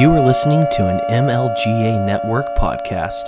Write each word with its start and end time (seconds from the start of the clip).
You 0.00 0.10
are 0.12 0.20
listening 0.24 0.64
to 0.72 0.88
an 0.88 0.98
MLGA 1.10 2.06
Network 2.06 2.46
podcast. 2.56 3.22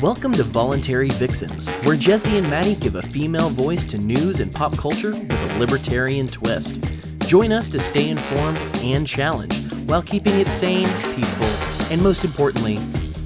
Welcome 0.00 0.30
to 0.34 0.44
Voluntary 0.44 1.08
Vixens, 1.08 1.66
where 1.84 1.96
Jesse 1.96 2.38
and 2.38 2.48
Maddie 2.48 2.76
give 2.76 2.94
a 2.94 3.02
female 3.02 3.50
voice 3.50 3.84
to 3.86 3.98
news 3.98 4.38
and 4.38 4.54
pop 4.54 4.78
culture 4.78 5.10
with 5.10 5.50
a 5.50 5.58
libertarian 5.58 6.28
twist. 6.28 6.78
Join 7.26 7.50
us 7.50 7.68
to 7.70 7.80
stay 7.80 8.08
informed 8.08 8.58
and 8.84 9.04
challenged 9.04 9.72
while 9.88 10.02
keeping 10.02 10.38
it 10.38 10.48
sane, 10.48 10.86
peaceful, 11.16 11.48
and 11.90 12.00
most 12.00 12.24
importantly, 12.24 12.76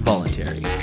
voluntary. 0.00 0.75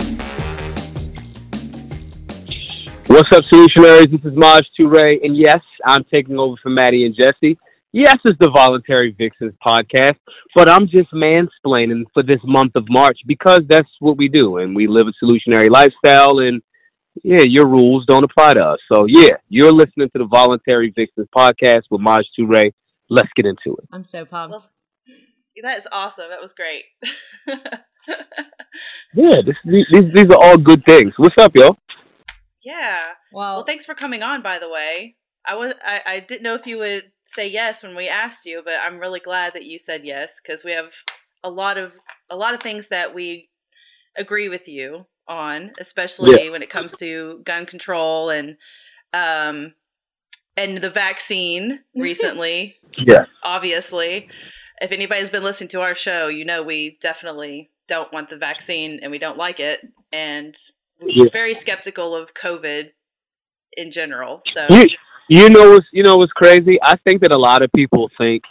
What's 3.13 3.31
up, 3.31 3.43
Solutionaries? 3.43 4.09
This 4.09 4.31
is 4.31 4.35
Maj 4.35 4.63
Toure, 4.75 5.23
and 5.23 5.37
yes, 5.37 5.59
I'm 5.85 6.03
taking 6.11 6.39
over 6.39 6.55
for 6.63 6.71
Maddie 6.71 7.05
and 7.05 7.15
Jesse. 7.15 7.59
Yes, 7.91 8.15
it's 8.25 8.39
the 8.39 8.49
Voluntary 8.49 9.11
Vixens 9.15 9.53
podcast, 9.63 10.17
but 10.55 10.67
I'm 10.67 10.87
just 10.87 11.13
mansplaining 11.13 12.05
for 12.11 12.23
this 12.23 12.39
month 12.43 12.71
of 12.73 12.85
March 12.89 13.19
because 13.27 13.59
that's 13.69 13.87
what 13.99 14.17
we 14.17 14.29
do, 14.29 14.57
and 14.57 14.75
we 14.75 14.87
live 14.87 15.05
a 15.05 15.23
solutionary 15.23 15.69
lifestyle, 15.69 16.39
and 16.39 16.63
yeah, 17.23 17.43
your 17.45 17.67
rules 17.67 18.03
don't 18.07 18.23
apply 18.23 18.55
to 18.55 18.63
us. 18.63 18.79
So 18.91 19.05
yeah, 19.07 19.35
you're 19.47 19.71
listening 19.71 20.09
to 20.13 20.17
the 20.17 20.25
Voluntary 20.25 20.91
Vixens 20.95 21.27
podcast 21.37 21.83
with 21.91 22.01
Maj 22.01 22.25
Toure. 22.35 22.73
Let's 23.11 23.29
get 23.35 23.45
into 23.45 23.77
it. 23.77 23.87
I'm 23.91 24.05
so 24.05 24.25
pumped. 24.25 24.53
Well, 24.53 24.65
that 25.61 25.77
is 25.77 25.87
awesome. 25.91 26.31
That 26.31 26.41
was 26.41 26.53
great. 26.53 26.85
Yeah, 29.13 29.41
this, 29.45 29.55
these 29.63 29.85
these 30.11 30.25
are 30.25 30.41
all 30.41 30.57
good 30.57 30.83
things. 30.85 31.13
What's 31.17 31.37
up, 31.37 31.55
yo? 31.55 31.77
Yeah. 32.63 33.01
Well, 33.31 33.57
Well, 33.57 33.65
thanks 33.65 33.85
for 33.85 33.93
coming 33.95 34.23
on. 34.23 34.41
By 34.41 34.59
the 34.59 34.69
way, 34.69 35.15
I 35.45 35.55
was 35.55 35.73
I, 35.83 36.01
I 36.05 36.19
didn't 36.19 36.43
know 36.43 36.55
if 36.55 36.67
you 36.67 36.79
would 36.79 37.11
say 37.27 37.47
yes 37.47 37.83
when 37.83 37.95
we 37.95 38.07
asked 38.07 38.45
you, 38.45 38.61
but 38.63 38.75
I'm 38.85 38.99
really 38.99 39.19
glad 39.19 39.53
that 39.53 39.65
you 39.65 39.79
said 39.79 40.05
yes 40.05 40.39
because 40.41 40.63
we 40.63 40.71
have 40.71 40.93
a 41.43 41.49
lot 41.49 41.77
of 41.77 41.95
a 42.29 42.35
lot 42.35 42.53
of 42.53 42.61
things 42.61 42.89
that 42.89 43.13
we 43.13 43.49
agree 44.17 44.49
with 44.49 44.67
you 44.67 45.05
on, 45.27 45.71
especially 45.79 46.49
when 46.49 46.61
it 46.61 46.69
comes 46.69 46.93
to 46.95 47.41
gun 47.43 47.65
control 47.65 48.29
and 48.29 48.57
um 49.13 49.73
and 50.55 50.77
the 50.77 50.89
vaccine 50.89 51.79
recently. 51.95 52.75
Yeah. 52.97 53.25
obviously. 53.43 54.29
If 54.81 54.91
anybody's 54.91 55.29
been 55.29 55.43
listening 55.43 55.69
to 55.69 55.81
our 55.81 55.95
show, 55.95 56.27
you 56.27 56.45
know 56.45 56.63
we 56.63 56.97
definitely 57.01 57.69
don't 57.87 58.11
want 58.13 58.29
the 58.29 58.37
vaccine 58.37 58.99
and 59.01 59.11
we 59.11 59.17
don't 59.17 59.37
like 59.37 59.59
it. 59.59 59.85
And 60.11 60.55
Yeah. 61.07 61.25
very 61.31 61.53
skeptical 61.53 62.15
of 62.15 62.33
COVID 62.33 62.91
in 63.77 63.91
general. 63.91 64.41
So 64.45 64.65
You, 64.69 64.85
you 65.29 65.49
know 65.49 65.71
what's 65.71 65.87
you 65.91 66.03
know 66.03 66.17
what's 66.17 66.31
crazy? 66.33 66.77
I 66.83 66.95
think 67.07 67.21
that 67.21 67.31
a 67.31 67.37
lot 67.39 67.61
of 67.61 67.71
people 67.73 68.09
think. 68.17 68.43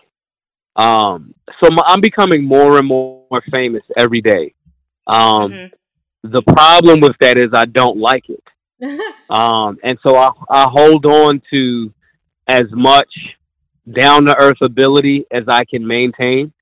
Um, 0.77 1.35
so 1.63 1.69
my, 1.71 1.83
I'm 1.87 2.01
becoming 2.01 2.45
more 2.45 2.79
and 2.79 2.87
more 2.87 3.43
famous 3.53 3.83
every 3.97 4.23
day. 4.23 4.55
Um, 5.07 5.53
mhm. 5.53 5.73
the 6.23 6.43
problem 6.43 7.01
with 7.01 7.17
that 7.21 7.37
is 7.37 7.51
I 7.53 7.67
don't 7.67 7.99
like 7.99 8.25
it. 8.29 8.43
Um, 9.31 9.79
and 9.83 9.99
so 10.07 10.15
I, 10.15 10.29
I 10.51 10.69
hold 10.71 11.07
on 11.07 11.41
to 11.51 11.95
as 12.47 12.65
much 12.71 13.09
down 13.99 14.27
to 14.27 14.37
earth 14.39 14.59
ability 14.63 15.25
as 15.33 15.45
I 15.49 15.65
can 15.65 15.87
maintain. 15.87 16.53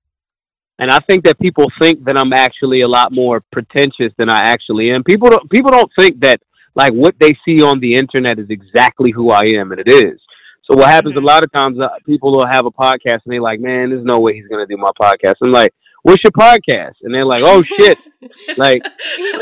And 0.81 0.91
I 0.91 0.99
think 1.07 1.25
that 1.25 1.39
people 1.39 1.67
think 1.79 2.05
that 2.05 2.19
I'm 2.19 2.33
actually 2.33 2.81
a 2.81 2.89
lot 2.89 3.13
more 3.13 3.43
pretentious 3.53 4.15
than 4.17 4.31
I 4.31 4.39
actually 4.39 4.91
am. 4.91 5.05
People 5.05 5.29
don't 5.29 5.49
people 5.51 5.71
don't 5.71 5.91
think 5.97 6.21
that 6.21 6.41
like 6.75 6.93
what 6.93 7.15
they 7.21 7.35
see 7.45 7.63
on 7.63 7.81
the 7.81 7.95
internet 7.95 8.39
is 8.39 8.49
exactly 8.49 9.11
who 9.11 9.31
I 9.31 9.43
am, 9.55 9.73
and 9.73 9.81
it 9.81 9.93
is. 9.93 10.19
So 10.65 10.79
what 10.79 10.89
happens 10.89 11.17
a 11.17 11.21
lot 11.21 11.45
of 11.45 11.53
times, 11.53 11.79
uh, 11.79 11.89
people 12.07 12.33
will 12.33 12.47
have 12.51 12.65
a 12.65 12.71
podcast 12.71 13.21
and 13.25 13.33
they're 13.33 13.43
like, 13.43 13.61
"Man, 13.61 13.91
there's 13.91 14.05
no 14.05 14.21
way 14.21 14.35
he's 14.35 14.47
gonna 14.47 14.67
do 14.67 14.79
my 14.79 14.91
podcast." 14.99 15.35
I'm 15.45 15.53
like, 15.53 15.75
"What's 16.03 16.23
your 16.25 16.33
podcast?" 16.33 16.95
And 17.03 17.15
they're 17.15 17.27
like, 17.27 17.43
"Oh 17.43 17.63
shit!" 17.63 17.99
like, 18.57 18.83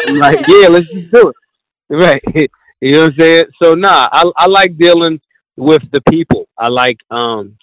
I'm 0.08 0.18
like, 0.18 0.44
yeah, 0.48 0.66
let's 0.66 0.88
just 0.88 1.12
do 1.12 1.28
it. 1.30 1.36
Right. 1.94 2.50
You 2.80 2.92
know 2.92 3.02
what 3.06 3.14
I'm 3.14 3.18
saying? 3.18 3.44
So 3.60 3.74
nah, 3.74 4.06
I 4.12 4.30
I 4.36 4.46
like 4.46 4.78
dealing 4.78 5.20
with 5.56 5.82
the 5.90 6.00
people. 6.08 6.48
I 6.56 6.68
like 6.68 6.98
um 7.10 7.58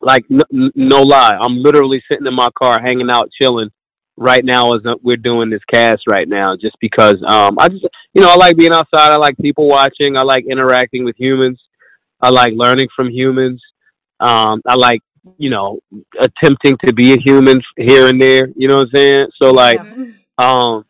like 0.00 0.24
n- 0.30 0.70
no 0.74 1.02
lie. 1.02 1.36
I'm 1.40 1.62
literally 1.62 2.02
sitting 2.10 2.26
in 2.26 2.34
my 2.34 2.48
car 2.58 2.78
hanging 2.80 3.10
out 3.10 3.30
chilling 3.40 3.70
right 4.16 4.44
now 4.44 4.74
as 4.74 4.84
uh, 4.84 4.94
we're 5.02 5.16
doing 5.16 5.48
this 5.48 5.62
cast 5.72 6.02
right 6.10 6.28
now 6.28 6.56
just 6.56 6.76
because 6.80 7.16
um 7.26 7.56
I 7.58 7.68
just 7.68 7.84
you 8.14 8.22
know, 8.22 8.30
I 8.30 8.36
like 8.36 8.56
being 8.56 8.72
outside. 8.72 9.12
I 9.12 9.16
like 9.16 9.36
people 9.38 9.68
watching. 9.68 10.16
I 10.16 10.22
like 10.22 10.44
interacting 10.50 11.04
with 11.04 11.16
humans. 11.16 11.60
I 12.20 12.30
like 12.30 12.52
learning 12.54 12.88
from 12.94 13.10
humans. 13.10 13.62
Um 14.20 14.60
I 14.66 14.74
like, 14.74 15.00
you 15.36 15.50
know, 15.50 15.80
attempting 16.20 16.76
to 16.84 16.92
be 16.92 17.12
a 17.12 17.20
human 17.24 17.62
here 17.76 18.08
and 18.08 18.20
there, 18.20 18.48
you 18.56 18.68
know 18.68 18.76
what 18.76 18.88
I'm 18.88 18.96
saying? 18.96 19.26
So 19.40 19.52
like 19.52 19.78
um, 20.38 20.84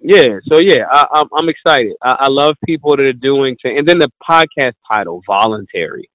yeah. 0.00 0.38
So 0.52 0.60
yeah, 0.60 0.84
I, 0.90 1.06
I'm 1.12 1.28
I'm 1.36 1.48
excited. 1.48 1.94
I, 2.02 2.16
I 2.20 2.28
love 2.28 2.56
people 2.64 2.90
that 2.90 3.00
are 3.00 3.12
doing, 3.12 3.56
things. 3.62 3.78
and 3.78 3.88
then 3.88 3.98
the 3.98 4.10
podcast 4.28 4.74
title, 4.92 5.22
voluntary. 5.26 6.08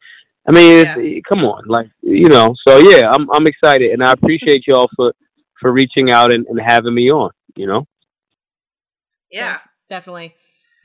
I 0.50 0.52
mean, 0.52 0.78
it's, 0.80 1.28
come 1.30 1.46
on, 1.46 1.64
like 1.68 1.92
you 2.02 2.28
know. 2.28 2.56
So 2.68 2.80
yeah, 2.80 3.12
I'm 3.12 3.30
I'm 3.32 3.46
excited, 3.46 3.92
and 3.92 4.04
I 4.04 4.12
appreciate 4.12 4.64
y'all 4.66 4.90
for 4.96 5.14
for 5.62 5.72
reaching 5.72 6.12
out 6.12 6.34
and, 6.34 6.48
and 6.48 6.60
having 6.60 6.96
me 6.96 7.12
on. 7.12 7.30
You 7.56 7.68
know. 7.68 7.88
yeah. 9.32 9.60
definitely. 9.90 10.34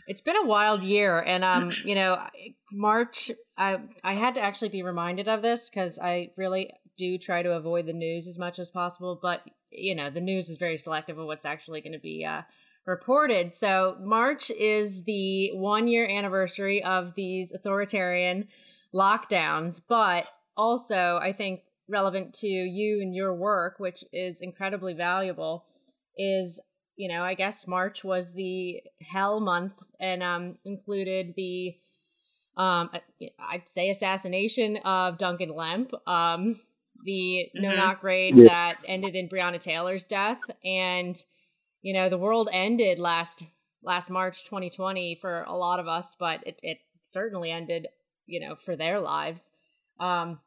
It's 0.07 0.21
been 0.21 0.37
a 0.37 0.45
wild 0.45 0.83
year, 0.83 1.19
and 1.19 1.43
um, 1.43 1.73
you 1.85 1.95
know, 1.95 2.23
March. 2.71 3.31
I 3.57 3.79
I 4.03 4.15
had 4.15 4.35
to 4.35 4.43
actually 4.43 4.69
be 4.69 4.83
reminded 4.83 5.29
of 5.29 5.41
this 5.41 5.71
because 5.71 5.99
I 5.99 6.33
really 6.37 6.71
do 6.99 7.17
try 7.17 7.43
to 7.43 7.53
avoid 7.53 7.87
the 7.87 7.95
news 7.95 8.29
as 8.29 8.39
much 8.39 8.59
as 8.59 8.71
possible. 8.71 9.19
But 9.21 9.49
you 9.71 9.95
know, 9.95 10.11
the 10.11 10.21
news 10.21 10.51
is 10.51 10.59
very 10.59 10.77
selective 10.77 11.19
of 11.19 11.27
what's 11.27 11.47
actually 11.47 11.81
going 11.81 11.95
to 11.95 11.99
be 11.99 12.23
uh, 12.23 12.43
reported. 12.85 13.55
So 13.55 13.97
March 14.03 14.51
is 14.51 15.05
the 15.05 15.53
one 15.55 15.89
year 15.89 16.07
anniversary 16.07 16.85
of 16.85 17.15
these 17.15 17.51
authoritarian 17.51 18.49
lockdowns, 18.94 19.81
but 19.88 20.27
also 20.56 21.19
I 21.21 21.32
think 21.32 21.60
relevant 21.88 22.32
to 22.34 22.47
you 22.47 23.00
and 23.03 23.15
your 23.15 23.34
work, 23.34 23.78
which 23.78 24.05
is 24.12 24.38
incredibly 24.41 24.94
valuable, 24.94 25.66
is 26.16 26.60
you 26.97 27.09
know, 27.09 27.22
I 27.25 27.34
guess 27.34 27.66
March 27.66 28.05
was 28.05 28.34
the 28.34 28.81
hell 29.03 29.41
month 29.41 29.72
and 30.00 30.22
um 30.22 30.59
included 30.65 31.34
the 31.37 31.75
um 32.56 32.91
I'd 33.38 33.69
say 33.69 33.91
assassination 33.91 34.77
of 34.84 35.19
Duncan 35.19 35.50
Lemp, 35.50 35.93
um 36.09 36.61
the 37.05 37.50
no 37.55 37.71
Mhm. 37.71 37.76
knock 37.76 38.03
raid 38.03 38.37
Yeah. 38.37 38.44
that 38.44 38.78
ended 38.87 39.15
in 39.16 39.28
Breonna 39.28 39.61
Taylor's 39.61 40.06
death 40.06 40.41
and 40.65 41.22
you 41.82 41.93
know, 41.93 42.09
the 42.09 42.16
world 42.19 42.49
ended 42.53 42.99
last 42.99 43.44
last 43.82 44.09
March 44.09 44.44
2020 44.44 45.16
for 45.16 45.43
a 45.43 45.53
lot 45.55 45.81
of 45.81 45.87
us, 45.88 46.16
but 46.19 46.47
it, 46.47 46.59
it 46.62 46.78
certainly 47.03 47.50
ended, 47.50 47.88
you 48.27 48.41
know, 48.41 48.55
for 48.57 48.77
their 48.77 49.01
lives. 49.01 49.51
Um 50.01 50.41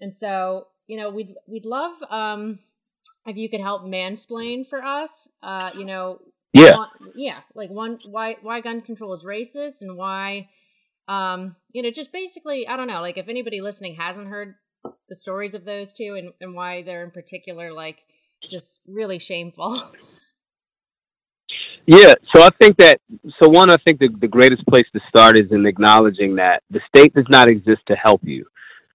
and 0.00 0.14
so, 0.14 0.68
you 0.86 0.96
know, 0.96 1.10
we'd 1.10 1.34
we'd 1.46 1.66
love 1.66 1.94
um 2.10 2.58
if 3.26 3.36
you 3.36 3.48
could 3.48 3.60
help 3.60 3.82
mansplain 3.82 4.66
for 4.66 4.82
us, 4.82 5.28
uh, 5.42 5.70
you 5.74 5.84
know, 5.84 6.20
Yeah. 6.54 6.76
one, 6.76 6.88
yeah, 7.14 7.40
like 7.54 7.70
one 7.70 7.98
why 8.06 8.36
why 8.42 8.60
gun 8.60 8.80
control 8.80 9.12
is 9.12 9.24
racist 9.24 9.80
and 9.80 9.96
why 9.96 10.48
um 11.08 11.56
you 11.72 11.82
know 11.82 11.90
just 11.90 12.12
basically 12.12 12.66
I 12.68 12.76
don't 12.76 12.86
know 12.86 13.00
like 13.00 13.16
if 13.18 13.28
anybody 13.28 13.60
listening 13.60 13.94
hasn't 13.96 14.28
heard 14.28 14.54
the 15.08 15.14
stories 15.16 15.54
of 15.54 15.64
those 15.64 15.92
two 15.92 16.14
and, 16.16 16.32
and 16.40 16.54
why 16.54 16.82
they're 16.82 17.02
in 17.02 17.10
particular 17.10 17.72
like 17.72 17.98
just 18.48 18.80
really 18.86 19.18
shameful. 19.18 19.92
Yeah, 21.90 22.12
so 22.36 22.42
I 22.42 22.50
think 22.60 22.76
that 22.76 23.00
so 23.40 23.48
one, 23.48 23.70
I 23.70 23.76
think 23.78 23.98
the, 23.98 24.10
the 24.20 24.28
greatest 24.28 24.62
place 24.66 24.84
to 24.92 25.00
start 25.08 25.40
is 25.40 25.50
in 25.52 25.64
acknowledging 25.64 26.36
that 26.36 26.62
the 26.70 26.80
state 26.86 27.14
does 27.14 27.24
not 27.30 27.50
exist 27.50 27.80
to 27.88 27.94
help 27.94 28.20
you. 28.24 28.44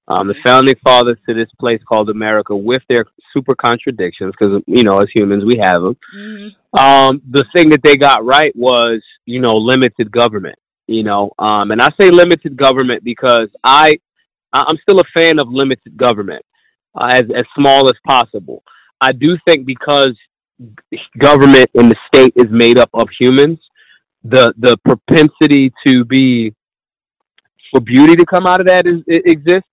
Um, 0.08 0.28
the 0.28 0.36
founding 0.46 0.76
fathers 0.84 1.18
to 1.28 1.34
this 1.34 1.50
place 1.60 1.82
called 1.90 2.12
America, 2.12 2.56
with 2.56 2.84
their 2.90 3.06
super 3.34 3.56
contradictions, 3.56 4.36
because 4.38 4.62
you 4.68 4.84
know 4.84 5.00
as 5.00 5.08
humans 5.16 5.44
we 5.44 5.60
have 5.60 5.82
them. 5.82 5.98
mm-hmm. 6.16 6.80
Um, 6.80 7.20
the 7.32 7.46
thing 7.56 7.70
that 7.72 7.82
they 7.84 7.96
got 7.96 8.24
right 8.24 8.56
was 8.56 9.02
you 9.26 9.42
know 9.42 9.56
limited 9.56 10.12
government. 10.12 10.60
You 10.86 11.02
know, 11.02 11.32
um, 11.40 11.72
and 11.72 11.82
I 11.82 11.88
say 12.00 12.12
limited 12.12 12.56
government 12.58 13.04
because 13.04 13.56
I 13.64 13.94
I'm 14.54 14.78
still 14.84 15.00
a 15.00 15.18
fan 15.18 15.40
of 15.40 15.48
limited 15.50 15.98
government, 15.98 16.46
uh, 16.94 17.08
as 17.10 17.24
as 17.36 17.44
small 17.58 17.88
as 17.88 17.96
possible. 18.08 18.62
I 19.02 19.14
do 19.14 19.36
think 19.48 19.66
because 19.66 20.16
government 21.20 21.70
in 21.74 21.90
the 21.90 21.96
state 22.08 22.34
is 22.36 22.48
made 22.50 22.78
up 22.78 22.90
of 22.94 23.08
humans, 23.20 23.60
the 24.24 24.54
the 24.58 24.78
propensity 24.86 25.72
to 25.86 26.06
be 26.06 26.54
for 27.72 27.82
beauty 27.82 28.16
to 28.16 28.26
come 28.26 28.46
out 28.46 28.62
of 28.62 28.68
that 28.68 28.86
is 28.88 29.02
it 29.08 29.24
exists. 29.26 29.68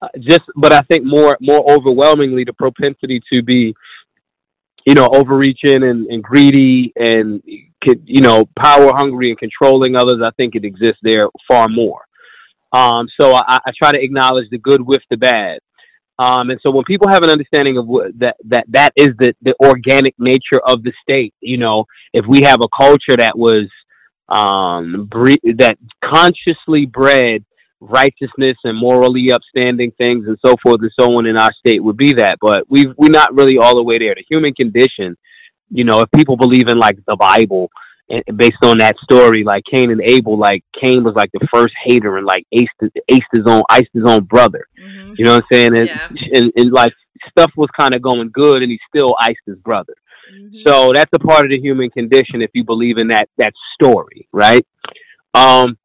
Uh, 0.00 0.08
just, 0.20 0.42
but 0.56 0.72
I 0.72 0.80
think 0.90 1.04
more 1.04 1.36
more 1.40 1.68
overwhelmingly, 1.70 2.44
the 2.44 2.52
propensity 2.52 3.20
to 3.32 3.42
be, 3.42 3.74
you 4.86 4.94
know, 4.94 5.08
overreaching 5.12 5.82
and, 5.82 6.06
and 6.06 6.22
greedy 6.22 6.92
and 6.96 7.42
you 7.44 8.20
know 8.20 8.48
power 8.56 8.92
hungry 8.94 9.30
and 9.30 9.38
controlling 9.38 9.96
others. 9.96 10.20
I 10.24 10.30
think 10.36 10.54
it 10.54 10.64
exists 10.64 11.00
there 11.02 11.28
far 11.48 11.68
more. 11.68 12.00
Um, 12.72 13.08
so 13.20 13.34
I, 13.34 13.58
I 13.66 13.72
try 13.76 13.92
to 13.92 14.02
acknowledge 14.02 14.50
the 14.50 14.58
good 14.58 14.80
with 14.80 15.02
the 15.10 15.16
bad. 15.16 15.60
Um, 16.18 16.50
and 16.50 16.60
so 16.62 16.70
when 16.70 16.84
people 16.84 17.08
have 17.08 17.22
an 17.22 17.30
understanding 17.30 17.78
of 17.78 17.86
what, 17.86 18.18
that, 18.18 18.36
that 18.46 18.64
that 18.70 18.92
is 18.96 19.08
the, 19.18 19.34
the 19.42 19.54
organic 19.64 20.14
nature 20.18 20.60
of 20.66 20.82
the 20.82 20.92
state, 21.02 21.34
you 21.40 21.58
know, 21.58 21.84
if 22.12 22.26
we 22.28 22.42
have 22.42 22.60
a 22.62 22.68
culture 22.76 23.16
that 23.18 23.38
was 23.38 23.68
um, 24.28 25.08
bre- 25.10 25.54
that 25.58 25.78
consciously 26.04 26.86
bred 26.86 27.44
righteousness 27.80 28.56
and 28.64 28.76
morally 28.78 29.30
upstanding 29.32 29.92
things 29.98 30.26
and 30.26 30.38
so 30.44 30.56
forth 30.62 30.80
and 30.80 30.90
so 30.98 31.16
on 31.16 31.26
in 31.26 31.36
our 31.36 31.52
state 31.54 31.82
would 31.82 31.96
be 31.96 32.14
that. 32.14 32.38
But 32.40 32.64
we 32.68 32.86
we're 32.96 33.10
not 33.10 33.34
really 33.34 33.58
all 33.58 33.76
the 33.76 33.82
way 33.82 33.98
there. 33.98 34.14
The 34.14 34.24
human 34.28 34.54
condition, 34.54 35.16
you 35.70 35.84
know, 35.84 36.00
if 36.00 36.10
people 36.10 36.36
believe 36.36 36.68
in 36.68 36.78
like 36.78 36.98
the 37.06 37.16
Bible 37.16 37.70
and 38.10 38.36
based 38.36 38.62
on 38.62 38.78
that 38.78 38.96
story, 39.02 39.44
like 39.44 39.64
Cain 39.70 39.90
and 39.90 40.00
Abel, 40.02 40.38
like 40.38 40.64
Cain 40.82 41.04
was 41.04 41.14
like 41.14 41.30
the 41.32 41.46
first 41.52 41.74
hater 41.84 42.16
and 42.16 42.26
like 42.26 42.46
aced, 42.54 42.90
aced 43.10 43.22
his 43.32 43.46
own, 43.46 43.62
iced 43.68 43.90
his 43.92 44.04
own 44.06 44.24
brother. 44.24 44.66
Mm-hmm. 44.80 45.14
You 45.16 45.24
know 45.24 45.34
what 45.36 45.44
I'm 45.44 45.48
saying? 45.52 45.76
And, 45.76 45.88
yeah. 45.88 46.08
and, 46.34 46.52
and 46.56 46.72
like 46.72 46.92
stuff 47.28 47.52
was 47.56 47.68
kind 47.78 47.94
of 47.94 48.02
going 48.02 48.30
good, 48.30 48.62
and 48.62 48.70
he 48.70 48.78
still 48.94 49.14
iced 49.20 49.40
his 49.46 49.58
brother. 49.58 49.94
Mm-hmm. 50.32 50.58
So 50.66 50.92
that's 50.94 51.10
a 51.12 51.18
part 51.18 51.44
of 51.44 51.50
the 51.50 51.58
human 51.58 51.90
condition 51.90 52.42
if 52.42 52.50
you 52.54 52.64
believe 52.64 52.98
in 52.98 53.08
that 53.08 53.28
that 53.38 53.52
story, 53.74 54.28
right? 54.32 54.66
Um, 55.34 55.78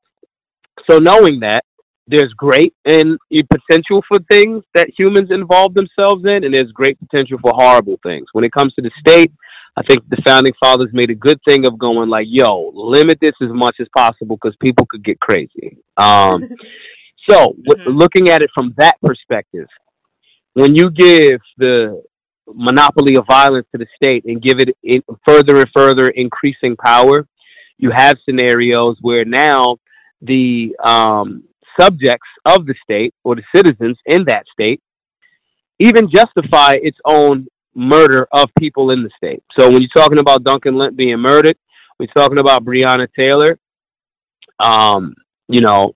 so 0.90 1.00
knowing 1.00 1.42
that, 1.42 1.64
there's 2.08 2.34
great 2.34 2.74
and 2.86 3.18
potential 3.50 4.04
for 4.08 4.20
things 4.30 4.64
that 4.76 4.88
humans 4.98 5.30
involve 5.32 5.74
themselves 5.74 6.26
in, 6.26 6.44
and 6.44 6.54
there's 6.54 6.72
great 6.72 6.98
potential 7.00 7.38
for 7.42 7.54
horrible 7.56 7.98
things. 8.04 8.26
When 8.34 8.44
it 8.44 8.52
comes 8.52 8.74
to 8.76 8.82
the 8.82 8.92
state, 9.00 9.32
I 9.76 9.82
think 9.84 10.08
the 10.08 10.22
founding 10.26 10.54
fathers 10.60 10.90
made 10.94 11.10
a 11.10 11.16
good 11.16 11.40
thing 11.48 11.66
of 11.66 11.80
going 11.80 12.10
like, 12.10 12.28
"Yo, 12.30 12.72
limit 12.74 13.18
this 13.20 13.36
as 13.42 13.50
much 13.50 13.76
as 13.80 13.88
possible 13.96 14.38
because 14.38 14.56
people 14.62 14.86
could 14.86 15.04
get 15.04 15.20
crazy." 15.20 15.78
Um, 15.98 16.48
so, 17.30 17.56
mm-hmm. 17.68 17.90
looking 17.90 18.30
at 18.30 18.44
it 18.44 18.52
from 18.54 18.74
that 18.78 18.98
perspective, 19.02 19.68
when 20.54 20.76
you 20.76 20.92
give 20.92 21.40
the 21.58 22.04
monopoly 22.48 23.16
of 23.16 23.26
violence 23.28 23.66
to 23.72 23.78
the 23.78 23.88
state 23.96 24.26
and 24.26 24.42
give 24.42 24.60
it 24.60 25.04
further 25.28 25.60
and 25.60 25.70
further 25.76 26.08
increasing 26.10 26.76
power, 26.76 27.28
you 27.78 27.92
have 27.96 28.16
scenarios 28.26 28.98
where 29.02 29.26
now 29.26 29.78
the 30.22 30.76
um, 30.84 31.44
subjects 31.80 32.28
of 32.46 32.66
the 32.66 32.76
state 32.84 33.14
or 33.24 33.36
the 33.36 33.44
citizens 33.56 33.98
in 34.06 34.26
that 34.26 34.44
state 34.52 34.82
even 35.80 36.10
justify 36.14 36.74
its 36.82 36.98
own 37.06 37.48
murder 37.76 38.28
of 38.32 38.46
people 38.60 38.92
in 38.92 39.04
the 39.04 39.10
state. 39.18 39.44
So 39.58 39.70
when 39.70 39.82
you're 39.82 39.90
talking 39.96 40.20
about 40.20 40.44
Duncan 40.44 40.76
Lemp 40.76 40.96
being 40.96 41.18
murdered, 41.20 41.58
we're 42.00 42.08
talking 42.16 42.40
about 42.40 42.66
Breonna 42.66 43.08
Taylor. 43.18 43.60
Um, 44.64 45.14
you 45.48 45.62
know, 45.62 45.96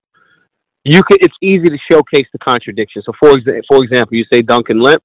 you 0.84 1.02
could. 1.02 1.18
It's 1.22 1.34
easy 1.42 1.64
to 1.64 1.78
showcase 1.90 2.26
the 2.32 2.38
contradiction. 2.38 3.02
So 3.04 3.12
for 3.20 3.36
example, 3.36 3.62
for 3.68 3.84
example, 3.84 4.16
you 4.16 4.24
say 4.32 4.42
Duncan 4.42 4.80
Lemp. 4.80 5.02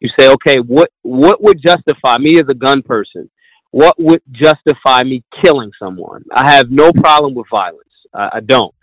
You 0.00 0.10
say, 0.18 0.30
okay, 0.30 0.56
what 0.66 0.90
what 1.02 1.42
would 1.42 1.60
justify 1.64 2.18
me 2.18 2.38
as 2.38 2.46
a 2.48 2.54
gun 2.54 2.82
person? 2.82 3.30
What 3.70 3.94
would 3.98 4.20
justify 4.32 5.02
me 5.02 5.22
killing 5.42 5.70
someone? 5.78 6.24
I 6.34 6.50
have 6.50 6.70
no 6.70 6.92
problem 6.92 7.34
with 7.34 7.46
violence. 7.50 7.88
I 8.14 8.40
don't. 8.40 8.74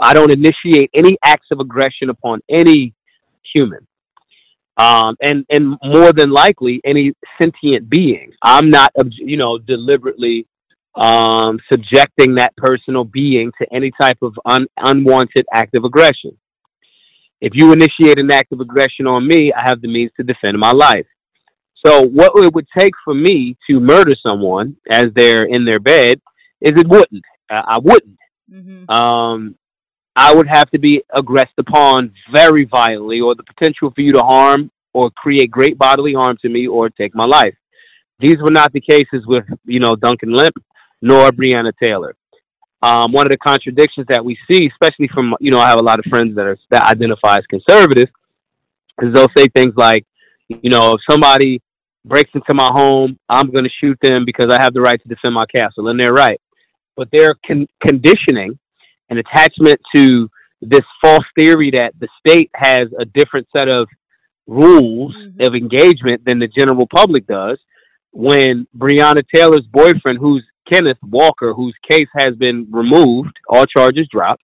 I 0.00 0.14
don't 0.14 0.32
initiate 0.32 0.90
any 0.94 1.16
acts 1.24 1.48
of 1.52 1.60
aggression 1.60 2.08
upon 2.08 2.40
any 2.48 2.94
human 3.54 3.86
um, 4.76 5.16
and 5.22 5.44
and 5.50 5.76
more 5.82 6.12
than 6.12 6.30
likely 6.30 6.80
any 6.84 7.12
sentient 7.40 7.88
being. 7.88 8.32
I'm 8.42 8.70
not, 8.70 8.92
you 9.18 9.36
know, 9.36 9.58
deliberately 9.58 10.46
um, 10.94 11.58
subjecting 11.70 12.36
that 12.36 12.54
personal 12.56 13.04
being 13.04 13.50
to 13.60 13.66
any 13.74 13.90
type 14.00 14.18
of 14.22 14.34
un- 14.44 14.66
unwanted 14.78 15.46
act 15.52 15.74
of 15.74 15.84
aggression. 15.84 16.36
If 17.40 17.52
you 17.54 17.72
initiate 17.72 18.18
an 18.18 18.30
act 18.30 18.52
of 18.52 18.60
aggression 18.60 19.06
on 19.06 19.26
me, 19.26 19.52
I 19.52 19.62
have 19.68 19.80
the 19.80 19.88
means 19.88 20.12
to 20.16 20.22
defend 20.22 20.58
my 20.58 20.70
life. 20.70 21.06
So, 21.84 22.02
what 22.02 22.32
it 22.36 22.54
would 22.54 22.68
take 22.76 22.92
for 23.04 23.14
me 23.14 23.56
to 23.68 23.80
murder 23.80 24.12
someone 24.26 24.76
as 24.90 25.06
they're 25.16 25.42
in 25.42 25.64
their 25.64 25.80
bed 25.80 26.20
is 26.60 26.72
it 26.76 26.88
wouldn't. 26.88 27.24
Uh, 27.50 27.62
I 27.66 27.78
wouldn't. 27.82 28.18
Mm-hmm. 28.50 28.88
Um, 28.88 29.56
I 30.14 30.34
would 30.34 30.46
have 30.46 30.70
to 30.70 30.78
be 30.78 31.02
aggressed 31.14 31.58
upon 31.58 32.12
very 32.32 32.64
violently, 32.64 33.20
or 33.20 33.34
the 33.34 33.44
potential 33.44 33.90
for 33.94 34.00
you 34.00 34.12
to 34.12 34.22
harm 34.22 34.70
or 34.92 35.10
create 35.10 35.50
great 35.50 35.78
bodily 35.78 36.12
harm 36.12 36.36
to 36.42 36.48
me 36.48 36.66
or 36.66 36.90
take 36.90 37.14
my 37.14 37.24
life. 37.24 37.54
These 38.20 38.36
were 38.40 38.50
not 38.50 38.72
the 38.72 38.80
cases 38.80 39.24
with, 39.26 39.44
you 39.64 39.80
know, 39.80 39.96
Duncan 39.96 40.32
Lemp 40.32 40.54
nor 41.00 41.30
Breonna 41.30 41.72
Taylor. 41.82 42.14
Um, 42.82 43.12
one 43.12 43.26
of 43.26 43.30
the 43.30 43.38
contradictions 43.38 44.06
that 44.10 44.24
we 44.24 44.36
see, 44.50 44.68
especially 44.72 45.08
from, 45.14 45.34
you 45.40 45.50
know, 45.50 45.60
I 45.60 45.68
have 45.68 45.78
a 45.78 45.82
lot 45.82 45.98
of 45.98 46.04
friends 46.10 46.34
that 46.36 46.46
are 46.46 46.58
that 46.70 46.90
identify 46.90 47.36
as 47.36 47.46
conservatives, 47.48 48.10
is 49.00 49.14
they'll 49.14 49.28
say 49.36 49.46
things 49.54 49.72
like, 49.76 50.04
you 50.48 50.68
know, 50.68 50.92
if 50.92 51.00
somebody 51.08 51.62
breaks 52.04 52.30
into 52.34 52.54
my 52.54 52.68
home, 52.72 53.18
I'm 53.28 53.50
going 53.50 53.64
to 53.64 53.70
shoot 53.82 53.96
them 54.02 54.24
because 54.26 54.46
I 54.50 54.60
have 54.60 54.74
the 54.74 54.80
right 54.80 55.00
to 55.00 55.08
defend 55.08 55.34
my 55.34 55.46
castle, 55.46 55.88
and 55.88 55.98
they're 55.98 56.12
right. 56.12 56.40
But 56.96 57.08
they're 57.12 57.36
con- 57.46 57.68
conditioning 57.86 58.58
an 59.10 59.18
attachment 59.18 59.80
to 59.94 60.28
this 60.60 60.82
false 61.02 61.24
theory 61.38 61.72
that 61.72 61.92
the 61.98 62.08
state 62.24 62.50
has 62.54 62.82
a 62.98 63.04
different 63.04 63.46
set 63.54 63.68
of 63.68 63.88
rules 64.46 65.14
mm-hmm. 65.16 65.40
of 65.46 65.54
engagement 65.54 66.24
than 66.24 66.38
the 66.38 66.48
general 66.48 66.86
public 66.94 67.26
does. 67.26 67.58
When 68.12 68.66
Breonna 68.76 69.22
Taylor's 69.34 69.66
boyfriend, 69.72 70.18
who's 70.20 70.44
Kenneth 70.70 70.98
Walker, 71.02 71.54
whose 71.54 71.74
case 71.90 72.08
has 72.16 72.36
been 72.36 72.68
removed, 72.70 73.36
all 73.48 73.64
charges 73.64 74.06
dropped, 74.10 74.42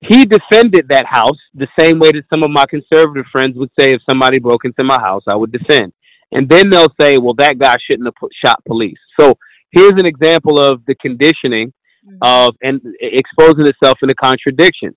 he 0.00 0.24
defended 0.24 0.86
that 0.90 1.06
house 1.06 1.38
the 1.54 1.68
same 1.78 1.98
way 1.98 2.10
that 2.12 2.24
some 2.32 2.42
of 2.42 2.50
my 2.50 2.64
conservative 2.66 3.24
friends 3.32 3.56
would 3.56 3.70
say 3.78 3.90
if 3.90 4.02
somebody 4.08 4.38
broke 4.38 4.64
into 4.64 4.84
my 4.84 5.00
house, 5.00 5.22
I 5.26 5.34
would 5.34 5.52
defend. 5.52 5.92
And 6.32 6.48
then 6.48 6.68
they'll 6.68 6.92
say, 7.00 7.16
well, 7.18 7.34
that 7.38 7.58
guy 7.58 7.76
shouldn't 7.88 8.06
have 8.06 8.30
shot 8.44 8.62
police. 8.66 8.98
So 9.18 9.34
here's 9.70 9.92
an 9.92 10.06
example 10.06 10.60
of 10.60 10.84
the 10.86 10.94
conditioning 10.96 11.72
mm-hmm. 12.06 12.16
of 12.22 12.54
and 12.62 12.80
exposing 13.00 13.66
itself 13.66 13.98
in 14.02 14.10
a 14.10 14.14
contradiction. 14.14 14.94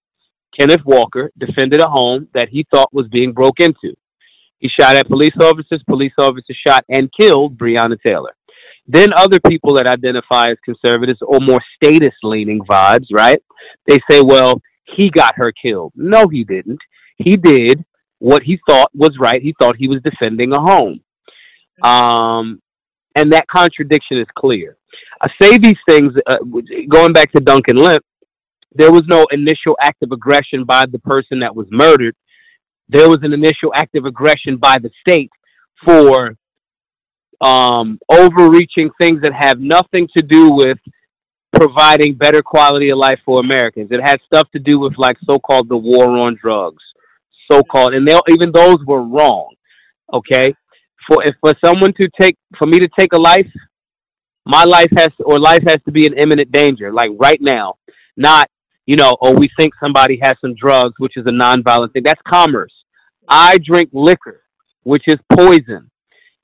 Kenneth 0.58 0.86
Walker 0.86 1.32
defended 1.38 1.82
a 1.82 1.88
home 1.88 2.28
that 2.34 2.50
he 2.50 2.66
thought 2.74 2.94
was 2.94 3.08
being 3.12 3.32
broke 3.32 3.60
into. 3.60 3.96
He 4.60 4.70
shot 4.80 4.96
at 4.96 5.08
police 5.08 5.36
officers. 5.40 5.84
Police 5.88 6.14
officers 6.18 6.58
shot 6.66 6.84
and 6.90 7.10
killed 7.20 7.58
Breonna 7.58 7.98
Taylor. 8.06 8.36
Then 8.88 9.10
other 9.16 9.40
people 9.48 9.76
that 9.76 9.88
identify 9.88 10.46
as 10.46 10.58
conservatives 10.64 11.20
or 11.22 11.40
more 11.42 11.60
status 11.76 12.16
leaning 12.24 12.62
vibes, 12.62 13.08
right? 13.12 13.42
They 13.88 13.98
say, 14.10 14.22
well, 14.22 14.62
he 14.96 15.10
got 15.10 15.34
her 15.36 15.52
killed. 15.52 15.92
No, 15.96 16.28
he 16.28 16.44
didn't. 16.44 16.80
He 17.18 17.36
did 17.36 17.84
what 18.20 18.44
he 18.44 18.60
thought 18.68 18.90
was 18.94 19.18
right. 19.20 19.42
He 19.42 19.54
thought 19.60 19.76
he 19.78 19.88
was 19.88 20.02
defending 20.04 20.54
a 20.54 20.60
home. 20.60 21.02
Um, 21.84 22.62
and 23.18 23.34
that 23.34 23.48
contradiction 23.48 24.20
is 24.20 24.28
clear. 24.38 24.78
I 25.20 25.28
say 25.42 25.58
these 25.58 25.82
things, 25.90 26.14
uh, 26.28 26.38
going 26.88 27.14
back 27.14 27.32
to 27.32 27.42
Duncan 27.42 27.78
Lemp. 27.78 28.04
there 28.76 28.92
was 28.92 29.04
no 29.08 29.26
initial 29.32 29.76
act 29.82 30.04
of 30.04 30.12
aggression 30.12 30.64
by 30.64 30.84
the 30.92 31.00
person 31.00 31.40
that 31.40 31.56
was 31.56 31.68
murdered. 31.72 32.16
There 32.90 33.10
was 33.10 33.20
an 33.24 33.34
initial 33.34 33.72
act 33.76 33.96
of 33.96 34.06
aggression 34.06 34.58
by 34.58 34.78
the 34.80 34.92
state 35.02 35.32
for 35.86 36.36
um, 37.42 37.98
overreaching 38.12 38.90
things 39.02 39.22
that 39.24 39.34
have 39.34 39.60
nothing 39.60 40.08
to 40.16 40.24
do 40.24 40.52
with 40.52 40.78
providing 41.56 42.14
better 42.14 42.44
quality 42.44 42.92
of 42.92 42.98
life 42.98 43.20
for 43.26 43.40
Americans. 43.40 43.90
It 43.92 44.02
had 44.04 44.20
stuff 44.26 44.48
to 44.52 44.60
do 44.60 44.80
with 44.80 44.94
like 44.98 45.18
so-called 45.26 45.70
the 45.70 45.78
war 45.78 46.08
on 46.26 46.38
drugs, 46.40 46.84
so-called, 47.52 47.94
and 47.96 48.08
they 48.08 48.16
even 48.30 48.52
those 48.52 48.78
were 48.86 49.02
wrong. 49.02 49.50
Okay, 50.14 50.54
for 51.08 51.24
if 51.24 51.36
for 51.42 51.54
someone 51.64 51.94
to 51.94 52.08
take 52.20 52.38
for 52.58 52.68
me 52.68 52.80
to 52.80 52.90
take 52.98 53.14
a 53.14 53.20
life, 53.20 53.52
my 54.46 54.64
life 54.64 54.92
has 54.98 55.10
or 55.26 55.40
life 55.40 55.64
has 55.68 55.78
to 55.86 55.92
be 55.92 56.06
in 56.06 56.18
imminent 56.18 56.52
danger, 56.52 56.92
like 56.92 57.10
right 57.18 57.40
now, 57.42 57.76
not 58.16 58.50
you 58.86 58.96
know, 58.96 59.16
or 59.22 59.36
we 59.36 59.50
think 59.60 59.74
somebody 59.84 60.18
has 60.24 60.34
some 60.42 60.56
drugs, 60.56 60.94
which 60.98 61.18
is 61.18 61.26
a 61.28 61.32
nonviolent 61.32 61.94
thing. 61.94 62.04
That's 62.06 62.22
commerce. 62.28 62.72
I 63.28 63.58
drink 63.58 63.90
liquor, 63.94 64.42
which 64.84 65.04
is 65.08 65.18
poison. 65.32 65.92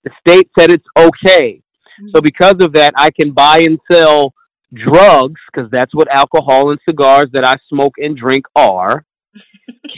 The 0.03 0.11
state 0.19 0.49
said 0.59 0.69
it's 0.69 0.85
okay. 0.97 1.61
Mm. 2.01 2.09
So 2.13 2.21
because 2.21 2.55
of 2.61 2.73
that, 2.73 2.91
I 2.97 3.09
can 3.11 3.31
buy 3.31 3.59
and 3.59 3.79
sell 3.89 4.33
drugs 4.73 5.39
because 5.51 5.71
that's 5.71 5.93
what 5.93 6.07
alcohol 6.13 6.71
and 6.71 6.79
cigars 6.87 7.29
that 7.31 7.45
I 7.45 7.55
smoke 7.69 7.93
and 7.97 8.17
drink 8.17 8.45
are. 8.55 9.05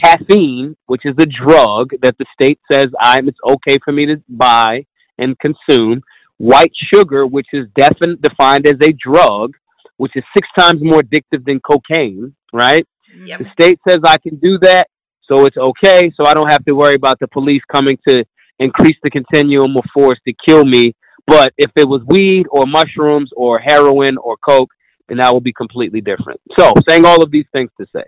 Caffeine, 0.02 0.76
which 0.86 1.02
is 1.04 1.14
a 1.18 1.26
drug 1.26 1.90
that 2.02 2.16
the 2.18 2.26
state 2.32 2.58
says 2.70 2.86
I'm 3.00 3.28
it's 3.28 3.38
okay 3.48 3.76
for 3.84 3.92
me 3.92 4.06
to 4.06 4.22
buy 4.28 4.84
and 5.18 5.36
consume. 5.38 6.02
White 6.38 6.72
sugar, 6.92 7.26
which 7.26 7.46
is 7.52 7.66
defin- 7.78 8.20
defined 8.20 8.66
as 8.66 8.76
a 8.82 8.92
drug, 8.92 9.52
which 9.96 10.12
is 10.14 10.24
six 10.36 10.46
times 10.58 10.82
more 10.82 11.00
addictive 11.00 11.44
than 11.46 11.60
cocaine, 11.60 12.34
right? 12.52 12.84
Yep. 13.24 13.38
The 13.38 13.46
state 13.52 13.80
says 13.88 13.98
I 14.04 14.18
can 14.18 14.36
do 14.36 14.58
that, 14.60 14.88
so 15.30 15.46
it's 15.46 15.56
okay. 15.56 16.12
So 16.16 16.26
I 16.26 16.34
don't 16.34 16.52
have 16.52 16.64
to 16.66 16.72
worry 16.72 16.94
about 16.94 17.18
the 17.20 17.28
police 17.28 17.62
coming 17.72 17.98
to 18.08 18.24
increase 18.58 18.96
the 19.02 19.10
continuum 19.10 19.76
of 19.76 19.84
force 19.94 20.18
to 20.26 20.34
kill 20.46 20.64
me. 20.64 20.94
But 21.26 21.52
if 21.58 21.70
it 21.76 21.88
was 21.88 22.02
weed 22.06 22.46
or 22.50 22.66
mushrooms 22.66 23.30
or 23.36 23.58
heroin 23.58 24.16
or 24.18 24.36
coke, 24.36 24.70
then 25.08 25.18
that 25.18 25.32
would 25.32 25.42
be 25.42 25.52
completely 25.52 26.00
different. 26.00 26.40
So, 26.58 26.72
saying 26.88 27.04
all 27.04 27.22
of 27.22 27.30
these 27.30 27.46
things 27.52 27.70
to 27.80 27.86
say, 27.94 28.02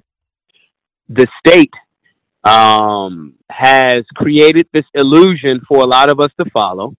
the 1.08 1.26
state 1.46 1.72
um, 2.44 3.34
has 3.50 4.04
created 4.14 4.66
this 4.72 4.84
illusion 4.94 5.60
for 5.68 5.78
a 5.82 5.86
lot 5.86 6.10
of 6.10 6.20
us 6.20 6.30
to 6.38 6.48
follow 6.50 6.94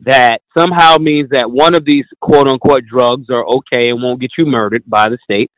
that 0.00 0.40
somehow 0.56 0.96
means 0.98 1.30
that 1.30 1.50
one 1.50 1.74
of 1.74 1.84
these 1.84 2.04
quote 2.20 2.48
unquote 2.48 2.84
drugs 2.86 3.26
are 3.30 3.46
okay 3.46 3.90
and 3.90 4.02
won't 4.02 4.20
get 4.20 4.32
you 4.36 4.44
murdered 4.44 4.82
by 4.86 5.08
the 5.08 5.18
state. 5.22 5.50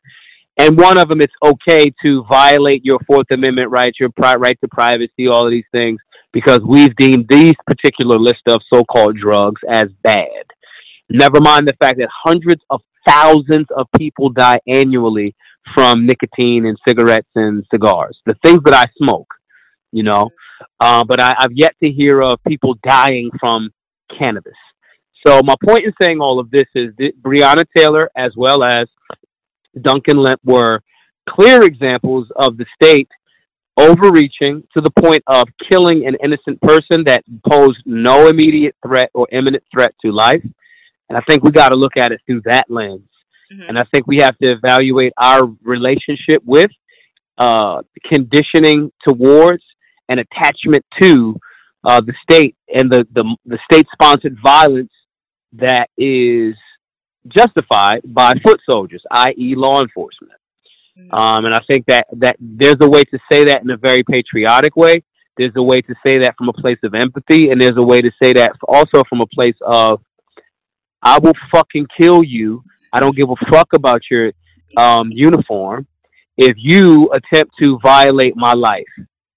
And 0.59 0.77
one 0.77 0.97
of 0.97 1.07
them, 1.07 1.21
it's 1.21 1.33
okay 1.43 1.91
to 2.03 2.23
violate 2.23 2.83
your 2.83 2.99
Fourth 3.05 3.27
Amendment 3.31 3.69
rights, 3.69 3.99
your 3.99 4.09
pri- 4.09 4.35
right 4.35 4.57
to 4.61 4.67
privacy, 4.67 5.27
all 5.27 5.45
of 5.45 5.51
these 5.51 5.65
things, 5.71 5.99
because 6.33 6.59
we've 6.65 6.95
deemed 6.95 7.27
these 7.29 7.53
particular 7.67 8.17
list 8.17 8.41
of 8.47 8.59
so 8.73 8.83
called 8.83 9.17
drugs 9.17 9.61
as 9.71 9.85
bad. 10.03 10.45
Never 11.09 11.39
mind 11.41 11.67
the 11.67 11.75
fact 11.79 11.97
that 11.97 12.09
hundreds 12.11 12.61
of 12.71 12.81
thousands 13.07 13.67
of 13.75 13.87
people 13.97 14.29
die 14.29 14.59
annually 14.67 15.35
from 15.73 16.05
nicotine 16.05 16.65
and 16.65 16.77
cigarettes 16.87 17.29
and 17.35 17.65
cigars, 17.71 18.17
the 18.25 18.35
things 18.43 18.61
that 18.65 18.73
I 18.73 18.85
smoke, 18.97 19.31
you 19.91 20.03
know. 20.03 20.29
Uh, 20.79 21.03
but 21.03 21.21
I, 21.21 21.35
I've 21.39 21.53
yet 21.53 21.75
to 21.83 21.89
hear 21.89 22.21
of 22.21 22.39
people 22.47 22.75
dying 22.87 23.29
from 23.39 23.69
cannabis. 24.19 24.53
So 25.25 25.41
my 25.43 25.55
point 25.63 25.83
in 25.85 25.93
saying 26.01 26.19
all 26.21 26.39
of 26.39 26.49
this 26.51 26.67
is 26.75 26.93
that 26.97 27.11
Breonna 27.21 27.65
Taylor 27.75 28.09
as 28.15 28.31
well 28.35 28.63
as 28.63 28.87
Duncan 29.81 30.17
Lemp 30.17 30.39
were 30.43 30.81
clear 31.29 31.63
examples 31.63 32.27
of 32.35 32.57
the 32.57 32.65
state 32.81 33.09
overreaching 33.77 34.63
to 34.75 34.81
the 34.81 34.91
point 35.01 35.23
of 35.27 35.47
killing 35.69 36.07
an 36.07 36.15
innocent 36.23 36.59
person 36.61 37.03
that 37.05 37.23
posed 37.47 37.77
no 37.85 38.27
immediate 38.27 38.75
threat 38.85 39.09
or 39.13 39.27
imminent 39.31 39.63
threat 39.71 39.93
to 40.03 40.11
life. 40.11 40.43
And 41.09 41.17
I 41.17 41.21
think 41.27 41.43
we 41.43 41.51
got 41.51 41.69
to 41.69 41.75
look 41.75 41.97
at 41.97 42.11
it 42.11 42.21
through 42.25 42.41
that 42.45 42.65
lens. 42.69 43.07
Mm-hmm. 43.51 43.69
And 43.69 43.79
I 43.79 43.83
think 43.91 44.07
we 44.07 44.17
have 44.17 44.37
to 44.37 44.51
evaluate 44.51 45.13
our 45.17 45.45
relationship 45.63 46.41
with, 46.45 46.71
uh, 47.37 47.81
conditioning 48.11 48.91
towards, 49.07 49.63
and 50.09 50.19
attachment 50.19 50.85
to 51.01 51.35
uh, 51.83 52.01
the 52.01 52.13
state 52.23 52.55
and 52.69 52.89
the, 52.89 53.05
the, 53.13 53.35
the 53.45 53.59
state 53.71 53.85
sponsored 53.91 54.37
violence 54.43 54.91
that 55.53 55.87
is 55.97 56.55
justified 57.27 58.01
by 58.05 58.33
foot 58.45 58.59
soldiers, 58.69 59.03
i.e., 59.11 59.53
law 59.55 59.81
enforcement. 59.81 60.39
Mm-hmm. 60.97 61.13
Um, 61.13 61.45
and 61.45 61.53
I 61.53 61.59
think 61.69 61.85
that, 61.87 62.07
that 62.17 62.37
there's 62.39 62.77
a 62.81 62.89
way 62.89 63.03
to 63.03 63.19
say 63.31 63.45
that 63.45 63.61
in 63.61 63.69
a 63.69 63.77
very 63.77 64.03
patriotic 64.03 64.75
way. 64.75 65.03
There's 65.37 65.53
a 65.55 65.61
way 65.61 65.81
to 65.81 65.93
say 66.05 66.17
that 66.19 66.35
from 66.37 66.49
a 66.49 66.53
place 66.53 66.79
of 66.83 66.95
empathy, 66.95 67.51
and 67.51 67.61
there's 67.61 67.77
a 67.77 67.85
way 67.85 68.01
to 68.01 68.11
say 68.21 68.33
that 68.33 68.53
also 68.67 69.03
from 69.07 69.21
a 69.21 69.27
place 69.27 69.57
of, 69.61 70.01
I 71.03 71.19
will 71.19 71.35
fucking 71.51 71.87
kill 71.99 72.23
you. 72.23 72.63
I 72.97 72.99
don't 72.99 73.15
give 73.15 73.29
a 73.29 73.35
fuck 73.51 73.73
about 73.73 74.01
your 74.09 74.31
um, 74.75 75.11
uniform 75.11 75.85
if 76.35 76.55
you 76.57 77.11
attempt 77.11 77.53
to 77.61 77.77
violate 77.83 78.35
my 78.35 78.53
life. 78.53 78.85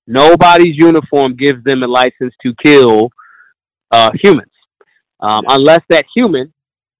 Nobody's 0.06 0.78
uniform 0.78 1.36
gives 1.36 1.62
them 1.64 1.82
a 1.82 1.86
license 1.86 2.32
to 2.42 2.54
kill 2.64 3.10
uh, 3.90 4.12
humans, 4.22 4.50
um, 5.20 5.42
unless 5.46 5.80
that 5.90 6.06
human 6.16 6.54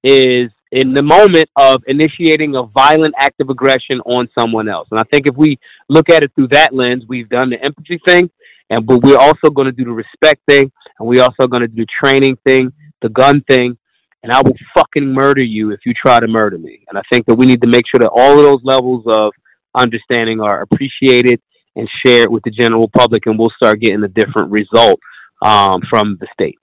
is 0.05 0.51
in 0.73 0.93
the 0.93 1.03
moment 1.03 1.49
of 1.57 1.83
initiating 1.87 2.55
a 2.57 2.65
violent 2.65 3.15
act 3.19 3.41
of 3.41 3.49
aggression 3.49 3.99
on 4.01 4.29
someone 4.39 4.69
else. 4.69 4.87
And 4.91 5.01
I 5.01 5.05
think 5.05 5.27
if 5.27 5.37
we 5.39 5.59
look 5.89 6.11
at 6.11 6.23
it 6.23 6.31
through 6.35 6.49
that 6.49 6.75
lens, 6.75 7.05
we've 7.09 7.31
done 7.31 7.49
the 7.49 7.65
empathy 7.65 7.99
thing, 8.07 8.29
and 8.69 8.87
but 8.87 9.03
we're 9.03 9.17
also 9.17 9.49
going 9.49 9.65
to 9.65 9.73
do 9.73 9.85
the 9.85 9.93
respect 9.93 10.43
thing, 10.47 10.71
and 10.99 11.09
we're 11.09 11.23
also 11.23 11.47
going 11.49 11.63
to 11.63 11.69
do 11.69 11.87
the 11.87 11.87
training 12.05 12.37
thing, 12.47 12.71
the 13.01 13.09
gun 13.09 13.43
thing, 13.49 13.79
and 14.23 14.33
I 14.33 14.41
will 14.43 14.55
fucking 14.77 15.07
murder 15.07 15.43
you 15.43 15.71
if 15.71 15.81
you 15.87 15.95
try 15.95 16.19
to 16.19 16.29
murder 16.29 16.59
me. 16.59 16.85
And 16.89 16.99
I 16.99 17.03
think 17.11 17.27
that 17.27 17.37
we 17.37 17.47
need 17.47 17.63
to 17.63 17.69
make 17.69 17.85
sure 17.87 18.01
that 18.01 18.11
all 18.11 18.39
of 18.39 18.45
those 18.45 18.61
levels 18.63 19.05
of 19.07 19.33
understanding 19.75 20.41
are 20.41 20.63
appreciated 20.63 21.41
and 21.77 21.89
shared 22.05 22.31
with 22.31 22.43
the 22.43 22.51
general 22.51 22.89
public, 22.89 23.27
and 23.27 23.39
we'll 23.39 23.53
start 23.57 23.81
getting 23.81 24.03
a 24.03 24.09
different 24.09 24.51
result 24.51 24.99
um, 25.43 25.81
from 25.89 26.19
the 26.21 26.27
state. 26.35 26.59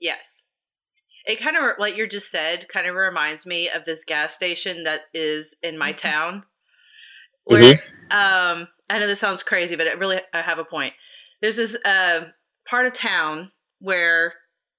Yes 0.00 0.46
it 1.26 1.40
kind 1.40 1.56
of 1.56 1.72
like 1.78 1.96
you 1.96 2.08
just 2.08 2.30
said 2.30 2.68
kind 2.68 2.86
of 2.86 2.94
reminds 2.94 3.44
me 3.44 3.68
of 3.74 3.84
this 3.84 4.04
gas 4.04 4.32
station 4.32 4.84
that 4.84 5.00
is 5.12 5.56
in 5.62 5.76
my 5.76 5.92
mm-hmm. 5.92 6.08
town 6.08 6.42
where 7.44 7.74
mm-hmm. 7.74 8.58
um 8.60 8.68
i 8.88 8.98
know 8.98 9.06
this 9.06 9.20
sounds 9.20 9.42
crazy 9.42 9.76
but 9.76 9.86
it 9.86 9.98
really 9.98 10.20
i 10.32 10.40
have 10.40 10.58
a 10.58 10.64
point 10.64 10.94
there's 11.42 11.56
this 11.56 11.76
uh, 11.84 12.20
part 12.66 12.86
of 12.86 12.94
town 12.94 13.50
where 13.80 14.32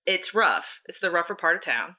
it's 0.08 0.34
rough 0.34 0.82
it's 0.86 1.00
the 1.00 1.12
rougher 1.12 1.36
part 1.36 1.56
of 1.56 1.62
town 1.62 1.96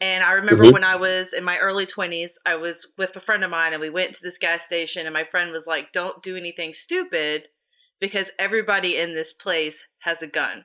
and 0.00 0.24
i 0.24 0.32
remember 0.32 0.64
mm-hmm. 0.64 0.74
when 0.74 0.84
i 0.84 0.96
was 0.96 1.32
in 1.32 1.44
my 1.44 1.58
early 1.58 1.84
20s 1.84 2.32
i 2.46 2.54
was 2.54 2.90
with 2.96 3.14
a 3.16 3.20
friend 3.20 3.44
of 3.44 3.50
mine 3.50 3.72
and 3.72 3.80
we 3.80 3.90
went 3.90 4.14
to 4.14 4.22
this 4.22 4.38
gas 4.38 4.64
station 4.64 5.06
and 5.06 5.12
my 5.12 5.24
friend 5.24 5.50
was 5.52 5.66
like 5.66 5.92
don't 5.92 6.22
do 6.22 6.36
anything 6.36 6.72
stupid 6.72 7.48
because 8.00 8.32
everybody 8.38 8.96
in 8.96 9.14
this 9.14 9.32
place 9.32 9.86
has 10.00 10.22
a 10.22 10.26
gun 10.26 10.64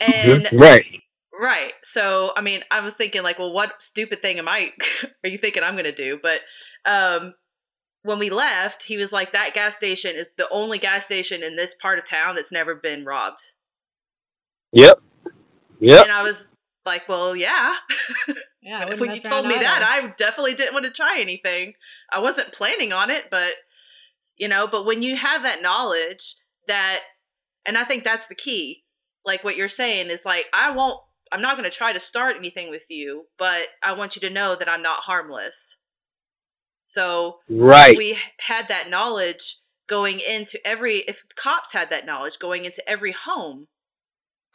and 0.00 0.48
right 0.52 1.00
Right. 1.38 1.72
So, 1.82 2.32
I 2.36 2.40
mean, 2.40 2.60
I 2.70 2.80
was 2.80 2.96
thinking 2.96 3.22
like, 3.22 3.38
well, 3.38 3.52
what 3.52 3.82
stupid 3.82 4.22
thing 4.22 4.38
am 4.38 4.48
I 4.48 4.72
are 5.24 5.28
you 5.28 5.38
thinking 5.38 5.62
I'm 5.62 5.74
going 5.74 5.84
to 5.84 5.92
do? 5.92 6.18
But 6.22 6.40
um 6.84 7.34
when 8.02 8.18
we 8.20 8.30
left, 8.30 8.84
he 8.84 8.96
was 8.96 9.12
like 9.12 9.32
that 9.32 9.50
gas 9.52 9.74
station 9.74 10.14
is 10.14 10.30
the 10.38 10.48
only 10.50 10.78
gas 10.78 11.06
station 11.06 11.42
in 11.42 11.56
this 11.56 11.74
part 11.74 11.98
of 11.98 12.04
town 12.04 12.36
that's 12.36 12.52
never 12.52 12.74
been 12.76 13.04
robbed. 13.04 13.40
Yep. 14.76 15.00
Yep. 15.80 16.02
And 16.04 16.12
I 16.12 16.22
was 16.22 16.52
like, 16.84 17.08
well, 17.08 17.34
yeah. 17.34 17.76
Yeah. 18.62 18.84
when 18.98 19.12
you 19.12 19.20
told 19.20 19.46
me 19.46 19.54
either. 19.54 19.62
that, 19.62 20.02
I 20.02 20.12
definitely 20.16 20.54
didn't 20.54 20.74
want 20.74 20.86
to 20.86 20.90
try 20.90 21.18
anything. 21.20 21.74
I 22.12 22.20
wasn't 22.20 22.50
planning 22.50 22.92
on 22.92 23.10
it, 23.10 23.26
but 23.30 23.52
you 24.36 24.48
know, 24.48 24.66
but 24.66 24.84
when 24.84 25.02
you 25.02 25.14
have 25.14 25.44
that 25.44 25.62
knowledge 25.62 26.34
that 26.66 27.02
and 27.64 27.78
I 27.78 27.84
think 27.84 28.02
that's 28.02 28.26
the 28.26 28.34
key. 28.34 28.82
Like 29.24 29.44
what 29.44 29.56
you're 29.56 29.68
saying 29.68 30.10
is 30.10 30.24
like 30.24 30.46
I 30.52 30.72
won't 30.72 30.98
I'm 31.30 31.42
not 31.42 31.56
going 31.56 31.68
to 31.68 31.76
try 31.76 31.92
to 31.92 32.00
start 32.00 32.36
anything 32.36 32.70
with 32.70 32.86
you, 32.88 33.26
but 33.38 33.68
I 33.84 33.92
want 33.92 34.16
you 34.16 34.20
to 34.22 34.34
know 34.34 34.56
that 34.56 34.68
I'm 34.68 34.82
not 34.82 35.00
harmless. 35.04 35.78
So 36.82 37.38
right. 37.48 37.96
we 37.96 38.18
had 38.40 38.68
that 38.68 38.90
knowledge 38.90 39.58
going 39.88 40.20
into 40.28 40.58
every 40.66 40.98
if 41.06 41.22
cops 41.36 41.72
had 41.72 41.90
that 41.90 42.06
knowledge 42.06 42.38
going 42.38 42.64
into 42.64 42.82
every 42.88 43.12
home, 43.12 43.68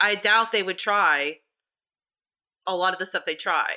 I 0.02 0.16
doubt 0.16 0.52
they 0.52 0.64
would 0.64 0.78
try 0.78 1.38
a 2.68 2.76
lot 2.76 2.94
of 2.94 3.00
the 3.00 3.06
stuff 3.06 3.26
they 3.26 3.36
try. 3.36 3.68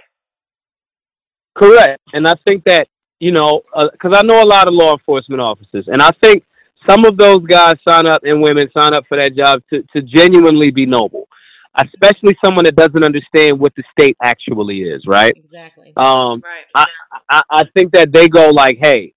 Correct. 1.56 2.00
And 2.12 2.26
I 2.26 2.34
think 2.46 2.64
that, 2.64 2.88
you 3.20 3.32
know, 3.32 3.62
because 3.92 4.12
uh, 4.14 4.18
I 4.18 4.22
know 4.22 4.42
a 4.42 4.46
lot 4.46 4.66
of 4.66 4.74
law 4.74 4.92
enforcement 4.92 5.40
officers, 5.40 5.86
and 5.86 6.02
I 6.02 6.10
think 6.22 6.44
some 6.88 7.04
of 7.04 7.16
those 7.16 7.44
guys 7.46 7.74
sign 7.86 8.06
up 8.06 8.22
and 8.24 8.42
women 8.42 8.68
sign 8.76 8.92
up 8.92 9.04
for 9.08 9.16
that 9.16 9.34
job 9.36 9.62
to, 9.72 9.82
to 9.94 10.02
genuinely 10.02 10.70
be 10.70 10.86
noble 10.86 11.28
especially 11.76 12.36
someone 12.44 12.64
that 12.64 12.76
doesn't 12.76 13.02
understand 13.02 13.58
what 13.58 13.74
the 13.76 13.82
state 13.98 14.16
actually 14.22 14.82
is, 14.82 15.02
right? 15.06 15.32
Exactly. 15.36 15.92
Um, 15.96 16.42
right. 16.44 16.64
I, 16.74 16.84
I, 17.30 17.40
I 17.50 17.62
think 17.76 17.92
that 17.92 18.12
they 18.12 18.28
go 18.28 18.50
like, 18.50 18.78
hey, 18.80 19.12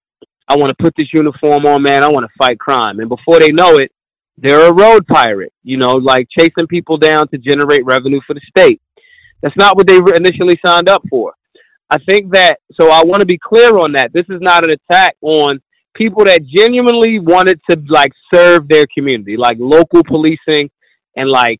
I 0.47 0.55
want 0.55 0.69
to 0.69 0.75
put 0.81 0.93
this 0.97 1.07
uniform 1.13 1.65
on, 1.65 1.83
man. 1.83 2.03
I 2.03 2.07
want 2.07 2.23
to 2.25 2.31
fight 2.37 2.57
crime, 2.57 2.99
and 2.99 3.09
before 3.09 3.39
they 3.39 3.49
know 3.49 3.75
it, 3.75 3.91
they're 4.37 4.69
a 4.69 4.73
road 4.73 5.05
pirate. 5.07 5.53
You 5.63 5.77
know, 5.77 5.93
like 5.93 6.27
chasing 6.37 6.67
people 6.69 6.97
down 6.97 7.27
to 7.29 7.37
generate 7.37 7.85
revenue 7.85 8.21
for 8.25 8.33
the 8.33 8.41
state. 8.49 8.81
That's 9.41 9.57
not 9.57 9.75
what 9.75 9.87
they 9.87 9.97
initially 9.97 10.59
signed 10.65 10.89
up 10.89 11.03
for. 11.09 11.33
I 11.89 11.97
think 12.09 12.33
that. 12.33 12.57
So 12.79 12.89
I 12.89 13.03
want 13.03 13.21
to 13.21 13.25
be 13.25 13.39
clear 13.41 13.77
on 13.77 13.93
that. 13.93 14.11
This 14.13 14.25
is 14.29 14.41
not 14.41 14.67
an 14.67 14.71
attack 14.71 15.15
on 15.21 15.59
people 15.95 16.25
that 16.25 16.45
genuinely 16.45 17.19
wanted 17.19 17.59
to 17.69 17.77
like 17.89 18.11
serve 18.33 18.67
their 18.67 18.85
community, 18.95 19.35
like 19.37 19.57
local 19.59 20.03
policing 20.03 20.69
and 21.15 21.29
like 21.29 21.59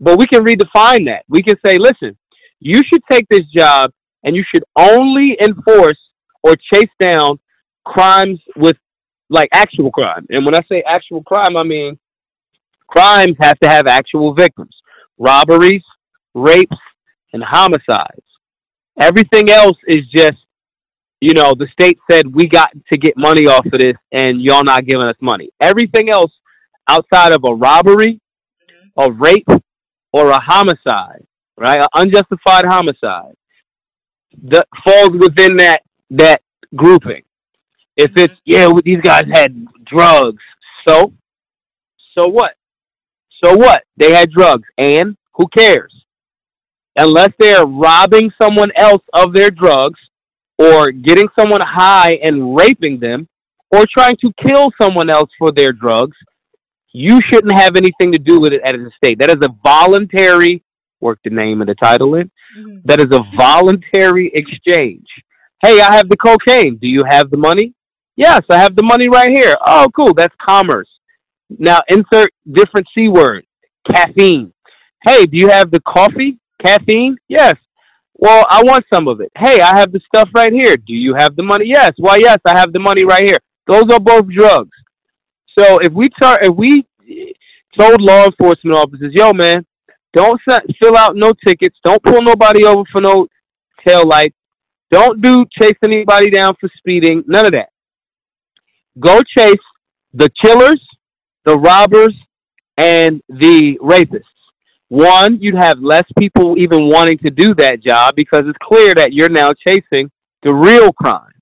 but 0.00 0.18
we 0.18 0.26
can 0.26 0.44
redefine 0.44 1.06
that. 1.06 1.24
We 1.28 1.42
can 1.42 1.56
say, 1.64 1.78
listen, 1.78 2.16
you 2.60 2.80
should 2.92 3.02
take 3.10 3.26
this 3.30 3.46
job 3.54 3.90
and 4.22 4.34
you 4.34 4.44
should 4.54 4.64
only 4.78 5.36
enforce 5.40 5.98
or 6.42 6.54
chase 6.72 6.90
down 7.00 7.38
crimes 7.86 8.40
with 8.56 8.76
like 9.30 9.48
actual 9.52 9.90
crime. 9.90 10.26
And 10.30 10.44
when 10.44 10.54
I 10.54 10.60
say 10.70 10.82
actual 10.86 11.22
crime, 11.22 11.56
I 11.56 11.64
mean 11.64 11.98
crimes 12.86 13.36
have 13.40 13.58
to 13.60 13.68
have 13.68 13.86
actual 13.86 14.34
victims. 14.34 14.74
Robberies, 15.18 15.82
rapes, 16.34 16.76
and 17.32 17.42
homicides. 17.46 18.26
Everything 19.00 19.50
else 19.50 19.76
is 19.86 20.06
just, 20.14 20.38
you 21.20 21.34
know, 21.34 21.54
the 21.56 21.66
state 21.72 21.98
said 22.10 22.32
we 22.32 22.46
got 22.46 22.70
to 22.92 22.98
get 22.98 23.14
money 23.16 23.46
off 23.46 23.66
of 23.66 23.78
this 23.78 23.96
and 24.12 24.40
y'all 24.40 24.64
not 24.64 24.86
giving 24.86 25.06
us 25.06 25.16
money. 25.20 25.50
Everything 25.60 26.10
else 26.10 26.32
outside 26.88 27.32
of 27.32 27.42
a 27.44 27.54
robbery, 27.54 28.20
mm-hmm. 28.98 29.10
a 29.10 29.10
rape, 29.12 29.62
or 30.12 30.30
a 30.30 30.40
homicide, 30.40 31.26
right? 31.58 31.78
An 31.78 31.88
unjustified 31.96 32.64
homicide 32.66 33.34
that 34.44 34.66
falls 34.84 35.10
within 35.10 35.56
that 35.56 35.82
that 36.10 36.40
grouping. 36.76 37.22
If 37.96 38.12
it's 38.16 38.34
yeah, 38.44 38.70
these 38.84 39.00
guys 39.02 39.24
had 39.32 39.66
drugs, 39.86 40.42
so 40.86 41.12
so 42.18 42.28
what? 42.28 42.52
So 43.42 43.56
what? 43.56 43.82
They 43.96 44.12
had 44.12 44.30
drugs, 44.30 44.64
and 44.78 45.16
who 45.34 45.46
cares? 45.56 45.92
Unless 46.96 47.30
they're 47.38 47.66
robbing 47.66 48.30
someone 48.40 48.70
else 48.76 49.02
of 49.12 49.34
their 49.34 49.50
drugs 49.50 49.98
or 50.58 50.92
getting 50.92 51.28
someone 51.38 51.60
high 51.62 52.16
and 52.22 52.56
raping 52.56 53.00
them 53.00 53.28
or 53.72 53.84
trying 53.92 54.16
to 54.20 54.32
kill 54.46 54.70
someone 54.80 55.10
else 55.10 55.30
for 55.36 55.50
their 55.50 55.72
drugs, 55.72 56.16
you 56.92 57.18
shouldn't 57.32 57.58
have 57.58 57.76
anything 57.76 58.12
to 58.12 58.18
do 58.18 58.38
with 58.38 58.52
it 58.52 58.62
as 58.64 58.76
a 58.76 58.90
state. 58.96 59.18
That 59.18 59.30
is 59.30 59.42
a 59.42 59.48
voluntary, 59.64 60.62
work 61.00 61.18
the 61.24 61.30
name 61.30 61.60
of 61.60 61.66
the 61.66 61.74
title 61.74 62.14
in, 62.14 62.30
mm-hmm. 62.56 62.78
that 62.84 63.00
is 63.00 63.08
a 63.10 63.36
voluntary 63.36 64.30
exchange. 64.34 65.06
Hey, 65.64 65.80
I 65.80 65.96
have 65.96 66.08
the 66.08 66.16
cocaine. 66.16 66.76
Do 66.76 66.86
you 66.86 67.00
have 67.08 67.30
the 67.30 67.38
money? 67.38 67.74
Yes, 68.16 68.42
I 68.50 68.58
have 68.58 68.76
the 68.76 68.82
money 68.84 69.08
right 69.08 69.30
here. 69.34 69.54
Oh, 69.66 69.86
cool. 69.96 70.14
That's 70.14 70.34
commerce. 70.46 70.88
Now 71.50 71.80
insert 71.88 72.30
different 72.50 72.86
C 72.94 73.08
word. 73.08 73.44
Caffeine. 73.94 74.52
Hey, 75.06 75.26
do 75.26 75.36
you 75.36 75.48
have 75.48 75.70
the 75.70 75.80
coffee? 75.80 76.38
Caffeine? 76.64 77.16
Yes. 77.28 77.54
Well, 78.16 78.46
I 78.50 78.62
want 78.64 78.84
some 78.92 79.08
of 79.08 79.20
it. 79.20 79.32
Hey, 79.36 79.60
I 79.60 79.76
have 79.78 79.92
the 79.92 80.00
stuff 80.06 80.28
right 80.34 80.52
here. 80.52 80.76
Do 80.76 80.94
you 80.94 81.14
have 81.18 81.36
the 81.36 81.42
money? 81.42 81.66
Yes. 81.68 81.92
Why, 81.98 82.16
yes, 82.16 82.38
I 82.46 82.56
have 82.58 82.72
the 82.72 82.78
money 82.78 83.04
right 83.04 83.24
here. 83.24 83.38
Those 83.68 83.84
are 83.92 84.00
both 84.00 84.26
drugs. 84.28 84.70
So 85.58 85.78
if 85.82 85.92
we 85.92 86.08
tar- 86.20 86.40
if 86.42 86.54
we 86.56 86.86
told 87.78 88.00
law 88.02 88.26
enforcement 88.26 88.76
officers, 88.76 89.12
yo, 89.14 89.32
man, 89.32 89.64
don't 90.14 90.40
fill 90.82 90.96
out 90.96 91.16
no 91.16 91.32
tickets, 91.46 91.76
don't 91.84 92.02
pull 92.02 92.22
nobody 92.22 92.64
over 92.64 92.82
for 92.92 93.00
no 93.00 93.28
tail 93.86 94.06
lights, 94.08 94.36
don't 94.90 95.22
do 95.22 95.44
chase 95.60 95.78
anybody 95.84 96.30
down 96.30 96.52
for 96.60 96.70
speeding, 96.78 97.24
none 97.26 97.46
of 97.46 97.52
that. 97.52 97.70
Go 98.98 99.20
chase 99.36 99.54
the 100.12 100.30
killers, 100.42 100.80
the 101.44 101.58
robbers, 101.58 102.14
and 102.76 103.20
the 103.28 103.78
rapists. 103.82 104.22
One, 104.88 105.38
you'd 105.40 105.56
have 105.56 105.78
less 105.80 106.04
people 106.18 106.56
even 106.58 106.88
wanting 106.88 107.18
to 107.18 107.30
do 107.30 107.54
that 107.56 107.82
job 107.82 108.14
because 108.16 108.42
it's 108.46 108.58
clear 108.62 108.94
that 108.94 109.12
you're 109.12 109.28
now 109.28 109.52
chasing 109.66 110.10
the 110.42 110.54
real 110.54 110.92
crime. 110.92 111.32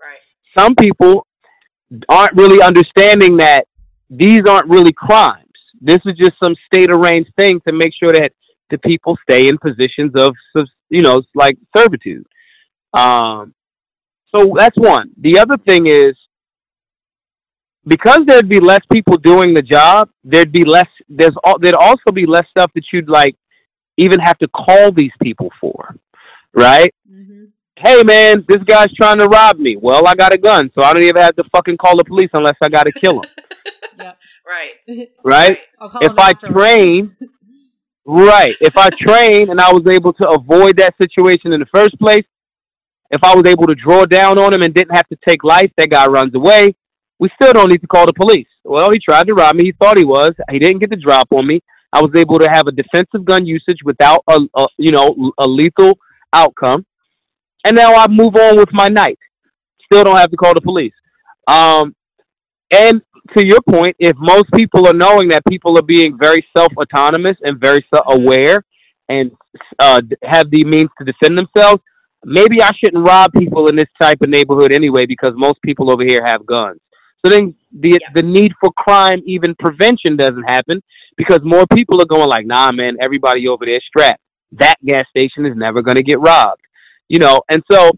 Right. 0.00 0.18
Some 0.58 0.74
people 0.74 1.26
aren't 2.08 2.34
really 2.34 2.62
understanding 2.62 3.36
that 3.36 3.64
these 4.10 4.40
aren't 4.48 4.68
really 4.68 4.92
crimes. 4.92 5.44
This 5.80 5.98
is 6.06 6.16
just 6.16 6.32
some 6.42 6.54
state 6.66 6.90
arranged 6.90 7.30
thing 7.38 7.60
to 7.66 7.72
make 7.72 7.92
sure 8.02 8.12
that 8.12 8.32
the 8.70 8.78
people 8.78 9.16
stay 9.22 9.48
in 9.48 9.58
positions 9.58 10.12
of, 10.16 10.34
you 10.88 11.02
know, 11.02 11.22
like 11.34 11.56
servitude. 11.76 12.26
Um, 12.94 13.54
so 14.34 14.54
that's 14.56 14.76
one. 14.76 15.10
The 15.20 15.38
other 15.38 15.56
thing 15.58 15.86
is 15.86 16.14
because 17.86 18.20
there'd 18.26 18.48
be 18.48 18.60
less 18.60 18.80
people 18.92 19.16
doing 19.16 19.54
the 19.54 19.62
job, 19.62 20.10
there'd 20.24 20.52
be 20.52 20.64
less. 20.64 20.88
There's 21.08 21.34
there'd 21.60 21.74
also 21.74 22.12
be 22.12 22.26
less 22.26 22.46
stuff 22.50 22.70
that 22.74 22.84
you'd 22.92 23.08
like 23.08 23.36
even 23.96 24.20
have 24.20 24.38
to 24.38 24.48
call 24.48 24.92
these 24.92 25.12
people 25.22 25.50
for, 25.60 25.96
right? 26.54 26.94
Mm-hmm. 27.10 27.44
Hey 27.76 28.02
man, 28.04 28.44
this 28.48 28.62
guy's 28.64 28.92
trying 28.94 29.18
to 29.18 29.26
rob 29.26 29.58
me. 29.58 29.76
Well, 29.76 30.06
I 30.06 30.14
got 30.14 30.34
a 30.34 30.38
gun, 30.38 30.70
so 30.76 30.84
I 30.84 30.92
don't 30.92 31.02
even 31.02 31.22
have 31.22 31.36
to 31.36 31.44
fucking 31.54 31.76
call 31.78 31.96
the 31.96 32.04
police 32.04 32.30
unless 32.34 32.56
I 32.62 32.68
got 32.68 32.84
to 32.84 32.92
kill 32.92 33.22
him. 33.22 33.30
yeah, 33.98 34.12
right. 34.46 35.08
Right. 35.24 35.58
If 36.00 36.18
I 36.18 36.32
train, 36.32 37.16
right. 38.06 38.56
If 38.60 38.76
I 38.76 38.88
train 38.90 39.50
and 39.50 39.60
I 39.60 39.72
was 39.72 39.86
able 39.88 40.12
to 40.14 40.28
avoid 40.30 40.76
that 40.78 40.94
situation 41.00 41.52
in 41.52 41.60
the 41.60 41.66
first 41.74 41.98
place, 41.98 42.24
if 43.10 43.24
I 43.24 43.34
was 43.34 43.44
able 43.46 43.66
to 43.66 43.74
draw 43.74 44.04
down 44.04 44.38
on 44.38 44.52
him 44.52 44.62
and 44.62 44.74
didn't 44.74 44.94
have 44.94 45.08
to 45.08 45.18
take 45.26 45.42
life, 45.42 45.70
that 45.78 45.88
guy 45.88 46.06
runs 46.06 46.34
away 46.34 46.74
we 47.18 47.28
still 47.40 47.52
don't 47.52 47.70
need 47.70 47.80
to 47.80 47.86
call 47.86 48.06
the 48.06 48.12
police. 48.12 48.46
Well, 48.64 48.90
he 48.92 49.00
tried 49.00 49.26
to 49.26 49.34
rob 49.34 49.54
me. 49.56 49.64
He 49.64 49.72
thought 49.72 49.98
he 49.98 50.04
was. 50.04 50.32
He 50.50 50.58
didn't 50.58 50.80
get 50.80 50.90
the 50.90 50.96
drop 50.96 51.28
on 51.32 51.46
me. 51.46 51.60
I 51.92 52.00
was 52.02 52.10
able 52.14 52.38
to 52.38 52.48
have 52.52 52.66
a 52.66 52.72
defensive 52.72 53.24
gun 53.24 53.46
usage 53.46 53.78
without 53.84 54.22
a, 54.28 54.40
a 54.56 54.66
you 54.76 54.92
know 54.92 55.32
a 55.38 55.46
lethal 55.46 55.98
outcome, 56.32 56.84
and 57.64 57.76
now 57.76 57.94
I 57.94 58.06
move 58.08 58.36
on 58.36 58.56
with 58.56 58.68
my 58.72 58.88
night. 58.88 59.18
Still 59.90 60.04
don't 60.04 60.16
have 60.16 60.30
to 60.30 60.36
call 60.36 60.54
the 60.54 60.60
police. 60.60 60.92
Um, 61.46 61.94
and 62.70 63.00
to 63.36 63.46
your 63.46 63.60
point, 63.68 63.96
if 63.98 64.16
most 64.18 64.44
people 64.54 64.86
are 64.86 64.94
knowing 64.94 65.28
that 65.30 65.42
people 65.48 65.78
are 65.78 65.82
being 65.82 66.16
very 66.20 66.46
self 66.56 66.72
autonomous 66.76 67.36
and 67.42 67.58
very 67.60 67.80
aware 68.08 68.62
and 69.08 69.32
uh, 69.78 70.00
have 70.24 70.50
the 70.50 70.64
means 70.66 70.90
to 70.98 71.04
defend 71.04 71.38
themselves, 71.38 71.82
maybe 72.24 72.62
I 72.62 72.70
shouldn't 72.82 73.06
rob 73.06 73.32
people 73.32 73.68
in 73.68 73.76
this 73.76 73.88
type 74.00 74.20
of 74.20 74.28
neighborhood 74.28 74.72
anyway 74.72 75.06
because 75.06 75.32
most 75.34 75.60
people 75.62 75.90
over 75.90 76.04
here 76.06 76.20
have 76.26 76.44
guns. 76.46 76.80
So 77.24 77.30
then 77.30 77.54
the 77.72 77.98
yeah. 78.00 78.08
the 78.14 78.22
need 78.22 78.52
for 78.60 78.70
crime, 78.72 79.22
even 79.26 79.54
prevention, 79.58 80.16
doesn't 80.16 80.44
happen 80.44 80.82
because 81.16 81.40
more 81.42 81.64
people 81.74 82.00
are 82.00 82.06
going 82.06 82.28
like, 82.28 82.46
nah, 82.46 82.70
man, 82.72 82.96
everybody 83.00 83.48
over 83.48 83.66
there 83.66 83.80
strapped. 83.86 84.22
That 84.52 84.76
gas 84.84 85.04
station 85.10 85.44
is 85.46 85.56
never 85.56 85.82
going 85.82 85.96
to 85.96 86.02
get 86.02 86.20
robbed, 86.20 86.62
you 87.08 87.18
know. 87.18 87.40
And 87.50 87.62
so 87.70 87.90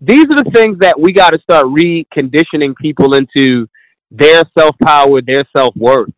these 0.00 0.24
are 0.24 0.44
the 0.44 0.50
things 0.54 0.78
that 0.78 0.98
we 0.98 1.12
got 1.12 1.32
to 1.32 1.40
start 1.40 1.66
reconditioning 1.66 2.76
people 2.76 3.14
into 3.14 3.66
their 4.10 4.42
self 4.56 4.76
power, 4.84 5.20
their 5.22 5.44
self 5.56 5.74
worth. 5.76 6.12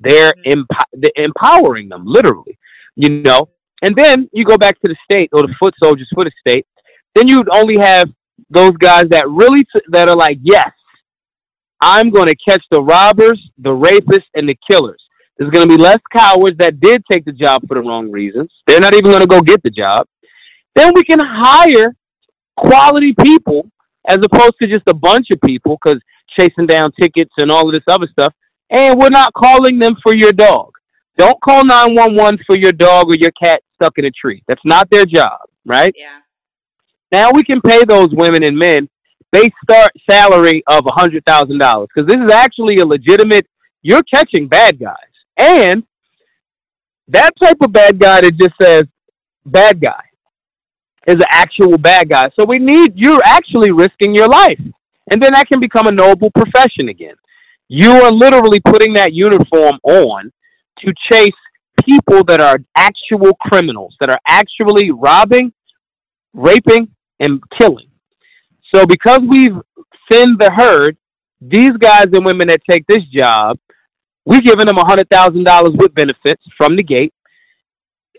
They're, 0.00 0.32
mm-hmm. 0.32 0.60
emp- 0.60 0.88
they're 0.92 1.24
empowering 1.24 1.88
them, 1.88 2.04
literally, 2.06 2.58
you 2.96 3.22
know. 3.22 3.48
And 3.82 3.94
then 3.96 4.28
you 4.32 4.44
go 4.44 4.56
back 4.56 4.80
to 4.80 4.88
the 4.88 4.96
state 5.04 5.30
or 5.32 5.42
the 5.42 5.54
foot 5.60 5.74
soldiers 5.82 6.08
for 6.14 6.24
the 6.24 6.32
state. 6.40 6.66
Then 7.14 7.28
you'd 7.28 7.48
only 7.52 7.76
have 7.80 8.06
those 8.50 8.72
guys 8.78 9.04
that 9.10 9.28
really 9.28 9.64
t- 9.64 9.82
that 9.90 10.08
are 10.08 10.16
like, 10.16 10.38
yes, 10.42 10.70
I'm 11.80 12.10
going 12.10 12.26
to 12.26 12.36
catch 12.48 12.62
the 12.70 12.82
robbers, 12.82 13.40
the 13.58 13.70
rapists, 13.70 14.26
and 14.34 14.48
the 14.48 14.56
killers. 14.70 15.00
There's 15.38 15.50
going 15.50 15.68
to 15.68 15.76
be 15.76 15.80
less 15.80 16.00
cowards 16.14 16.56
that 16.58 16.80
did 16.80 17.02
take 17.10 17.24
the 17.24 17.32
job 17.32 17.62
for 17.68 17.74
the 17.74 17.80
wrong 17.80 18.10
reasons. 18.10 18.50
They're 18.66 18.80
not 18.80 18.94
even 18.94 19.10
going 19.10 19.22
to 19.22 19.28
go 19.28 19.40
get 19.40 19.62
the 19.62 19.70
job. 19.70 20.06
Then 20.74 20.92
we 20.94 21.04
can 21.04 21.20
hire 21.22 21.94
quality 22.56 23.14
people 23.22 23.70
as 24.08 24.18
opposed 24.24 24.54
to 24.62 24.68
just 24.68 24.82
a 24.88 24.94
bunch 24.94 25.28
of 25.32 25.40
people 25.44 25.78
because 25.82 26.00
chasing 26.38 26.66
down 26.66 26.90
tickets 27.00 27.30
and 27.38 27.50
all 27.50 27.68
of 27.68 27.72
this 27.72 27.84
other 27.88 28.08
stuff. 28.12 28.34
And 28.70 28.98
we're 28.98 29.10
not 29.10 29.32
calling 29.34 29.78
them 29.78 29.94
for 30.02 30.14
your 30.14 30.32
dog. 30.32 30.72
Don't 31.16 31.40
call 31.40 31.64
911 31.64 32.40
for 32.46 32.56
your 32.56 32.72
dog 32.72 33.06
or 33.08 33.16
your 33.16 33.30
cat 33.42 33.60
stuck 33.74 33.94
in 33.96 34.04
a 34.04 34.10
tree. 34.10 34.42
That's 34.46 34.60
not 34.64 34.88
their 34.90 35.04
job, 35.04 35.38
right? 35.64 35.92
Yeah. 35.96 36.18
Now 37.10 37.30
we 37.32 37.42
can 37.42 37.60
pay 37.60 37.84
those 37.84 38.08
women 38.12 38.44
and 38.44 38.56
men 38.56 38.88
base 39.32 39.50
start 39.62 39.90
salary 40.08 40.62
of 40.66 40.84
a 40.86 40.94
hundred 40.94 41.24
thousand 41.26 41.58
dollars 41.58 41.88
because 41.94 42.08
this 42.08 42.20
is 42.22 42.30
actually 42.32 42.76
a 42.76 42.86
legitimate. 42.86 43.46
You're 43.82 44.02
catching 44.12 44.48
bad 44.48 44.78
guys, 44.78 44.96
and 45.36 45.82
that 47.08 47.30
type 47.42 47.56
of 47.60 47.72
bad 47.72 47.98
guy 47.98 48.20
that 48.20 48.36
just 48.38 48.54
says 48.60 48.82
bad 49.46 49.80
guy 49.80 50.02
is 51.06 51.16
an 51.16 51.22
actual 51.30 51.78
bad 51.78 52.08
guy. 52.08 52.26
So 52.38 52.44
we 52.46 52.58
need 52.58 52.92
you're 52.94 53.20
actually 53.24 53.70
risking 53.70 54.14
your 54.14 54.28
life, 54.28 54.60
and 55.10 55.22
then 55.22 55.32
that 55.32 55.48
can 55.48 55.60
become 55.60 55.86
a 55.86 55.92
noble 55.92 56.30
profession 56.30 56.88
again. 56.88 57.14
You 57.68 57.92
are 57.92 58.12
literally 58.12 58.60
putting 58.60 58.94
that 58.94 59.12
uniform 59.12 59.78
on 59.82 60.32
to 60.78 60.92
chase 61.10 61.30
people 61.84 62.24
that 62.24 62.40
are 62.40 62.58
actual 62.76 63.34
criminals 63.40 63.94
that 64.00 64.10
are 64.10 64.18
actually 64.26 64.90
robbing, 64.90 65.52
raping, 66.32 66.88
and 67.20 67.40
killing. 67.58 67.87
So 68.74 68.86
because 68.86 69.20
we've 69.28 69.56
thinned 70.10 70.38
the 70.38 70.50
herd, 70.54 70.96
these 71.40 71.72
guys 71.78 72.06
and 72.12 72.24
women 72.24 72.48
that 72.48 72.60
take 72.68 72.86
this 72.86 73.04
job, 73.14 73.58
we're 74.24 74.40
giving 74.40 74.66
them 74.66 74.76
hundred 74.76 75.08
thousand 75.10 75.44
dollars 75.44 75.72
with 75.74 75.94
benefits 75.94 76.42
from 76.56 76.76
the 76.76 76.82
gate. 76.82 77.14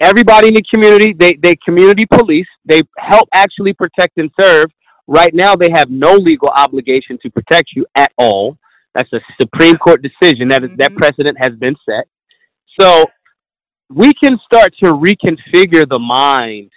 Everybody 0.01 0.47
in 0.47 0.53
the 0.55 0.63
community, 0.73 1.13
they 1.17 1.33
they 1.41 1.55
community 1.63 2.05
police. 2.09 2.47
They 2.65 2.81
help 2.97 3.29
actually 3.33 3.73
protect 3.73 4.17
and 4.17 4.31
serve. 4.39 4.67
Right 5.07 5.33
now, 5.33 5.55
they 5.55 5.69
have 5.73 5.89
no 5.89 6.13
legal 6.13 6.49
obligation 6.49 7.17
to 7.23 7.29
protect 7.31 7.69
you 7.75 7.85
at 7.95 8.12
all. 8.17 8.57
That's 8.95 9.12
a 9.13 9.19
Supreme 9.41 9.77
Court 9.77 10.01
decision. 10.01 10.49
That 10.49 10.63
is, 10.63 10.69
mm-hmm. 10.69 10.77
that 10.79 10.95
precedent 10.95 11.38
has 11.39 11.51
been 11.59 11.75
set. 11.88 12.07
So 12.79 13.05
we 13.89 14.13
can 14.13 14.39
start 14.45 14.73
to 14.83 14.93
reconfigure 14.93 15.88
the 15.89 15.99
mind 15.99 16.71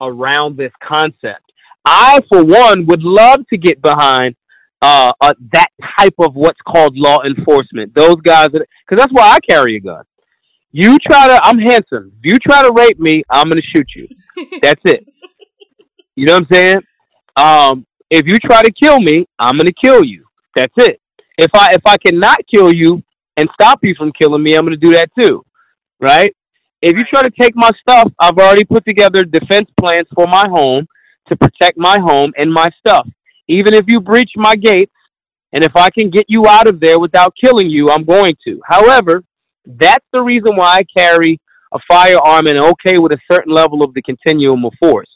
around 0.00 0.56
this 0.56 0.72
concept 0.82 1.49
I, 1.90 2.20
for 2.32 2.44
one, 2.44 2.86
would 2.86 3.02
love 3.02 3.40
to 3.50 3.58
get 3.58 3.82
behind 3.82 4.36
uh, 4.80 5.12
uh, 5.20 5.32
that 5.52 5.66
type 5.98 6.14
of 6.20 6.34
what's 6.34 6.60
called 6.66 6.96
law 6.96 7.18
enforcement. 7.26 7.92
Those 7.96 8.14
guys, 8.24 8.48
because 8.50 8.68
that's 8.96 9.12
why 9.12 9.28
I 9.28 9.38
carry 9.40 9.76
a 9.76 9.80
gun. 9.80 10.04
You 10.70 10.96
try 10.98 11.26
to, 11.26 11.40
I'm 11.42 11.58
handsome. 11.58 12.12
If 12.22 12.32
you 12.32 12.38
try 12.46 12.62
to 12.62 12.72
rape 12.72 13.00
me, 13.00 13.24
I'm 13.28 13.50
gonna 13.50 13.60
shoot 13.74 13.88
you. 13.96 14.06
That's 14.62 14.80
it. 14.84 15.04
You 16.14 16.26
know 16.26 16.34
what 16.34 16.42
I'm 16.42 16.54
saying? 16.54 16.78
Um, 17.34 17.86
if 18.08 18.22
you 18.26 18.38
try 18.38 18.62
to 18.62 18.70
kill 18.80 19.00
me, 19.00 19.26
I'm 19.40 19.58
gonna 19.58 19.72
kill 19.84 20.04
you. 20.04 20.26
That's 20.54 20.72
it. 20.76 21.00
If 21.38 21.50
I 21.54 21.74
if 21.74 21.82
I 21.84 21.96
cannot 21.96 22.38
kill 22.52 22.72
you 22.72 23.02
and 23.36 23.48
stop 23.60 23.80
you 23.82 23.96
from 23.98 24.12
killing 24.12 24.44
me, 24.44 24.54
I'm 24.54 24.64
gonna 24.64 24.76
do 24.76 24.92
that 24.92 25.10
too. 25.20 25.44
Right? 26.00 26.32
If 26.82 26.96
you 26.96 27.04
try 27.04 27.22
to 27.22 27.30
take 27.40 27.56
my 27.56 27.70
stuff, 27.80 28.12
I've 28.20 28.38
already 28.38 28.64
put 28.64 28.84
together 28.84 29.24
defense 29.24 29.68
plans 29.78 30.06
for 30.14 30.26
my 30.28 30.46
home 30.48 30.86
to 31.30 31.36
protect 31.36 31.76
my 31.76 31.98
home 32.00 32.32
and 32.36 32.52
my 32.52 32.68
stuff. 32.78 33.06
Even 33.48 33.74
if 33.74 33.84
you 33.88 34.00
breach 34.00 34.30
my 34.36 34.54
gates, 34.54 34.92
and 35.52 35.64
if 35.64 35.72
I 35.74 35.88
can 35.90 36.10
get 36.10 36.26
you 36.28 36.46
out 36.46 36.68
of 36.68 36.78
there 36.80 37.00
without 37.00 37.34
killing 37.42 37.70
you, 37.70 37.90
I'm 37.90 38.04
going 38.04 38.34
to. 38.46 38.60
However, 38.66 39.24
that's 39.66 40.04
the 40.12 40.20
reason 40.20 40.54
why 40.54 40.76
I 40.76 40.82
carry 40.96 41.40
a 41.72 41.78
firearm 41.88 42.46
and 42.46 42.58
okay 42.58 42.98
with 42.98 43.12
a 43.12 43.20
certain 43.30 43.52
level 43.52 43.82
of 43.82 43.94
the 43.94 44.02
continuum 44.02 44.64
of 44.64 44.72
force. 44.80 45.08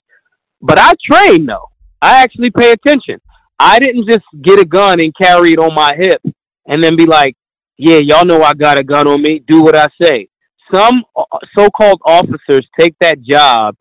But 0.61 0.79
I 0.79 0.93
train 1.11 1.47
though. 1.47 1.69
I 2.03 2.23
actually 2.23 2.51
pay 2.51 2.73
attention. 2.73 3.21
I 3.59 3.79
didn't 3.79 4.09
just 4.09 4.25
get 4.43 4.61
a 4.61 4.65
gun 4.65 5.01
and 5.01 5.15
carry 5.21 5.53
it 5.53 5.59
on 5.59 5.75
my 5.75 5.93
hip 5.97 6.21
and 6.67 6.83
then 6.83 6.97
be 6.97 7.07
like, 7.07 7.37
yeah, 7.77 7.99
y'all 8.03 8.25
know 8.25 8.43
I 8.43 8.53
got 8.55 8.79
a 8.79 8.85
gun 8.85 9.07
on 9.09 9.23
me. 9.23 9.43
Do 9.47 9.63
what 9.63 9.77
I 9.77 9.87
say. 10.01 10.29
Some 10.73 11.05
uh, 11.17 11.25
so-called 11.59 12.01
officers 12.07 12.67
take 12.79 12.95
that 13.01 13.21
job 13.23 13.77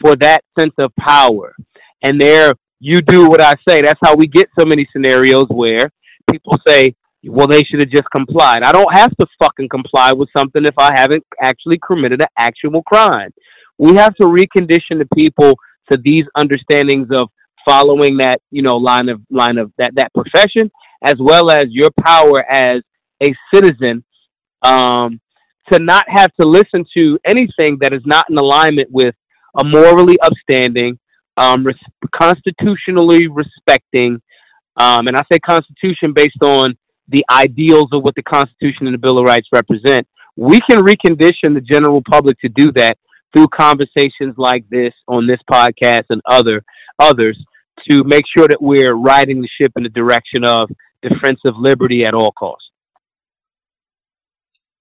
for 0.00 0.16
that 0.16 0.42
sense 0.58 0.74
of 0.78 0.92
power, 0.96 1.54
and 2.02 2.20
they're 2.20 2.52
you 2.80 3.00
do 3.00 3.28
what 3.28 3.40
I 3.40 3.54
say. 3.68 3.82
That's 3.82 3.98
how 4.02 4.14
we 4.14 4.26
get 4.26 4.48
so 4.58 4.64
many 4.64 4.86
scenarios 4.92 5.46
where 5.48 5.90
people 6.30 6.56
say, 6.66 6.94
well, 7.24 7.48
they 7.48 7.62
should 7.64 7.80
have 7.80 7.90
just 7.90 8.08
complied. 8.14 8.62
I 8.62 8.72
don't 8.72 8.96
have 8.96 9.10
to 9.16 9.26
fucking 9.42 9.68
comply 9.68 10.12
with 10.12 10.28
something 10.36 10.64
if 10.64 10.74
I 10.78 10.90
haven't 10.94 11.24
actually 11.42 11.80
committed 11.84 12.20
an 12.22 12.28
actual 12.38 12.82
crime. 12.82 13.32
We 13.78 13.96
have 13.96 14.14
to 14.16 14.26
recondition 14.26 14.98
the 14.98 15.08
people 15.14 15.54
to 15.90 15.98
these 16.04 16.24
understandings 16.36 17.08
of 17.10 17.28
following 17.66 18.18
that, 18.18 18.40
you 18.50 18.62
know, 18.62 18.76
line 18.76 19.08
of 19.08 19.20
line 19.30 19.58
of 19.58 19.72
that 19.78 19.92
that 19.96 20.12
profession, 20.14 20.70
as 21.04 21.14
well 21.18 21.50
as 21.50 21.64
your 21.70 21.90
power 22.00 22.44
as 22.48 22.82
a 23.22 23.34
citizen 23.52 24.04
um, 24.62 25.20
to 25.72 25.78
not 25.78 26.04
have 26.08 26.32
to 26.40 26.46
listen 26.46 26.84
to 26.96 27.18
anything 27.26 27.78
that 27.80 27.92
is 27.92 28.02
not 28.04 28.24
in 28.30 28.38
alignment 28.38 28.88
with 28.90 29.14
a 29.60 29.64
morally 29.64 30.16
upstanding, 30.20 30.98
um, 31.38 31.64
res- 31.64 31.76
constitutionally 32.14 33.28
respecting, 33.28 34.20
um, 34.76 35.06
and 35.06 35.16
I 35.16 35.22
say 35.32 35.38
constitution 35.38 36.12
based 36.14 36.42
on 36.42 36.76
the 37.08 37.24
ideals 37.30 37.88
of 37.92 38.02
what 38.02 38.14
the 38.14 38.22
Constitution 38.22 38.86
and 38.86 38.94
the 38.94 38.98
Bill 38.98 39.18
of 39.18 39.24
Rights 39.24 39.48
represent. 39.52 40.06
We 40.36 40.60
can 40.68 40.84
recondition 40.84 41.54
the 41.54 41.62
general 41.62 42.02
public 42.08 42.38
to 42.40 42.48
do 42.48 42.70
that 42.76 42.98
through 43.32 43.48
conversations 43.48 44.34
like 44.36 44.68
this 44.68 44.92
on 45.06 45.26
this 45.26 45.40
podcast 45.50 46.04
and 46.10 46.20
other 46.26 46.62
others 46.98 47.38
to 47.90 48.02
make 48.04 48.24
sure 48.36 48.46
that 48.48 48.60
we're 48.60 48.94
riding 48.94 49.40
the 49.40 49.48
ship 49.60 49.72
in 49.76 49.84
the 49.84 49.88
direction 49.88 50.44
of 50.44 50.68
defensive 51.02 51.54
liberty 51.56 52.04
at 52.04 52.14
all 52.14 52.32
costs. 52.32 52.64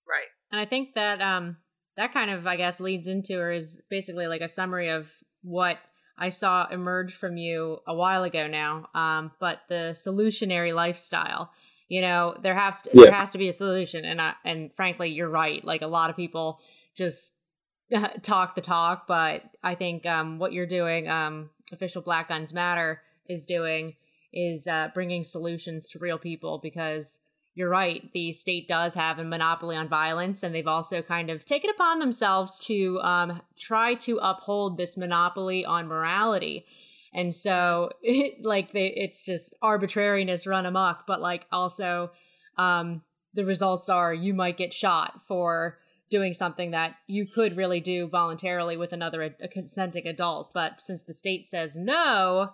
Right. 0.08 0.28
And 0.52 0.60
I 0.60 0.65
think 0.65 0.96
that 0.96 1.22
um 1.22 1.58
that 1.96 2.13
kind 2.13 2.32
of 2.32 2.48
I 2.48 2.56
guess 2.56 2.80
leads 2.80 3.08
into 3.08 3.39
or 3.39 3.52
is 3.52 3.82
basically 3.89 4.28
like 4.28 4.41
a 4.41 4.50
summary 4.50 4.89
of 4.89 5.12
what 5.43 5.78
I 6.17 6.30
saw 6.30 6.67
emerge 6.69 7.13
from 7.13 7.38
you 7.38 7.80
a 7.88 7.93
while 7.93 8.23
ago 8.23 8.47
now. 8.47 8.89
Um, 8.95 9.32
but 9.39 9.60
the 9.69 9.93
solutionary 9.93 10.73
lifestyle. 10.73 11.51
You 11.89 12.01
know, 12.01 12.36
there 12.43 12.56
has 12.56 12.82
to 12.82 12.89
yeah. 12.93 13.03
there 13.06 13.13
has 13.13 13.30
to 13.30 13.38
be 13.38 13.47
a 13.47 13.53
solution, 13.53 14.03
and 14.03 14.21
I, 14.21 14.34
and 14.43 14.71
frankly, 14.75 15.10
you're 15.10 15.30
right. 15.30 15.63
Like 15.63 15.82
a 15.82 15.88
lot 15.88 16.10
of 16.10 16.17
people 16.17 16.60
just 16.95 17.34
talk 18.21 18.56
the 18.56 18.62
talk, 18.62 19.08
but 19.08 19.43
I 19.63 19.75
think 19.75 20.06
um, 20.06 20.38
what 20.38 20.51
you're 20.51 20.65
doing, 20.65 21.08
um, 21.08 21.49
official 21.71 22.01
Black 22.01 22.27
Guns 22.27 22.53
Matter 22.53 23.01
is 23.30 23.45
doing, 23.45 23.95
is 24.34 24.67
uh, 24.67 24.89
bringing 24.93 25.23
solutions 25.23 25.88
to 25.89 25.99
real 25.99 26.17
people 26.17 26.60
because 26.62 27.19
you're 27.58 27.70
right. 27.70 28.13
The 28.13 28.34
state 28.34 28.67
does 28.67 28.93
have 28.93 29.17
a 29.17 29.24
monopoly 29.24 29.76
on 29.76 29.89
violence, 29.89 30.43
and 30.43 30.54
they've 30.54 30.67
also 30.67 31.02
kind 31.02 31.32
of 31.32 31.43
taken 31.43 31.72
upon 31.72 31.98
themselves 31.98 32.60
to 32.67 33.00
um, 33.00 33.41
try 33.58 33.96
to 33.96 34.20
uphold 34.22 34.78
this 34.78 34.96
monopoly 34.96 35.65
on 35.65 35.88
morality. 35.88 36.67
And 37.15 37.34
so, 37.34 37.89
it, 38.04 38.46
like, 38.46 38.74
they, 38.74 38.93
it's 38.96 39.26
just 39.26 39.56
arbitrariness 39.63 40.46
run 40.46 40.67
amok, 40.67 41.08
but 41.08 41.20
like 41.20 41.48
also 41.52 42.12
um, 42.60 43.02
the 43.34 43.43
results 43.43 43.89
are 43.89 44.13
you 44.13 44.36
might 44.36 44.58
get 44.58 44.72
shot 44.72 45.22
for 45.28 45.80
doing 46.12 46.36
something 46.36 46.70
that 46.72 46.93
you 47.08 47.26
could 47.26 47.58
really 47.58 47.80
do 47.80 48.08
voluntarily 48.08 48.78
with 48.78 48.93
another 48.93 49.36
consenting 49.52 50.06
adult. 50.06 50.52
But 50.54 50.80
since 50.80 51.02
the 51.02 51.13
state 51.15 51.48
says 51.48 51.76
no, 51.76 52.52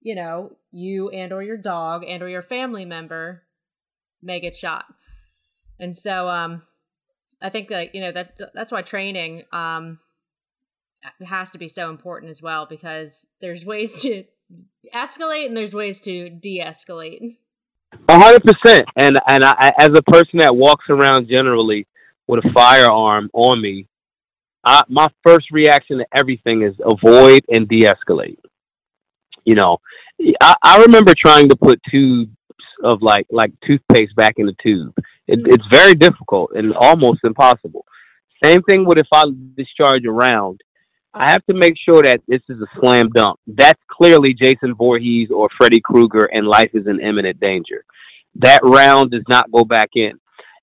you 0.00 0.14
know, 0.14 0.52
you 0.70 1.08
and 1.08 1.32
or 1.32 1.42
your 1.42 1.56
dog 1.56 2.04
and 2.06 2.22
or 2.22 2.28
your 2.28 2.42
family 2.42 2.84
member 2.84 3.42
may 4.26 4.40
get 4.40 4.56
shot. 4.56 4.84
And 5.78 5.96
so 5.96 6.28
um 6.28 6.62
I 7.40 7.48
think 7.50 7.68
that 7.68 7.94
you 7.94 8.00
know 8.00 8.12
that 8.12 8.38
that's 8.54 8.72
why 8.72 8.82
training 8.82 9.44
um 9.52 10.00
has 11.24 11.50
to 11.52 11.58
be 11.58 11.68
so 11.68 11.90
important 11.90 12.30
as 12.30 12.42
well 12.42 12.66
because 12.66 13.28
there's 13.40 13.64
ways 13.64 14.00
to 14.02 14.24
escalate 14.94 15.46
and 15.46 15.56
there's 15.56 15.74
ways 15.74 16.00
to 16.00 16.30
de-escalate. 16.30 17.36
A 18.08 18.18
hundred 18.18 18.42
percent, 18.42 18.86
and 18.96 19.18
and 19.28 19.44
I, 19.44 19.72
as 19.78 19.90
a 19.94 20.02
person 20.02 20.40
that 20.40 20.54
walks 20.54 20.86
around 20.90 21.28
generally 21.28 21.86
with 22.26 22.44
a 22.44 22.52
firearm 22.52 23.30
on 23.32 23.62
me, 23.62 23.86
I, 24.64 24.82
my 24.88 25.08
first 25.24 25.46
reaction 25.50 25.98
to 25.98 26.06
everything 26.14 26.62
is 26.62 26.74
avoid 26.84 27.44
and 27.48 27.68
de-escalate. 27.68 28.38
You 29.44 29.54
know, 29.54 29.78
I, 30.40 30.54
I 30.62 30.82
remember 30.82 31.14
trying 31.16 31.48
to 31.50 31.56
put 31.56 31.80
two 31.90 32.26
of 32.82 33.02
like 33.02 33.26
like 33.30 33.52
toothpaste 33.66 34.14
back 34.16 34.34
in 34.36 34.46
the 34.46 34.56
tube. 34.62 34.94
It, 35.26 35.38
mm-hmm. 35.38 35.52
It's 35.52 35.64
very 35.70 35.94
difficult 35.94 36.52
and 36.54 36.74
almost 36.74 37.20
impossible. 37.24 37.84
Same 38.42 38.62
thing 38.62 38.84
with 38.84 38.98
if 38.98 39.06
I 39.12 39.24
discharge 39.56 40.04
a 40.06 40.10
round. 40.10 40.60
I 41.14 41.32
have 41.32 41.44
to 41.46 41.54
make 41.54 41.74
sure 41.82 42.02
that 42.02 42.20
this 42.28 42.42
is 42.50 42.60
a 42.60 42.80
slam 42.80 43.08
dunk. 43.14 43.38
That's 43.46 43.80
clearly 43.90 44.34
Jason 44.34 44.74
Voorhees 44.74 45.30
or 45.34 45.48
Freddy 45.56 45.80
Krueger, 45.80 46.28
and 46.30 46.46
life 46.46 46.70
is 46.74 46.86
in 46.86 47.00
imminent 47.00 47.40
danger. 47.40 47.84
That 48.34 48.60
round 48.62 49.12
does 49.12 49.24
not 49.26 49.50
go 49.50 49.64
back 49.64 49.90
in. 49.94 50.12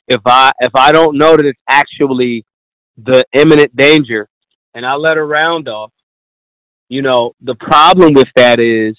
If 0.08 0.22
I 0.26 0.52
if 0.60 0.76
I 0.76 0.92
don't 0.92 1.18
know 1.18 1.36
that 1.36 1.46
it's 1.46 1.60
actually 1.68 2.46
the 2.98 3.24
imminent 3.34 3.76
danger, 3.76 4.30
and 4.76 4.86
I 4.86 4.94
let 4.94 5.18
a 5.18 5.24
round 5.24 5.68
off, 5.68 5.92
you 6.88 7.02
know, 7.02 7.34
the 7.42 7.56
problem 7.56 8.14
with 8.14 8.28
that 8.36 8.60
is 8.60 8.96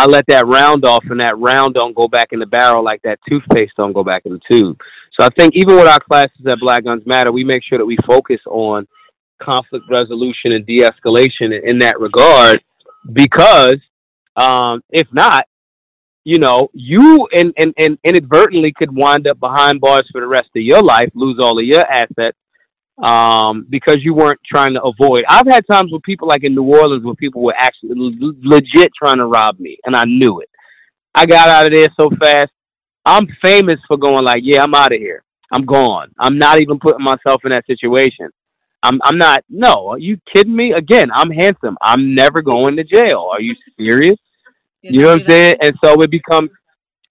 I 0.00 0.06
let 0.06 0.26
that 0.28 0.46
round 0.46 0.86
off, 0.86 1.04
and 1.10 1.20
that 1.20 1.36
round 1.38 1.74
don't 1.74 1.94
go 1.94 2.08
back 2.08 2.28
in 2.32 2.38
the 2.38 2.46
barrel 2.46 2.82
like 2.82 3.02
that 3.02 3.18
toothpaste 3.28 3.72
don't 3.76 3.92
go 3.92 4.02
back 4.02 4.22
in 4.24 4.32
the 4.32 4.40
tube. 4.50 4.78
So 5.18 5.26
I 5.26 5.28
think 5.36 5.52
even 5.54 5.76
with 5.76 5.86
our 5.86 6.00
classes 6.00 6.46
at 6.48 6.58
Black 6.58 6.84
Guns 6.84 7.02
Matter, 7.04 7.32
we 7.32 7.44
make 7.44 7.62
sure 7.62 7.76
that 7.76 7.84
we 7.84 7.98
focus 8.06 8.40
on 8.46 8.88
conflict 9.42 9.84
resolution 9.90 10.52
and 10.52 10.64
de-escalation 10.64 11.52
in 11.64 11.78
that 11.80 12.00
regard, 12.00 12.62
because 13.12 13.76
um, 14.36 14.80
if 14.88 15.06
not, 15.12 15.44
you 16.24 16.38
know, 16.38 16.70
you 16.72 17.28
and, 17.34 17.52
and, 17.58 17.74
and 17.78 17.98
inadvertently 18.04 18.72
could 18.74 18.94
wind 18.94 19.26
up 19.26 19.38
behind 19.38 19.82
bars 19.82 20.08
for 20.12 20.22
the 20.22 20.26
rest 20.26 20.48
of 20.56 20.62
your 20.62 20.82
life, 20.82 21.10
lose 21.14 21.38
all 21.42 21.58
of 21.58 21.64
your 21.64 21.84
assets, 21.90 22.38
um, 23.02 23.66
because 23.68 23.98
you 24.00 24.14
weren't 24.14 24.40
trying 24.44 24.74
to 24.74 24.82
avoid. 24.82 25.22
I've 25.28 25.46
had 25.46 25.66
times 25.70 25.90
with 25.92 26.02
people 26.02 26.28
like 26.28 26.44
in 26.44 26.54
New 26.54 26.64
Orleans 26.64 27.04
where 27.04 27.14
people 27.14 27.42
were 27.42 27.54
actually 27.58 27.92
legit 27.94 28.90
trying 29.00 29.18
to 29.18 29.26
rob 29.26 29.58
me, 29.58 29.78
and 29.84 29.96
I 29.96 30.04
knew 30.04 30.40
it. 30.40 30.48
I 31.14 31.26
got 31.26 31.48
out 31.48 31.66
of 31.66 31.72
there 31.72 31.88
so 31.98 32.10
fast. 32.20 32.50
I'm 33.04 33.26
famous 33.42 33.80
for 33.88 33.96
going 33.96 34.24
like, 34.24 34.42
yeah, 34.44 34.62
I'm 34.62 34.74
out 34.74 34.92
of 34.92 34.98
here. 34.98 35.24
I'm 35.52 35.64
gone. 35.64 36.12
I'm 36.18 36.38
not 36.38 36.60
even 36.60 36.78
putting 36.78 37.04
myself 37.04 37.42
in 37.44 37.50
that 37.50 37.66
situation. 37.66 38.28
I'm 38.82 39.00
I'm 39.02 39.18
not. 39.18 39.44
No, 39.48 39.88
are 39.88 39.98
you 39.98 40.18
kidding 40.32 40.54
me? 40.54 40.72
Again, 40.72 41.08
I'm 41.12 41.30
handsome. 41.30 41.76
I'm 41.82 42.14
never 42.14 42.40
going 42.42 42.76
to 42.76 42.84
jail. 42.84 43.28
Are 43.30 43.40
you 43.40 43.54
serious? 43.78 44.16
you 44.82 45.02
know 45.02 45.10
what 45.10 45.20
I'm 45.20 45.28
saying? 45.28 45.54
And 45.62 45.74
so 45.84 46.00
it 46.02 46.10
becomes. 46.10 46.50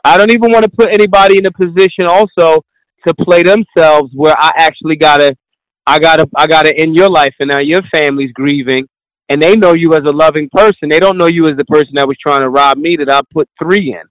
I 0.03 0.17
don't 0.17 0.31
even 0.31 0.51
want 0.51 0.63
to 0.63 0.69
put 0.69 0.89
anybody 0.93 1.37
in 1.37 1.45
a 1.45 1.51
position 1.51 2.07
also 2.07 2.63
to 3.05 3.13
play 3.13 3.43
themselves 3.43 4.11
where 4.13 4.35
I 4.37 4.51
actually 4.57 4.95
gotta 4.95 5.35
I 5.85 5.99
gotta 5.99 6.27
I 6.35 6.47
gotta 6.47 6.75
end 6.77 6.95
your 6.95 7.09
life 7.09 7.33
and 7.39 7.49
now 7.49 7.59
your 7.59 7.81
family's 7.91 8.31
grieving 8.33 8.87
and 9.29 9.41
they 9.41 9.55
know 9.55 9.73
you 9.73 9.93
as 9.93 10.01
a 10.05 10.11
loving 10.11 10.49
person. 10.51 10.89
They 10.89 10.99
don't 10.99 11.17
know 11.17 11.27
you 11.27 11.45
as 11.45 11.55
the 11.55 11.65
person 11.65 11.93
that 11.93 12.07
was 12.07 12.17
trying 12.21 12.41
to 12.41 12.49
rob 12.49 12.77
me 12.77 12.97
that 12.97 13.09
I 13.09 13.21
put 13.31 13.47
three 13.61 13.95
in. 13.95 14.03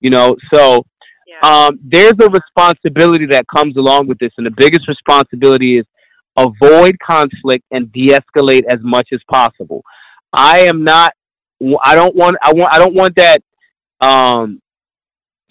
You 0.00 0.10
know, 0.10 0.36
so 0.54 0.86
yeah. 1.26 1.40
um, 1.42 1.78
there's 1.84 2.14
a 2.22 2.30
responsibility 2.30 3.26
that 3.32 3.44
comes 3.54 3.76
along 3.76 4.06
with 4.06 4.18
this, 4.18 4.30
and 4.38 4.46
the 4.46 4.54
biggest 4.56 4.88
responsibility 4.88 5.78
is 5.78 5.84
avoid 6.38 6.96
conflict 7.06 7.64
and 7.70 7.92
de-escalate 7.92 8.62
as 8.72 8.80
much 8.82 9.08
as 9.12 9.20
possible. 9.30 9.82
I 10.32 10.60
am 10.60 10.84
not. 10.84 11.12
I 11.84 11.94
don't 11.94 12.16
want. 12.16 12.36
I 12.42 12.52
want. 12.54 12.72
I 12.72 12.78
don't 12.78 12.94
want 12.94 13.16
that 13.16 13.42
um, 14.00 14.62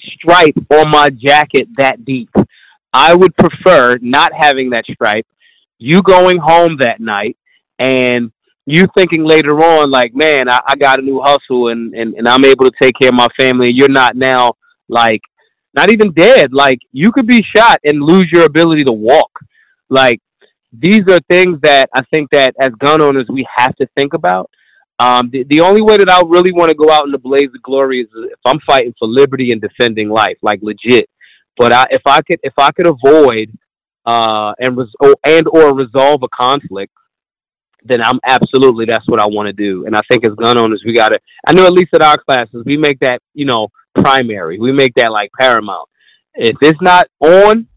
stripe 0.01 0.55
on 0.73 0.89
my 0.89 1.10
jacket 1.10 1.67
that 1.77 2.03
deep. 2.05 2.32
I 2.91 3.13
would 3.13 3.36
prefer 3.36 3.97
not 4.01 4.32
having 4.34 4.71
that 4.71 4.86
stripe 4.86 5.27
you 5.79 6.01
going 6.03 6.37
home 6.37 6.77
that 6.79 6.99
night 6.99 7.37
and 7.79 8.31
you 8.65 8.85
thinking 8.95 9.25
later 9.25 9.59
on 9.63 9.89
like 9.89 10.13
man 10.13 10.49
I, 10.49 10.59
I 10.67 10.75
got 10.75 10.99
a 10.99 11.01
new 11.01 11.21
hustle 11.23 11.69
and, 11.69 11.93
and 11.95 12.13
and 12.13 12.27
i'm 12.27 12.45
able 12.45 12.65
to 12.65 12.71
take 12.81 12.93
care 13.01 13.09
of 13.09 13.15
my 13.15 13.27
family 13.39 13.69
and 13.69 13.77
you're 13.77 13.89
not 13.89 14.15
now 14.15 14.51
like 14.87 15.21
not 15.73 15.91
even 15.91 16.11
dead. 16.13 16.51
Like 16.51 16.79
you 16.91 17.11
could 17.11 17.27
be 17.27 17.43
shot 17.55 17.77
and 17.83 18.01
lose 18.01 18.27
your 18.33 18.45
ability 18.45 18.83
to 18.85 18.93
walk. 18.93 19.31
Like 19.89 20.19
these 20.71 21.01
are 21.09 21.19
things 21.27 21.57
that 21.63 21.89
i 21.95 22.01
think 22.13 22.29
that 22.31 22.53
as 22.61 22.69
gun 22.77 23.01
owners 23.01 23.25
we 23.27 23.47
have 23.55 23.75
to 23.77 23.87
think 23.97 24.13
about. 24.13 24.51
Um, 24.99 25.29
the, 25.31 25.45
the 25.49 25.61
only 25.61 25.81
way 25.81 25.95
that 25.95 26.09
I 26.09 26.21
really 26.27 26.51
want 26.51 26.69
to 26.71 26.75
go 26.75 26.91
out 26.91 27.05
in 27.05 27.11
the 27.11 27.17
blaze 27.17 27.49
of 27.55 27.63
glory 27.63 28.01
is 28.01 28.07
if 28.13 28.39
I'm 28.45 28.59
fighting 28.67 28.93
for 28.99 29.07
liberty 29.07 29.51
and 29.53 29.61
defending 29.61 30.09
life, 30.09 30.35
like 30.41 30.59
legit. 30.61 31.09
But 31.57 31.71
I, 31.71 31.85
if 31.91 32.01
I 32.05 32.21
could, 32.21 32.39
if 32.43 32.51
I 32.57 32.69
could 32.71 32.85
avoid 32.85 33.49
uh, 34.10 34.54
and 34.60 34.78
res- 34.78 34.95
or, 35.00 35.15
and 35.26 35.45
or 35.48 35.76
resolve 35.76 36.22
a 36.24 36.30
conflict 36.36 36.93
then 37.84 38.00
I'm 38.04 38.19
absolutely 38.28 38.86
that's 38.86 39.08
what 39.08 39.19
I 39.19 39.26
want 39.26 39.48
to 39.48 39.54
do. 39.54 39.86
And 39.86 39.95
I 39.95 40.02
think 40.10 40.26
as 40.26 40.34
gun 40.34 40.58
owners, 40.58 40.84
we 40.86 40.93
got 40.93 41.10
to. 41.10 41.19
I 41.48 41.54
know 41.54 41.65
at 41.65 41.72
least 41.72 41.93
at 41.93 42.02
our 42.02 42.17
classes, 42.17 42.63
we 42.65 42.78
make 42.78 43.00
that 43.00 43.22
you 43.34 43.45
know 43.45 43.69
primary. 43.95 44.60
We 44.60 44.72
make 44.72 44.93
that 44.95 45.12
like 45.12 45.32
paramount. 45.39 45.88
If 46.36 46.58
it's 46.62 46.82
not 46.82 47.08
on, 47.22 47.67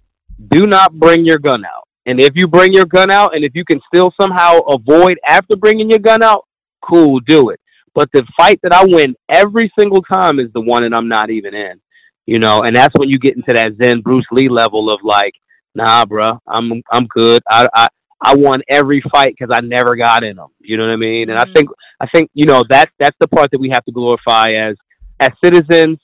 do 0.50 0.66
not 0.66 0.92
bring 0.92 1.24
your 1.24 1.38
gun 1.38 1.64
out. 1.64 1.88
And 2.06 2.20
if 2.20 2.30
you 2.34 2.48
bring 2.48 2.72
your 2.72 2.86
gun 2.86 3.10
out, 3.10 3.34
and 3.34 3.44
if 3.44 3.52
you 3.54 3.64
can 3.64 3.80
still 3.92 4.12
somehow 4.20 4.58
avoid 4.58 5.18
after 5.26 5.56
bringing 5.56 5.88
your 5.88 6.00
gun 6.00 6.22
out, 6.22 6.46
cool, 6.82 7.20
do 7.20 7.50
it. 7.50 7.60
But 7.94 8.08
the 8.12 8.26
fight 8.36 8.58
that 8.62 8.72
I 8.72 8.84
win 8.84 9.14
every 9.28 9.70
single 9.78 10.02
time 10.02 10.40
is 10.40 10.48
the 10.52 10.60
one 10.60 10.82
that 10.82 10.96
I'm 10.96 11.08
not 11.08 11.30
even 11.30 11.54
in. 11.54 11.80
You 12.26 12.38
know, 12.38 12.62
and 12.62 12.74
that's 12.74 12.94
when 12.96 13.08
you 13.08 13.18
get 13.18 13.36
into 13.36 13.52
that 13.52 13.76
Zen 13.82 14.00
Bruce 14.00 14.26
Lee 14.32 14.48
level 14.48 14.92
of 14.92 15.00
like, 15.02 15.34
nah, 15.74 16.04
bro, 16.04 16.38
I'm 16.46 16.82
I'm 16.90 17.06
good. 17.06 17.42
I 17.48 17.66
I 17.74 17.86
I 18.20 18.36
won 18.36 18.62
every 18.68 19.02
fight 19.12 19.34
because 19.38 19.54
I 19.56 19.60
never 19.60 19.96
got 19.96 20.22
in 20.22 20.36
them. 20.36 20.48
You 20.60 20.76
know 20.76 20.84
what 20.84 20.92
I 20.92 20.96
mean? 20.96 21.30
And 21.30 21.38
mm-hmm. 21.38 21.50
I 21.50 21.54
think 21.54 21.70
I 22.00 22.06
think 22.14 22.30
you 22.34 22.46
know 22.46 22.62
that 22.70 22.90
that's 22.98 23.16
the 23.20 23.28
part 23.28 23.50
that 23.50 23.60
we 23.60 23.70
have 23.72 23.84
to 23.84 23.92
glorify 23.92 24.52
as 24.52 24.76
as 25.20 25.30
citizens, 25.42 25.98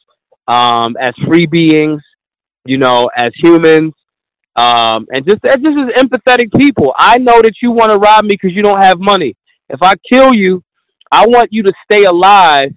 um, 0.47 0.97
as 1.01 1.13
free 1.27 1.47
beings, 1.47 2.03
you 2.65 2.79
know, 2.79 3.09
as 3.17 3.31
humans, 3.43 3.93
um, 4.57 5.07
and 5.11 5.27
just 5.27 5.45
as 5.49 5.57
just 5.57 5.79
as 5.79 6.03
empathetic 6.03 6.53
people. 6.57 6.95
I 6.99 7.19
know 7.19 7.41
that 7.43 7.55
you 7.63 7.71
want 7.71 7.93
to 7.93 7.99
rob 7.99 8.25
me 8.25 8.31
because 8.31 8.55
you 8.55 8.63
don't 8.63 8.83
have 8.83 8.99
money. 8.99 9.37
If 9.69 9.81
I 9.83 9.95
kill 10.11 10.35
you, 10.35 10.63
I 11.13 11.27
want 11.27 11.49
you 11.53 11.63
to 11.63 11.73
stay 11.91 12.05
alive 12.05 12.75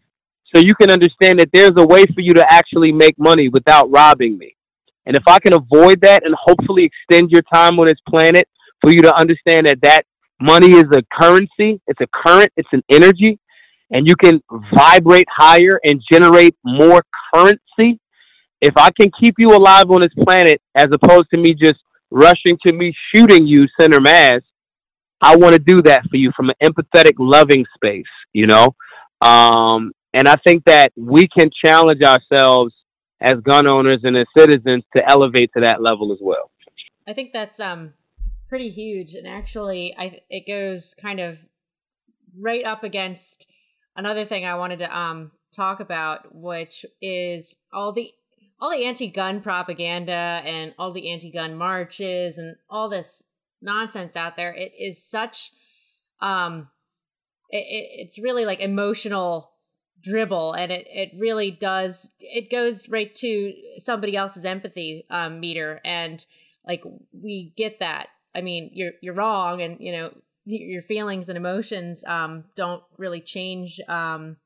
so 0.53 0.61
you 0.61 0.75
can 0.75 0.91
understand 0.91 1.39
that 1.39 1.49
there's 1.53 1.71
a 1.77 1.85
way 1.85 2.05
for 2.13 2.21
you 2.21 2.33
to 2.33 2.53
actually 2.53 2.91
make 2.91 3.17
money 3.17 3.49
without 3.49 3.89
robbing 3.89 4.37
me. 4.37 4.55
And 5.05 5.15
if 5.15 5.23
I 5.27 5.39
can 5.39 5.53
avoid 5.53 6.01
that 6.01 6.25
and 6.25 6.35
hopefully 6.39 6.89
extend 6.89 7.31
your 7.31 7.41
time 7.53 7.79
on 7.79 7.87
this 7.87 7.99
planet 8.07 8.47
for 8.81 8.91
you 8.91 9.01
to 9.01 9.15
understand 9.15 9.67
that 9.67 9.79
that 9.81 10.05
money 10.39 10.73
is 10.73 10.85
a 10.93 11.01
currency, 11.19 11.81
it's 11.87 12.01
a 12.01 12.07
current, 12.13 12.51
it's 12.57 12.69
an 12.71 12.83
energy, 12.91 13.39
and 13.91 14.07
you 14.07 14.15
can 14.15 14.41
vibrate 14.73 15.27
higher 15.29 15.79
and 15.83 16.01
generate 16.11 16.55
more 16.63 17.03
currency. 17.33 17.99
If 18.61 18.73
I 18.77 18.89
can 18.99 19.11
keep 19.19 19.35
you 19.37 19.55
alive 19.55 19.89
on 19.89 20.01
this 20.01 20.13
planet 20.23 20.61
as 20.75 20.87
opposed 20.91 21.29
to 21.31 21.37
me 21.37 21.53
just 21.53 21.79
rushing 22.11 22.57
to 22.65 22.73
me 22.73 22.93
shooting 23.13 23.47
you 23.47 23.67
center 23.79 23.99
mass, 23.99 24.41
I 25.21 25.35
want 25.35 25.53
to 25.53 25.59
do 25.59 25.81
that 25.83 26.01
for 26.09 26.17
you 26.17 26.31
from 26.35 26.49
an 26.49 26.55
empathetic, 26.63 27.13
loving 27.17 27.65
space, 27.75 28.05
you 28.33 28.47
know? 28.47 28.75
Um, 29.21 29.91
and 30.13 30.27
I 30.27 30.35
think 30.45 30.63
that 30.65 30.91
we 30.95 31.27
can 31.27 31.49
challenge 31.63 32.01
ourselves 32.03 32.73
as 33.21 33.39
gun 33.41 33.67
owners 33.67 33.99
and 34.03 34.17
as 34.17 34.27
citizens 34.35 34.83
to 34.97 35.09
elevate 35.09 35.51
to 35.53 35.61
that 35.61 35.81
level 35.81 36.11
as 36.11 36.19
well. 36.21 36.51
I 37.07 37.13
think 37.13 37.31
that's 37.33 37.59
um 37.59 37.93
pretty 38.49 38.69
huge, 38.69 39.13
and 39.13 39.27
actually, 39.27 39.95
I 39.97 40.21
it 40.29 40.45
goes 40.47 40.93
kind 40.93 41.19
of 41.19 41.37
right 42.37 42.65
up 42.65 42.83
against 42.83 43.47
another 43.95 44.25
thing 44.25 44.45
I 44.45 44.55
wanted 44.55 44.79
to 44.79 44.97
um 44.97 45.31
talk 45.55 45.79
about, 45.79 46.33
which 46.33 46.85
is 47.01 47.55
all 47.71 47.91
the 47.91 48.11
all 48.59 48.71
the 48.71 48.85
anti-gun 48.85 49.41
propaganda 49.41 50.41
and 50.45 50.73
all 50.77 50.91
the 50.91 51.11
anti-gun 51.11 51.55
marches 51.55 52.37
and 52.37 52.55
all 52.69 52.89
this 52.89 53.23
nonsense 53.61 54.15
out 54.15 54.35
there. 54.35 54.53
It 54.53 54.73
is 54.79 55.03
such 55.03 55.51
um 56.21 56.69
it, 57.49 57.65
it's 57.69 58.19
really 58.19 58.45
like 58.45 58.59
emotional 58.59 59.50
dribble 60.01 60.53
and 60.53 60.71
it, 60.71 60.87
it 60.89 61.11
really 61.17 61.51
does 61.51 62.09
it 62.19 62.49
goes 62.49 62.89
right 62.89 63.13
to 63.13 63.53
somebody 63.77 64.15
else's 64.15 64.45
empathy 64.45 65.05
um, 65.09 65.39
meter 65.39 65.79
and 65.85 66.25
like 66.65 66.83
we 67.13 67.53
get 67.55 67.79
that 67.79 68.07
I 68.33 68.41
mean, 68.41 68.69
you're 68.73 68.93
you're 69.01 69.13
wrong, 69.13 69.61
and 69.61 69.77
you 69.79 69.91
know 69.91 70.11
your 70.45 70.81
feelings 70.81 71.29
and 71.29 71.37
emotions 71.37 72.03
um, 72.05 72.45
don't 72.55 72.83
really 72.97 73.21
change 73.21 73.79
um, 73.87 74.37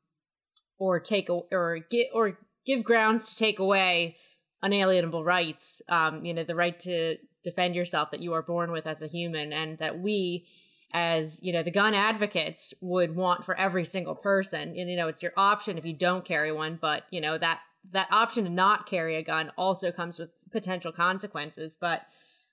or 0.77 0.99
take 0.99 1.29
or 1.29 1.79
get 1.89 2.07
or 2.13 2.37
give 2.65 2.83
grounds 2.83 3.29
to 3.29 3.35
take 3.35 3.59
away 3.59 4.17
unalienable 4.61 5.23
rights. 5.23 5.81
Um, 5.89 6.25
you 6.25 6.33
know, 6.33 6.43
the 6.43 6.55
right 6.55 6.79
to 6.81 7.17
defend 7.43 7.75
yourself 7.75 8.11
that 8.11 8.21
you 8.21 8.33
are 8.33 8.41
born 8.41 8.71
with 8.71 8.87
as 8.87 9.01
a 9.01 9.07
human, 9.07 9.53
and 9.53 9.77
that 9.77 9.99
we, 9.99 10.47
as 10.93 11.41
you 11.43 11.51
know, 11.51 11.63
the 11.63 11.71
gun 11.71 11.93
advocates 11.93 12.73
would 12.81 13.15
want 13.15 13.45
for 13.45 13.55
every 13.57 13.85
single 13.85 14.15
person. 14.15 14.75
And 14.77 14.89
you 14.89 14.95
know, 14.95 15.07
it's 15.07 15.23
your 15.23 15.33
option 15.35 15.77
if 15.77 15.85
you 15.85 15.93
don't 15.93 16.25
carry 16.25 16.51
one, 16.51 16.77
but 16.81 17.03
you 17.11 17.21
know 17.21 17.37
that 17.37 17.59
that 17.91 18.07
option 18.11 18.45
to 18.45 18.49
not 18.49 18.87
carry 18.87 19.15
a 19.15 19.23
gun 19.23 19.51
also 19.57 19.91
comes 19.91 20.17
with 20.17 20.29
potential 20.51 20.91
consequences. 20.91 21.77
But 21.79 22.01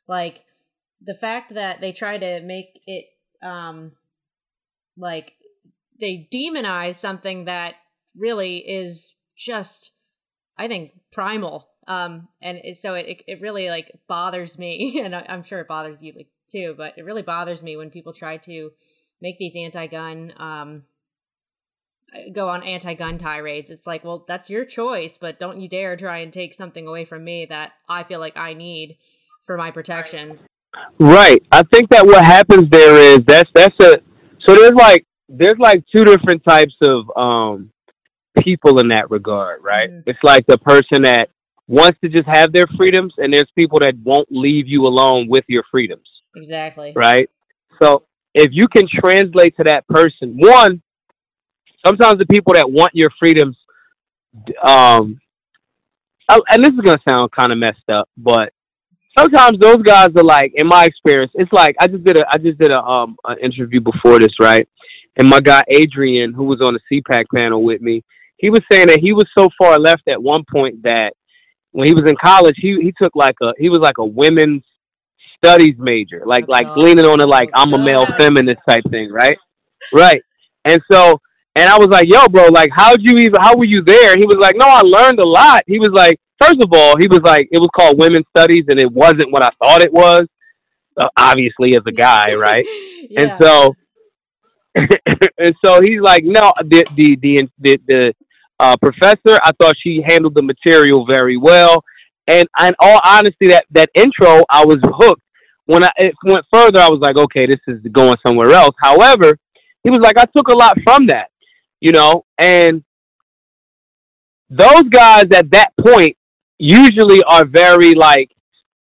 like 0.06 0.44
the 1.04 1.14
fact 1.14 1.54
that 1.54 1.80
they 1.80 1.92
try 1.92 2.18
to 2.18 2.40
make 2.40 2.82
it 2.86 3.06
um 3.42 3.92
like 4.96 5.34
they 6.00 6.28
demonize 6.32 6.96
something 6.96 7.46
that 7.46 7.74
really 8.16 8.58
is 8.58 9.14
just 9.36 9.92
i 10.58 10.68
think 10.68 10.92
primal 11.10 11.68
um 11.88 12.28
and 12.40 12.58
it, 12.62 12.76
so 12.76 12.94
it, 12.94 13.22
it 13.26 13.40
really 13.40 13.68
like 13.68 13.90
bothers 14.06 14.58
me 14.58 15.00
and 15.04 15.14
I, 15.14 15.24
i'm 15.28 15.42
sure 15.42 15.60
it 15.60 15.68
bothers 15.68 16.02
you 16.02 16.12
like 16.14 16.28
too 16.52 16.74
but 16.76 16.92
it 16.96 17.04
really 17.04 17.22
bothers 17.22 17.62
me 17.62 17.76
when 17.76 17.90
people 17.90 18.12
try 18.12 18.36
to 18.36 18.70
make 19.20 19.38
these 19.38 19.56
anti-gun 19.56 20.32
um 20.36 20.82
go 22.32 22.48
on 22.48 22.62
anti-gun 22.62 23.16
tirades 23.16 23.70
it's 23.70 23.86
like 23.86 24.04
well 24.04 24.24
that's 24.28 24.50
your 24.50 24.64
choice 24.64 25.16
but 25.18 25.40
don't 25.40 25.60
you 25.60 25.68
dare 25.68 25.96
try 25.96 26.18
and 26.18 26.32
take 26.32 26.52
something 26.52 26.86
away 26.86 27.04
from 27.04 27.24
me 27.24 27.46
that 27.46 27.72
i 27.88 28.02
feel 28.02 28.20
like 28.20 28.36
i 28.36 28.52
need 28.52 28.98
for 29.44 29.56
my 29.56 29.70
protection 29.70 30.38
Right. 30.98 31.42
I 31.50 31.62
think 31.64 31.90
that 31.90 32.06
what 32.06 32.24
happens 32.24 32.70
there 32.70 32.96
is 32.96 33.18
that's 33.26 33.50
that's 33.54 33.76
a 33.80 33.96
so 34.46 34.54
there's 34.54 34.72
like 34.72 35.06
there's 35.28 35.58
like 35.58 35.84
two 35.94 36.04
different 36.04 36.42
types 36.44 36.74
of 36.82 37.04
um 37.16 37.70
people 38.42 38.78
in 38.78 38.88
that 38.88 39.10
regard, 39.10 39.62
right? 39.62 39.90
Mm-hmm. 39.90 40.08
It's 40.10 40.18
like 40.22 40.46
the 40.46 40.58
person 40.58 41.02
that 41.02 41.28
wants 41.68 41.98
to 42.02 42.08
just 42.08 42.26
have 42.26 42.52
their 42.52 42.66
freedoms 42.76 43.12
and 43.18 43.32
there's 43.32 43.50
people 43.54 43.80
that 43.80 43.94
won't 44.02 44.28
leave 44.30 44.66
you 44.66 44.82
alone 44.82 45.26
with 45.28 45.44
your 45.48 45.62
freedoms. 45.70 46.08
Exactly. 46.36 46.92
Right? 46.94 47.28
So 47.80 48.04
if 48.34 48.48
you 48.52 48.68
can 48.68 48.84
translate 48.88 49.56
to 49.56 49.64
that 49.64 49.86
person, 49.88 50.36
one, 50.38 50.82
sometimes 51.84 52.18
the 52.18 52.26
people 52.26 52.54
that 52.54 52.70
want 52.70 52.92
your 52.94 53.10
freedoms 53.18 53.56
um 54.64 55.20
and 56.28 56.64
this 56.64 56.70
is 56.70 56.80
going 56.80 56.96
to 56.96 57.12
sound 57.12 57.30
kind 57.32 57.52
of 57.52 57.58
messed 57.58 57.88
up, 57.90 58.08
but 58.16 58.52
sometimes 59.18 59.58
those 59.58 59.82
guys 59.82 60.08
are 60.16 60.24
like, 60.24 60.52
in 60.54 60.66
my 60.66 60.84
experience, 60.84 61.30
it's 61.34 61.52
like 61.52 61.76
I 61.80 61.86
just 61.86 62.04
did 62.04 62.18
a 62.18 62.24
I 62.30 62.38
just 62.38 62.58
did 62.58 62.70
a 62.70 62.78
um 62.78 63.16
an 63.24 63.38
interview 63.38 63.80
before 63.80 64.18
this, 64.18 64.34
right? 64.40 64.66
And 65.16 65.28
my 65.28 65.40
guy 65.40 65.62
Adrian, 65.68 66.32
who 66.32 66.44
was 66.44 66.60
on 66.60 66.74
the 66.74 67.02
CPAC 67.02 67.24
panel 67.34 67.62
with 67.62 67.82
me, 67.82 68.02
he 68.38 68.50
was 68.50 68.60
saying 68.70 68.86
that 68.86 69.00
he 69.00 69.12
was 69.12 69.28
so 69.36 69.48
far 69.58 69.78
left 69.78 70.08
at 70.08 70.22
one 70.22 70.44
point 70.50 70.82
that 70.82 71.12
when 71.72 71.86
he 71.86 71.94
was 71.94 72.08
in 72.08 72.16
college, 72.22 72.56
he 72.56 72.78
he 72.80 72.92
took 73.00 73.14
like 73.14 73.36
a 73.42 73.52
he 73.58 73.68
was 73.68 73.80
like 73.80 73.98
a 73.98 74.04
women's 74.04 74.62
studies 75.44 75.74
major, 75.78 76.22
like 76.26 76.46
like 76.48 76.66
oh, 76.68 76.80
leaning 76.80 77.04
on 77.04 77.20
it 77.20 77.28
like 77.28 77.50
I'm 77.54 77.72
a 77.74 77.78
male 77.78 78.06
feminist 78.06 78.60
type 78.68 78.84
thing, 78.90 79.10
right? 79.10 79.36
Right. 79.92 80.22
And 80.64 80.80
so 80.90 81.20
and 81.54 81.68
I 81.68 81.76
was 81.78 81.88
like, 81.88 82.06
yo, 82.08 82.26
bro, 82.28 82.48
like 82.48 82.70
how'd 82.74 83.00
you 83.00 83.16
even 83.18 83.40
how 83.40 83.56
were 83.56 83.64
you 83.64 83.82
there? 83.84 84.14
He 84.16 84.24
was 84.26 84.38
like, 84.40 84.56
No, 84.56 84.66
I 84.66 84.80
learned 84.80 85.18
a 85.18 85.26
lot. 85.26 85.62
He 85.66 85.78
was 85.78 85.90
like 85.92 86.18
first 86.42 86.62
of 86.62 86.70
all, 86.72 86.96
he 86.98 87.06
was 87.08 87.20
like, 87.22 87.48
it 87.50 87.58
was 87.58 87.68
called 87.76 87.98
women's 87.98 88.26
studies, 88.36 88.64
and 88.68 88.80
it 88.80 88.90
wasn't 88.92 89.30
what 89.32 89.42
I 89.42 89.50
thought 89.62 89.82
it 89.82 89.92
was. 89.92 90.22
Uh, 91.00 91.08
obviously, 91.16 91.74
as 91.76 91.82
a 91.86 91.92
guy, 91.92 92.34
right? 92.38 92.64
yeah. 93.08 93.22
And 93.22 93.32
so, 93.40 93.74
and 95.38 95.54
so 95.64 95.80
he's 95.84 96.00
like, 96.00 96.24
no, 96.24 96.52
the 96.60 96.84
the 96.94 97.16
the 97.20 97.48
the, 97.58 97.78
the 97.86 98.14
uh, 98.58 98.76
professor, 98.82 99.38
I 99.42 99.50
thought 99.60 99.74
she 99.82 100.02
handled 100.06 100.34
the 100.34 100.42
material 100.42 101.06
very 101.06 101.36
well, 101.36 101.84
and 102.28 102.46
in 102.60 102.72
all 102.80 103.00
honesty, 103.04 103.48
that 103.48 103.64
that 103.72 103.90
intro, 103.94 104.42
I 104.50 104.64
was 104.64 104.78
hooked. 104.84 105.22
When 105.72 105.84
I 105.84 105.90
it 105.96 106.14
went 106.24 106.44
further, 106.52 106.80
I 106.80 106.88
was 106.88 107.00
like, 107.00 107.16
okay, 107.16 107.46
this 107.46 107.60
is 107.66 107.80
going 107.90 108.16
somewhere 108.26 108.50
else. 108.52 108.74
However, 108.78 109.38
he 109.82 109.88
was 109.88 110.00
like, 110.02 110.18
I 110.18 110.26
took 110.36 110.48
a 110.48 110.54
lot 110.54 110.76
from 110.84 111.06
that, 111.06 111.30
you 111.80 111.92
know, 111.92 112.26
and 112.38 112.84
those 114.50 114.82
guys 114.90 115.24
at 115.32 115.50
that 115.52 115.70
point 115.80 116.14
usually 116.58 117.22
are 117.26 117.46
very 117.46 117.94
like, 117.94 118.30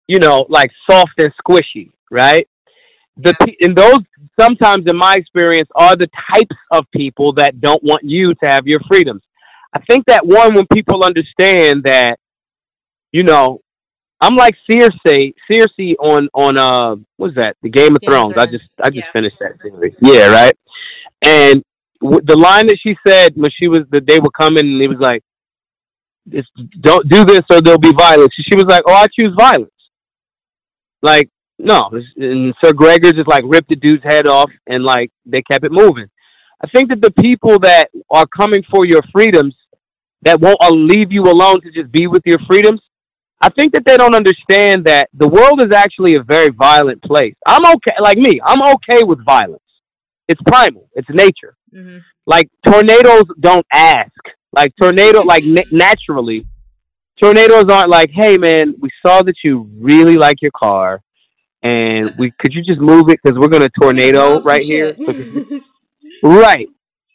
you 0.06 0.18
know, 0.18 0.44
like 0.50 0.70
soft 0.88 1.12
and 1.16 1.32
squishy, 1.42 1.92
right? 2.10 2.46
The 3.16 3.34
and 3.62 3.74
those 3.74 4.00
sometimes, 4.38 4.84
in 4.86 4.98
my 4.98 5.14
experience, 5.16 5.70
are 5.74 5.96
the 5.96 6.08
types 6.30 6.56
of 6.72 6.84
people 6.94 7.32
that 7.34 7.58
don't 7.62 7.82
want 7.82 8.02
you 8.04 8.34
to 8.34 8.50
have 8.50 8.66
your 8.66 8.80
freedoms. 8.86 9.22
I 9.74 9.80
think 9.88 10.04
that 10.08 10.26
one 10.26 10.54
when 10.54 10.66
people 10.70 11.02
understand 11.02 11.84
that, 11.84 12.16
you 13.12 13.22
know, 13.22 13.62
I'm 14.20 14.36
like 14.36 14.54
Cersei, 14.70 15.34
Cersei 15.50 15.94
on 16.00 16.28
on 16.32 16.56
uh, 16.58 16.96
what's 17.16 17.34
that? 17.36 17.56
The 17.62 17.68
Game 17.68 17.94
of 17.94 18.00
Game 18.00 18.10
Thrones. 18.10 18.34
Thrones. 18.34 18.48
I 18.48 18.50
just 18.50 18.80
I 18.82 18.90
just 18.90 19.06
yeah. 19.06 19.12
finished 19.12 19.36
that 19.40 19.52
series. 19.62 19.94
Yeah, 20.00 20.28
right. 20.32 20.56
And 21.22 21.62
w- 22.00 22.22
the 22.24 22.36
line 22.36 22.66
that 22.68 22.78
she 22.82 22.96
said 23.06 23.32
when 23.36 23.50
she 23.58 23.68
was 23.68 23.80
that 23.90 24.06
they 24.06 24.18
were 24.20 24.30
coming, 24.30 24.66
and 24.66 24.82
it 24.82 24.88
was 24.88 25.00
like, 25.00 25.22
it's, 26.30 26.48
don't 26.80 27.08
do 27.08 27.24
this 27.24 27.42
or 27.50 27.60
there'll 27.60 27.78
be 27.78 27.92
violence. 27.96 28.32
She 28.40 28.56
was 28.56 28.64
like, 28.64 28.82
oh, 28.86 28.94
I 28.94 29.06
choose 29.18 29.34
violence. 29.38 29.70
Like, 31.02 31.28
No, 31.58 31.90
and 32.16 32.54
Sir 32.62 32.72
Gregor 32.72 33.12
just 33.12 33.28
like 33.28 33.44
ripped 33.46 33.68
the 33.68 33.76
dude's 33.76 34.02
head 34.02 34.28
off 34.28 34.50
and 34.66 34.84
like 34.84 35.10
they 35.24 35.42
kept 35.42 35.64
it 35.64 35.72
moving. 35.72 36.08
I 36.62 36.68
think 36.74 36.88
that 36.88 37.00
the 37.00 37.12
people 37.12 37.58
that 37.60 37.88
are 38.10 38.26
coming 38.26 38.62
for 38.70 38.86
your 38.86 39.02
freedoms 39.12 39.54
that 40.22 40.40
won't 40.40 40.58
leave 40.72 41.12
you 41.12 41.22
alone 41.22 41.60
to 41.60 41.70
just 41.70 41.92
be 41.92 42.06
with 42.06 42.22
your 42.24 42.38
freedoms, 42.48 42.80
I 43.46 43.48
think 43.50 43.74
that 43.74 43.84
they 43.86 43.96
don't 43.96 44.16
understand 44.16 44.86
that 44.86 45.08
the 45.14 45.28
world 45.28 45.62
is 45.64 45.72
actually 45.72 46.16
a 46.16 46.22
very 46.24 46.48
violent 46.48 47.00
place. 47.02 47.36
I'm 47.46 47.64
okay, 47.64 47.94
like 48.02 48.18
me, 48.18 48.40
I'm 48.44 48.60
okay 48.74 49.04
with 49.04 49.24
violence. 49.24 49.62
It's 50.26 50.40
primal, 50.48 50.88
it's 50.94 51.08
nature. 51.10 51.56
Mm-hmm. 51.72 51.98
Like 52.26 52.50
tornadoes 52.66 53.22
don't 53.38 53.64
ask. 53.72 54.10
Like 54.52 54.72
tornado, 54.82 55.22
like 55.22 55.44
na- 55.56 55.70
naturally, 55.70 56.44
tornadoes 57.22 57.66
aren't 57.70 57.88
like, 57.88 58.10
hey 58.12 58.36
man, 58.36 58.74
we 58.80 58.90
saw 59.06 59.22
that 59.22 59.36
you 59.44 59.70
really 59.78 60.16
like 60.16 60.42
your 60.42 60.50
car, 60.50 61.00
and 61.62 62.14
we 62.18 62.32
could 62.40 62.52
you 62.52 62.64
just 62.64 62.80
move 62.80 63.10
it 63.10 63.20
because 63.22 63.38
we're 63.38 63.46
gonna 63.46 63.68
tornado 63.80 64.40
right 64.40 64.64
here. 64.64 64.96
right. 66.24 66.66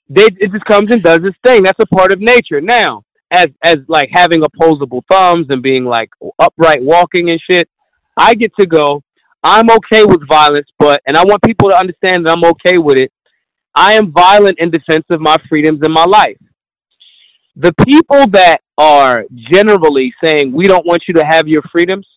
They, 0.08 0.28
it 0.39 0.52
just 0.54 0.63
comes 0.63 0.91
and 0.91 1.04
does 1.04 1.20
its 1.24 1.38
thing. 1.46 1.63
That's 1.63 1.80
a 1.80 1.86
part 1.88 2.13
of 2.13 2.22
nature. 2.22 2.62
Now, 2.62 3.04
as 3.32 3.48
as 3.63 3.78
like 3.88 4.10
having 4.13 4.44
opposable 4.44 5.04
thumbs 5.10 5.48
and 5.50 5.63
being 5.63 5.86
like 5.86 6.10
upright 6.39 6.82
walking 6.82 7.30
and 7.30 7.39
shit, 7.50 7.70
I 8.17 8.34
get 8.36 8.52
to 8.60 8.67
go. 8.67 9.04
I'm 9.44 9.70
okay 9.72 10.06
with 10.06 10.28
violence, 10.28 10.67
but 10.78 11.02
and 11.08 11.17
I 11.17 11.24
want 11.24 11.41
people 11.44 11.70
to 11.70 11.78
understand 11.78 12.26
that 12.26 12.38
I'm 12.38 12.46
okay 12.52 12.78
with 12.78 12.98
it. 12.98 13.12
I 13.74 13.94
am 13.94 14.12
violent 14.12 14.60
in 14.60 14.70
defense 14.70 15.06
of 15.10 15.22
my 15.22 15.38
freedoms 15.50 15.80
in 15.84 15.91
my 15.91 16.04
life. 16.04 16.38
The 17.56 17.74
people 17.86 18.30
that 18.32 18.60
are 18.78 19.26
generally 19.52 20.13
saying 20.24 20.52
we 20.52 20.65
don't 20.65 20.86
want 20.86 21.04
you 21.08 21.13
to 21.15 21.26
have 21.26 21.48
your 21.48 21.63
freedoms 21.72 22.08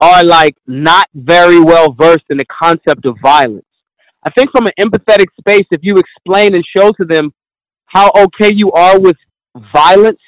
are 0.00 0.24
like 0.24 0.56
not 0.66 1.06
very 1.14 1.60
well 1.60 1.92
versed 1.92 2.24
in 2.30 2.36
the 2.36 2.44
concept 2.46 3.06
of 3.06 3.16
violence. 3.22 3.64
I 4.24 4.30
think 4.30 4.50
from 4.50 4.66
an 4.66 4.72
empathetic 4.80 5.26
space, 5.38 5.66
if 5.70 5.80
you 5.82 5.96
explain 5.96 6.54
and 6.54 6.64
show 6.76 6.90
to 6.92 7.04
them 7.04 7.32
how 7.86 8.10
okay 8.16 8.50
you 8.52 8.72
are 8.72 8.98
with 8.98 9.16
violence, 9.72 10.20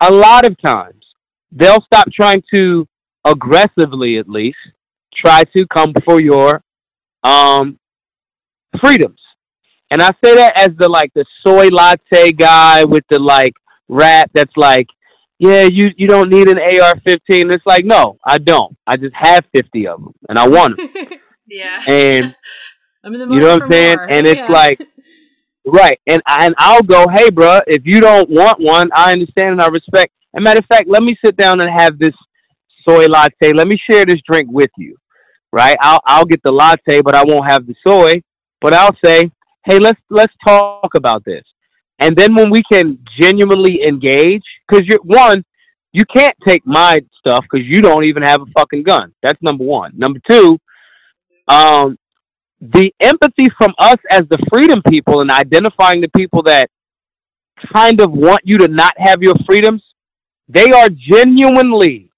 a 0.00 0.12
lot 0.12 0.44
of 0.44 0.60
times 0.60 1.04
they'll 1.52 1.82
stop 1.82 2.08
trying 2.12 2.42
to 2.54 2.86
aggressively, 3.24 4.18
at 4.18 4.28
least, 4.28 4.58
try 5.14 5.42
to 5.56 5.66
come 5.66 5.92
for 6.04 6.20
your 6.20 6.62
um, 7.24 7.78
freedoms. 8.80 9.20
And 9.90 10.02
I 10.02 10.10
say 10.22 10.34
that 10.34 10.52
as 10.56 10.70
the 10.78 10.88
like 10.88 11.12
the 11.14 11.24
soy 11.46 11.68
latte 11.68 12.32
guy 12.32 12.84
with 12.84 13.04
the 13.10 13.18
like 13.18 13.54
rap 13.88 14.30
that's 14.34 14.52
like, 14.56 14.86
yeah, 15.38 15.62
you 15.62 15.90
you 15.96 16.06
don't 16.08 16.30
need 16.30 16.48
an 16.48 16.58
AR-15. 16.58 17.52
It's 17.52 17.64
like, 17.64 17.84
no, 17.84 18.18
I 18.24 18.38
don't. 18.38 18.76
I 18.86 18.96
just 18.96 19.14
have 19.14 19.44
50 19.56 19.86
of 19.86 20.02
them, 20.02 20.14
and 20.28 20.38
I 20.38 20.48
want 20.48 20.76
them. 20.76 20.88
yeah. 21.46 21.82
And 21.86 22.34
I'm 23.04 23.14
in 23.14 23.20
the 23.20 23.34
you 23.34 23.40
know 23.40 23.54
what 23.54 23.62
I'm 23.62 23.70
saying? 23.70 23.96
More. 23.96 24.10
And 24.10 24.26
it's 24.26 24.40
yeah. 24.40 24.52
like, 24.52 24.80
right. 25.72 25.98
And 26.06 26.22
and 26.28 26.54
I'll 26.58 26.82
go, 26.82 27.06
hey, 27.14 27.30
bro, 27.30 27.60
if 27.66 27.82
you 27.84 28.00
don't 28.00 28.28
want 28.30 28.60
one, 28.60 28.90
I 28.94 29.12
understand 29.12 29.50
and 29.50 29.62
I 29.62 29.68
respect. 29.68 30.12
And 30.34 30.44
matter 30.44 30.60
of 30.60 30.66
fact, 30.66 30.88
let 30.88 31.02
me 31.02 31.16
sit 31.24 31.36
down 31.36 31.60
and 31.60 31.70
have 31.80 31.98
this 31.98 32.14
soy 32.88 33.06
latte. 33.06 33.52
Let 33.54 33.68
me 33.68 33.78
share 33.90 34.04
this 34.04 34.20
drink 34.30 34.48
with 34.50 34.70
you, 34.76 34.96
right? 35.52 35.76
I'll 35.80 36.00
I'll 36.06 36.24
get 36.24 36.42
the 36.42 36.52
latte, 36.52 37.02
but 37.02 37.14
I 37.14 37.24
won't 37.24 37.50
have 37.50 37.66
the 37.66 37.74
soy. 37.86 38.22
But 38.60 38.74
I'll 38.74 38.96
say, 39.04 39.30
hey, 39.66 39.78
let's 39.78 40.00
let's 40.10 40.32
talk 40.46 40.90
about 40.96 41.24
this. 41.24 41.44
And 42.00 42.16
then 42.16 42.34
when 42.34 42.50
we 42.50 42.62
can 42.70 42.98
genuinely 43.20 43.80
engage, 43.86 44.44
because 44.68 44.86
you're 44.86 45.02
one, 45.02 45.44
you 45.92 46.02
can't 46.14 46.34
take 46.46 46.64
my 46.64 47.00
stuff 47.18 47.44
because 47.50 47.66
you 47.66 47.80
don't 47.80 48.04
even 48.04 48.22
have 48.22 48.40
a 48.42 48.46
fucking 48.56 48.84
gun. 48.84 49.12
That's 49.22 49.40
number 49.42 49.64
one. 49.64 49.92
Number 49.96 50.20
two, 50.28 50.58
um, 51.48 51.98
the 52.60 52.92
empathy 53.02 53.48
from 53.56 53.72
us 53.78 53.96
as 54.10 54.22
the 54.30 54.38
freedom 54.52 54.82
people 54.88 55.20
and 55.20 55.30
identifying 55.30 56.00
the 56.00 56.10
people 56.16 56.42
that 56.44 56.68
kind 57.74 58.00
of 58.00 58.10
want 58.12 58.40
you 58.44 58.58
to 58.58 58.68
not 58.68 58.92
have 58.98 59.22
your 59.22 59.34
freedoms, 59.46 59.82
they 60.48 60.68
are 60.70 60.88
genuinely 60.88 62.10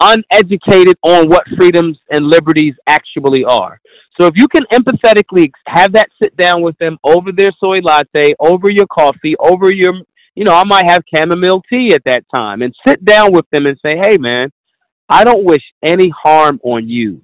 uneducated 0.00 0.96
on 1.02 1.28
what 1.28 1.44
freedoms 1.56 1.98
and 2.10 2.26
liberties 2.26 2.74
actually 2.88 3.44
are. 3.44 3.80
So 4.20 4.26
if 4.26 4.34
you 4.36 4.46
can 4.48 4.64
empathetically 4.72 5.50
have 5.66 5.92
that 5.94 6.08
sit 6.22 6.36
down 6.36 6.62
with 6.62 6.76
them 6.78 6.98
over 7.02 7.32
their 7.32 7.50
soy 7.58 7.78
latte, 7.78 8.34
over 8.38 8.70
your 8.70 8.86
coffee, 8.86 9.34
over 9.38 9.72
your, 9.72 9.94
you 10.34 10.44
know, 10.44 10.54
I 10.54 10.64
might 10.64 10.90
have 10.90 11.02
chamomile 11.14 11.62
tea 11.70 11.94
at 11.94 12.04
that 12.04 12.24
time 12.34 12.62
and 12.62 12.74
sit 12.86 13.04
down 13.04 13.32
with 13.32 13.46
them 13.52 13.66
and 13.66 13.78
say, 13.82 13.96
hey, 14.00 14.18
man, 14.18 14.50
I 15.08 15.24
don't 15.24 15.44
wish 15.44 15.62
any 15.82 16.10
harm 16.10 16.60
on 16.62 16.88
you. 16.88 17.22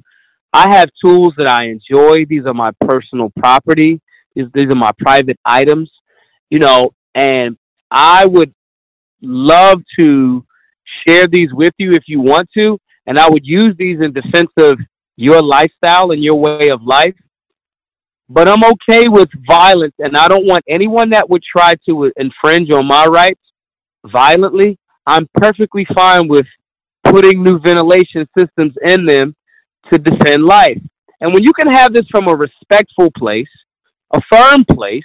I 0.59 0.75
have 0.75 0.88
tools 1.05 1.35
that 1.37 1.49
I 1.49 1.66
enjoy. 1.66 2.25
These 2.29 2.44
are 2.44 2.53
my 2.53 2.71
personal 2.81 3.31
property. 3.38 4.01
These, 4.35 4.47
these 4.55 4.64
are 4.64 4.75
my 4.75 4.90
private 4.99 5.38
items, 5.44 5.88
you 6.51 6.59
know, 6.59 6.90
and 7.14 7.57
I 7.92 8.27
would 8.27 8.53
love 9.23 9.81
to 10.01 10.44
share 11.07 11.29
these 11.31 11.51
with 11.53 11.75
you 11.79 11.92
if 11.92 12.03
you 12.09 12.21
want 12.21 12.49
to. 12.59 12.77
And 13.07 13.21
I 13.21 13.29
would 13.29 13.44
use 13.44 13.77
these 13.79 14.01
in 14.01 14.12
defense 14.12 14.51
of 14.59 14.81
your 15.14 15.40
lifestyle 15.40 16.11
and 16.11 16.25
your 16.25 16.35
way 16.35 16.71
of 16.73 16.83
life. 16.83 17.14
But 18.29 18.49
I'm 18.49 18.64
okay 18.64 19.07
with 19.09 19.29
violence, 19.49 19.94
and 20.01 20.16
I 20.16 20.27
don't 20.27 20.44
want 20.44 20.64
anyone 20.68 21.11
that 21.11 21.31
would 21.31 21.42
try 21.57 21.75
to 21.88 22.12
infringe 22.16 22.73
on 22.73 22.88
my 22.88 23.07
rights 23.07 23.40
violently. 24.05 24.77
I'm 25.07 25.29
perfectly 25.35 25.87
fine 25.94 26.27
with 26.27 26.47
putting 27.05 27.44
new 27.44 27.61
ventilation 27.61 28.27
systems 28.37 28.75
in 28.85 29.07
them 29.07 29.37
to 29.92 29.98
defend 29.98 30.44
life. 30.44 30.81
And 31.20 31.33
when 31.33 31.42
you 31.42 31.53
can 31.53 31.68
have 31.68 31.92
this 31.92 32.07
from 32.11 32.29
a 32.29 32.35
respectful 32.35 33.11
place, 33.16 33.48
a 34.14 34.20
firm 34.31 34.64
place, 34.70 35.05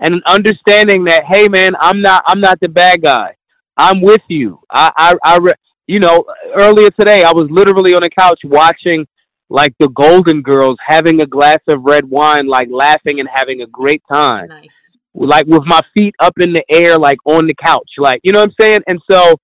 and 0.00 0.14
an 0.14 0.22
understanding 0.26 1.04
that, 1.04 1.24
hey 1.24 1.48
man, 1.48 1.72
I'm 1.80 2.00
not 2.00 2.22
I'm 2.26 2.40
not 2.40 2.60
the 2.60 2.68
bad 2.68 3.02
guy. 3.02 3.36
I'm 3.76 4.00
with 4.00 4.22
you. 4.28 4.60
I 4.70 4.90
I, 4.96 5.14
I 5.24 5.38
you 5.86 6.00
know, 6.00 6.24
earlier 6.58 6.90
today 6.90 7.22
I 7.24 7.32
was 7.32 7.48
literally 7.50 7.94
on 7.94 8.02
the 8.02 8.10
couch 8.10 8.40
watching 8.44 9.06
like 9.48 9.74
the 9.78 9.88
Golden 9.88 10.42
Girls 10.42 10.76
having 10.84 11.20
a 11.20 11.26
glass 11.26 11.58
of 11.68 11.84
red 11.84 12.08
wine, 12.08 12.46
like 12.46 12.68
laughing 12.70 13.20
and 13.20 13.28
having 13.32 13.62
a 13.62 13.66
great 13.66 14.02
time. 14.10 14.48
Nice. 14.48 14.96
Like 15.14 15.46
with 15.46 15.62
my 15.64 15.80
feet 15.96 16.14
up 16.18 16.34
in 16.40 16.52
the 16.52 16.64
air, 16.68 16.98
like 16.98 17.18
on 17.24 17.46
the 17.46 17.54
couch, 17.54 17.90
like 17.98 18.20
you 18.24 18.32
know 18.32 18.40
what 18.40 18.50
I'm 18.50 18.54
saying. 18.60 18.80
And 18.88 19.00
so 19.08 19.34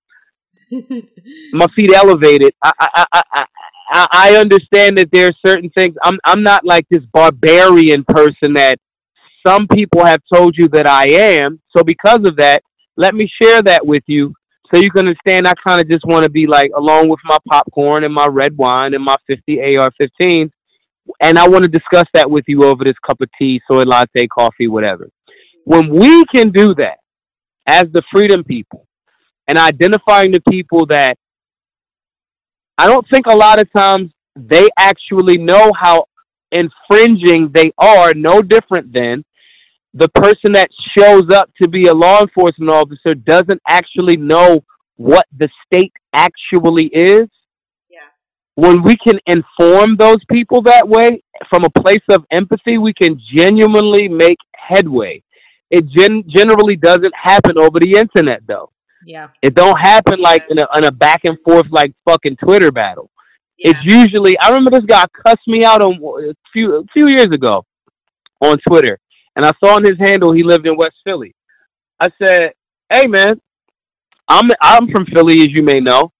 my 1.53 1.67
feet 1.75 1.91
elevated. 1.93 2.53
I, 2.63 2.71
I, 2.79 3.05
I, 3.13 3.21
I, 3.33 3.45
I 3.93 4.37
understand 4.37 4.97
that 4.97 5.09
there 5.11 5.27
are 5.27 5.47
certain 5.47 5.69
things. 5.77 5.95
I'm 6.03 6.17
I'm 6.25 6.43
not 6.43 6.65
like 6.65 6.85
this 6.89 7.03
barbarian 7.13 8.05
person 8.05 8.53
that 8.53 8.77
some 9.45 9.67
people 9.67 10.05
have 10.05 10.21
told 10.33 10.55
you 10.57 10.67
that 10.69 10.87
I 10.87 11.05
am. 11.09 11.59
So 11.75 11.83
because 11.83 12.19
of 12.25 12.37
that, 12.37 12.61
let 12.95 13.13
me 13.15 13.29
share 13.41 13.61
that 13.63 13.85
with 13.85 14.03
you 14.07 14.33
so 14.73 14.81
you 14.81 14.91
can 14.91 15.07
understand. 15.07 15.47
I 15.47 15.53
kind 15.65 15.81
of 15.81 15.89
just 15.89 16.05
want 16.05 16.23
to 16.23 16.29
be 16.29 16.47
like 16.47 16.71
along 16.75 17.09
with 17.09 17.19
my 17.25 17.37
popcorn 17.49 18.03
and 18.03 18.13
my 18.13 18.27
red 18.27 18.55
wine 18.57 18.93
and 18.93 19.03
my 19.03 19.15
50 19.27 19.59
AR-15, 19.59 20.51
and 21.21 21.37
I 21.37 21.47
want 21.47 21.63
to 21.63 21.69
discuss 21.69 22.05
that 22.13 22.29
with 22.29 22.45
you 22.47 22.63
over 22.63 22.83
this 22.83 22.97
cup 23.05 23.19
of 23.21 23.29
tea, 23.37 23.61
soy 23.69 23.83
latte, 23.83 24.27
coffee, 24.27 24.67
whatever. 24.67 25.09
When 25.65 25.89
we 25.89 26.23
can 26.33 26.51
do 26.51 26.73
that 26.75 26.97
as 27.67 27.83
the 27.91 28.01
freedom 28.13 28.43
people 28.43 28.87
and 29.47 29.57
identifying 29.57 30.31
the 30.31 30.41
people 30.49 30.85
that 30.87 31.17
I 32.77 32.87
don't 32.87 33.05
think 33.11 33.25
a 33.27 33.35
lot 33.35 33.59
of 33.59 33.71
times 33.75 34.11
they 34.35 34.67
actually 34.79 35.37
know 35.37 35.71
how 35.79 36.05
infringing 36.51 37.51
they 37.53 37.71
are, 37.77 38.13
no 38.13 38.41
different 38.41 38.93
than 38.93 39.23
the 39.93 40.09
person 40.09 40.53
that 40.53 40.69
shows 40.97 41.23
up 41.33 41.49
to 41.61 41.67
be 41.67 41.87
a 41.87 41.93
law 41.93 42.21
enforcement 42.21 42.71
officer 42.71 43.13
doesn't 43.13 43.61
actually 43.67 44.17
know 44.17 44.63
what 44.95 45.25
the 45.37 45.49
state 45.65 45.91
actually 46.15 46.85
is. 46.93 47.27
Yeah. 47.89 47.99
When 48.55 48.83
we 48.83 48.95
can 48.95 49.19
inform 49.25 49.97
those 49.97 50.23
people 50.29 50.61
that 50.63 50.87
way 50.87 51.21
from 51.49 51.63
a 51.65 51.81
place 51.81 52.03
of 52.09 52.23
empathy, 52.31 52.77
we 52.77 52.93
can 52.93 53.19
genuinely 53.35 54.07
make 54.07 54.37
headway. 54.55 55.23
It 55.69 55.85
gen- 55.87 56.23
generally 56.27 56.75
doesn't 56.75 57.13
happen 57.21 57.57
over 57.57 57.79
the 57.79 57.97
internet 57.97 58.41
though. 58.47 58.71
Yeah. 59.05 59.29
It 59.41 59.55
don't 59.55 59.77
happen 59.79 60.19
like 60.19 60.45
in 60.49 60.59
a, 60.59 60.67
in 60.75 60.85
a 60.85 60.91
back 60.91 61.21
and 61.23 61.37
forth 61.43 61.65
like 61.71 61.93
fucking 62.07 62.37
Twitter 62.37 62.71
battle. 62.71 63.09
Yeah. 63.57 63.71
It's 63.71 63.83
usually 63.83 64.37
I 64.39 64.49
remember 64.49 64.71
this 64.71 64.85
guy 64.85 65.03
cussed 65.25 65.47
me 65.47 65.63
out 65.63 65.81
on 65.81 65.93
a 65.93 66.33
few 66.51 66.75
a 66.75 66.83
few 66.93 67.07
years 67.09 67.27
ago 67.27 67.65
on 68.41 68.57
Twitter, 68.67 68.99
and 69.35 69.45
I 69.45 69.51
saw 69.63 69.75
on 69.75 69.83
his 69.83 69.97
handle 69.99 70.33
he 70.33 70.43
lived 70.43 70.65
in 70.65 70.75
West 70.77 70.95
Philly. 71.03 71.35
I 71.99 72.09
said, 72.23 72.51
"Hey 72.91 73.07
man, 73.07 73.39
I'm 74.27 74.49
I'm 74.61 74.89
from 74.91 75.05
Philly, 75.13 75.41
as 75.41 75.49
you 75.51 75.63
may 75.63 75.79
know. 75.79 76.11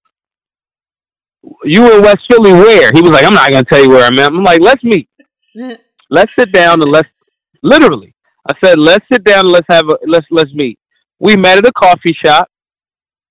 You 1.64 1.98
in 1.98 2.04
West 2.04 2.22
Philly 2.30 2.54
where?" 2.54 2.92
He 2.94 3.02
was 3.02 3.12
like, 3.12 3.26
"I'm 3.26 3.34
not 3.34 3.50
gonna 3.52 3.66
tell 3.66 3.84
you 3.84 3.90
where 3.90 4.06
I'm 4.06 4.20
at." 4.20 4.32
I'm 4.32 4.44
like, 4.44 4.62
"Let's 4.62 4.84
meet. 4.84 5.10
let's 6.10 6.36
sit 6.36 6.52
down 6.52 6.82
and 6.82 6.92
let's 6.92 7.10
literally." 7.64 8.14
I 8.48 8.54
said, 8.64 8.78
"Let's 8.78 9.06
sit 9.12 9.24
down 9.24 9.46
and 9.46 9.52
let's 9.52 9.68
have 9.70 9.88
a 9.90 9.98
let's 10.06 10.28
let's 10.30 10.54
meet." 10.54 10.78
We 11.20 11.36
met 11.36 11.58
at 11.58 11.66
a 11.66 11.72
coffee 11.74 12.16
shop 12.24 12.51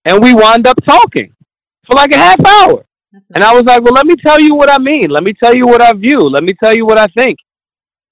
and 0.05 0.23
we 0.23 0.35
wound 0.35 0.67
up 0.67 0.77
talking 0.85 1.35
for 1.87 1.97
like 1.97 2.13
a 2.13 2.19
half 2.19 2.41
hour. 2.45 2.85
That's 3.13 3.31
And 3.35 3.43
I 3.43 3.53
was 3.53 3.65
like, 3.65 3.83
well, 3.83 3.95
let 3.95 4.07
me 4.07 4.15
tell 4.25 4.41
you 4.41 4.55
what 4.55 4.71
I 4.71 4.79
mean. 4.79 5.11
Let 5.11 5.25
me 5.25 5.35
tell 5.43 5.55
you 5.55 5.67
what 5.67 5.83
I 5.83 5.93
view. 5.93 6.21
Let 6.21 6.45
me 6.45 6.53
tell 6.63 6.75
you 6.75 6.87
what 6.87 6.99
I 6.99 7.07
think. 7.17 7.39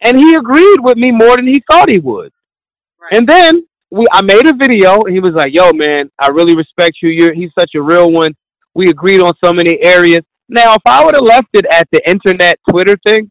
And 0.02 0.16
he 0.16 0.34
agreed 0.34 0.78
with 0.80 0.96
me 0.96 1.10
more 1.10 1.36
than 1.36 1.46
he 1.46 1.62
thought 1.70 1.88
he 1.88 1.98
would. 1.98 2.32
Right. 3.00 3.12
And 3.12 3.28
then 3.28 3.64
we, 3.90 4.04
I 4.12 4.22
made 4.22 4.46
a 4.46 4.54
video, 4.54 5.00
and 5.02 5.14
he 5.14 5.20
was 5.20 5.32
like, 5.32 5.52
"Yo, 5.52 5.72
man, 5.72 6.10
I 6.18 6.28
really 6.28 6.56
respect 6.56 6.96
you. 7.02 7.10
You're 7.10 7.34
he's 7.34 7.50
such 7.58 7.72
a 7.74 7.82
real 7.82 8.12
one. 8.12 8.34
We 8.74 8.90
agreed 8.90 9.20
on 9.20 9.32
so 9.42 9.52
many 9.52 9.78
areas. 9.84 10.20
Now, 10.48 10.74
if 10.74 10.82
I 10.86 11.04
would 11.04 11.14
have 11.14 11.24
left 11.24 11.48
it 11.54 11.66
at 11.72 11.88
the 11.90 12.00
internet 12.08 12.58
Twitter 12.70 12.96
thing, 13.06 13.30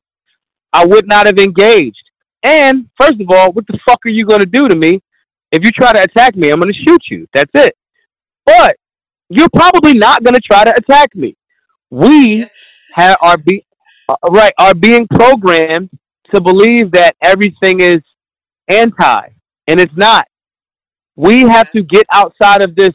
I 0.74 0.86
would 0.86 1.08
not 1.08 1.26
have 1.26 1.38
engaged. 1.38 2.04
And 2.44 2.90
first 3.00 3.20
of 3.20 3.28
all, 3.30 3.52
what 3.52 3.66
the 3.68 3.80
fuck 3.88 4.00
are 4.06 4.10
you 4.10 4.26
gonna 4.26 4.46
do 4.46 4.68
to 4.68 4.76
me? 4.76 5.02
If 5.52 5.64
you 5.64 5.72
try 5.72 5.94
to 5.94 6.04
attack 6.04 6.36
me, 6.36 6.50
I'm 6.50 6.60
gonna 6.60 6.74
shoot 6.74 7.02
you. 7.10 7.28
That's 7.34 7.52
it. 7.54 7.76
But 8.48 8.78
you're 9.30 9.50
probably 9.56 9.94
not 9.94 10.24
gonna 10.24 10.40
try 10.52 10.64
to 10.64 10.74
attack 10.76 11.16
me. 11.16 11.36
We 11.92 12.48
have 12.94 13.18
are 13.22 13.38
be 13.38 13.66
uh, 14.10 14.16
right 14.32 14.54
are 14.58 14.74
being 14.76 15.08
programmed 15.10 15.90
to 16.34 16.42
believe 16.42 16.92
that 16.94 17.16
everything 17.24 17.82
is 17.82 18.00
anti, 18.70 19.22
and 19.68 19.80
it's 19.80 19.96
not. 19.98 20.28
We 21.18 21.42
have 21.42 21.72
to 21.74 21.84
get 21.84 22.06
outside 22.14 22.64
of 22.64 22.76
this 22.76 22.92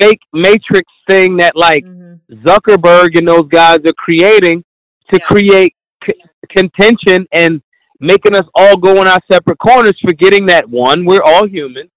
fake 0.00 0.20
matrix 0.32 0.90
thing 1.08 1.36
that 1.38 1.56
like 1.56 1.84
Mhm. 1.84 2.20
Zuckerberg 2.46 3.18
and 3.18 3.28
those 3.28 3.48
guys 3.48 3.78
are 3.86 3.92
creating 3.98 4.64
to 5.12 5.18
Yes. 5.18 5.26
create 5.26 5.74
c- 6.08 6.20
contention 6.56 7.26
and 7.32 7.60
making 8.00 8.34
us 8.36 8.46
all 8.54 8.76
go 8.76 9.00
in 9.02 9.08
our 9.08 9.18
separate 9.30 9.58
corners, 9.58 9.98
forgetting 10.06 10.46
that 10.46 10.68
one, 10.68 11.04
we're 11.04 11.22
all 11.24 11.46
human. 11.46 11.90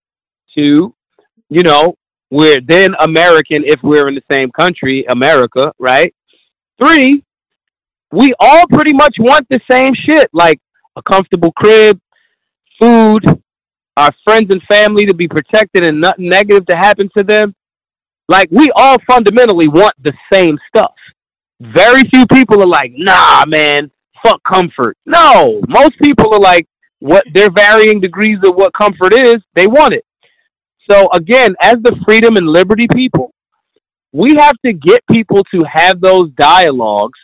Two, 0.57 0.95
you 1.49 1.63
know, 1.63 1.95
we're 2.33 2.57
then 2.67 2.95
American 2.99 3.63
if 3.63 3.79
we're 3.83 4.07
in 4.07 4.15
the 4.15 4.23
same 4.31 4.49
country, 4.51 5.05
America, 5.07 5.71
right? 5.77 6.15
Three, 6.81 7.23
we 8.11 8.33
all 8.39 8.65
pretty 8.71 8.93
much 8.93 9.15
want 9.19 9.47
the 9.49 9.59
same 9.69 9.91
shit, 9.93 10.31
like 10.33 10.59
a 10.95 11.03
comfortable 11.03 11.51
crib, 11.51 11.99
food, 12.81 13.23
our 13.97 14.09
friends 14.23 14.47
and 14.49 14.63
family 14.63 15.05
to 15.05 15.13
be 15.13 15.27
protected 15.27 15.85
and 15.85 16.01
nothing 16.01 16.27
negative 16.27 16.65
to 16.65 16.75
happen 16.75 17.07
to 17.15 17.23
them. 17.23 17.53
Like 18.27 18.47
we 18.49 18.67
all 18.75 18.97
fundamentally 19.07 19.67
want 19.67 19.93
the 20.03 20.13
same 20.31 20.57
stuff. 20.75 20.95
Very 21.61 22.01
few 22.11 22.25
people 22.25 22.63
are 22.63 22.67
like, 22.67 22.93
nah, 22.95 23.43
man, 23.45 23.91
fuck 24.25 24.41
comfort. 24.43 24.97
No, 25.05 25.61
most 25.67 25.93
people 26.01 26.33
are 26.33 26.39
like, 26.39 26.67
what 26.97 27.25
their 27.31 27.51
varying 27.51 27.99
degrees 27.99 28.39
of 28.43 28.55
what 28.55 28.73
comfort 28.73 29.13
is, 29.13 29.35
they 29.53 29.67
want 29.67 29.93
it. 29.93 30.03
So 30.89 31.09
again, 31.13 31.55
as 31.61 31.75
the 31.83 31.95
freedom 32.05 32.35
and 32.35 32.47
liberty 32.47 32.87
people, 32.93 33.33
we 34.11 34.35
have 34.37 34.55
to 34.65 34.73
get 34.73 35.01
people 35.11 35.43
to 35.53 35.63
have 35.71 35.99
those 36.01 36.29
dialogues 36.31 37.19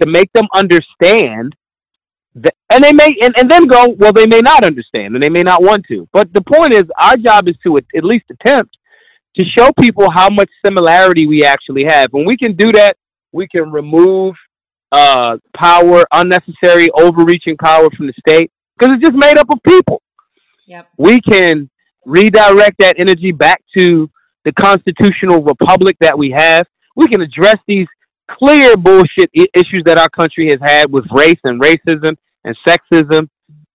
to 0.00 0.08
make 0.08 0.32
them 0.32 0.44
understand 0.54 1.54
that, 2.36 2.54
and 2.70 2.82
they 2.84 2.92
may, 2.92 3.08
and, 3.22 3.34
and 3.38 3.50
then 3.50 3.66
go, 3.66 3.94
well, 3.98 4.12
they 4.12 4.26
may 4.26 4.40
not 4.40 4.64
understand 4.64 5.14
and 5.14 5.22
they 5.22 5.30
may 5.30 5.42
not 5.42 5.62
want 5.62 5.84
to. 5.88 6.08
But 6.12 6.32
the 6.32 6.42
point 6.42 6.74
is, 6.74 6.84
our 7.00 7.16
job 7.16 7.48
is 7.48 7.56
to 7.64 7.76
at, 7.76 8.04
least 8.04 8.26
attempt 8.30 8.76
to 9.36 9.44
show 9.56 9.70
people 9.80 10.08
how 10.12 10.28
much 10.30 10.50
similarity 10.64 11.26
we 11.26 11.44
actually 11.44 11.84
have. 11.86 12.08
When 12.12 12.26
we 12.26 12.36
can 12.36 12.54
do 12.54 12.70
that, 12.72 12.96
we 13.32 13.48
can 13.48 13.72
remove 13.72 14.34
uh, 14.92 15.38
power, 15.56 16.04
unnecessary, 16.12 16.88
overreaching 16.94 17.56
power 17.56 17.88
from 17.96 18.06
the 18.06 18.14
state, 18.18 18.52
because 18.78 18.94
it's 18.94 19.02
just 19.02 19.16
made 19.16 19.38
up 19.38 19.48
of 19.50 19.58
people. 19.66 20.02
Yep. 20.66 20.88
We 20.98 21.20
can 21.20 21.68
redirect 22.04 22.78
that 22.78 22.94
energy 22.98 23.32
back 23.32 23.60
to 23.78 24.10
the 24.44 24.52
constitutional 24.52 25.42
republic 25.42 25.96
that 26.00 26.16
we 26.16 26.34
have. 26.36 26.66
We 26.96 27.06
can 27.08 27.20
address 27.20 27.56
these 27.66 27.86
clear 28.30 28.76
bullshit 28.76 29.30
I- 29.36 29.46
issues 29.54 29.82
that 29.86 29.98
our 29.98 30.08
country 30.08 30.50
has 30.50 30.60
had 30.62 30.90
with 30.90 31.04
race 31.12 31.40
and 31.44 31.60
racism 31.60 32.16
and 32.44 32.56
sexism 32.66 33.28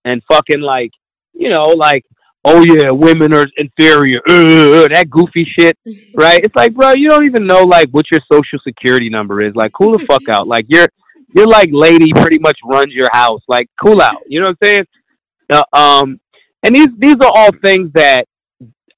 and 0.06 0.22
fucking 0.32 0.62
like, 0.62 0.92
you 1.34 1.50
know, 1.50 1.70
like, 1.70 2.06
oh 2.46 2.64
yeah, 2.64 2.92
women 2.92 3.34
are 3.34 3.46
inferior, 3.58 4.20
uh, 4.30 4.88
that 4.94 5.08
goofy 5.10 5.46
shit, 5.58 5.78
right? 6.16 6.40
It's 6.44 6.56
like, 6.56 6.74
bro, 6.74 6.94
you 6.96 7.08
don't 7.10 7.26
even 7.26 7.46
know 7.46 7.64
like 7.64 7.90
what 7.92 8.06
your 8.12 8.22
social 8.32 8.60
security 8.66 9.10
number 9.10 9.42
is. 9.42 9.56
Like, 9.56 9.74
cool 9.74 9.98
the 9.98 10.06
fuck 10.06 10.30
out. 10.30 10.48
Like, 10.48 10.66
you're 10.68 10.88
you're 11.36 11.48
like 11.48 11.70
lady 11.72 12.12
pretty 12.14 12.40
much 12.40 12.58
runs 12.66 12.92
your 12.94 13.10
house. 13.12 13.42
Like, 13.48 13.70
cool 13.84 14.02
out. 14.02 14.24
You 14.28 14.40
know 14.40 14.48
what 14.48 14.58
I'm 14.62 14.68
saying? 14.68 14.86
Uh, 15.52 15.64
um, 15.74 16.20
and 16.64 16.76
these 16.76 16.88
these 16.98 17.16
are 17.22 17.32
all 17.34 17.50
things 17.64 17.92
that 17.94 18.26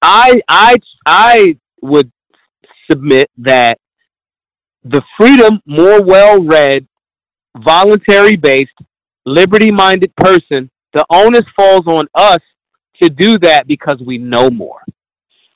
I 0.01 0.41
I 0.47 0.75
I 1.05 1.57
would 1.81 2.11
submit 2.89 3.29
that 3.37 3.77
the 4.83 5.01
freedom, 5.19 5.61
more 5.65 6.01
well 6.01 6.43
read, 6.43 6.87
voluntary 7.57 8.35
based, 8.35 8.71
liberty 9.25 9.71
minded 9.71 10.15
person, 10.15 10.69
the 10.93 11.05
onus 11.09 11.45
falls 11.55 11.85
on 11.87 12.07
us 12.15 12.39
to 13.01 13.09
do 13.09 13.37
that 13.39 13.67
because 13.67 14.01
we 14.05 14.17
know 14.17 14.49
more. 14.49 14.81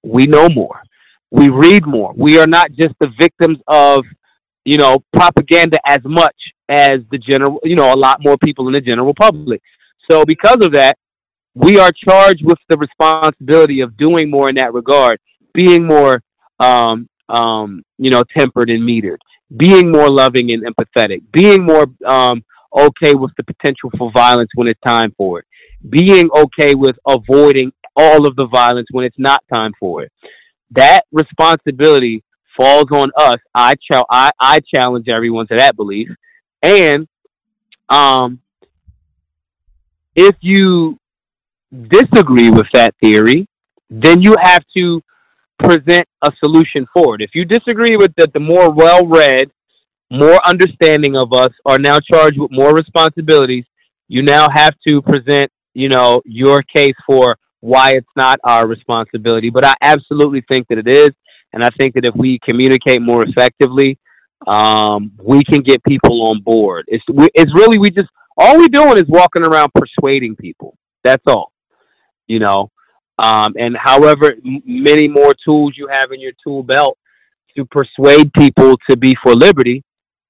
We 0.04 0.26
know 0.28 0.48
more. 0.50 0.82
We 1.32 1.50
read 1.50 1.86
more. 1.86 2.14
We 2.16 2.40
are 2.40 2.48
not 2.48 2.72
just 2.72 2.94
the 3.00 3.10
victims 3.20 3.58
of, 3.68 4.00
you 4.64 4.78
know, 4.78 5.04
propaganda 5.14 5.80
as 5.86 6.00
much 6.04 6.36
as 6.70 6.98
the 7.12 7.18
general, 7.18 7.60
you 7.64 7.76
know, 7.76 7.94
a 7.94 7.96
lot 7.96 8.20
more 8.22 8.38
people 8.38 8.68
in 8.68 8.74
the 8.74 8.82
general 8.82 9.14
public. 9.20 9.62
So 10.10 10.24
because 10.26 10.58
of 10.62 10.74
that, 10.74 10.98
we 11.56 11.80
are 11.80 11.92
charged 12.08 12.44
with 12.44 12.60
the 12.70 12.78
responsibility 12.78 13.80
of 13.80 13.98
doing 13.98 14.30
more 14.30 14.50
in 14.50 14.56
that 14.56 14.74
regard, 14.74 15.20
being 15.54 15.88
more, 15.88 16.22
um, 16.60 17.10
um, 17.30 17.82
you 17.98 18.10
know, 18.10 18.24
tempered 18.38 18.70
and 18.70 18.84
metered, 18.84 19.18
being 19.56 19.90
more 19.90 20.10
loving 20.10 20.52
and 20.52 20.64
empathetic, 20.66 21.22
being 21.32 21.66
more 21.66 21.86
um, 22.06 22.44
okay 22.78 23.16
with 23.16 23.32
the 23.38 23.44
potential 23.44 23.90
for 23.98 24.12
violence 24.12 24.50
when 24.56 24.68
it's 24.68 24.80
time 24.86 25.14
for 25.18 25.40
it, 25.40 25.46
being 25.90 26.30
okay 26.36 26.76
with 26.76 26.98
avoiding 27.08 27.72
all 27.96 28.28
of 28.28 28.36
the 28.36 28.48
violence 28.48 28.88
when 28.92 29.06
it's 29.06 29.18
not 29.18 29.42
time 29.52 29.72
for 29.80 30.04
it. 30.04 30.12
That 30.72 31.06
responsibility 31.14 32.22
falls 32.58 32.92
on 32.92 33.12
us. 33.18 33.38
I, 33.54 33.76
ch- 33.76 34.04
I, 34.10 34.30
I 34.40 34.60
challenge 34.74 35.08
everyone 35.08 35.48
to 35.48 35.56
that 35.56 35.78
belief. 35.78 36.10
And 36.62 37.08
um, 37.90 38.42
if 40.16 40.36
you 40.42 41.00
disagree 41.90 42.50
with 42.50 42.68
that 42.74 42.94
theory, 43.04 43.48
then 43.90 44.22
you 44.22 44.36
have 44.42 44.64
to 44.76 45.02
present 45.60 46.06
a 46.22 46.32
solution 46.44 46.86
for 46.94 47.16
it. 47.16 47.22
If 47.22 47.32
you 47.34 47.46
disagree 47.46 47.96
with 47.98 48.14
that, 48.18 48.34
the 48.34 48.40
more 48.40 48.72
well 48.72 49.08
read, 49.08 49.52
more 50.12 50.40
understanding 50.46 51.16
of 51.16 51.34
us 51.34 51.52
are 51.66 51.80
now 51.80 52.00
charged 52.00 52.40
with 52.40 52.52
more 52.52 52.74
responsibilities. 52.74 53.66
You 54.08 54.22
now 54.22 54.48
have 54.54 54.74
to 54.88 55.02
present, 55.02 55.52
you 55.74 55.90
know, 55.90 56.22
your 56.26 56.62
case 56.62 56.96
for 57.08 57.38
why 57.62 57.92
it's 57.92 58.08
not 58.16 58.40
our 58.44 58.68
responsibility. 58.68 59.50
But 59.50 59.66
I 59.66 59.74
absolutely 59.82 60.44
think 60.50 60.68
that 60.70 60.78
it 60.78 60.88
is, 60.88 61.10
and 61.54 61.64
I 61.64 61.70
think 61.80 61.96
that 61.96 62.06
if 62.06 62.16
we 62.16 62.40
communicate 62.48 63.02
more 63.02 63.24
effectively, 63.24 63.98
um, 64.48 65.12
we 65.24 65.44
can 65.44 65.62
get 65.62 65.84
people 65.84 66.28
on 66.28 66.42
board. 66.44 66.86
It's 66.88 67.04
we, 67.12 67.28
it's 67.34 67.52
really 67.56 67.80
we 67.80 67.90
just 67.90 68.10
all 68.38 68.58
we're 68.58 68.68
doing 68.68 68.98
is 68.98 69.06
walking 69.08 69.44
around 69.44 69.72
persuading 69.74 70.36
people. 70.36 70.78
That's 71.04 71.24
all, 71.28 71.52
you 72.28 72.40
know. 72.40 72.72
Um, 73.18 73.54
and 73.58 73.78
however 73.80 74.34
m- 74.46 74.62
many 74.66 75.08
more 75.08 75.34
tools 75.46 75.74
you 75.78 75.88
have 75.88 76.12
in 76.12 76.20
your 76.20 76.34
tool 76.44 76.64
belt 76.64 76.98
to 77.56 77.66
persuade 77.66 78.34
people 78.34 78.76
to 78.90 78.98
be 78.98 79.16
for 79.24 79.34
liberty, 79.34 79.84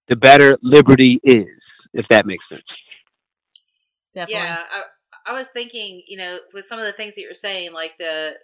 the 0.07 0.15
better 0.15 0.57
liberty 0.61 1.19
is. 1.23 1.47
If 1.93 2.05
that 2.09 2.25
makes 2.25 2.43
sense. 2.49 2.61
Definitely. 4.13 4.45
Yeah, 4.45 4.63
I, 4.69 5.31
I 5.31 5.33
was 5.33 5.49
thinking, 5.49 6.03
you 6.07 6.17
know, 6.17 6.39
with 6.53 6.65
some 6.65 6.77
of 6.77 6.85
the 6.85 6.91
things 6.91 7.15
that 7.15 7.21
you're 7.21 7.33
saying, 7.33 7.73
like 7.73 7.97
the 7.97 8.35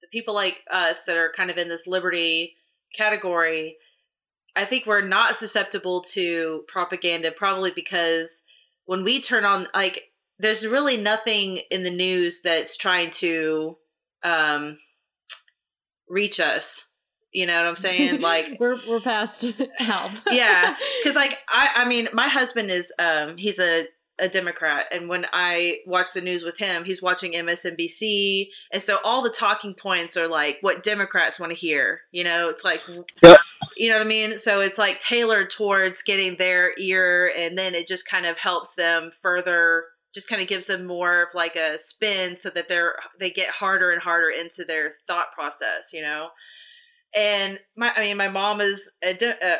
the 0.00 0.08
people 0.08 0.34
like 0.34 0.62
us 0.70 1.04
that 1.04 1.16
are 1.16 1.32
kind 1.34 1.50
of 1.50 1.58
in 1.58 1.68
this 1.68 1.86
liberty 1.86 2.54
category, 2.94 3.76
I 4.54 4.64
think 4.64 4.86
we're 4.86 5.06
not 5.06 5.36
susceptible 5.36 6.00
to 6.12 6.64
propaganda, 6.68 7.32
probably 7.32 7.70
because 7.70 8.44
when 8.86 9.04
we 9.04 9.20
turn 9.20 9.44
on, 9.44 9.66
like, 9.74 10.07
there's 10.38 10.66
really 10.66 10.96
nothing 10.96 11.60
in 11.70 11.82
the 11.82 11.90
news 11.90 12.40
that's 12.42 12.76
trying 12.76 13.10
to 13.10 13.76
um, 14.22 14.78
reach 16.08 16.40
us. 16.40 16.88
You 17.32 17.46
know 17.46 17.58
what 17.60 17.68
I'm 17.68 17.76
saying? 17.76 18.20
Like, 18.28 18.56
we're 18.58 18.78
we're 18.88 19.00
past 19.00 19.42
help. 19.78 20.12
yeah 20.30 20.76
because 21.02 21.14
like 21.16 21.38
i 21.48 21.70
i 21.76 21.84
mean 21.88 22.08
my 22.12 22.28
husband 22.28 22.70
is 22.70 22.92
um 22.98 23.36
he's 23.36 23.58
a 23.58 23.86
a 24.20 24.28
democrat 24.28 24.86
and 24.92 25.08
when 25.08 25.24
i 25.32 25.76
watch 25.86 26.12
the 26.12 26.20
news 26.20 26.42
with 26.42 26.58
him 26.58 26.82
he's 26.84 27.00
watching 27.00 27.32
msnbc 27.34 28.46
and 28.72 28.82
so 28.82 28.96
all 29.04 29.22
the 29.22 29.30
talking 29.30 29.74
points 29.74 30.16
are 30.16 30.26
like 30.26 30.58
what 30.62 30.82
democrats 30.82 31.38
want 31.38 31.52
to 31.52 31.56
hear 31.58 32.00
you 32.10 32.24
know 32.24 32.48
it's 32.48 32.64
like 32.64 32.80
Yep. 33.22 33.38
you 33.76 33.88
know 33.88 33.96
what 33.98 34.04
i 34.06 34.08
mean 34.08 34.36
so 34.38 34.60
it's 34.60 34.76
like 34.78 34.98
tailored 34.98 35.50
towards 35.50 36.02
getting 36.02 36.36
their 36.36 36.72
ear 36.78 37.30
and 37.38 37.56
then 37.56 37.74
it 37.76 37.86
just 37.86 38.08
kind 38.08 38.26
of 38.26 38.38
helps 38.38 38.74
them 38.74 39.10
further 39.12 39.84
just 40.18 40.28
kind 40.28 40.42
of 40.42 40.48
gives 40.48 40.66
them 40.66 40.84
more 40.84 41.22
of 41.22 41.28
like 41.34 41.56
a 41.56 41.78
spin 41.78 42.36
so 42.36 42.50
that 42.50 42.68
they're 42.68 42.96
they 43.20 43.30
get 43.30 43.48
harder 43.48 43.90
and 43.92 44.02
harder 44.02 44.28
into 44.28 44.64
their 44.64 44.94
thought 45.06 45.30
process 45.32 45.92
you 45.92 46.02
know 46.02 46.28
And 47.16 47.58
my, 47.74 47.90
I 47.96 48.00
mean, 48.00 48.16
my 48.18 48.28
mom 48.28 48.60
is 48.60 48.92
a, 49.02 49.14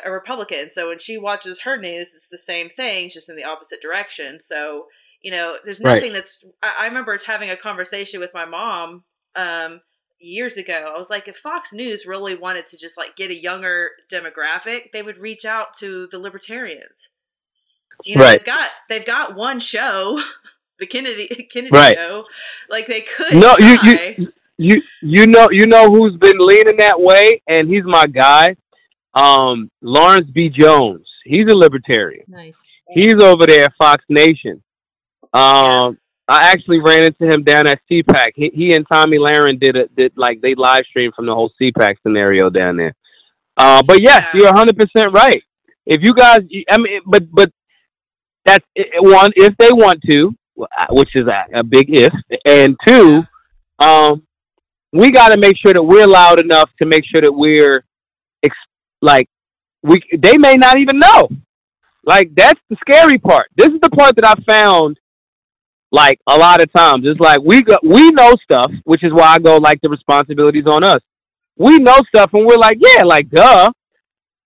a 0.05 0.11
Republican, 0.11 0.69
so 0.69 0.89
when 0.89 0.99
she 0.99 1.17
watches 1.17 1.61
her 1.61 1.77
news, 1.77 2.13
it's 2.13 2.29
the 2.29 2.37
same 2.37 2.69
thing, 2.69 3.09
just 3.09 3.29
in 3.29 3.35
the 3.35 3.43
opposite 3.43 3.81
direction. 3.81 4.39
So 4.39 4.85
you 5.21 5.31
know, 5.31 5.57
there's 5.63 5.81
nothing 5.81 6.03
right. 6.03 6.13
that's. 6.13 6.45
I, 6.63 6.75
I 6.81 6.87
remember 6.87 7.17
having 7.25 7.49
a 7.49 7.57
conversation 7.57 8.19
with 8.19 8.31
my 8.33 8.45
mom 8.45 9.03
um, 9.35 9.81
years 10.19 10.57
ago. 10.57 10.93
I 10.93 10.97
was 10.97 11.09
like, 11.09 11.27
if 11.27 11.37
Fox 11.37 11.73
News 11.73 12.05
really 12.05 12.35
wanted 12.35 12.65
to 12.67 12.77
just 12.77 12.97
like 12.97 13.15
get 13.15 13.31
a 13.31 13.35
younger 13.35 13.89
demographic, 14.11 14.91
they 14.93 15.01
would 15.01 15.17
reach 15.17 15.45
out 15.45 15.73
to 15.79 16.07
the 16.11 16.19
libertarians. 16.19 17.09
You 18.05 18.15
know, 18.15 18.23
right. 18.23 18.39
they've 18.39 18.45
got 18.45 18.69
they've 18.87 19.05
got 19.05 19.35
one 19.35 19.59
show, 19.59 20.19
the 20.79 20.85
Kennedy 20.85 21.27
Kennedy 21.51 21.71
right. 21.73 21.95
show. 21.95 22.25
Like 22.69 22.87
they 22.87 23.01
could. 23.01 23.33
No, 23.33 23.55
you 23.59 23.77
you 23.83 24.27
you 24.57 24.81
you 25.01 25.27
know 25.27 25.47
you 25.51 25.67
know 25.67 25.89
who's 25.89 26.15
been 26.17 26.37
leaning 26.39 26.77
that 26.77 26.99
way, 26.99 27.41
and 27.47 27.69
he's 27.69 27.83
my 27.85 28.05
guy, 28.05 28.55
um, 29.13 29.69
Lawrence 29.81 30.29
B. 30.33 30.49
Jones. 30.49 31.07
He's 31.25 31.45
a 31.49 31.55
libertarian. 31.55 32.25
Nice. 32.27 32.59
He's 32.89 33.21
over 33.21 33.45
there 33.45 33.65
at 33.65 33.73
Fox 33.77 34.03
Nation. 34.09 34.63
Um, 35.31 35.99
I 36.27 36.51
actually 36.51 36.79
ran 36.79 37.05
into 37.05 37.27
him 37.27 37.43
down 37.43 37.67
at 37.67 37.79
CPAC. 37.89 38.31
He, 38.35 38.51
he 38.53 38.75
and 38.75 38.85
Tomi 38.91 39.17
Lahren 39.17 39.59
did 39.59 39.75
it. 39.75 39.95
Did 39.95 40.13
like 40.15 40.41
they 40.41 40.55
live 40.55 40.85
streamed 40.89 41.13
from 41.15 41.25
the 41.25 41.33
whole 41.33 41.51
CPAC 41.61 41.95
scenario 42.01 42.49
down 42.49 42.77
there. 42.77 42.95
Uh, 43.57 43.83
but 43.83 44.01
yes, 44.01 44.25
yeah. 44.33 44.41
you're 44.41 44.51
100 44.51 44.77
percent 44.77 45.13
right. 45.13 45.41
If 45.85 46.01
you 46.01 46.13
guys, 46.13 46.39
I 46.69 46.77
mean, 46.77 47.01
but 47.05 47.31
but 47.31 47.51
that's 48.49 48.65
one 49.01 49.31
if 49.35 49.55
they 49.57 49.69
want 49.71 50.01
to, 50.09 50.35
which 50.91 51.09
is 51.15 51.27
a, 51.27 51.59
a 51.59 51.63
big 51.63 51.85
if, 51.89 52.13
and 52.45 52.75
two, 52.87 53.23
um, 53.79 54.23
we 54.93 55.11
got 55.11 55.29
to 55.29 55.39
make 55.39 55.55
sure 55.63 55.73
that 55.73 55.83
we're 55.83 56.07
loud 56.07 56.39
enough 56.39 56.69
to 56.81 56.87
make 56.87 57.03
sure 57.11 57.21
that 57.21 57.33
we're 57.33 57.85
ex- 58.43 58.55
like 59.01 59.29
we. 59.83 59.99
They 60.17 60.37
may 60.37 60.55
not 60.55 60.77
even 60.77 60.99
know. 60.99 61.29
Like 62.05 62.31
that's 62.35 62.59
the 62.69 62.77
scary 62.81 63.19
part. 63.19 63.47
This 63.55 63.69
is 63.69 63.79
the 63.81 63.89
part 63.89 64.15
that 64.17 64.25
I 64.25 64.35
found 64.51 64.97
like 65.91 66.19
a 66.29 66.37
lot 66.37 66.61
of 66.61 66.71
times, 66.73 67.03
it's 67.05 67.19
like 67.19 67.39
we 67.43 67.61
we 67.83 68.11
know 68.11 68.33
stuff, 68.43 68.71
which 68.83 69.03
is 69.03 69.11
why 69.11 69.35
I 69.35 69.39
go 69.39 69.57
like 69.57 69.81
the 69.81 69.89
responsibilities 69.89 70.65
on 70.67 70.83
us. 70.83 71.01
We 71.57 71.77
know 71.79 71.97
stuff, 72.13 72.31
and 72.33 72.45
we're 72.45 72.57
like, 72.57 72.77
yeah, 72.79 73.03
like 73.05 73.29
duh. 73.29 73.71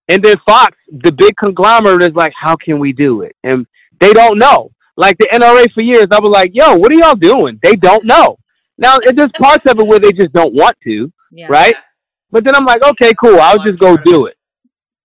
And 0.10 0.24
then 0.24 0.36
Fox, 0.48 0.76
the 0.92 1.12
big 1.12 1.34
conglomerate, 1.38 2.04
is 2.04 2.16
like, 2.16 2.34
how 2.40 2.56
can 2.56 2.80
we 2.80 2.94
do 2.94 3.22
it? 3.22 3.36
And 3.44 3.66
they 4.04 4.14
don't 4.14 4.38
know. 4.38 4.72
Like 4.96 5.18
the 5.18 5.28
NRA 5.34 5.72
for 5.74 5.82
years, 5.82 6.08
I 6.12 6.20
was 6.20 6.30
like, 6.30 6.52
yo, 6.54 6.76
what 6.76 6.92
are 6.92 6.96
y'all 6.96 7.16
doing? 7.16 7.60
They 7.64 7.74
don't 7.74 8.06
know. 8.06 8.38
Now 8.78 8.98
there's 9.00 9.32
parts 9.32 9.66
of 9.66 9.80
it 9.80 9.88
where 9.88 10.00
they 10.00 10.12
just 10.12 10.34
don't 10.34 10.54
want 10.54 10.76
to, 10.84 11.12
yeah. 11.32 11.48
right? 11.50 11.76
But 12.32 12.44
then 12.44 12.56
I'm 12.56 12.66
like, 12.66 12.84
okay, 12.84 13.14
cool. 13.14 13.40
I'll 13.40 13.60
just 13.60 13.80
go 13.80 13.98
do 13.98 14.26
it. 14.26 14.36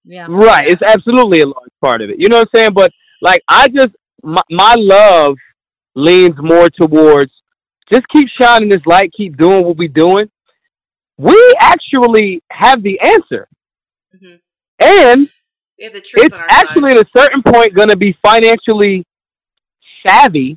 Yeah. 0.05 0.27
Right. 0.29 0.69
It's 0.69 0.83
absolutely 0.83 1.41
a 1.41 1.47
large 1.47 1.71
part 1.83 2.01
of 2.01 2.11
it. 2.11 2.17
You 2.19 2.29
know 2.29 2.39
what 2.39 2.49
I'm 2.55 2.59
saying? 2.59 2.71
But 2.75 2.91
like, 3.21 3.43
I 3.49 3.69
just 3.69 3.95
my, 4.23 4.43
my 4.51 4.75
love 4.79 5.37
leans 5.95 6.37
more 6.39 6.69
towards 6.71 7.31
just 7.93 8.07
keep 8.15 8.27
shining 8.41 8.69
this 8.69 8.85
light, 8.87 9.11
keep 9.17 9.37
doing 9.37 9.65
what 9.65 9.77
we're 9.77 9.89
doing. 9.89 10.31
We 11.17 11.55
actually 11.61 12.43
have 12.51 12.83
the 12.83 12.99
answer. 13.01 13.49
Mm-hmm. 14.15 14.35
And 14.81 15.31
it's 15.79 16.35
actually 16.51 16.91
side. 16.91 16.99
at 16.99 17.07
a 17.07 17.11
certain 17.17 17.43
point 17.43 17.75
going 17.75 17.89
to 17.89 17.97
be 17.97 18.17
financially 18.25 19.05
savvy 20.07 20.57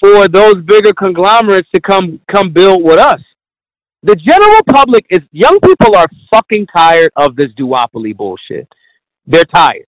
for 0.00 0.28
those 0.28 0.56
bigger 0.64 0.92
conglomerates 0.92 1.68
to 1.74 1.80
come 1.80 2.20
come 2.32 2.52
build 2.52 2.82
with 2.82 2.98
us. 2.98 3.20
The 4.04 4.14
general 4.14 4.60
public 4.72 5.04
is 5.10 5.20
young 5.32 5.58
people 5.60 5.96
are 5.96 6.06
fucking 6.32 6.66
tired 6.74 7.10
of 7.16 7.34
this 7.34 7.48
duopoly 7.58 8.16
bullshit. 8.16 8.68
They're 9.26 9.44
tired. 9.44 9.86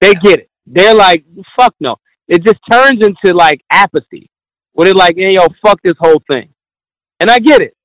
They 0.00 0.08
yeah. 0.08 0.20
get 0.22 0.38
it. 0.40 0.50
They're 0.66 0.94
like, 0.94 1.24
fuck 1.56 1.74
no 1.78 1.96
it 2.28 2.44
just 2.44 2.58
turns 2.70 3.04
into 3.04 3.36
like 3.36 3.60
apathy. 3.70 4.30
Where 4.72 4.86
they're 4.86 4.94
like, 4.94 5.14
hey, 5.16 5.34
yo, 5.34 5.46
fuck 5.64 5.80
this 5.82 5.94
whole 5.98 6.22
thing. 6.30 6.48
And 7.20 7.30
I 7.30 7.38
get 7.38 7.60
it. 7.60 7.76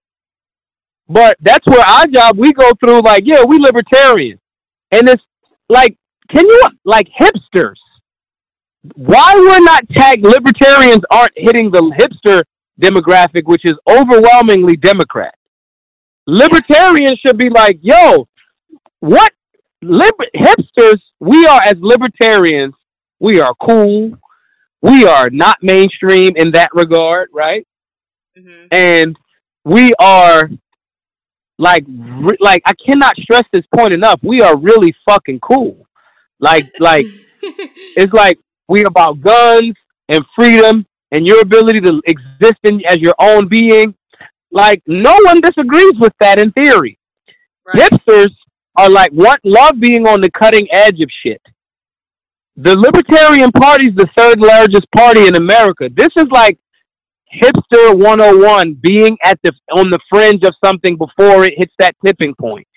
But 1.07 1.37
that's 1.39 1.65
where 1.67 1.85
our 1.85 2.05
job, 2.07 2.37
we 2.37 2.51
go 2.53 2.71
through 2.83 3.01
like, 3.01 3.23
yeah, 3.25 3.43
we 3.43 3.59
libertarians. 3.59 4.39
And 4.91 5.07
it's 5.07 5.23
like, 5.69 5.95
can 6.29 6.47
you, 6.47 6.63
like 6.85 7.07
hipsters, 7.19 7.75
why 8.95 9.33
we're 9.35 9.63
not 9.63 9.87
tagged, 9.95 10.25
libertarians 10.25 11.03
aren't 11.11 11.31
hitting 11.35 11.71
the 11.71 11.81
hipster 11.99 12.41
demographic, 12.81 13.43
which 13.45 13.63
is 13.65 13.73
overwhelmingly 13.89 14.77
Democrat. 14.77 15.35
Libertarians 16.27 17.19
should 17.25 17.37
be 17.37 17.49
like, 17.49 17.79
yo, 17.81 18.27
what 18.99 19.31
liber- 19.81 20.29
hipsters, 20.35 20.99
we 21.19 21.45
are 21.45 21.61
as 21.65 21.75
libertarians, 21.79 22.73
we 23.19 23.41
are 23.41 23.53
cool, 23.61 24.17
we 24.81 25.05
are 25.05 25.29
not 25.31 25.57
mainstream 25.61 26.31
in 26.35 26.51
that 26.51 26.69
regard, 26.73 27.29
right? 27.33 27.67
Mm-hmm. 28.37 28.67
And 28.71 29.17
we 29.65 29.91
are 29.99 30.49
like 31.59 31.85
re- 31.87 32.37
like 32.39 32.63
I 32.65 32.73
cannot 32.85 33.15
stress 33.17 33.43
this 33.53 33.65
point 33.75 33.93
enough. 33.93 34.19
We 34.23 34.41
are 34.41 34.57
really 34.57 34.95
fucking 35.07 35.39
cool. 35.41 35.85
Like 36.39 36.71
like 36.79 37.05
it's 37.41 38.13
like 38.13 38.39
we 38.67 38.83
about 38.83 39.21
guns 39.21 39.75
and 40.09 40.23
freedom 40.35 40.85
and 41.11 41.27
your 41.27 41.41
ability 41.41 41.81
to 41.81 42.01
exist 42.07 42.59
in, 42.63 42.81
as 42.87 42.97
your 42.97 43.15
own 43.19 43.47
being. 43.47 43.93
Like 44.51 44.81
no 44.87 45.15
one 45.25 45.41
disagrees 45.41 45.93
with 45.99 46.13
that 46.19 46.39
in 46.39 46.51
theory. 46.53 46.97
Right. 47.67 47.91
Hipsters 47.91 48.33
are 48.75 48.89
like 48.89 49.11
what 49.11 49.39
love 49.43 49.79
being 49.79 50.07
on 50.07 50.21
the 50.21 50.31
cutting 50.31 50.67
edge 50.73 50.99
of 51.01 51.09
shit 51.23 51.41
the 52.61 52.77
Libertarian 52.77 53.51
Party 53.53 53.87
is 53.87 53.95
the 53.95 54.09
third 54.17 54.39
largest 54.41 54.85
party 54.93 55.27
in 55.27 55.35
America. 55.37 55.87
This 55.95 56.09
is 56.17 56.25
like 56.29 56.57
hipster 57.33 57.97
101 57.97 58.79
being 58.81 59.17
at 59.23 59.39
the 59.43 59.51
on 59.75 59.89
the 59.89 59.99
fringe 60.09 60.41
of 60.43 60.53
something 60.63 60.97
before 60.97 61.43
it 61.45 61.53
hits 61.57 61.73
that 61.79 61.95
tipping 62.05 62.35
point. 62.35 62.67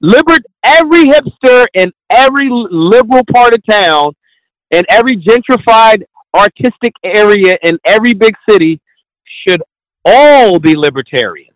Libert 0.00 0.42
every 0.64 1.04
hipster 1.04 1.66
in 1.74 1.92
every 2.10 2.48
liberal 2.50 3.22
part 3.32 3.54
of 3.54 3.60
town 3.68 4.12
and 4.70 4.84
every 4.90 5.16
gentrified 5.16 6.02
artistic 6.34 6.92
area 7.04 7.56
in 7.62 7.78
every 7.84 8.14
big 8.14 8.34
city 8.48 8.80
should 9.46 9.62
all 10.04 10.58
be 10.58 10.76
libertarians. 10.76 11.54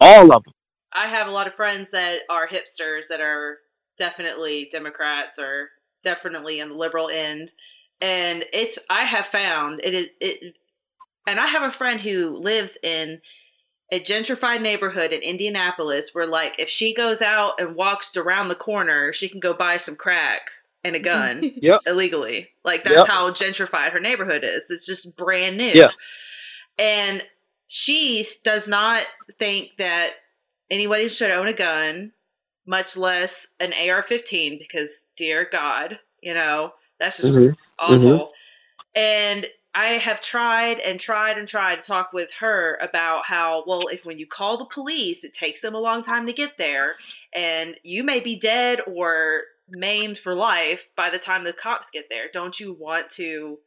All 0.00 0.34
of 0.34 0.44
them. 0.44 0.54
I 0.92 1.06
have 1.06 1.28
a 1.28 1.32
lot 1.32 1.46
of 1.46 1.54
friends 1.54 1.90
that 1.90 2.20
are 2.30 2.48
hipsters 2.48 3.08
that 3.08 3.20
are 3.20 3.58
definitely 3.98 4.68
Democrats 4.70 5.38
or 5.38 5.70
definitely 6.02 6.60
on 6.60 6.70
the 6.70 6.74
liberal 6.74 7.08
end. 7.08 7.52
And 8.00 8.44
it's 8.52 8.78
I 8.88 9.02
have 9.04 9.26
found 9.26 9.80
it 9.84 9.94
is 9.94 10.10
it 10.20 10.54
and 11.28 11.40
I 11.40 11.46
have 11.46 11.62
a 11.62 11.70
friend 11.70 12.00
who 12.00 12.36
lives 12.38 12.78
in 12.82 13.20
a 13.90 14.00
gentrified 14.00 14.60
neighborhood 14.60 15.12
in 15.12 15.22
Indianapolis 15.22 16.10
where 16.12 16.26
like 16.26 16.58
if 16.58 16.68
she 16.68 16.94
goes 16.94 17.22
out 17.22 17.60
and 17.60 17.76
walks 17.76 18.16
around 18.16 18.48
the 18.48 18.54
corner, 18.54 19.12
she 19.12 19.28
can 19.28 19.40
go 19.40 19.54
buy 19.54 19.76
some 19.76 19.96
crack 19.96 20.50
and 20.84 20.94
a 20.94 20.98
gun 20.98 21.52
yep. 21.62 21.80
illegally. 21.86 22.48
Like 22.64 22.84
that's 22.84 22.96
yep. 22.96 23.08
how 23.08 23.30
gentrified 23.30 23.92
her 23.92 24.00
neighborhood 24.00 24.44
is. 24.44 24.70
It's 24.70 24.86
just 24.86 25.16
brand 25.16 25.56
new. 25.56 25.72
Yeah. 25.74 25.90
And 26.78 27.26
she 27.66 28.24
does 28.44 28.68
not 28.68 29.02
think 29.38 29.72
that 29.78 30.12
anybody 30.70 31.08
should 31.08 31.30
own 31.30 31.46
a 31.46 31.52
gun 31.52 32.12
much 32.66 32.98
less 32.98 33.48
an 33.60 33.72
AR 33.72 34.02
15, 34.02 34.58
because 34.58 35.08
dear 35.16 35.48
God, 35.50 35.98
you 36.22 36.34
know, 36.34 36.74
that's 37.00 37.16
just 37.22 37.34
mm-hmm. 37.34 37.54
awful. 37.78 37.96
Mm-hmm. 38.04 39.00
And 39.00 39.46
I 39.74 39.94
have 39.94 40.20
tried 40.20 40.80
and 40.80 40.98
tried 40.98 41.38
and 41.38 41.46
tried 41.46 41.76
to 41.76 41.82
talk 41.82 42.12
with 42.12 42.32
her 42.40 42.78
about 42.80 43.26
how, 43.26 43.64
well, 43.66 43.86
if 43.88 44.04
when 44.04 44.18
you 44.18 44.26
call 44.26 44.56
the 44.56 44.64
police, 44.64 45.24
it 45.24 45.32
takes 45.32 45.60
them 45.60 45.74
a 45.74 45.80
long 45.80 46.02
time 46.02 46.26
to 46.26 46.32
get 46.32 46.58
there, 46.58 46.96
and 47.36 47.76
you 47.84 48.02
may 48.02 48.20
be 48.20 48.34
dead 48.34 48.80
or 48.86 49.42
maimed 49.68 50.18
for 50.18 50.34
life 50.34 50.88
by 50.96 51.10
the 51.10 51.18
time 51.18 51.44
the 51.44 51.52
cops 51.52 51.90
get 51.90 52.08
there. 52.10 52.26
Don't 52.32 52.58
you 52.58 52.72
want 52.72 53.10
to 53.10 53.58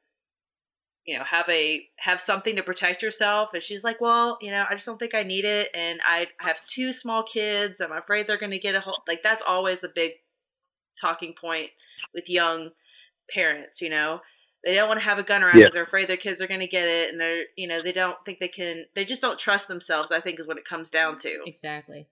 you 1.05 1.17
know 1.17 1.23
have 1.23 1.47
a 1.49 1.87
have 1.99 2.21
something 2.21 2.55
to 2.55 2.63
protect 2.63 3.01
yourself? 3.01 3.53
And 3.53 3.63
she's 3.63 3.83
like 3.83 4.01
well 4.01 4.37
you 4.41 4.51
know 4.51 4.65
i 4.69 4.73
just 4.73 4.85
don't 4.85 4.99
think 4.99 5.15
i 5.15 5.23
need 5.23 5.45
it 5.45 5.69
and 5.75 5.99
i 6.05 6.27
have 6.39 6.65
two 6.65 6.93
small 6.93 7.23
kids. 7.23 7.81
I'm 7.81 7.91
afraid 7.91 8.27
they're 8.27 8.37
going 8.37 8.51
to 8.51 8.59
get 8.59 8.75
a 8.75 8.79
whole 8.79 9.03
like 9.07 9.23
that's 9.23 9.43
always 9.47 9.83
a 9.83 9.89
big 9.89 10.13
talking 10.99 11.33
point 11.33 11.69
with 12.13 12.29
young 12.29 12.71
parents 13.29 13.81
you 13.81 13.89
know 13.89 14.21
they 14.63 14.75
don't 14.75 14.87
want 14.87 14.99
to 14.99 15.05
have 15.05 15.19
a 15.19 15.23
gun 15.23 15.43
around 15.43 15.55
because 15.55 15.73
yeah. 15.73 15.73
they're 15.73 15.83
afraid 15.83 16.07
their 16.07 16.17
kids 16.17 16.41
are 16.41 16.47
going 16.47 16.59
to 16.59 16.67
get 16.67 16.87
it 16.87 17.11
and 17.11 17.19
they're 17.19 17.45
you 17.55 17.67
know 17.67 17.81
they 17.81 17.91
don't 17.91 18.17
think 18.25 18.39
they 18.39 18.47
can 18.47 18.85
they 18.95 19.05
just 19.05 19.21
don't 19.21 19.39
trust 19.39 19.67
themselves 19.67 20.11
i 20.11 20.19
think 20.19 20.39
is 20.39 20.47
what 20.47 20.57
it 20.57 20.65
comes 20.65 20.89
down 20.89 21.15
to 21.17 21.39
exactly 21.45 22.07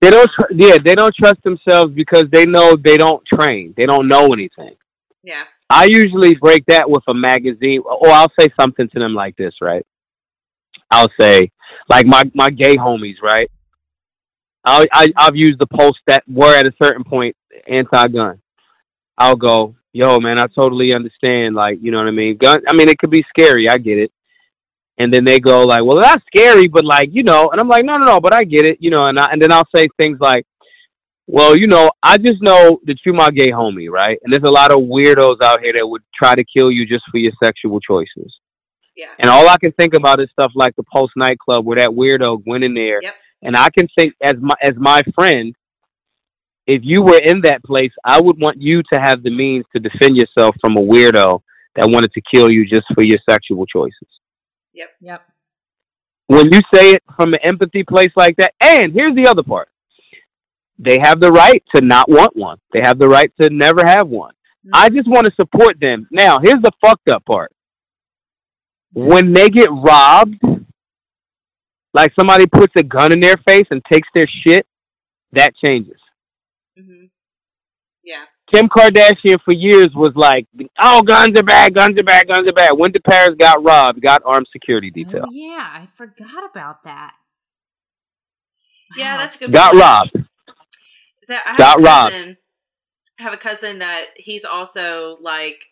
they 0.00 0.10
don't 0.10 0.30
tr- 0.38 0.52
yeah 0.54 0.76
they 0.84 0.94
don't 0.94 1.14
trust 1.14 1.42
themselves 1.44 1.92
because 1.94 2.24
they 2.32 2.46
know 2.46 2.76
they 2.82 2.96
don't 2.96 3.22
train 3.26 3.74
they 3.76 3.86
don't 3.86 4.08
know 4.08 4.32
anything 4.32 4.74
yeah 5.22 5.44
I 5.70 5.88
usually 5.90 6.34
break 6.34 6.66
that 6.66 6.88
with 6.88 7.02
a 7.08 7.14
magazine, 7.14 7.82
or 7.84 8.08
I'll 8.08 8.32
say 8.38 8.48
something 8.60 8.88
to 8.90 8.98
them 8.98 9.14
like 9.14 9.36
this, 9.36 9.54
right? 9.60 9.84
I'll 10.90 11.10
say, 11.18 11.50
like 11.88 12.06
my 12.06 12.22
my 12.34 12.50
gay 12.50 12.76
homies, 12.76 13.20
right? 13.22 13.50
I, 14.64 14.86
I 14.92 15.08
I've 15.16 15.36
used 15.36 15.58
the 15.58 15.66
posts 15.66 16.00
that 16.06 16.22
were 16.28 16.54
at 16.54 16.66
a 16.66 16.72
certain 16.82 17.04
point 17.04 17.36
anti-gun. 17.66 18.40
I'll 19.16 19.36
go, 19.36 19.74
yo, 19.94 20.18
man, 20.18 20.38
I 20.38 20.44
totally 20.54 20.92
understand. 20.94 21.54
Like, 21.54 21.78
you 21.80 21.90
know 21.90 21.98
what 21.98 22.08
I 22.08 22.10
mean? 22.10 22.36
Gun. 22.36 22.60
I 22.68 22.74
mean, 22.74 22.88
it 22.88 22.98
could 22.98 23.10
be 23.10 23.24
scary. 23.30 23.68
I 23.68 23.78
get 23.78 23.96
it. 23.96 24.12
And 24.98 25.12
then 25.12 25.24
they 25.24 25.40
go 25.40 25.62
like, 25.62 25.82
well, 25.82 26.00
that's 26.00 26.22
scary, 26.26 26.68
but 26.68 26.84
like, 26.84 27.08
you 27.12 27.22
know. 27.22 27.48
And 27.50 27.60
I'm 27.60 27.68
like, 27.68 27.84
no, 27.84 27.96
no, 27.96 28.04
no, 28.04 28.20
but 28.20 28.34
I 28.34 28.44
get 28.44 28.66
it, 28.66 28.78
you 28.80 28.90
know. 28.90 29.06
And 29.06 29.18
I, 29.18 29.28
and 29.32 29.40
then 29.40 29.50
I'll 29.50 29.68
say 29.74 29.88
things 29.98 30.18
like, 30.20 30.46
well, 31.26 31.56
you 31.56 31.66
know, 31.66 31.90
I 32.02 32.18
just 32.18 32.42
know 32.42 32.78
that 32.84 32.98
you're 33.04 33.14
my 33.14 33.30
gay 33.30 33.48
homie, 33.48 33.90
right? 33.90 34.18
And 34.22 34.32
there's 34.32 34.46
a 34.46 34.52
lot 34.52 34.72
of 34.72 34.80
weirdos 34.80 35.42
out 35.42 35.60
here 35.60 35.72
that 35.72 35.86
would 35.86 36.02
try 36.14 36.34
to 36.34 36.44
kill 36.44 36.70
you 36.70 36.86
just 36.86 37.04
for 37.10 37.18
your 37.18 37.32
sexual 37.42 37.80
choices. 37.80 38.32
Yeah. 38.94 39.10
And 39.18 39.30
all 39.30 39.48
I 39.48 39.56
can 39.58 39.72
think 39.72 39.94
about 39.94 40.20
is 40.20 40.28
stuff 40.38 40.52
like 40.54 40.76
the 40.76 40.84
Pulse 40.84 41.10
nightclub 41.16 41.64
where 41.64 41.78
that 41.78 41.88
weirdo 41.88 42.42
went 42.46 42.62
in 42.62 42.74
there. 42.74 43.00
Yep. 43.02 43.14
And 43.42 43.56
I 43.56 43.68
can 43.70 43.88
think 43.98 44.14
as 44.22 44.34
my 44.38 44.54
as 44.62 44.74
my 44.76 45.02
friend, 45.14 45.54
if 46.66 46.80
you 46.82 47.02
were 47.02 47.20
in 47.22 47.42
that 47.42 47.62
place, 47.62 47.92
I 48.04 48.20
would 48.20 48.40
want 48.40 48.60
you 48.60 48.82
to 48.92 49.00
have 49.00 49.22
the 49.22 49.30
means 49.30 49.64
to 49.74 49.80
defend 49.80 50.16
yourself 50.16 50.54
from 50.60 50.76
a 50.76 50.80
weirdo 50.80 51.40
that 51.76 51.88
wanted 51.90 52.12
to 52.12 52.22
kill 52.34 52.50
you 52.50 52.66
just 52.66 52.84
for 52.94 53.02
your 53.04 53.18
sexual 53.28 53.66
choices. 53.66 54.08
Yep. 54.72 54.88
Yep. 55.00 55.22
When 56.26 56.52
you 56.52 56.60
say 56.72 56.92
it 56.92 57.02
from 57.16 57.34
an 57.34 57.40
empathy 57.44 57.84
place 57.84 58.12
like 58.16 58.36
that, 58.36 58.54
and 58.60 58.92
here's 58.92 59.14
the 59.14 59.28
other 59.28 59.42
part. 59.42 59.68
They 60.78 60.98
have 61.02 61.20
the 61.20 61.30
right 61.30 61.62
to 61.74 61.82
not 61.82 62.08
want 62.08 62.34
one. 62.34 62.58
They 62.72 62.80
have 62.82 62.98
the 62.98 63.08
right 63.08 63.30
to 63.40 63.50
never 63.50 63.82
have 63.84 64.08
one. 64.08 64.32
Mm-hmm. 64.66 64.70
I 64.74 64.88
just 64.88 65.08
want 65.08 65.26
to 65.26 65.32
support 65.38 65.78
them. 65.80 66.08
Now, 66.10 66.38
here's 66.42 66.62
the 66.62 66.72
fucked 66.80 67.08
up 67.08 67.24
part. 67.26 67.52
When 68.92 69.32
they 69.32 69.48
get 69.48 69.68
robbed, 69.70 70.42
like 71.92 72.12
somebody 72.18 72.46
puts 72.46 72.72
a 72.76 72.82
gun 72.82 73.12
in 73.12 73.20
their 73.20 73.36
face 73.46 73.66
and 73.70 73.82
takes 73.90 74.08
their 74.14 74.26
shit, 74.44 74.66
that 75.32 75.52
changes. 75.64 75.98
Yeah. 78.52 78.60
Kim 78.60 78.68
Kardashian 78.68 79.38
for 79.44 79.54
years 79.54 79.88
was 79.94 80.12
like, 80.14 80.46
"Oh, 80.80 81.02
guns 81.02 81.38
are 81.38 81.42
bad, 81.42 81.74
guns 81.74 81.98
are 81.98 82.02
bad, 82.02 82.28
guns 82.28 82.46
are 82.48 82.52
bad." 82.52 82.72
Went 82.78 82.94
to 82.94 83.00
Paris, 83.00 83.34
got 83.38 83.64
robbed, 83.64 84.00
got 84.02 84.22
armed 84.24 84.46
security 84.52 84.90
detail, 84.90 85.24
Oh, 85.26 85.32
yeah, 85.32 85.66
I 85.72 85.88
forgot 85.96 86.48
about 86.50 86.84
that. 86.84 87.12
Yeah, 88.96 89.16
that's 89.16 89.36
a 89.36 89.38
good. 89.40 89.52
got 89.52 89.72
point. 89.72 89.82
robbed. 89.82 90.28
So 91.22 91.34
I 91.34 91.48
have 91.50 91.58
Got 91.58 91.80
a 91.80 91.82
robbed. 91.82 92.12
cousin. 92.12 92.36
I 93.18 93.22
have 93.22 93.32
a 93.32 93.36
cousin 93.38 93.78
that 93.78 94.06
he's 94.16 94.44
also 94.44 95.16
like 95.20 95.66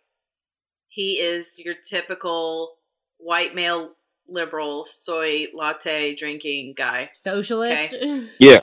he 0.89 1.15
is 1.15 1.59
your 1.63 1.75
typical 1.75 2.77
white 3.19 3.55
male 3.55 3.95
liberal 4.29 4.85
soy 4.87 5.47
latte 5.55 6.15
drinking 6.15 6.75
guy. 6.77 7.11
socialist. 7.15 7.95
Yeah, 8.39 8.61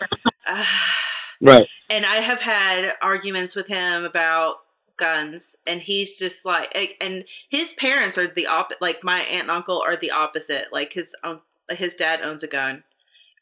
Uh, 0.48 0.66
right. 1.42 1.68
and 1.90 2.06
I 2.06 2.18
have 2.18 2.42
had 2.42 2.94
arguments 3.02 3.56
with 3.56 3.68
him 3.68 4.04
about 4.04 4.58
guns, 4.98 5.58
and 5.66 5.82
he's 5.82 6.20
just 6.20 6.46
like, 6.46 6.76
like- 6.76 6.98
and 7.02 7.26
his 7.50 7.72
parents 7.74 8.18
are 8.18 8.28
the 8.28 8.48
op, 8.48 8.72
like 8.82 9.04
my 9.04 9.20
aunt 9.20 9.44
and 9.44 9.52
uncle 9.52 9.82
are 9.82 9.96
the 9.96 10.12
opposite. 10.12 10.66
Like 10.74 10.94
his 10.94 11.16
um, 11.24 11.42
his 11.72 11.96
dad 11.96 12.22
owns 12.22 12.44
a 12.44 12.48
gun, 12.48 12.84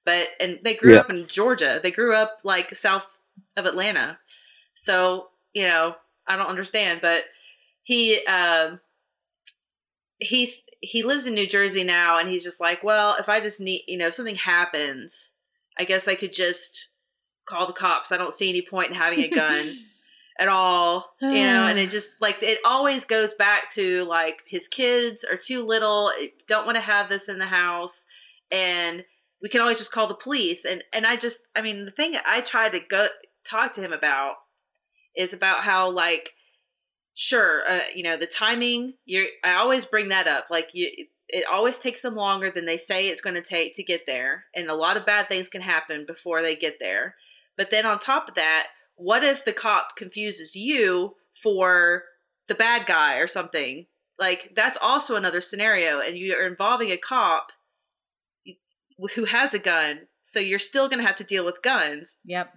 but 0.06 0.28
and 0.39 0.60
they 0.64 0.76
grew 0.76 0.93
Yeah. 0.93 1.00
up 1.00 1.10
in 1.10 1.28
Georgia. 1.28 1.80
They 1.82 1.91
grew 1.91 2.14
up 2.16 2.39
like 2.43 2.76
south 2.76 3.18
of 3.56 3.66
Atlanta, 3.66 4.20
so 4.74 5.30
you 5.54 5.64
know 5.64 5.95
I 6.28 6.36
don't 6.36 6.48
understand, 6.50 7.00
but 7.02 7.24
he 7.84 8.24
um 8.28 8.80
he's 10.20 10.64
he 10.82 11.04
lives 11.04 11.28
in 11.28 11.34
New 11.34 11.48
Jersey 11.48 11.84
now, 11.84 12.20
and 12.20 12.30
he's 12.30 12.43
just 12.43 12.60
like, 12.62 12.84
well, 12.84 13.16
if 13.20 13.30
I 13.30 13.39
just 13.39 13.60
need, 13.62 13.82
you 13.88 13.98
know, 13.98 14.08
if 14.08 14.14
something 14.14 14.36
happens, 14.36 15.36
I 15.80 15.84
guess 15.84 16.08
I 16.08 16.16
could 16.16 16.34
just 16.34 16.89
call 17.48 17.68
the 17.68 17.74
cops. 17.74 18.12
I 18.12 18.18
don't 18.18 18.34
see 18.34 18.50
any 18.50 18.62
point 18.62 18.89
in 18.89 18.95
having 18.95 19.20
a 19.20 19.30
gun 19.30 19.78
at 20.39 20.48
all, 20.48 21.14
you 21.22 21.43
know. 21.43 21.68
And 21.68 21.80
it 21.80 21.89
just 21.91 22.22
like 22.22 22.38
it 22.41 22.60
always 22.66 23.06
goes 23.06 23.34
back 23.34 23.72
to 23.74 24.04
like 24.06 24.43
his 24.45 24.68
kids 24.68 25.24
are 25.24 25.38
too 25.38 25.66
little, 25.66 26.12
don't 26.48 26.66
want 26.66 26.76
to 26.76 26.82
have 26.82 27.10
this 27.10 27.30
in 27.30 27.39
the 27.39 27.48
house, 27.48 28.06
and 28.52 29.04
we 29.41 29.50
can 29.50 29.62
always 29.62 29.78
just 29.78 29.91
call 29.91 30.08
the 30.08 30.16
police. 30.16 30.66
And 30.66 30.84
and 30.93 31.06
I 31.06 31.16
just, 31.16 31.41
I 31.56 31.62
mean, 31.62 31.86
the 31.86 31.91
thing 31.91 32.16
I 32.26 32.41
try 32.41 32.70
to 32.70 32.80
go 32.80 33.08
talk 33.43 33.72
to 33.74 33.82
him 33.82 33.93
about 33.93 34.36
is 35.16 35.34
about 35.34 35.64
how 35.64 35.89
like 35.89 36.34
sure 37.16 37.62
uh, 37.68 37.80
you 37.95 38.04
know 38.04 38.16
the 38.16 38.28
timing 38.28 38.93
you're 39.06 39.26
i 39.43 39.54
always 39.54 39.86
bring 39.86 40.10
that 40.10 40.28
up 40.28 40.45
like 40.52 40.70
you 40.74 40.88
it 41.30 41.43
always 41.52 41.80
takes 41.80 42.02
them 42.02 42.16
longer 42.16 42.52
than 42.52 42.66
they 42.66 42.78
say 42.78 43.10
it's 43.10 43.22
going 43.22 43.36
to 43.36 43.41
take 43.41 43.74
to 43.74 43.84
get 43.84 44.06
there 44.06 44.45
and 44.56 44.70
a 44.70 44.76
lot 44.76 44.95
of 44.95 45.06
bad 45.06 45.28
things 45.28 45.50
can 45.50 45.62
happen 45.62 46.06
before 46.06 46.43
they 46.43 46.56
get 46.56 46.80
there 46.80 47.16
but 47.58 47.72
then 47.72 47.86
on 47.86 47.99
top 47.99 48.30
of 48.30 48.36
that 48.36 48.68
what 48.95 49.24
if 49.24 49.43
the 49.45 49.53
cop 49.53 49.95
confuses 49.95 50.55
you 50.55 51.16
for 51.34 52.03
the 52.47 52.55
bad 52.55 52.86
guy 52.86 53.18
or 53.18 53.28
something 53.28 53.86
like 54.20 54.53
that's 54.55 54.78
also 54.82 55.16
another 55.16 55.41
scenario 55.41 55.99
and 55.99 56.18
you're 56.18 56.47
involving 56.47 56.89
a 56.91 56.97
cop 56.97 57.51
who 59.16 59.26
has 59.26 59.53
a 59.53 59.60
gun 59.60 60.01
so 60.24 60.39
you're 60.39 60.60
still 60.60 60.88
going 60.89 60.99
to 60.99 61.05
have 61.08 61.16
to 61.16 61.24
deal 61.24 61.45
with 61.45 61.62
guns 61.62 62.18
Yep. 62.26 62.51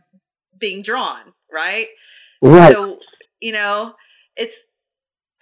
being 0.59 0.83
drawn 0.83 1.33
right 1.53 1.89
Right. 2.43 2.73
so 2.73 2.99
you 3.41 3.53
know 3.53 3.95
it's 4.37 4.69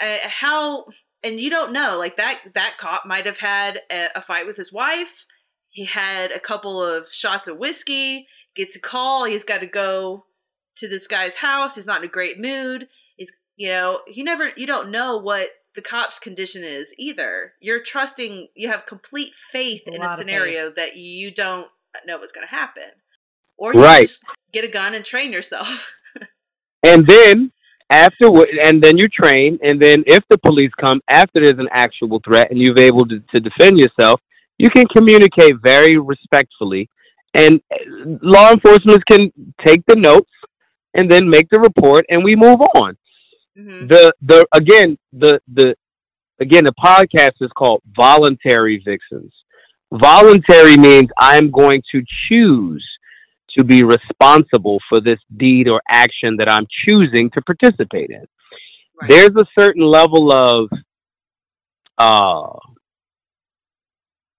uh, 0.03 0.17
how 0.29 0.87
and 1.23 1.39
you 1.39 1.51
don't 1.51 1.73
know 1.73 1.97
like 1.99 2.17
that 2.17 2.41
that 2.55 2.77
cop 2.79 3.07
might 3.07 3.27
have 3.27 3.39
had 3.39 3.81
a, 3.93 4.09
a 4.17 4.23
fight 4.23 4.47
with 4.47 4.57
his 4.57 4.73
wife 4.73 5.27
he 5.71 5.85
had 5.85 6.31
a 6.31 6.41
couple 6.41 6.83
of 6.83 7.09
shots 7.09 7.47
of 7.49 7.59
whiskey 7.59 8.27
gets 8.55 8.77
a 8.77 8.81
call 8.81 9.25
he's 9.25 9.45
got 9.45 9.59
to 9.59 9.67
go 9.67 10.25
to 10.77 10.89
this 10.89 11.07
guy's 11.07 11.37
house 11.37 11.75
he's 11.75 11.87
not 11.87 11.99
in 12.01 12.05
a 12.05 12.13
great 12.13 12.39
mood 12.39 12.89
he's 13.17 13.33
you 13.57 13.69
know 13.69 14.01
you 14.07 14.25
never 14.25 14.51
you 14.57 14.67
don't 14.67 14.91
know 14.91 15.17
what 15.17 15.49
the 15.79 15.83
cop's 15.83 16.19
condition 16.19 16.65
is 16.65 16.93
either. 16.99 17.53
You're 17.61 17.81
trusting 17.81 18.49
you 18.57 18.69
have 18.69 18.85
complete 18.85 19.33
faith 19.33 19.83
A 19.87 19.95
in 19.95 20.03
a 20.03 20.09
scenario 20.09 20.71
that 20.71 20.97
you 20.97 21.31
don't 21.31 21.69
know 22.05 22.19
what's 22.19 22.33
going 22.33 22.47
to 22.47 22.51
happen. 22.51 22.91
Or 23.57 23.73
you 23.73 23.81
Right. 23.81 24.01
just 24.01 24.25
get 24.53 24.65
a 24.65 24.69
gun 24.69 24.93
and 24.93 25.05
train 25.05 25.33
yourself. 25.33 25.95
And 26.85 27.05
then 27.09 27.51
after, 27.91 28.27
and 28.63 28.81
then 28.81 28.99
you 28.99 29.09
train, 29.09 29.59
and 29.63 29.83
then 29.83 30.05
if 30.07 30.23
the 30.31 30.39
police 30.39 30.71
come 30.81 31.01
after 31.11 31.43
there's 31.43 31.59
an 31.59 31.69
actual 31.73 32.21
threat 32.25 32.53
and 32.53 32.61
you've 32.61 32.79
able 32.79 33.05
to, 33.09 33.19
to 33.35 33.41
defend 33.41 33.81
yourself, 33.81 34.21
you 34.59 34.71
can 34.71 34.87
communicate 34.97 35.55
very 35.63 35.97
respectfully, 35.97 36.89
and 37.35 37.61
law 38.23 38.51
enforcement 38.51 39.03
can 39.11 39.33
take 39.65 39.83
the 39.87 39.97
notes 39.97 40.31
and 40.95 41.11
then 41.11 41.29
make 41.29 41.49
the 41.51 41.61
report, 41.61 42.05
and 42.09 42.25
we 42.25 42.35
move 42.35 42.61
on. 42.75 42.97
hmm 43.57 43.87
The 43.87 44.13
the 44.23 44.47
again 44.55 44.99
the 45.13 45.41
the 45.55 45.75
again 46.41 46.65
the 46.65 46.75
podcast 46.85 47.37
is 47.41 47.51
called 47.57 47.83
Voluntary 47.97 48.83
Vixens. 48.85 49.33
Voluntary 49.93 50.77
means 50.77 51.09
I'm 51.19 51.51
going 51.51 51.83
to 51.93 52.03
choose 52.29 52.87
to 53.57 53.65
be 53.65 53.83
responsible 53.83 54.79
for 54.89 55.01
this 55.01 55.19
deed 55.37 55.69
or 55.69 55.81
action 55.91 56.37
that 56.37 56.51
I'm 56.51 56.67
choosing 56.85 57.31
to 57.31 57.41
participate 57.43 58.11
in. 58.11 58.25
Right. 59.01 59.11
There's 59.11 59.37
a 59.37 59.47
certain 59.59 59.85
level 59.85 60.33
of 60.33 60.69
uh, 61.97 62.59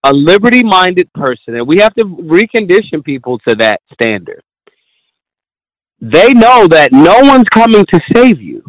a 0.06 0.14
liberty 0.14 0.64
minded 0.64 1.12
person, 1.14 1.56
and 1.56 1.68
we 1.68 1.80
have 1.80 1.94
to 1.96 2.06
recondition 2.06 3.04
people 3.04 3.40
to 3.48 3.56
that 3.56 3.82
standard. 3.94 4.42
They 6.02 6.34
know 6.34 6.68
that 6.68 6.90
no 6.92 7.20
one's 7.22 7.50
coming 7.54 7.86
to 7.94 8.00
save 8.16 8.42
you. 8.42 8.64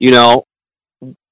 You 0.00 0.10
know, 0.10 0.44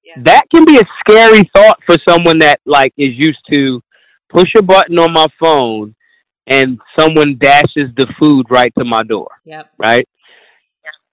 Yeah. 0.05 0.15
that 0.19 0.43
can 0.55 0.65
be 0.65 0.79
a 0.79 0.83
scary 1.01 1.43
thought 1.55 1.79
for 1.87 1.97
someone 2.09 2.39
that 2.39 2.61
like 2.65 2.93
is 2.97 3.15
used 3.17 3.41
to 3.53 3.83
push 4.29 4.51
a 4.57 4.63
button 4.63 4.99
on 4.99 5.13
my 5.13 5.27
phone 5.41 5.95
and 6.47 6.79
someone 6.99 7.37
dashes 7.41 7.91
the 7.97 8.07
food 8.21 8.47
right 8.51 8.73
to 8.79 8.85
my 8.85 9.03
door, 9.03 9.29
Yep. 9.45 9.73
right? 9.79 10.09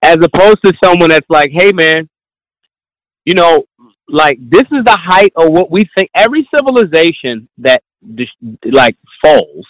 As 0.03 0.17
opposed 0.21 0.57
to 0.63 0.73
someone 0.83 1.09
that's 1.09 1.29
like, 1.29 1.49
"Hey 1.51 1.71
man, 1.71 2.07
you 3.25 3.33
know, 3.33 3.63
like 4.07 4.37
this 4.39 4.63
is 4.63 4.83
the 4.85 4.97
height 5.01 5.31
of 5.35 5.49
what 5.51 5.71
we 5.71 5.85
think 5.97 6.09
every 6.15 6.47
civilization 6.55 7.47
that 7.59 7.81
like 8.65 8.97
falls 9.23 9.65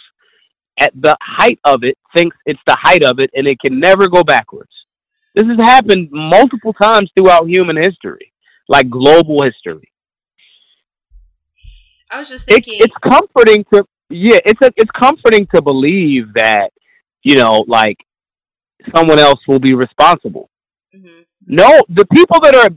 at 0.80 0.92
the 1.00 1.16
height 1.22 1.60
of 1.66 1.84
it 1.84 1.98
thinks 2.16 2.36
it's 2.46 2.60
the 2.66 2.76
height 2.82 3.04
of 3.04 3.20
it 3.20 3.30
and 3.34 3.48
it 3.48 3.58
can 3.64 3.80
never 3.80 4.08
go 4.08 4.24
backwards. 4.24 4.72
This 5.36 5.46
has 5.48 5.58
happened 5.62 6.10
multiple 6.12 6.74
times 6.74 7.10
throughout 7.18 7.48
human 7.50 7.78
history, 7.78 8.32
like 8.70 8.90
global 8.90 9.38
history. 9.44 9.92
I 12.12 12.20
was 12.20 12.30
just 12.30 12.50
It, 12.50 12.66
thinking. 12.66 12.76
it's 12.80 12.94
comforting 13.04 13.66
to 13.74 13.86
yeah, 14.10 14.38
it's 14.46 14.62
a, 14.62 14.70
it's 14.76 14.92
comforting 15.00 15.48
to 15.56 15.62
believe 15.62 16.34
that 16.36 16.70
you 17.24 17.36
know, 17.36 17.64
like 17.68 17.98
someone 18.96 19.18
else 19.20 19.40
will 19.48 19.60
be 19.60 19.74
responsible. 19.74 20.50
Mhm. 20.96 21.26
No, 21.48 21.82
the 21.90 22.06
people 22.14 22.40
that 22.44 22.56
are 22.56 22.70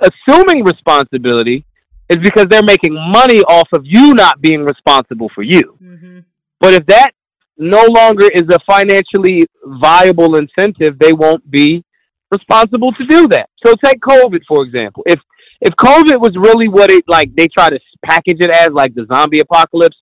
assuming 0.00 0.64
responsibility 0.64 1.64
is 2.08 2.18
because 2.22 2.46
they're 2.50 2.62
making 2.62 2.94
money 2.94 3.40
off 3.42 3.68
of 3.72 3.82
you 3.84 4.14
not 4.14 4.40
being 4.40 4.64
responsible 4.64 5.30
for 5.34 5.42
you. 5.42 5.78
Mm-hmm. 5.82 6.20
But 6.60 6.74
if 6.74 6.86
that 6.86 7.12
no 7.56 7.84
longer 7.88 8.26
is 8.32 8.44
a 8.50 8.58
financially 8.70 9.42
viable 9.82 10.36
incentive, 10.36 10.98
they 10.98 11.12
won't 11.12 11.48
be 11.50 11.84
responsible 12.30 12.92
to 12.92 13.06
do 13.06 13.28
that. 13.28 13.48
So 13.64 13.74
take 13.84 14.00
COVID 14.00 14.40
for 14.46 14.64
example. 14.64 15.02
If 15.06 15.20
if 15.60 15.74
COVID 15.74 16.20
was 16.20 16.36
really 16.36 16.68
what 16.68 16.90
it 16.90 17.04
like 17.08 17.34
they 17.36 17.46
try 17.46 17.68
to 17.68 17.78
package 18.04 18.38
it 18.40 18.52
as 18.52 18.70
like 18.70 18.94
the 18.94 19.06
zombie 19.12 19.40
apocalypse, 19.40 19.96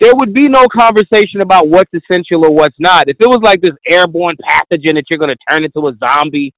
there 0.00 0.12
would 0.14 0.32
be 0.32 0.48
no 0.48 0.66
conversation 0.76 1.40
about 1.42 1.68
what's 1.68 1.90
essential 1.92 2.44
or 2.44 2.54
what's 2.54 2.76
not. 2.78 3.08
If 3.08 3.16
it 3.20 3.28
was 3.28 3.40
like 3.42 3.60
this 3.60 3.76
airborne 3.88 4.36
pathogen 4.48 4.94
that 4.94 5.04
you're 5.10 5.18
going 5.18 5.34
to 5.34 5.44
turn 5.50 5.64
into 5.64 5.88
a 5.88 5.92
zombie 6.06 6.54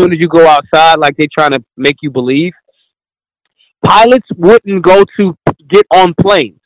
soon 0.00 0.12
as 0.12 0.18
you 0.18 0.28
go 0.28 0.46
outside, 0.46 0.98
like 0.98 1.16
they're 1.16 1.28
trying 1.32 1.52
to 1.52 1.62
make 1.76 1.96
you 2.02 2.10
believe, 2.10 2.52
pilots 3.84 4.26
wouldn't 4.36 4.84
go 4.84 5.04
to 5.18 5.36
get 5.68 5.86
on 5.92 6.14
planes. 6.20 6.60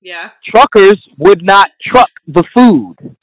Yeah. 0.00 0.30
Truckers 0.44 1.02
would 1.18 1.42
not 1.42 1.70
truck 1.82 2.10
the 2.26 2.44
food. 2.54 3.16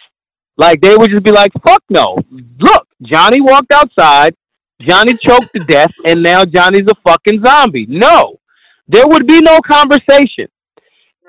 Like 0.57 0.81
they 0.81 0.95
would 0.95 1.09
just 1.09 1.23
be 1.23 1.31
like, 1.31 1.51
"Fuck 1.65 1.83
no! 1.89 2.17
Look, 2.59 2.87
Johnny 3.01 3.41
walked 3.41 3.71
outside. 3.71 4.35
Johnny 4.79 5.15
choked 5.15 5.49
to 5.55 5.63
death, 5.65 5.93
and 6.05 6.21
now 6.21 6.43
Johnny's 6.43 6.87
a 6.87 7.09
fucking 7.09 7.43
zombie." 7.43 7.85
No, 7.87 8.39
there 8.87 9.07
would 9.07 9.27
be 9.27 9.39
no 9.41 9.59
conversation. 9.61 10.47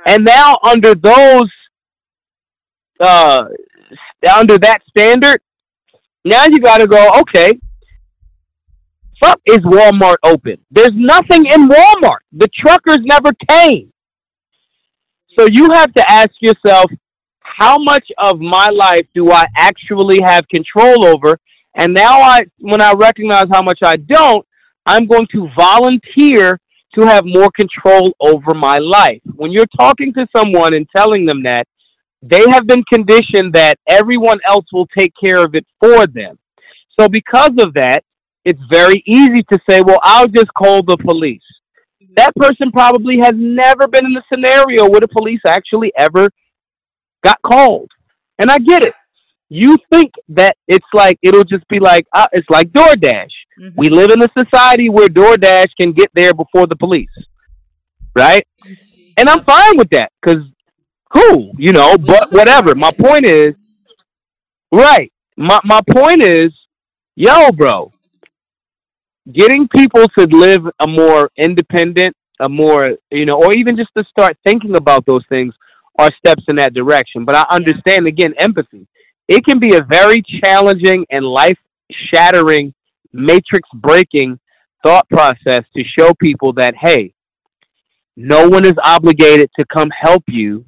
And 0.06 0.24
now 0.24 0.56
under 0.64 0.94
those, 0.94 1.50
uh, 3.00 3.44
under 4.36 4.58
that 4.58 4.80
standard, 4.88 5.40
now 6.24 6.44
you 6.44 6.58
got 6.58 6.78
to 6.78 6.86
go. 6.86 7.10
Okay, 7.20 7.52
fuck 9.22 9.40
is 9.46 9.58
Walmart 9.58 10.16
open? 10.24 10.56
There's 10.70 10.90
nothing 10.94 11.46
in 11.46 11.68
Walmart. 11.68 12.22
The 12.32 12.48
truckers 12.54 12.98
never 13.02 13.30
came. 13.48 13.92
So 15.38 15.46
you 15.50 15.70
have 15.70 15.92
to 15.94 16.04
ask 16.10 16.30
yourself, 16.40 16.86
how 17.40 17.78
much 17.78 18.04
of 18.18 18.40
my 18.40 18.68
life 18.68 19.06
do 19.14 19.30
I 19.30 19.44
actually 19.56 20.20
have 20.24 20.42
control 20.48 21.06
over? 21.06 21.38
And 21.76 21.94
now 21.94 22.20
I, 22.20 22.40
when 22.60 22.82
I 22.82 22.92
recognize 22.92 23.46
how 23.50 23.62
much 23.62 23.78
I 23.82 23.96
don't, 23.96 24.46
I'm 24.84 25.06
going 25.06 25.26
to 25.32 25.48
volunteer 25.56 26.58
to 26.98 27.06
have 27.06 27.24
more 27.24 27.48
control 27.58 28.12
over 28.20 28.54
my 28.54 28.76
life. 28.76 29.20
When 29.36 29.50
you're 29.50 29.64
talking 29.78 30.12
to 30.14 30.26
someone 30.36 30.74
and 30.74 30.86
telling 30.94 31.24
them 31.24 31.42
that, 31.44 31.64
they 32.22 32.48
have 32.50 32.66
been 32.66 32.84
conditioned 32.92 33.54
that 33.54 33.76
everyone 33.88 34.38
else 34.46 34.66
will 34.72 34.86
take 34.96 35.12
care 35.22 35.42
of 35.42 35.54
it 35.54 35.66
for 35.80 36.06
them. 36.06 36.38
So 36.98 37.08
because 37.08 37.50
of 37.58 37.74
that, 37.74 38.04
it's 38.44 38.60
very 38.70 39.02
easy 39.06 39.42
to 39.52 39.58
say, 39.68 39.82
well, 39.82 39.98
I'll 40.02 40.28
just 40.28 40.52
call 40.56 40.82
the 40.82 40.96
police. 40.96 41.42
That 42.16 42.34
person 42.36 42.70
probably 42.72 43.18
has 43.22 43.34
never 43.36 43.86
been 43.88 44.04
in 44.04 44.16
a 44.16 44.22
scenario 44.32 44.88
where 44.88 45.00
the 45.00 45.08
police 45.08 45.40
actually 45.46 45.92
ever 45.98 46.28
got 47.24 47.38
called. 47.42 47.90
And 48.38 48.50
I 48.50 48.58
get 48.58 48.82
it. 48.82 48.94
You 49.48 49.76
think 49.92 50.12
that 50.30 50.56
it's 50.66 50.86
like, 50.92 51.18
it'll 51.22 51.44
just 51.44 51.66
be 51.68 51.78
like, 51.78 52.06
uh, 52.14 52.26
it's 52.32 52.48
like 52.50 52.68
DoorDash. 52.72 53.28
Mm-hmm. 53.60 53.68
We 53.76 53.88
live 53.88 54.10
in 54.10 54.22
a 54.22 54.28
society 54.38 54.88
where 54.88 55.08
DoorDash 55.08 55.68
can 55.80 55.92
get 55.92 56.10
there 56.14 56.34
before 56.34 56.66
the 56.66 56.76
police. 56.76 57.08
Right? 58.14 58.46
And 59.16 59.28
I'm 59.28 59.44
fine 59.44 59.76
with 59.76 59.90
that 59.90 60.10
because 60.20 60.42
cool, 61.14 61.52
you 61.58 61.72
know, 61.72 61.96
but 61.96 62.32
whatever. 62.32 62.74
My 62.74 62.90
point 62.90 63.26
is, 63.26 63.54
right. 64.72 65.12
My, 65.36 65.58
my 65.64 65.80
point 65.90 66.22
is, 66.22 66.50
yo, 67.14 67.50
bro, 67.52 67.90
getting 69.30 69.68
people 69.68 70.04
to 70.18 70.26
live 70.26 70.62
a 70.80 70.86
more 70.88 71.30
independent, 71.36 72.16
a 72.44 72.48
more, 72.48 72.96
you 73.10 73.24
know, 73.24 73.34
or 73.34 73.52
even 73.52 73.76
just 73.76 73.90
to 73.96 74.04
start 74.10 74.36
thinking 74.44 74.76
about 74.76 75.06
those 75.06 75.24
things 75.28 75.54
are 75.98 76.08
steps 76.18 76.42
in 76.48 76.56
that 76.56 76.74
direction. 76.74 77.24
But 77.24 77.36
I 77.36 77.44
understand, 77.50 78.06
again, 78.06 78.34
empathy. 78.38 78.86
It 79.28 79.44
can 79.44 79.58
be 79.58 79.76
a 79.76 79.82
very 79.82 80.22
challenging 80.42 81.06
and 81.10 81.24
life 81.24 81.58
shattering, 82.12 82.74
matrix 83.12 83.68
breaking 83.74 84.38
thought 84.84 85.08
process 85.08 85.62
to 85.76 85.82
show 85.98 86.12
people 86.14 86.54
that, 86.54 86.74
hey, 86.80 87.14
no 88.16 88.48
one 88.48 88.66
is 88.66 88.74
obligated 88.84 89.50
to 89.58 89.64
come 89.72 89.88
help 89.98 90.24
you. 90.26 90.64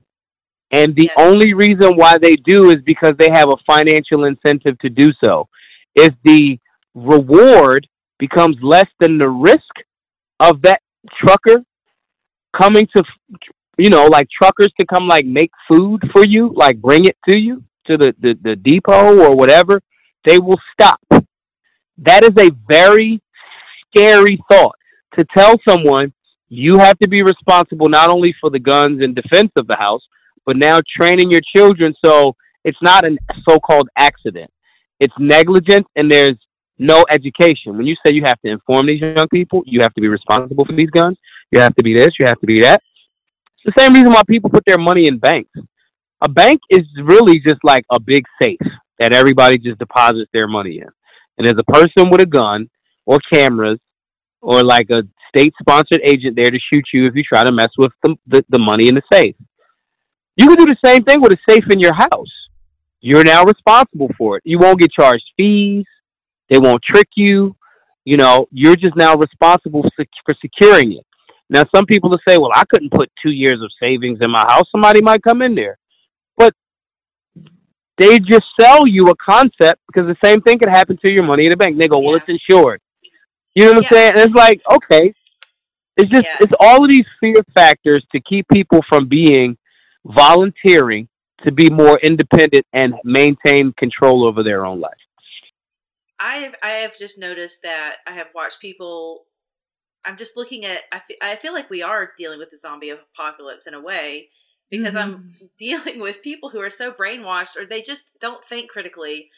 And 0.71 0.95
the 0.95 1.05
yes. 1.05 1.15
only 1.17 1.55
reason 1.55 1.97
why 1.97 2.17
they 2.21 2.37
do 2.37 2.71
is 2.71 2.77
because 2.85 3.15
they 3.19 3.29
have 3.33 3.49
a 3.49 3.57
financial 3.67 4.25
incentive 4.25 4.79
to 4.81 4.89
do 4.89 5.11
so. 5.23 5.49
If 5.95 6.15
the 6.25 6.59
reward 6.95 7.87
becomes 8.27 8.57
less 8.63 8.91
than 9.01 9.19
the 9.19 9.29
risk 9.29 9.75
of 10.41 10.63
that 10.63 10.81
trucker 11.21 11.63
coming 12.61 12.87
to 12.97 13.03
you 13.79 13.91
know 13.91 14.07
like 14.07 14.29
truckers 14.31 14.73
to 14.79 14.87
come 14.87 15.07
like 15.07 15.27
make 15.27 15.51
food 15.69 16.01
for 16.13 16.25
you 16.25 16.53
like 16.55 16.81
bring 16.81 17.05
it 17.05 17.17
to 17.29 17.39
you 17.39 17.63
to 17.87 17.97
the, 17.97 18.15
the, 18.21 18.35
the 18.43 18.57
depot 18.57 19.19
or 19.25 19.37
whatever 19.37 19.81
they 20.27 20.39
will 20.39 20.61
stop. 20.73 21.01
That 21.99 22.25
is 22.25 22.35
a 22.39 22.51
very 22.67 23.21
scary 23.87 24.39
thought 24.51 24.77
to 25.19 25.25
tell 25.37 25.55
someone 25.69 26.13
you 26.49 26.79
have 26.79 26.99
to 27.01 27.09
be 27.09 27.23
responsible 27.23 27.89
not 27.89 28.09
only 28.09 28.35
for 28.41 28.51
the 28.51 28.59
guns 28.59 29.03
and 29.03 29.15
defense 29.15 29.51
of 29.59 29.67
the 29.67 29.77
house 29.77 30.03
but 30.47 30.57
now 30.57 30.79
training 30.99 31.31
your 31.31 31.43
children 31.55 31.95
so 32.05 32.35
it's 32.65 32.79
not 32.83 33.05
a 33.05 33.17
so-called 33.47 33.89
accident. 33.99 34.51
It's 35.01 35.15
negligence 35.19 35.87
and 35.97 36.11
there's 36.11 36.39
no 36.79 37.05
education. 37.11 37.77
When 37.77 37.87
you 37.87 37.97
say 38.05 38.13
you 38.13 38.23
have 38.27 38.41
to 38.43 38.51
inform 38.51 38.87
these 38.87 39.01
young 39.01 39.29
people, 39.33 39.63
you 39.67 39.81
have 39.83 39.95
to 39.95 40.01
be 40.01 40.09
responsible 40.09 40.65
for 40.65 40.75
these 40.75 40.91
guns, 40.91 41.17
you 41.51 41.61
have 41.61 41.75
to 41.77 41.85
be 41.85 41.95
this, 41.95 42.11
you 42.19 42.27
have 42.27 42.41
to 42.41 42.47
be 42.47 42.61
that. 42.63 42.81
It's 43.65 43.75
the 43.75 43.83
same 43.83 43.95
reason 43.95 44.11
why 44.11 44.23
people 44.27 44.51
put 44.51 44.65
their 44.67 44.79
money 44.79 45.07
in 45.07 45.19
banks. 45.19 45.51
A 46.23 46.29
bank 46.29 46.61
is 46.71 46.83
really 47.03 47.41
just 47.41 47.63
like 47.63 47.85
a 47.91 48.01
big 48.01 48.25
safe 48.41 48.59
that 48.99 49.13
everybody 49.13 49.59
just 49.59 49.79
deposits 49.79 50.31
their 50.33 50.49
money 50.49 50.79
in. 50.79 50.89
And 51.37 51.47
there's 51.47 51.59
a 51.59 51.73
person 51.73 52.11
with 52.11 52.21
a 52.21 52.27
gun 52.27 52.69
or 53.07 53.19
cameras 53.33 53.79
or 54.41 54.63
like 54.63 54.91
a 54.91 55.03
state 55.29 55.53
sponsored 55.61 56.01
agent 56.05 56.37
there 56.37 56.51
to 56.51 56.59
shoot 56.73 56.85
you 56.93 57.07
if 57.07 57.15
you 57.15 57.23
try 57.23 57.43
to 57.45 57.53
mess 57.53 57.71
with 57.77 57.93
the, 58.03 58.17
the, 58.27 58.45
the 58.51 58.59
money 58.59 58.89
in 58.89 58.95
the 58.95 59.03
safe. 59.13 59.35
You 60.37 60.49
can 60.49 60.57
do 60.57 60.67
the 60.67 60.77
same 60.85 61.05
thing 61.05 61.21
with 61.21 61.33
a 61.33 61.51
safe 61.51 61.65
in 61.71 61.81
your 61.81 61.95
house. 61.95 62.33
You're 63.01 63.25
now 63.25 63.45
responsible 63.45 64.11
for 64.17 64.37
it. 64.37 64.43
You 64.45 64.59
won't 64.59 64.81
get 64.81 64.91
charged 64.93 65.25
fees 65.37 65.85
they 66.51 66.59
won't 66.59 66.83
trick 66.83 67.09
you. 67.17 67.57
You 68.05 68.17
know, 68.17 68.47
you're 68.51 68.77
just 68.77 68.97
now 68.97 69.15
responsible 69.17 69.83
for 69.97 70.35
securing 70.41 70.93
it. 70.93 71.07
Now, 71.51 71.65
some 71.75 71.87
people 71.87 72.11
will 72.11 72.21
say, 72.29 72.37
well, 72.39 72.51
I 72.55 72.63
couldn't 72.69 72.93
put 72.93 73.11
two 73.25 73.31
years 73.31 73.61
of 73.63 73.71
savings 73.81 74.19
in 74.23 74.31
my 74.31 74.45
house. 74.47 74.65
Somebody 74.75 75.03
might 75.03 75.23
come 75.23 75.43
in 75.43 75.55
there. 75.55 75.79
But 76.37 76.55
they 77.99 78.19
just 78.19 78.45
sell 78.61 78.87
you 78.87 79.07
a 79.07 79.15
concept 79.17 79.81
because 79.87 80.09
the 80.09 80.17
same 80.25 80.41
thing 80.41 80.59
could 80.59 80.69
happen 80.69 80.99
to 81.05 81.13
your 81.13 81.25
money 81.25 81.45
in 81.45 81.51
the 81.51 81.57
bank. 81.57 81.79
They 81.79 81.89
go, 81.89 81.99
well, 81.99 82.13
yeah. 82.13 82.21
it's 82.27 82.43
insured. 82.49 82.81
You 83.55 83.65
know 83.65 83.73
what 83.73 83.79
I'm 83.79 83.85
saying? 83.85 84.13
And 84.17 84.21
it's 84.21 84.35
like, 84.35 84.61
okay. 84.71 85.13
It's 85.97 86.11
just, 86.11 86.29
yeah. 86.29 86.37
it's 86.41 86.53
all 86.59 86.83
of 86.83 86.91
these 86.91 87.07
fear 87.21 87.37
factors 87.55 88.05
to 88.13 88.21
keep 88.21 88.47
people 88.53 88.81
from 88.89 89.09
being 89.09 89.57
volunteering 90.05 91.09
to 91.45 91.53
be 91.53 91.71
more 91.71 91.99
independent 92.01 92.67
and 92.73 92.95
maintain 93.05 93.73
control 93.79 94.27
over 94.27 94.43
their 94.43 94.67
own 94.67 94.81
life. 94.81 94.93
I 96.25 96.37
have 96.37 96.55
I 96.63 96.71
have 96.71 96.97
just 96.97 97.19
noticed 97.19 97.63
that 97.65 97.97
I 98.07 98.13
have 98.13 98.29
watched 98.35 98.59
people. 98.59 99.27
I'm 100.07 100.17
just 100.17 100.39
looking 100.39 100.65
at. 100.65 100.81
I 100.91 101.01
feel, 101.01 101.17
I 101.23 101.37
feel 101.37 101.53
like 101.53 101.69
we 101.69 101.83
are 101.83 102.13
dealing 102.17 102.39
with 102.39 102.51
the 102.51 102.57
zombie 102.57 102.91
apocalypse 102.91 103.67
in 103.67 103.75
a 103.75 103.81
way 103.81 104.31
because 104.71 104.95
mm-hmm. 104.95 105.17
I'm 105.17 105.31
dealing 105.59 106.01
with 106.01 106.23
people 106.23 106.49
who 106.49 106.63
are 106.63 106.71
so 106.71 106.91
brainwashed 106.91 107.59
or 107.59 107.67
they 107.67 107.83
just 107.83 108.19
don't 108.21 108.43
think 108.43 108.71
critically. 108.71 109.29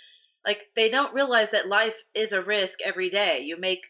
Like 0.46 0.66
they 0.76 0.88
don't 0.88 1.12
realize 1.12 1.50
that 1.50 1.66
life 1.66 2.04
is 2.14 2.30
a 2.30 2.40
risk 2.40 2.78
every 2.84 3.08
day. 3.08 3.40
You 3.42 3.58
make 3.58 3.88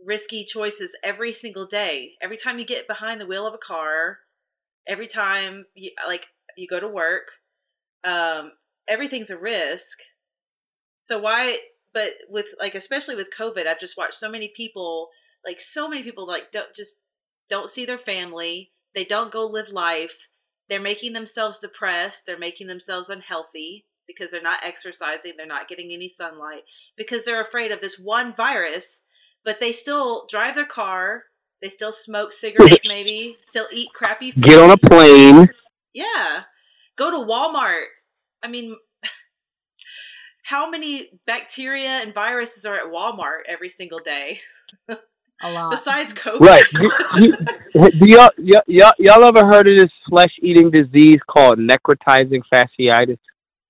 risky 0.00 0.44
choices 0.44 0.96
every 1.02 1.32
single 1.32 1.66
day. 1.66 2.12
Every 2.22 2.36
time 2.36 2.60
you 2.60 2.64
get 2.64 2.86
behind 2.86 3.20
the 3.20 3.26
wheel 3.26 3.48
of 3.48 3.54
a 3.54 3.58
car, 3.58 4.18
every 4.86 5.08
time 5.08 5.66
you 5.74 5.90
like 6.06 6.28
you 6.56 6.68
go 6.68 6.78
to 6.78 6.86
work, 6.86 7.26
um, 8.04 8.52
everything's 8.86 9.30
a 9.30 9.38
risk. 9.38 9.98
So 11.00 11.18
why 11.18 11.58
but 11.96 12.10
with 12.28 12.54
like 12.60 12.74
especially 12.74 13.16
with 13.16 13.34
covid 13.36 13.66
i've 13.66 13.80
just 13.80 13.96
watched 13.96 14.14
so 14.14 14.30
many 14.30 14.52
people 14.54 15.08
like 15.46 15.60
so 15.60 15.88
many 15.88 16.02
people 16.02 16.26
like 16.26 16.50
don't 16.52 16.74
just 16.74 17.00
don't 17.48 17.70
see 17.70 17.84
their 17.86 17.98
family. 17.98 18.72
They 18.94 19.04
don't 19.04 19.30
go 19.30 19.46
live 19.46 19.68
life. 19.68 20.28
They're 20.68 20.80
making 20.80 21.12
themselves 21.12 21.60
depressed. 21.60 22.26
They're 22.26 22.38
making 22.38 22.66
themselves 22.66 23.08
unhealthy 23.08 23.84
because 24.06 24.30
they're 24.30 24.42
not 24.42 24.64
exercising. 24.64 25.34
They're 25.36 25.46
not 25.46 25.68
getting 25.68 25.92
any 25.92 26.08
sunlight 26.08 26.62
because 26.96 27.24
they're 27.24 27.40
afraid 27.40 27.72
of 27.72 27.80
this 27.80 27.98
one 27.98 28.34
virus 28.34 29.02
but 29.44 29.60
they 29.60 29.70
still 29.70 30.26
drive 30.28 30.56
their 30.56 30.66
car. 30.66 31.22
They 31.62 31.68
still 31.68 31.92
smoke 31.92 32.32
cigarettes 32.32 32.84
maybe 32.84 33.36
still 33.40 33.66
eat 33.72 33.90
crappy 33.94 34.32
food 34.32 34.42
get 34.42 34.58
on 34.58 34.70
a 34.72 34.76
plane. 34.76 35.48
Yeah. 35.94 36.42
Go 36.96 37.12
to 37.12 37.30
walmart. 37.30 37.84
I 38.42 38.48
mean 38.48 38.74
how 40.46 40.70
many 40.70 41.08
bacteria 41.26 41.88
and 41.88 42.14
viruses 42.14 42.64
are 42.64 42.76
at 42.76 42.84
Walmart 42.84 43.40
every 43.48 43.68
single 43.68 43.98
day? 43.98 44.38
A 45.42 45.50
lot. 45.50 45.72
Besides 45.72 46.14
COVID. 46.14 46.40
Right. 46.40 46.64
do 47.98 48.08
y'all, 48.08 48.30
y'all, 48.38 48.92
y'all 48.98 49.24
ever 49.24 49.44
heard 49.44 49.68
of 49.68 49.76
this 49.76 49.90
flesh 50.08 50.30
eating 50.40 50.70
disease 50.70 51.18
called 51.28 51.58
necrotizing 51.58 52.42
fasciitis? 52.52 53.18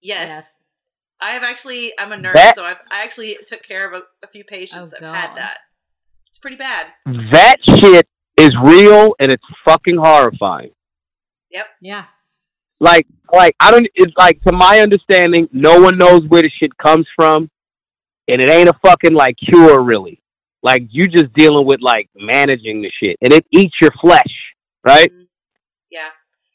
Yes. 0.02 0.72
I 1.18 1.30
have 1.30 1.42
actually. 1.44 1.92
I'm 1.98 2.12
a 2.12 2.18
nurse, 2.18 2.34
That- 2.34 2.54
so 2.54 2.64
I've, 2.64 2.76
I 2.92 3.02
actually 3.02 3.38
took 3.46 3.62
care 3.62 3.88
of 3.90 3.94
a, 3.94 4.02
a 4.22 4.28
few 4.28 4.44
patients 4.44 4.94
Oh, 4.98 5.00
that 5.00 5.14
had 5.14 5.36
that. 5.36 5.58
It's 6.26 6.36
pretty 6.36 6.56
bad. 6.56 6.88
That 7.32 7.56
shit 7.64 8.06
is 8.36 8.50
real 8.62 9.14
and 9.18 9.32
it's 9.32 9.42
fucking 9.64 9.96
horrifying. 9.96 10.72
Yep. 11.50 11.66
Yeah. 11.80 12.04
Like, 12.80 13.06
like 13.32 13.56
I 13.60 13.70
don't. 13.70 13.86
It's 13.94 14.12
like 14.18 14.40
to 14.42 14.52
my 14.52 14.80
understanding, 14.80 15.48
no 15.52 15.80
one 15.80 15.98
knows 15.98 16.22
where 16.28 16.42
the 16.42 16.50
shit 16.60 16.76
comes 16.78 17.06
from, 17.16 17.50
and 18.28 18.40
it 18.40 18.50
ain't 18.50 18.68
a 18.68 18.74
fucking 18.84 19.14
like 19.14 19.36
cure 19.36 19.82
really. 19.82 20.22
Like 20.62 20.82
you 20.90 21.06
just 21.06 21.32
dealing 21.34 21.66
with 21.66 21.80
like 21.80 22.08
managing 22.14 22.82
the 22.82 22.90
shit, 22.90 23.16
and 23.22 23.32
it 23.32 23.46
eats 23.52 23.74
your 23.80 23.92
flesh, 24.00 24.52
right? 24.86 25.10
Mm-hmm. 25.10 25.22
Yeah. 25.90 26.08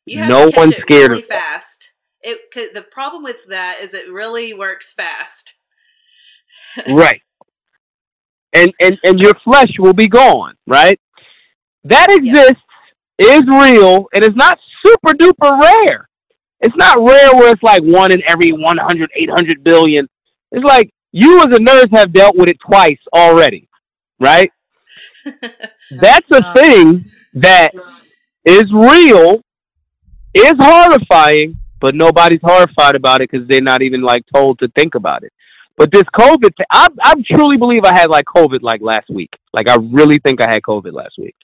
You 0.05 0.19
have 0.19 0.29
No 0.29 0.45
to 0.45 0.51
catch 0.51 0.57
one's 0.57 0.71
it 0.71 0.81
scared 0.81 1.11
really 1.11 1.21
fast. 1.21 1.93
It 2.21 2.73
the 2.73 2.81
problem 2.81 3.23
with 3.23 3.47
that 3.47 3.77
is 3.81 3.93
it 3.93 4.11
really 4.11 4.53
works 4.53 4.91
fast. 4.91 5.59
right. 6.87 7.21
And 8.53 8.71
and 8.81 8.97
and 9.03 9.19
your 9.19 9.33
flesh 9.43 9.71
will 9.79 9.93
be 9.93 10.07
gone, 10.07 10.55
right? 10.67 10.99
That 11.83 12.11
exists, 12.11 12.61
is 13.17 13.41
real, 13.47 14.07
and 14.13 14.23
it's 14.23 14.35
not 14.35 14.59
super 14.85 15.13
duper 15.13 15.59
rare. 15.59 16.09
It's 16.61 16.75
not 16.77 16.99
rare 16.99 17.33
where 17.35 17.51
it's 17.51 17.63
like 17.63 17.81
one 17.81 18.11
in 18.11 18.21
every 18.27 18.51
100, 18.51 19.09
800 19.15 19.63
billion. 19.63 20.07
It's 20.51 20.63
like 20.63 20.91
you 21.11 21.39
as 21.39 21.47
a 21.47 21.59
nurse 21.59 21.87
have 21.93 22.13
dealt 22.13 22.35
with 22.35 22.49
it 22.49 22.57
twice 22.65 22.99
already, 23.13 23.67
right? 24.19 24.51
That's 25.91 26.27
a 26.31 26.53
thing 26.53 27.05
that 27.33 27.71
is 28.45 28.65
real, 28.71 29.41
is 30.33 30.53
horrifying, 30.59 31.59
but 31.79 31.95
nobody's 31.95 32.39
horrified 32.43 32.95
about 32.95 33.21
it 33.21 33.29
because 33.31 33.47
they're 33.47 33.61
not 33.61 33.81
even 33.81 34.01
like 34.01 34.23
told 34.33 34.59
to 34.59 34.67
think 34.77 34.95
about 34.95 35.23
it. 35.23 35.33
But 35.77 35.91
this 35.91 36.03
COVID, 36.15 36.55
thing, 36.55 36.65
I, 36.71 36.89
I 37.01 37.15
truly 37.33 37.57
believe 37.57 37.83
I 37.85 37.97
had 37.97 38.09
like 38.09 38.25
COVID 38.25 38.61
like 38.61 38.81
last 38.81 39.09
week. 39.09 39.31
Like 39.51 39.69
I 39.69 39.77
really 39.77 40.19
think 40.19 40.41
I 40.41 40.53
had 40.53 40.61
COVID 40.61 40.93
last 40.93 41.15
week. 41.17 41.35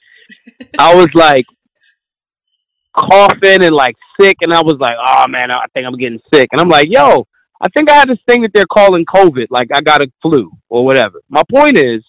I 0.77 0.93
was 0.93 1.07
like 1.13 1.45
coughing 2.97 3.63
and 3.63 3.75
like 3.75 3.95
sick, 4.19 4.37
and 4.41 4.53
I 4.53 4.61
was 4.61 4.77
like, 4.79 4.95
oh 5.07 5.25
man, 5.27 5.51
I 5.51 5.65
think 5.73 5.85
I'm 5.85 5.97
getting 5.97 6.19
sick. 6.33 6.49
And 6.51 6.59
I'm 6.59 6.69
like, 6.69 6.87
yo, 6.89 7.27
I 7.61 7.67
think 7.75 7.89
I 7.89 7.95
had 7.95 8.09
this 8.09 8.19
thing 8.27 8.41
that 8.41 8.51
they're 8.53 8.65
calling 8.65 9.05
COVID, 9.05 9.47
like 9.49 9.69
I 9.73 9.81
got 9.81 10.03
a 10.03 10.11
flu 10.21 10.51
or 10.69 10.85
whatever. 10.85 11.21
My 11.29 11.43
point 11.51 11.77
is, 11.77 12.03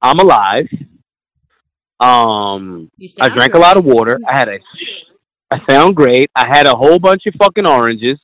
I'm 0.00 0.18
alive. 0.18 0.66
Um, 2.00 2.90
I 3.20 3.28
drank 3.28 3.52
great. 3.52 3.54
a 3.54 3.58
lot 3.60 3.76
of 3.76 3.84
water. 3.84 4.18
I 4.28 4.38
had 4.38 4.48
a, 4.48 4.58
I 5.50 5.58
sound 5.68 5.94
great. 5.94 6.30
I 6.34 6.46
had 6.48 6.66
a 6.66 6.74
whole 6.74 6.98
bunch 6.98 7.22
of 7.26 7.34
fucking 7.40 7.66
oranges. 7.66 8.18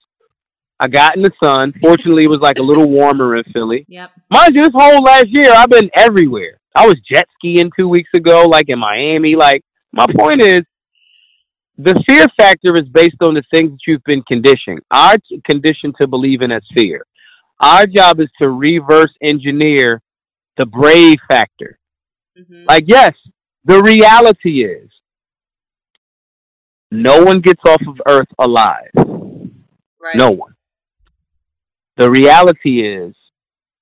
I 0.81 0.89
got 0.89 1.17
in 1.17 1.23
the 1.23 1.33
sun. 1.43 1.73
Fortunately, 1.81 2.25
it 2.25 2.31
was 2.31 2.41
like 2.41 2.59
a 2.59 2.63
little 2.63 2.89
warmer 2.89 3.37
in 3.37 3.45
Philly. 3.53 3.85
Yep. 3.89 4.11
Mind 4.31 4.55
you, 4.55 4.63
this 4.63 4.73
whole 4.75 5.03
last 5.03 5.27
year, 5.29 5.53
I've 5.53 5.71
been 5.71 5.91
everywhere. 5.97 6.59
I 6.75 6.87
was 6.87 6.95
jet 7.13 7.27
skiing 7.35 7.71
two 7.77 7.89
weeks 7.89 8.11
ago, 8.15 8.45
like 8.45 8.69
in 8.69 8.79
Miami. 8.79 9.37
Like, 9.37 9.63
my 9.93 10.07
point 10.17 10.43
is, 10.43 10.61
the 11.79 11.95
fear 12.09 12.27
factor 12.37 12.75
is 12.75 12.89
based 12.93 13.17
on 13.23 13.35
the 13.35 13.43
things 13.53 13.71
that 13.71 13.79
you've 13.87 14.05
been 14.05 14.23
conditioned. 14.23 14.81
Our 14.91 15.17
conditioned 15.49 15.95
to 16.01 16.09
believe 16.09 16.43
in 16.43 16.51
as 16.51 16.63
fear. 16.77 17.05
Our 17.61 17.87
job 17.87 18.21
is 18.21 18.29
to 18.43 18.51
reverse 18.51 19.13
engineer 19.23 20.03
the 20.57 20.67
brave 20.67 21.17
factor. 21.31 21.79
Mhm. 22.37 22.67
Like, 22.69 22.85
yes, 22.89 23.13
the 23.65 23.81
reality 23.81 24.65
is 24.65 24.91
no 26.91 27.23
one 27.23 27.41
gets 27.41 27.61
off 27.67 27.81
of 27.87 28.01
Earth 28.07 28.29
alive. 28.39 28.91
right. 30.01 30.15
No 30.17 30.31
one. 30.31 30.55
The 31.97 32.11
reality 32.11 32.87
is, 32.87 33.15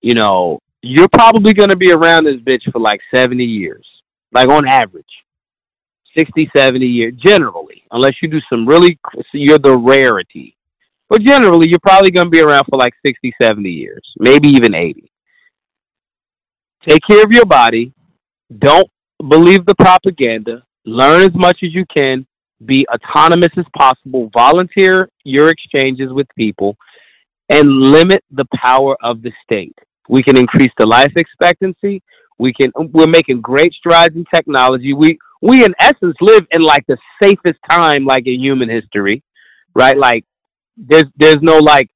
you 0.00 0.14
know, 0.14 0.60
you're 0.82 1.08
probably 1.12 1.52
going 1.52 1.68
to 1.68 1.76
be 1.76 1.92
around 1.92 2.24
this 2.24 2.36
bitch 2.40 2.70
for 2.72 2.78
like 2.78 3.00
70 3.14 3.44
years, 3.44 3.86
like 4.32 4.48
on 4.48 4.66
average. 4.66 5.04
60, 6.16 6.50
70 6.56 6.86
years, 6.86 7.14
generally, 7.24 7.82
unless 7.90 8.14
you 8.22 8.28
do 8.28 8.40
some 8.50 8.66
really, 8.66 8.98
so 9.14 9.22
you're 9.32 9.58
the 9.58 9.76
rarity. 9.76 10.56
But 11.08 11.22
generally, 11.22 11.68
you're 11.68 11.78
probably 11.80 12.10
going 12.10 12.26
to 12.26 12.30
be 12.30 12.40
around 12.40 12.64
for 12.68 12.78
like 12.78 12.94
60, 13.06 13.32
70 13.40 13.68
years, 13.68 14.02
maybe 14.18 14.48
even 14.48 14.74
80. 14.74 15.10
Take 16.88 17.00
care 17.08 17.22
of 17.22 17.30
your 17.30 17.46
body. 17.46 17.92
Don't 18.58 18.88
believe 19.28 19.64
the 19.66 19.74
propaganda. 19.74 20.62
Learn 20.84 21.22
as 21.22 21.34
much 21.34 21.58
as 21.62 21.74
you 21.74 21.84
can. 21.94 22.26
Be 22.64 22.86
autonomous 22.88 23.50
as 23.56 23.66
possible. 23.76 24.30
Volunteer 24.36 25.08
your 25.24 25.50
exchanges 25.50 26.12
with 26.12 26.26
people 26.36 26.76
and 27.48 27.68
limit 27.68 28.24
the 28.30 28.46
power 28.54 28.96
of 29.02 29.22
the 29.22 29.32
state. 29.44 29.76
We 30.08 30.22
can 30.22 30.38
increase 30.38 30.70
the 30.78 30.86
life 30.86 31.12
expectancy. 31.16 32.02
We 32.38 32.52
can 32.52 32.72
we're 32.76 33.06
making 33.06 33.40
great 33.40 33.72
strides 33.72 34.14
in 34.14 34.24
technology. 34.32 34.92
We 34.92 35.18
we 35.42 35.64
in 35.64 35.74
essence 35.80 36.16
live 36.20 36.46
in 36.52 36.62
like 36.62 36.84
the 36.86 36.96
safest 37.22 37.58
time 37.68 38.04
like 38.04 38.26
in 38.26 38.40
human 38.40 38.68
history. 38.68 39.22
Right? 39.74 39.96
Like 39.96 40.24
there's 40.76 41.04
there's 41.16 41.42
no 41.42 41.58
like 41.58 41.88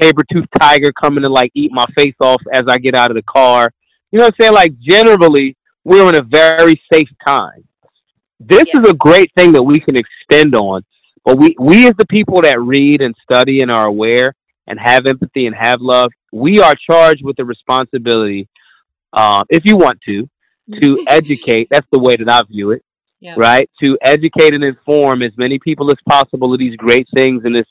saber 0.00 0.22
tooth 0.32 0.46
tiger 0.60 0.92
coming 0.92 1.24
to 1.24 1.30
like 1.30 1.50
eat 1.54 1.70
my 1.72 1.84
face 1.96 2.14
off 2.20 2.40
as 2.52 2.64
I 2.68 2.78
get 2.78 2.94
out 2.94 3.10
of 3.10 3.16
the 3.16 3.22
car. 3.22 3.70
You 4.12 4.18
know 4.18 4.26
what 4.26 4.34
I'm 4.40 4.44
saying? 4.44 4.54
Like 4.54 4.78
generally 4.80 5.56
we're 5.84 6.08
in 6.08 6.16
a 6.16 6.22
very 6.22 6.80
safe 6.92 7.08
time. 7.26 7.64
This 8.40 8.64
Yeah. 8.74 8.80
is 8.80 8.88
a 8.90 8.94
great 8.94 9.30
thing 9.36 9.52
that 9.52 9.62
we 9.62 9.80
can 9.80 9.96
extend 9.96 10.54
on. 10.54 10.82
But 11.24 11.38
we 11.38 11.56
we 11.58 11.86
as 11.86 11.94
the 11.98 12.06
people 12.06 12.42
that 12.42 12.60
read 12.60 13.00
and 13.00 13.14
study 13.22 13.60
and 13.60 13.70
are 13.70 13.86
aware 13.88 14.34
and 14.66 14.78
have 14.82 15.06
empathy 15.06 15.46
and 15.46 15.54
have 15.58 15.80
love, 15.80 16.10
we 16.32 16.60
are 16.60 16.74
charged 16.90 17.22
with 17.24 17.36
the 17.36 17.44
responsibility, 17.44 18.48
uh, 19.12 19.42
if 19.48 19.62
you 19.64 19.76
want 19.76 20.00
to, 20.08 20.28
to 20.80 21.04
educate. 21.08 21.68
That's 21.70 21.86
the 21.92 21.98
way 21.98 22.14
that 22.16 22.28
I 22.30 22.42
view 22.48 22.70
it, 22.70 22.82
Yeah. 23.20 23.34
right? 23.36 23.68
To 23.80 23.98
educate 24.02 24.54
and 24.54 24.64
inform 24.64 25.22
as 25.22 25.32
many 25.36 25.58
people 25.58 25.90
as 25.90 25.98
possible 26.08 26.52
of 26.52 26.58
these 26.58 26.76
great 26.76 27.06
things 27.14 27.42
in 27.44 27.52
this 27.52 27.66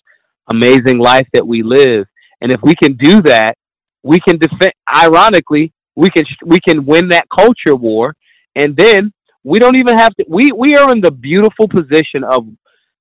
amazing 0.51 0.99
life 0.99 1.27
that 1.33 1.45
we 1.47 1.63
live. 1.63 2.05
And 2.41 2.51
if 2.51 2.61
we 2.61 2.73
can 2.75 2.93
do 2.97 3.21
that, 3.23 3.55
we 4.03 4.19
can 4.27 4.37
defend. 4.37 4.73
Ironically, 4.93 5.71
we 5.95 6.09
can 6.09 6.25
we 6.45 6.59
can 6.67 6.85
win 6.85 7.09
that 7.09 7.25
culture 7.33 7.75
war, 7.75 8.13
and 8.55 8.75
then 8.75 9.13
we 9.43 9.59
don't 9.59 9.77
even 9.77 9.97
have 9.97 10.13
to. 10.15 10.25
We 10.27 10.51
we 10.51 10.75
are 10.75 10.91
in 10.91 11.01
the 11.01 11.11
beautiful 11.11 11.67
position 11.67 12.23
of 12.23 12.45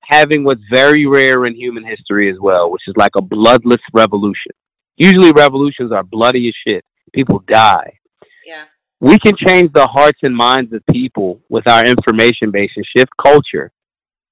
having 0.04 0.44
what's 0.44 0.62
very 0.70 1.06
rare 1.06 1.46
in 1.46 1.54
human 1.54 1.84
history 1.84 2.30
as 2.30 2.36
well, 2.40 2.70
which 2.70 2.82
is 2.86 2.94
like 2.96 3.12
a 3.16 3.22
bloodless 3.22 3.80
revolution. 3.92 4.52
Usually, 4.96 5.32
revolutions 5.32 5.90
are 5.90 6.02
bloody 6.04 6.48
as 6.48 6.54
shit. 6.66 6.84
People 7.12 7.42
die. 7.48 7.98
Yeah. 8.46 8.64
We 9.02 9.18
can 9.18 9.34
change 9.44 9.72
the 9.72 9.88
hearts 9.88 10.20
and 10.22 10.34
minds 10.34 10.72
of 10.72 10.80
people 10.88 11.40
with 11.48 11.68
our 11.68 11.84
information 11.84 12.52
base 12.52 12.70
and 12.76 12.86
shift 12.96 13.10
culture 13.20 13.72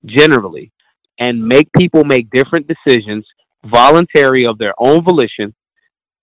generally 0.06 0.70
and 1.18 1.44
make 1.44 1.68
people 1.76 2.04
make 2.04 2.30
different 2.30 2.68
decisions 2.68 3.26
voluntary 3.66 4.46
of 4.46 4.58
their 4.58 4.72
own 4.78 5.02
volition 5.04 5.52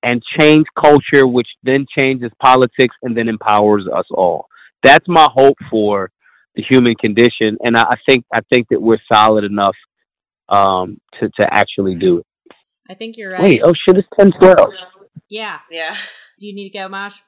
and 0.02 0.24
change 0.40 0.66
culture 0.82 1.28
which 1.28 1.50
then 1.64 1.86
changes 2.00 2.32
politics 2.42 2.96
and 3.04 3.16
then 3.18 3.28
empowers 3.28 3.84
us 3.94 4.06
all 4.12 4.48
that's 4.84 5.06
my 5.08 5.28
hope 5.36 5.58
for 5.70 6.10
the 6.56 6.64
human 6.68 6.96
condition 6.96 7.58
and 7.62 7.78
i, 7.78 7.82
I 7.82 7.96
think 8.10 8.26
i 8.34 8.40
think 8.52 8.70
that 8.70 8.82
we're 8.82 8.98
solid 9.12 9.44
enough 9.44 9.76
um, 10.50 11.00
to, 11.20 11.30
to 11.40 11.48
actually 11.52 11.96
do 11.96 12.20
it 12.20 12.26
I 12.90 12.96
think 12.96 13.18
you're 13.18 13.34
right. 13.34 13.44
wait 13.44 13.62
oh 13.64 13.74
shit 13.88 13.98
it's 13.98 14.08
10 14.18 14.32
12 14.40 14.56
Yeah. 15.30 15.60
Yeah. 15.70 15.96
Do 16.40 16.48
you 16.48 16.54
need 16.56 16.70
to 16.70 16.78
go, 16.78 16.88
Maj? 16.88 17.22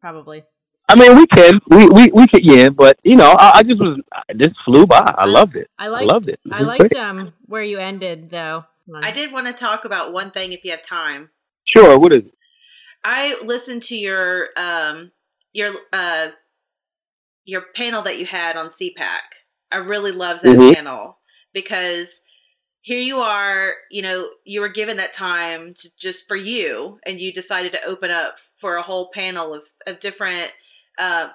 Probably. 0.00 0.44
I 0.90 0.94
mean 0.98 1.16
we 1.16 1.26
can 1.26 1.60
we 1.70 1.86
we, 1.88 2.10
we 2.12 2.26
could 2.28 2.44
yeah 2.44 2.68
but 2.68 2.98
you 3.02 3.16
know 3.16 3.30
i, 3.38 3.58
I 3.58 3.62
just 3.62 3.80
was 3.80 4.00
I 4.12 4.32
just 4.34 4.56
flew 4.64 4.86
by 4.86 5.00
i 5.18 5.26
loved 5.26 5.56
it 5.56 5.68
I 5.78 5.88
liked, 5.88 5.94
i 5.94 6.00
liked. 6.04 6.12
loved 6.14 6.28
it 6.28 6.40
It 6.44 6.52
I 6.52 6.62
liked 6.62 6.80
great. 6.80 6.96
um 6.96 7.32
where 7.46 7.62
you 7.62 7.78
ended 7.78 8.30
though. 8.30 8.64
I 9.02 9.10
did 9.12 9.32
want 9.32 9.46
to 9.46 9.52
talk 9.52 9.84
about 9.84 10.12
one 10.12 10.30
thing 10.30 10.52
if 10.52 10.64
you 10.64 10.70
have 10.72 10.82
time. 10.82 11.30
sure 11.66 11.98
what 11.98 12.12
is 12.16 12.24
it 12.24 12.34
I 13.04 13.36
listened 13.44 13.82
to 13.84 13.96
your 13.96 14.48
um 14.56 15.12
your 15.52 15.70
uh 15.92 16.28
your 17.44 17.62
panel 17.74 18.02
that 18.02 18.18
you 18.18 18.26
had 18.26 18.56
on 18.56 18.68
CPAC. 18.70 19.20
I 19.72 19.76
really 19.78 20.12
loved 20.12 20.42
that 20.42 20.58
Mhm. 20.58 20.74
panel 20.74 21.18
because 21.52 22.22
here 22.82 22.98
you 23.00 23.20
are, 23.20 23.74
you 23.90 24.02
know, 24.02 24.30
you 24.44 24.60
were 24.60 24.68
given 24.68 24.96
that 24.96 25.12
time 25.12 25.74
to, 25.74 25.96
just 25.96 26.26
for 26.28 26.36
you, 26.36 26.98
and 27.06 27.20
you 27.20 27.32
decided 27.32 27.72
to 27.72 27.84
open 27.86 28.10
up 28.10 28.38
for 28.58 28.76
a 28.76 28.82
whole 28.82 29.10
panel 29.12 29.54
of 29.54 29.62
of 29.86 30.00
different 30.00 30.52
uh, 31.00 31.30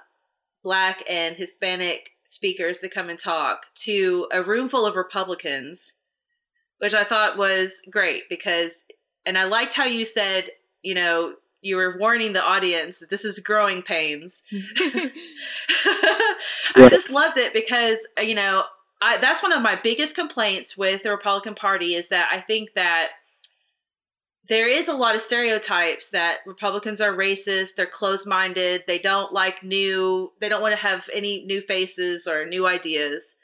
Black 0.64 1.04
and 1.10 1.36
Hispanic 1.36 2.12
speakers 2.24 2.80
to 2.80 2.90
come 2.90 3.10
and 3.10 3.20
talk 3.20 3.68
to 3.76 4.28
a 4.32 4.42
room 4.42 4.70
full 4.70 4.86
of 4.86 4.96
Republicans, 4.96 5.96
which 6.80 6.94
I 6.94 7.04
thought 7.04 7.38
was 7.38 7.82
great 7.90 8.24
because, 8.30 8.86
and 9.26 9.38
I 9.38 9.46
liked 9.46 9.74
how 9.74 9.86
you 9.86 10.06
said, 10.06 10.50
you 10.82 10.94
know, 10.94 11.36
you 11.62 11.78
were 11.78 11.98
warning 11.98 12.34
the 12.34 12.44
audience 12.44 13.00
that 13.00 13.10
this 13.10 13.26
is 13.26 13.40
growing 13.40 13.82
pains. 13.82 14.44
I 16.76 16.88
just 16.90 17.10
loved 17.10 17.38
it 17.38 17.54
because 17.54 18.08
you 18.22 18.36
know 18.36 18.64
I, 19.02 19.18
that's 19.18 19.42
one 19.42 19.52
of 19.52 19.62
my 19.62 19.76
biggest 19.76 20.16
complaints 20.16 20.78
with 20.78 21.04
the 21.04 21.10
Republican 21.10 21.56
Party 21.56 21.94
is 21.96 22.10
that 22.10 22.30
I 22.32 22.40
think 22.40 22.74
that 22.76 23.12
there 24.48 24.70
is 24.70 24.88
a 24.88 24.94
lot 24.94 25.16
of 25.16 25.22
stereotypes 25.22 26.12
that 26.12 26.40
Republicans 26.46 27.02
are 27.02 27.14
racist, 27.14 27.76
they're 27.76 27.86
closed-minded, 27.86 28.84
they 28.88 29.00
don't 29.00 29.34
like 29.34 29.64
new, 29.64 30.34
they 30.40 30.50
don't 30.50 30.62
want 30.62 30.74
to 30.74 30.82
have 30.82 31.10
any 31.14 31.44
new 31.46 31.62
faces 31.62 32.28
or 32.28 32.46
new 32.46 32.68
ideas. 32.68 33.38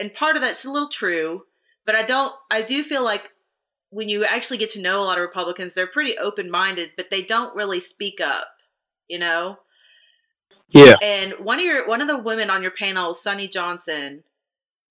And 0.00 0.12
part 0.12 0.36
of 0.36 0.42
that's 0.42 0.64
a 0.64 0.70
little 0.70 0.88
true, 0.88 1.42
but 1.84 1.94
I 1.94 2.02
don't 2.02 2.34
I 2.50 2.62
do 2.62 2.82
feel 2.82 3.04
like 3.04 3.32
when 3.90 4.08
you 4.08 4.24
actually 4.24 4.58
get 4.58 4.70
to 4.70 4.82
know 4.82 5.00
a 5.00 5.04
lot 5.04 5.18
of 5.18 5.22
Republicans, 5.22 5.74
they're 5.74 5.86
pretty 5.86 6.18
open-minded, 6.18 6.92
but 6.96 7.10
they 7.10 7.22
don't 7.22 7.54
really 7.54 7.80
speak 7.80 8.20
up, 8.20 8.48
you 9.08 9.18
know? 9.18 9.58
Yeah. 10.68 10.94
And 11.02 11.32
one 11.34 11.58
of 11.58 11.64
your 11.64 11.86
one 11.86 12.00
of 12.00 12.08
the 12.08 12.18
women 12.18 12.50
on 12.50 12.62
your 12.62 12.72
panel, 12.72 13.14
Sonnie 13.14 13.48
Johnson, 13.48 14.24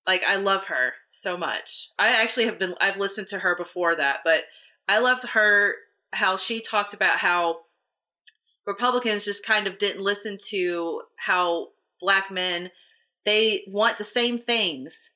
like 0.08 0.24
I 0.28 0.36
love 0.38 0.66
her 0.66 0.94
so 1.10 1.38
much. 1.38 1.90
I 2.00 2.22
actually 2.22 2.46
have 2.46 2.60
been 2.60 2.76
I've 2.80 2.98
listened 2.98 3.28
to 3.30 3.40
her 3.40 3.56
before 3.56 3.96
that, 3.96 4.22
but 4.24 4.46
I 4.88 5.00
loved 5.00 5.30
her 5.30 5.76
how 6.14 6.38
she 6.38 6.62
talked 6.62 6.94
about 6.94 7.18
how 7.18 7.62
Republicans 8.66 9.26
just 9.26 9.46
kind 9.46 9.68
of 9.68 9.78
didn't 9.78 10.04
listen 10.04 10.38
to 10.50 11.04
how 11.18 11.70
black 12.00 12.32
men 12.32 12.72
they 13.26 13.64
want 13.68 13.98
the 13.98 14.04
same 14.04 14.38
things. 14.38 15.16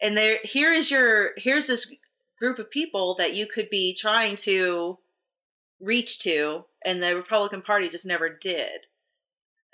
And 0.00 0.16
there 0.16 0.38
here 0.44 0.72
is 0.72 0.90
your 0.90 1.30
here's 1.36 1.66
this 1.66 1.94
group 2.38 2.58
of 2.58 2.70
people 2.70 3.14
that 3.18 3.36
you 3.36 3.46
could 3.46 3.70
be 3.70 3.94
trying 3.94 4.36
to 4.36 4.98
reach 5.80 6.18
to 6.20 6.64
and 6.84 7.02
the 7.02 7.16
Republican 7.16 7.62
Party 7.62 7.88
just 7.88 8.06
never 8.06 8.28
did. 8.28 8.86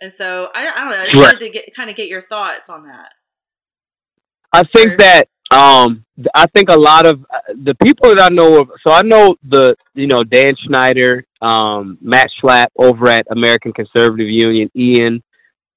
And 0.00 0.12
so 0.12 0.50
I, 0.54 0.68
I 0.68 0.80
don't 0.80 0.90
know. 0.90 0.98
I 0.98 1.04
just 1.06 1.16
wanted 1.16 1.40
to 1.40 1.50
get 1.50 1.74
kind 1.74 1.90
of 1.90 1.96
get 1.96 2.08
your 2.08 2.22
thoughts 2.22 2.68
on 2.70 2.86
that. 2.86 3.12
I 4.52 4.62
think 4.74 4.98
that 4.98 5.28
um 5.50 6.04
I 6.34 6.46
think 6.54 6.68
a 6.70 6.78
lot 6.78 7.06
of 7.06 7.22
uh, 7.32 7.54
the 7.64 7.74
people 7.82 8.10
that 8.10 8.20
I 8.20 8.34
know 8.34 8.60
of 8.60 8.70
so 8.86 8.92
I 8.92 9.02
know 9.02 9.36
the 9.48 9.74
you 9.94 10.06
know 10.06 10.22
Dan 10.22 10.54
Schneider, 10.66 11.24
um 11.40 11.98
Matt 12.00 12.28
Schlapp 12.42 12.66
over 12.76 13.08
at 13.08 13.26
American 13.30 13.72
Conservative 13.72 14.28
Union, 14.28 14.70
Ian. 14.76 15.22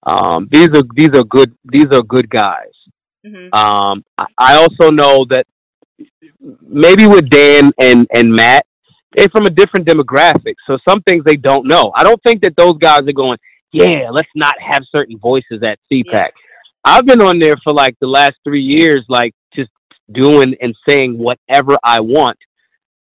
Um 0.04 0.48
these 0.52 0.68
are 0.70 0.84
these 0.96 1.10
are 1.16 1.24
good 1.24 1.56
these 1.64 1.88
are 1.92 2.02
good 2.04 2.30
guys. 2.30 2.74
hmm 3.26 3.48
Um 3.54 4.04
I, 4.38 4.56
also 4.56 4.92
know 4.92 5.26
that 5.30 5.46
maybe 6.68 7.06
with 7.08 7.30
Dan 7.30 7.72
and 7.80 8.08
and 8.14 8.32
Matt 8.32 8.66
they're 9.14 9.30
from 9.30 9.46
a 9.46 9.50
different 9.50 9.88
demographic. 9.88 10.56
So 10.68 10.78
some 10.88 11.02
things 11.04 11.24
they 11.26 11.36
don't 11.36 11.68
know. 11.68 11.92
I 11.96 12.04
don't 12.04 12.22
think 12.24 12.42
that 12.44 12.56
those 12.58 12.78
guys 12.78 13.02
are 13.08 13.14
going, 13.14 13.38
yeah, 13.74 14.10
let's 14.10 14.30
not 14.36 14.56
have 14.60 14.84
certain 14.92 15.18
voices 15.18 15.64
at 15.64 15.80
CPAC. 15.92 16.06
Yeah. 16.12 16.28
I've 16.84 17.06
been 17.06 17.22
on 17.22 17.40
there 17.40 17.56
for 17.64 17.74
like 17.74 17.96
the 18.00 18.08
last 18.08 18.34
three 18.44 18.62
years, 18.62 19.06
like 19.08 19.34
doing 20.14 20.56
and 20.62 20.76
saying 20.88 21.18
whatever 21.18 21.78
I 21.84 22.00
want. 22.00 22.38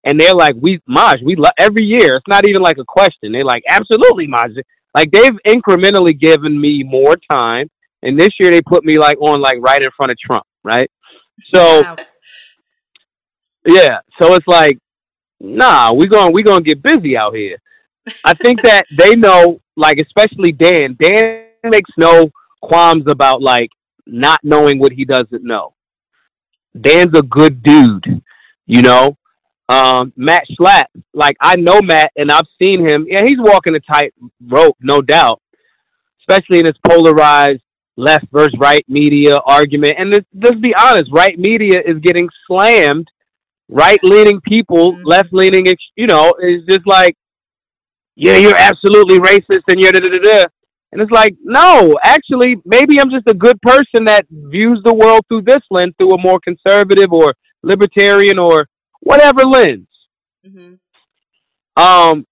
And 0.03 0.19
they're 0.19 0.33
like, 0.33 0.55
we, 0.59 0.79
Maj, 0.87 1.17
we 1.23 1.35
love 1.35 1.51
every 1.59 1.83
year. 1.83 2.15
It's 2.15 2.27
not 2.27 2.47
even 2.47 2.61
like 2.61 2.77
a 2.77 2.85
question. 2.87 3.31
They're 3.31 3.43
like, 3.43 3.63
absolutely, 3.69 4.27
Maj. 4.27 4.51
Like 4.95 5.11
they've 5.11 5.37
incrementally 5.47 6.17
given 6.19 6.59
me 6.59 6.83
more 6.83 7.15
time. 7.29 7.69
And 8.03 8.17
this 8.19 8.29
year 8.39 8.51
they 8.51 8.61
put 8.61 8.85
me 8.85 8.97
like 8.97 9.17
on 9.19 9.41
like 9.41 9.57
right 9.59 9.81
in 9.81 9.89
front 9.97 10.11
of 10.11 10.17
Trump, 10.19 10.43
right? 10.63 10.89
So 11.53 11.81
Wow. 11.81 11.95
yeah, 13.65 13.97
so 14.21 14.33
it's 14.35 14.47
like, 14.47 14.77
nah, 15.39 15.93
we're 15.93 16.07
going 16.07 16.33
we're 16.33 16.43
gonna 16.43 16.61
get 16.61 16.81
busy 16.81 17.17
out 17.17 17.35
here. 17.35 17.57
I 18.23 18.33
think 18.33 18.61
that 18.61 18.85
they 18.97 19.15
know, 19.15 19.59
like 19.75 19.99
especially 19.99 20.51
Dan. 20.51 20.95
Dan 21.01 21.45
makes 21.63 21.91
no 21.97 22.29
qualms 22.61 23.05
about 23.07 23.41
like 23.41 23.69
not 24.05 24.39
knowing 24.43 24.79
what 24.79 24.93
he 24.93 25.05
doesn't 25.05 25.43
know. 25.43 25.73
Dan's 26.81 27.17
a 27.17 27.21
good 27.23 27.61
dude, 27.63 28.21
you 28.65 28.81
know. 28.81 29.17
Um, 29.69 30.13
Matt 30.15 30.43
Schlapp, 30.57 30.85
like 31.13 31.35
I 31.41 31.55
know 31.57 31.81
Matt 31.81 32.11
and 32.15 32.31
I've 32.31 32.47
seen 32.61 32.87
him. 32.87 33.05
Yeah, 33.09 33.21
he's 33.25 33.37
walking 33.37 33.75
a 33.75 33.79
tight 33.81 34.13
rope, 34.45 34.77
no 34.81 35.01
doubt. 35.01 35.41
Especially 36.21 36.59
in 36.59 36.65
this 36.65 36.77
polarized 36.87 37.61
left 37.97 38.25
versus 38.31 38.53
right 38.59 38.85
media 38.87 39.37
argument. 39.45 39.95
And 39.97 40.11
let's, 40.11 40.25
let's 40.41 40.59
be 40.59 40.73
honest, 40.75 41.11
right 41.11 41.37
media 41.37 41.81
is 41.85 41.97
getting 42.01 42.29
slammed 42.47 43.07
right 43.69 43.99
leaning 44.03 44.39
people, 44.41 44.93
Mhm. 44.93 45.01
left 45.03 45.29
leaning, 45.33 45.65
you 45.95 46.07
know, 46.07 46.33
is 46.41 46.63
just 46.69 46.85
like, 46.87 47.15
yeah, 48.15 48.37
you're 48.37 48.55
absolutely 48.55 49.19
racist 49.19 49.63
and 49.67 49.81
you're 49.81 49.91
da 49.91 49.99
da 49.99 50.09
da 50.09 50.19
da. 50.19 50.43
And 50.91 51.01
it's 51.01 51.11
like, 51.11 51.35
no, 51.43 51.95
actually, 52.03 52.55
maybe 52.65 52.99
I'm 52.99 53.09
just 53.09 53.27
a 53.27 53.33
good 53.33 53.61
person 53.61 54.05
that 54.05 54.25
views 54.29 54.81
the 54.85 54.93
world 54.93 55.21
through 55.27 55.41
this 55.41 55.61
lens, 55.69 55.93
through 55.97 56.13
a 56.13 56.21
more 56.21 56.39
conservative 56.39 57.11
or 57.11 57.33
libertarian 57.61 58.39
or 58.39 58.67
whatever 59.01 59.43
lens. 59.43 59.87
hmm 60.45 60.75
Um, 61.75 62.25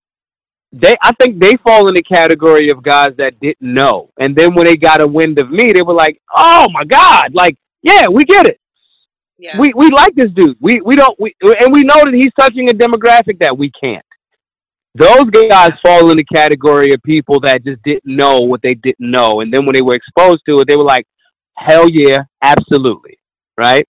they, 0.71 0.95
I 1.03 1.11
think 1.19 1.39
they 1.39 1.55
fall 1.65 1.87
in 1.87 1.95
the 1.95 2.03
category 2.03 2.69
of 2.69 2.83
guys 2.83 3.09
that 3.17 3.39
didn't 3.39 3.73
know, 3.73 4.09
and 4.19 4.35
then 4.35 4.55
when 4.55 4.65
they 4.65 4.75
got 4.75 5.01
a 5.01 5.07
wind 5.07 5.39
of 5.39 5.49
me, 5.49 5.71
they 5.71 5.81
were 5.81 5.93
like, 5.93 6.19
"Oh 6.35 6.67
my 6.71 6.83
god!" 6.83 7.33
Like, 7.33 7.55
yeah, 7.81 8.07
we 8.11 8.23
get 8.25 8.47
it. 8.47 8.59
Yeah. 9.37 9.59
we 9.59 9.71
we 9.75 9.89
like 9.89 10.15
this 10.15 10.31
dude. 10.31 10.57
We 10.59 10.81
we 10.83 10.95
don't 10.95 11.17
we 11.19 11.33
and 11.43 11.73
we 11.73 11.83
know 11.83 12.03
that 12.03 12.13
he's 12.13 12.33
touching 12.39 12.69
a 12.69 12.73
demographic 12.73 13.39
that 13.39 13.57
we 13.57 13.71
can't. 13.71 14.04
Those 14.97 15.25
guys 15.49 15.71
fall 15.85 16.09
in 16.09 16.17
the 16.17 16.23
category 16.33 16.93
of 16.93 17.03
people 17.03 17.41
that 17.41 17.65
just 17.65 17.83
didn't 17.83 18.05
know 18.05 18.39
what 18.39 18.61
they 18.63 18.75
didn't 18.75 19.11
know, 19.11 19.41
and 19.41 19.53
then 19.53 19.65
when 19.65 19.73
they 19.75 19.81
were 19.81 19.93
exposed 19.95 20.39
to 20.47 20.61
it, 20.61 20.67
they 20.69 20.77
were 20.77 20.83
like, 20.85 21.05
"Hell 21.57 21.87
yeah, 21.89 22.19
absolutely!" 22.41 23.19
Right? 23.57 23.85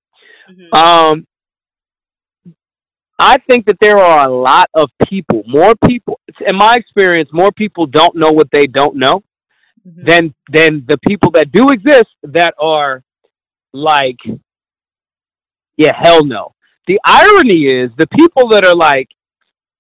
Mhm. 0.51 0.77
Um, 0.77 1.27
I 3.19 3.37
think 3.49 3.67
that 3.67 3.79
there 3.81 3.99
are 3.99 4.29
a 4.29 4.33
lot 4.33 4.69
of 4.75 4.91
people, 5.09 5.43
more 5.47 5.75
people. 5.87 6.21
In 6.47 6.57
my 6.57 6.75
experience, 6.75 7.31
more 7.33 7.51
people 7.53 7.87
don't 7.87 8.15
know 8.17 8.31
what 8.31 8.51
they 8.53 8.67
don't 8.67 8.97
know 8.97 9.23
Mhm. 9.87 10.05
than 10.09 10.35
than 10.53 10.85
the 10.87 10.99
people 11.09 11.31
that 11.33 11.51
do 11.53 11.71
exist 11.71 12.11
that 12.25 12.53
are 12.59 13.05
like, 13.73 14.19
yeah, 15.77 15.93
hell 15.97 16.25
no. 16.25 16.55
The 16.87 17.01
irony 17.05 17.65
is 17.67 17.91
the 17.97 18.07
people 18.09 18.49
that 18.49 18.65
are 18.65 18.75
like, 18.75 19.09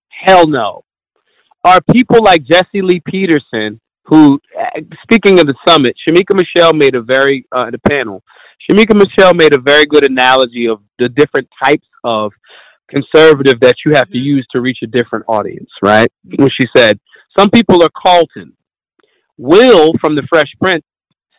hell 0.08 0.46
no, 0.46 0.84
are 1.66 1.80
people 1.92 2.22
like 2.22 2.44
Jesse 2.44 2.82
Lee 2.82 3.02
Peterson, 3.06 3.80
who, 4.04 4.40
uh, 4.58 4.80
speaking 5.02 5.40
of 5.40 5.46
the 5.46 5.54
summit, 5.66 5.94
Shemeka 6.08 6.34
Michelle 6.42 6.72
made 6.72 6.94
a 6.94 7.02
very 7.02 7.44
uh, 7.52 7.70
the 7.70 7.78
panel. 7.78 8.22
Shemeka 8.70 8.94
Michelle 8.94 9.34
made 9.34 9.54
a 9.54 9.60
very 9.60 9.84
good 9.84 10.04
analogy 10.10 10.66
of 10.68 10.78
the 10.98 11.08
different 11.08 11.48
types 11.62 11.86
of 12.04 12.32
conservative 12.88 13.58
that 13.60 13.74
you 13.84 13.94
have 13.94 14.08
to 14.10 14.18
Mhm. 14.18 14.22
use 14.34 14.46
to 14.52 14.60
reach 14.60 14.78
a 14.82 14.86
different 14.86 15.24
audience, 15.28 15.70
right? 15.82 16.10
When 16.36 16.48
she 16.50 16.66
said, 16.76 16.98
some 17.38 17.50
people 17.50 17.82
are 17.82 17.90
Carlton. 18.04 18.52
Will 19.38 19.92
from 20.00 20.14
the 20.16 20.26
Fresh 20.32 20.52
Prince 20.62 20.84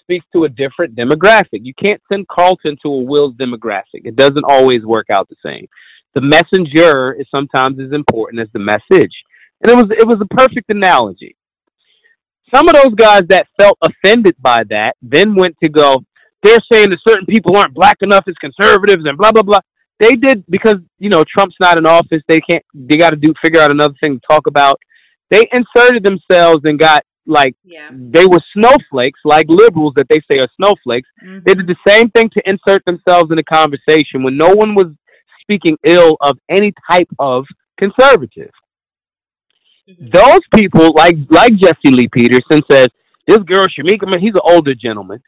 speaks 0.02 0.26
to 0.34 0.44
a 0.44 0.50
different 0.50 0.96
demographic. 0.96 1.62
You 1.64 1.74
can't 1.84 2.02
send 2.10 2.28
Carlton 2.28 2.78
to 2.84 2.90
a 2.90 3.02
Will's 3.02 3.36
demographic. 3.36 4.02
It 4.06 4.16
doesn't 4.16 4.46
always 4.46 4.86
work 4.86 5.08
out 5.10 5.28
the 5.30 5.36
same. 5.44 5.68
The 6.16 6.22
messenger 6.22 7.14
is 7.14 7.28
sometimes 7.30 7.80
as 7.80 7.92
important 7.92 8.42
as 8.42 8.50
the 8.54 8.60
message. 8.60 9.16
And 9.62 9.72
it 9.72 9.76
was 9.76 9.86
it 9.92 10.08
was 10.08 10.20
a 10.22 10.36
perfect 10.36 10.70
analogy. 10.70 11.36
Some 12.54 12.70
of 12.70 12.76
those 12.76 12.94
guys 12.96 13.22
that 13.30 13.48
felt 13.60 13.78
offended 13.84 14.36
by 14.40 14.64
that 14.70 14.94
then 15.02 15.36
went 15.36 15.56
to 15.64 15.70
go, 15.70 16.04
they're 16.44 16.60
saying 16.72 16.90
that 16.92 17.00
certain 17.08 17.26
people 17.26 17.58
aren't 17.58 17.74
black 17.74 17.98
enough 18.02 18.24
as 18.28 18.36
conservatives 18.40 19.04
and 19.06 19.18
blah 19.18 19.32
blah 19.32 19.44
blah. 19.44 19.60
They 20.00 20.12
did 20.16 20.46
because, 20.50 20.76
you 21.00 21.10
know, 21.10 21.24
Trump's 21.28 21.56
not 21.60 21.78
in 21.78 21.86
office, 21.88 22.22
they 22.28 22.40
can't 22.40 22.64
they 22.74 22.98
gotta 22.98 23.16
do 23.18 23.34
figure 23.44 23.60
out 23.62 23.72
another 23.72 23.96
thing 24.04 24.20
to 24.20 24.22
talk 24.30 24.48
about. 24.48 24.80
They 25.30 25.44
inserted 25.52 26.04
themselves 26.06 26.62
and 26.66 26.80
got 26.80 27.02
like 27.26 27.56
Yeah. 27.66 27.90
they 27.92 28.26
were 28.26 28.40
snowflakes, 28.54 29.20
like 29.26 29.48
liberals 29.50 29.94
that 29.98 30.08
they 30.08 30.20
say 30.32 30.38
are 30.40 30.48
snowflakes. 30.56 31.10
Mhm. 31.26 31.44
They 31.44 31.54
did 31.56 31.68
the 31.68 31.76
same 31.86 32.10
thing 32.12 32.30
to 32.30 32.42
insert 32.46 32.86
themselves 32.86 33.30
in 33.32 33.36
the 33.38 33.44
conversation 33.44 34.24
when 34.24 34.38
no 34.38 34.54
one 34.54 34.76
was 34.76 34.88
speaking 35.42 35.78
ill 35.84 36.16
of 36.22 36.38
any 36.50 36.74
type 36.90 37.10
of 37.20 37.46
conservative. 37.78 38.52
Those 39.88 40.40
people, 40.54 40.92
like 40.96 41.16
like 41.30 41.54
Jesse 41.56 41.92
Lee 41.92 42.10
Peterson, 42.10 42.62
says 42.70 42.88
this 43.28 43.38
girl 43.40 43.64
Shemeka, 43.64 44.20
he's 44.20 44.34
an 44.34 44.42
older 44.44 44.74
gentleman. 44.76 45.22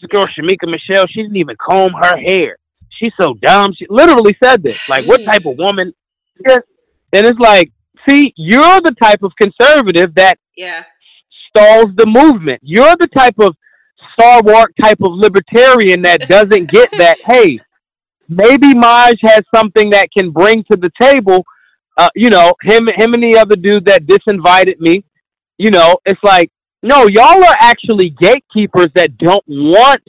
This 0.00 0.08
girl 0.10 0.24
Shemeka 0.24 0.70
Michelle, 0.70 1.04
she 1.08 1.22
didn't 1.22 1.36
even 1.36 1.56
comb 1.56 1.92
her 1.94 2.16
hair. 2.16 2.56
She's 2.90 3.12
so 3.20 3.34
dumb. 3.42 3.72
She 3.76 3.86
literally 3.90 4.36
said 4.42 4.62
this. 4.62 4.78
Like, 4.88 5.04
what 5.04 5.20
type 5.24 5.44
of 5.46 5.56
woman? 5.58 5.92
And 6.46 6.62
it's 7.26 7.38
like, 7.40 7.72
see, 8.08 8.32
you're 8.36 8.80
the 8.80 8.94
type 9.02 9.22
of 9.22 9.32
conservative 9.40 10.14
that 10.14 10.38
Yeah. 10.56 10.82
stalls 11.48 11.86
the 11.96 12.06
movement. 12.06 12.60
You're 12.62 12.94
the 13.00 13.08
type 13.16 13.38
of 13.40 13.56
stalwart 14.12 14.72
type 14.80 14.98
of 15.02 15.12
libertarian 15.12 16.02
that 16.02 16.28
doesn't 16.28 16.70
get 16.70 16.88
that, 16.98 17.18
hey, 17.26 17.58
maybe 18.28 18.74
Maj 18.74 19.14
has 19.22 19.42
something 19.54 19.90
that 19.90 20.08
can 20.16 20.30
bring 20.30 20.64
to 20.70 20.76
the 20.76 20.90
table. 21.00 21.44
Uh, 21.96 22.08
you 22.14 22.28
know, 22.28 22.52
him 22.62 22.88
him 22.96 23.14
and 23.14 23.22
the 23.22 23.38
other 23.38 23.56
dude 23.56 23.86
that 23.86 24.06
disinvited 24.06 24.80
me, 24.80 25.04
you 25.58 25.70
know, 25.70 25.96
it's 26.04 26.20
like, 26.22 26.50
no, 26.82 27.06
y'all 27.08 27.44
are 27.44 27.56
actually 27.60 28.10
gatekeepers 28.20 28.88
that 28.94 29.16
don't 29.18 29.44
want 29.46 30.02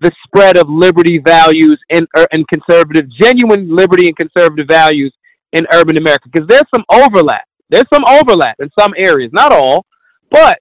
the 0.00 0.12
spread 0.26 0.56
of 0.56 0.68
liberty 0.68 1.20
values 1.24 1.80
and 1.90 2.06
er, 2.16 2.26
and 2.32 2.46
conservative 2.48 3.06
genuine 3.20 3.74
liberty 3.74 4.06
and 4.06 4.16
conservative 4.16 4.66
values 4.68 5.12
in 5.52 5.66
urban 5.72 5.96
America 5.96 6.28
because 6.32 6.46
there's 6.48 6.68
some 6.74 6.84
overlap. 6.92 7.44
There's 7.70 7.88
some 7.92 8.04
overlap 8.06 8.56
in 8.60 8.70
some 8.78 8.92
areas, 8.96 9.30
not 9.32 9.52
all, 9.52 9.86
but 10.30 10.58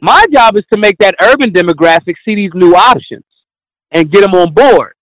my 0.00 0.24
job 0.34 0.56
is 0.56 0.64
to 0.72 0.80
make 0.80 0.98
that 0.98 1.14
urban 1.22 1.52
demographic 1.52 2.14
see 2.24 2.34
these 2.34 2.50
new 2.54 2.74
options 2.74 3.24
and 3.92 4.10
get 4.10 4.22
them 4.22 4.34
on 4.34 4.52
board. 4.52 4.94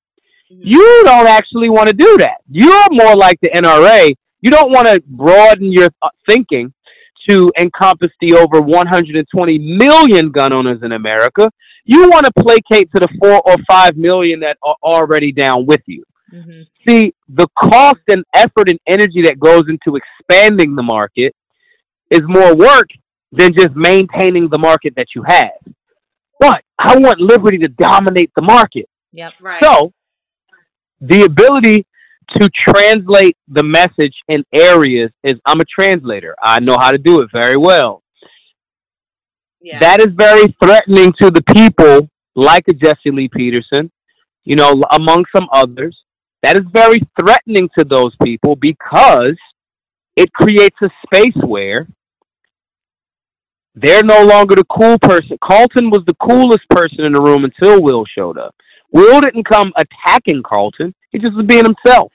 You 0.49 1.03
don't 1.05 1.29
actually 1.29 1.71
want 1.71 1.87
to 1.89 1.95
do 1.95 2.19
that. 2.19 2.39
You're 2.51 2.89
more 2.91 3.15
like 3.15 3.39
the 3.41 3.51
NRA. 3.51 4.11
You 4.41 4.51
don't 4.51 4.71
want 4.71 4.89
to 4.89 5.01
broaden 5.07 5.73
your 5.73 5.89
uh, 6.03 6.09
thinking 6.29 6.73
to 7.29 7.51
encompass 7.59 8.11
the 8.21 8.35
over 8.35 8.61
120 8.61 9.59
million 9.59 10.31
gun 10.31 10.53
owners 10.53 10.79
in 10.83 10.93
America. 10.93 11.51
You 11.85 12.09
want 12.09 12.27
to 12.27 12.33
placate 12.39 12.91
to 12.93 13.01
the 13.01 13.09
four 13.21 13.41
or 13.45 13.57
five 13.69 13.97
million 13.97 14.41
that 14.41 14.57
are 14.63 14.77
already 14.83 15.33
down 15.33 15.67
with 15.67 15.83
you. 15.87 16.05
Mm-hmm. 16.33 16.63
See, 16.89 17.13
the 17.29 17.49
cost 17.59 18.01
and 18.09 18.25
effort 18.35 18.69
and 18.69 18.79
energy 18.87 19.23
that 19.23 19.39
goes 19.39 19.65
into 19.69 19.99
expanding 19.99 20.77
the 20.77 20.83
market 20.83 21.35
is 22.11 22.21
more 22.25 22.55
work 22.55 22.89
than 23.33 23.53
just 23.55 23.75
maintaining 23.75 24.49
the 24.49 24.59
market 24.59 24.95
that 24.97 25.07
you 25.15 25.23
have. 25.27 25.75
But 26.39 26.63
I 26.79 26.97
want 26.99 27.21
liberty 27.21 27.59
to 27.59 27.69
dominate 27.69 28.31
the 28.35 28.43
market. 28.43 28.89
Yep. 29.13 29.33
Right. 29.41 29.61
So 29.61 29.93
the 31.01 31.25
ability 31.25 31.87
to 32.37 32.51
translate 32.69 33.37
the 33.49 33.63
message 33.63 34.15
in 34.29 34.45
areas 34.53 35.11
is 35.25 35.35
I'm 35.47 35.61
a 35.61 35.65
translator. 35.65 36.35
I 36.43 36.61
know 36.61 36.77
how 36.79 36.91
to 36.91 36.99
do 36.99 37.21
it 37.21 37.29
very 37.33 37.57
well. 37.57 38.03
Yeah. 39.61 39.79
That 39.81 40.01
is 40.01 40.09
very 40.17 40.55
threatening 40.63 41.13
to 41.21 41.31
the 41.31 41.43
people 41.55 42.09
like 42.35 42.65
a 42.69 42.73
Jesse 42.73 43.11
Lee 43.11 43.29
Peterson, 43.29 43.91
you 44.45 44.57
know, 44.57 44.81
among 44.93 45.25
some 45.35 45.49
others. 45.53 45.97
That 46.43 46.57
is 46.57 46.65
very 46.73 47.01
threatening 47.21 47.69
to 47.79 47.85
those 47.85 48.15
people 48.23 48.57
because 48.57 49.37
it 50.17 50.33
creates 50.33 50.77
a 50.83 50.89
space 51.05 51.37
where 51.45 51.87
they're 53.75 54.03
no 54.03 54.25
longer 54.25 54.57
the 54.57 54.65
cool 54.65 54.99
person. 54.99 55.39
Carlton 55.45 55.91
was 55.91 56.03
the 56.07 56.17
coolest 56.23 56.69
person 56.71 57.05
in 57.05 57.13
the 57.13 57.21
room 57.21 57.45
until 57.45 57.83
Will 57.83 58.05
showed 58.07 58.39
up. 58.39 58.55
Will 58.93 59.21
didn't 59.21 59.49
come 59.49 59.73
attacking 59.77 60.43
Carlton. 60.43 60.95
He 61.11 61.19
just 61.19 61.37
was 61.37 61.47
being 61.47 61.65
himself. 61.65 62.11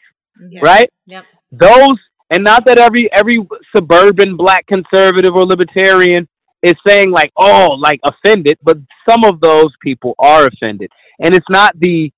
Right? 0.61 0.89
Yep. 1.05 1.25
Those 1.51 1.97
and 2.29 2.43
not 2.43 2.65
that 2.65 2.79
every 2.79 3.09
every 3.13 3.45
suburban 3.75 4.35
black 4.35 4.65
conservative 4.67 5.33
or 5.35 5.43
libertarian 5.45 6.27
is 6.63 6.73
saying 6.85 7.11
like, 7.11 7.31
oh, 7.37 7.77
like 7.79 7.99
offended, 8.03 8.57
but 8.63 8.77
some 9.07 9.23
of 9.23 9.39
those 9.39 9.71
people 9.81 10.15
are 10.17 10.47
offended. 10.47 10.91
And 11.19 11.35
it's 11.35 11.49
not 11.49 11.79
the 11.79 12.11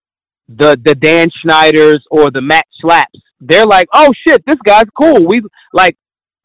the 0.47 0.80
the 0.84 0.95
Dan 0.95 1.28
Schneiders 1.30 1.99
or 2.09 2.32
the 2.32 2.41
Matt 2.41 2.65
Schlapps. 2.84 3.22
They're 3.41 3.65
like, 3.65 3.88
oh 3.93 4.11
shit, 4.26 4.43
this 4.45 4.57
guy's 4.65 4.86
cool. 4.99 5.26
We 5.28 5.41
like 5.74 5.97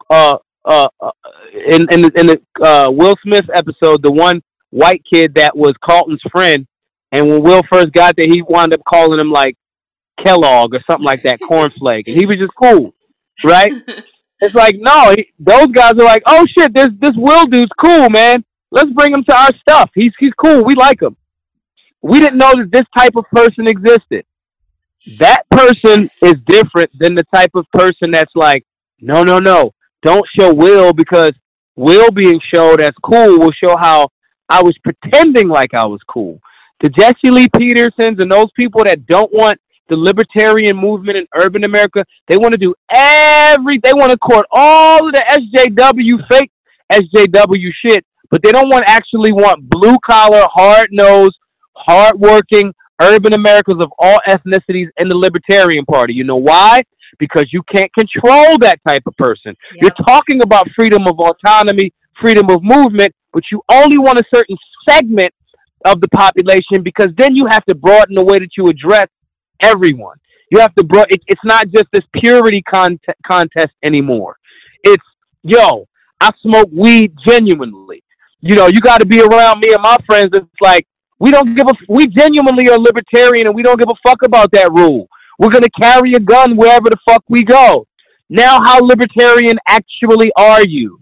uh 0.09 0.37
uh, 0.65 0.87
uh 0.99 1.11
in 1.53 1.87
in 1.91 2.01
the, 2.01 2.11
in 2.15 2.27
the 2.27 2.41
uh, 2.61 2.91
Will 2.91 3.15
Smith 3.23 3.49
episode, 3.55 4.03
the 4.03 4.11
one 4.11 4.41
white 4.71 5.01
kid 5.11 5.33
that 5.35 5.55
was 5.55 5.73
Carlton's 5.83 6.21
friend, 6.31 6.67
and 7.11 7.29
when 7.29 7.43
Will 7.43 7.61
first 7.71 7.93
got 7.93 8.15
there, 8.17 8.27
he 8.29 8.41
wound 8.41 8.73
up 8.73 8.81
calling 8.87 9.19
him 9.19 9.31
like 9.31 9.55
Kellogg 10.23 10.73
or 10.73 10.79
something 10.89 11.05
like 11.05 11.23
that, 11.23 11.39
cornflake, 11.39 12.07
and 12.07 12.15
he 12.15 12.25
was 12.25 12.37
just 12.37 12.53
cool, 12.61 12.93
right? 13.43 13.71
it's 14.39 14.55
like 14.55 14.75
no, 14.77 15.11
he, 15.11 15.27
those 15.39 15.67
guys 15.67 15.93
are 15.93 16.05
like, 16.05 16.23
oh 16.25 16.45
shit, 16.57 16.73
this 16.73 16.89
this 16.99 17.13
Will 17.15 17.45
dude's 17.45 17.71
cool, 17.81 18.09
man. 18.09 18.43
Let's 18.71 18.91
bring 18.91 19.13
him 19.13 19.23
to 19.29 19.35
our 19.35 19.51
stuff. 19.61 19.89
He's 19.95 20.11
he's 20.19 20.33
cool. 20.33 20.63
We 20.63 20.75
like 20.75 21.01
him. 21.01 21.15
We 22.01 22.19
didn't 22.19 22.37
know 22.37 22.51
that 22.55 22.69
this 22.71 22.83
type 22.97 23.15
of 23.15 23.25
person 23.31 23.67
existed. 23.67 24.25
That 25.19 25.43
person 25.49 26.01
is 26.01 26.35
different 26.47 26.91
than 26.97 27.15
the 27.15 27.25
type 27.33 27.51
of 27.55 27.65
person 27.73 28.11
that's 28.11 28.31
like, 28.35 28.65
no, 28.99 29.23
no, 29.23 29.39
no, 29.39 29.73
don't 30.01 30.25
show 30.37 30.53
Will 30.53 30.93
because 30.93 31.31
Will 31.75 32.11
being 32.11 32.39
showed 32.53 32.81
as 32.81 32.91
cool 33.03 33.39
will 33.39 33.51
show 33.51 33.75
how 33.79 34.09
I 34.49 34.61
was 34.61 34.77
pretending 34.83 35.49
like 35.49 35.73
I 35.73 35.85
was 35.87 36.01
cool. 36.07 36.39
The 36.81 36.89
Jesse 36.89 37.31
Lee 37.31 37.47
Petersons 37.57 38.19
and 38.19 38.31
those 38.31 38.51
people 38.55 38.83
that 38.83 39.05
don't 39.07 39.31
want 39.33 39.59
the 39.89 39.95
libertarian 39.95 40.77
movement 40.77 41.17
in 41.17 41.27
urban 41.39 41.63
America, 41.65 42.05
they 42.27 42.37
want 42.37 42.53
to 42.53 42.57
do 42.57 42.73
every, 42.93 43.79
they 43.83 43.93
want 43.93 44.11
to 44.11 44.17
court 44.17 44.45
all 44.51 45.07
of 45.07 45.13
the 45.13 45.49
SJW, 45.55 46.25
fake 46.31 46.51
SJW 46.91 47.69
shit, 47.85 48.05
but 48.31 48.41
they 48.43 48.51
don't 48.51 48.69
want 48.69 48.83
actually 48.87 49.31
want 49.31 49.69
blue 49.69 49.97
collar, 50.09 50.45
hard 50.53 50.87
nosed, 50.91 51.35
hard 51.75 52.19
working 52.19 52.73
urban 53.01 53.33
Americans 53.33 53.83
of 53.83 53.91
all 53.99 54.17
ethnicities 54.27 54.87
in 54.97 55.09
the 55.09 55.17
Libertarian 55.17 55.85
Party. 55.85 56.13
You 56.13 56.23
know 56.23 56.37
why? 56.37 56.81
Because 57.19 57.47
you 57.51 57.61
can't 57.73 57.91
control 57.93 58.57
that 58.59 58.79
type 58.87 59.03
of 59.05 59.15
person. 59.17 59.55
You're 59.81 59.91
talking 60.07 60.41
about 60.41 60.67
freedom 60.75 61.07
of 61.07 61.19
autonomy, 61.19 61.93
freedom 62.21 62.49
of 62.49 62.63
movement, 62.63 63.13
but 63.33 63.43
you 63.51 63.61
only 63.71 63.97
want 63.97 64.19
a 64.19 64.23
certain 64.33 64.57
segment 64.87 65.29
of 65.85 65.99
the 66.01 66.07
population 66.09 66.81
because 66.83 67.09
then 67.17 67.35
you 67.35 67.47
have 67.49 67.65
to 67.65 67.75
broaden 67.75 68.15
the 68.15 68.23
way 68.23 68.39
that 68.39 68.49
you 68.57 68.67
address 68.67 69.07
everyone. 69.61 70.17
You 70.51 70.59
have 70.59 70.73
to 70.75 70.83
bro. 70.83 71.01
It, 71.09 71.21
it's 71.27 71.41
not 71.43 71.65
just 71.69 71.85
this 71.91 72.05
purity 72.21 72.61
con- 72.61 72.99
contest 73.25 73.73
anymore. 73.83 74.37
It's 74.83 75.03
yo, 75.41 75.87
I 76.21 76.29
smoke 76.41 76.69
weed 76.71 77.13
genuinely. 77.27 78.03
You 78.41 78.55
know, 78.55 78.67
you 78.67 78.79
got 78.81 78.99
to 78.99 79.05
be 79.05 79.21
around 79.21 79.63
me 79.65 79.73
and 79.73 79.81
my 79.81 79.97
friends. 80.05 80.29
It's 80.33 80.45
like 80.61 80.85
we 81.19 81.31
don't 81.31 81.55
give 81.55 81.67
a. 81.67 81.73
We 81.89 82.07
genuinely 82.07 82.69
are 82.69 82.77
libertarian, 82.77 83.47
and 83.47 83.55
we 83.55 83.63
don't 83.63 83.79
give 83.79 83.89
a 83.89 84.09
fuck 84.09 84.19
about 84.25 84.51
that 84.51 84.71
rule. 84.71 85.07
We're 85.39 85.49
gonna 85.49 85.67
carry 85.81 86.13
a 86.13 86.19
gun 86.19 86.57
wherever 86.57 86.89
the 86.89 86.97
fuck 87.07 87.23
we 87.29 87.43
go. 87.43 87.87
Now, 88.29 88.59
how 88.63 88.79
libertarian 88.81 89.57
actually 89.67 90.31
are 90.37 90.63
you? 90.67 90.99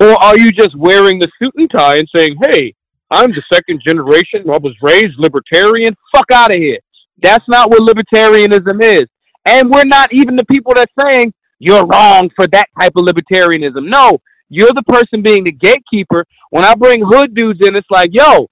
Or 0.00 0.12
are 0.24 0.38
you 0.38 0.50
just 0.50 0.76
wearing 0.76 1.18
the 1.18 1.28
suit 1.38 1.52
and 1.56 1.70
tie 1.70 1.96
and 1.96 2.08
saying, 2.14 2.36
"Hey, 2.50 2.74
I'm 3.10 3.30
the 3.32 3.42
second 3.52 3.82
generation. 3.86 4.48
I 4.48 4.58
was 4.58 4.74
raised 4.80 5.18
libertarian. 5.18 5.94
Fuck 6.14 6.30
out 6.32 6.54
of 6.54 6.58
here." 6.58 6.78
That's 7.22 7.44
not 7.48 7.70
what 7.70 7.82
libertarianism 7.82 8.82
is. 8.82 9.04
And 9.46 9.70
we're 9.70 9.84
not 9.84 10.12
even 10.12 10.36
the 10.36 10.44
people 10.44 10.72
that 10.76 10.88
saying 11.06 11.32
you're 11.58 11.86
wrong 11.86 12.30
for 12.36 12.46
that 12.48 12.66
type 12.78 12.92
of 12.96 13.04
libertarianism. 13.04 13.88
No, 13.88 14.18
you're 14.48 14.72
the 14.74 14.82
person 14.86 15.22
being 15.22 15.44
the 15.44 15.52
gatekeeper. 15.52 16.24
When 16.50 16.64
I 16.64 16.74
bring 16.74 17.02
hood 17.04 17.34
dudes 17.34 17.60
in, 17.62 17.74
it's 17.74 17.86
like, 17.90 18.10
yo, 18.12 18.48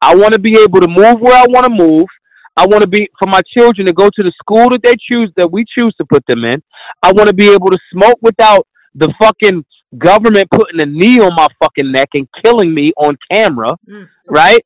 I 0.00 0.14
want 0.14 0.32
to 0.32 0.38
be 0.38 0.58
able 0.60 0.80
to 0.80 0.88
move 0.88 1.20
where 1.20 1.36
I 1.36 1.46
want 1.48 1.66
to 1.66 1.72
move. 1.72 2.06
I 2.56 2.66
want 2.66 2.82
to 2.82 2.88
be 2.88 3.08
for 3.18 3.28
my 3.28 3.40
children 3.56 3.86
to 3.86 3.92
go 3.92 4.06
to 4.06 4.22
the 4.22 4.32
school 4.42 4.70
that 4.70 4.80
they 4.82 4.94
choose 5.08 5.32
that 5.36 5.50
we 5.50 5.64
choose 5.72 5.94
to 6.00 6.04
put 6.04 6.24
them 6.26 6.44
in. 6.44 6.60
I 7.02 7.12
want 7.12 7.28
to 7.28 7.34
be 7.34 7.52
able 7.52 7.70
to 7.70 7.78
smoke 7.92 8.18
without 8.20 8.66
the 8.94 9.12
fucking 9.20 9.64
government 9.96 10.48
putting 10.50 10.80
a 10.80 10.86
knee 10.86 11.20
on 11.20 11.30
my 11.36 11.46
fucking 11.62 11.90
neck 11.92 12.08
and 12.14 12.28
killing 12.44 12.74
me 12.74 12.92
on 12.96 13.16
camera, 13.30 13.76
mm. 13.88 14.08
right? 14.28 14.60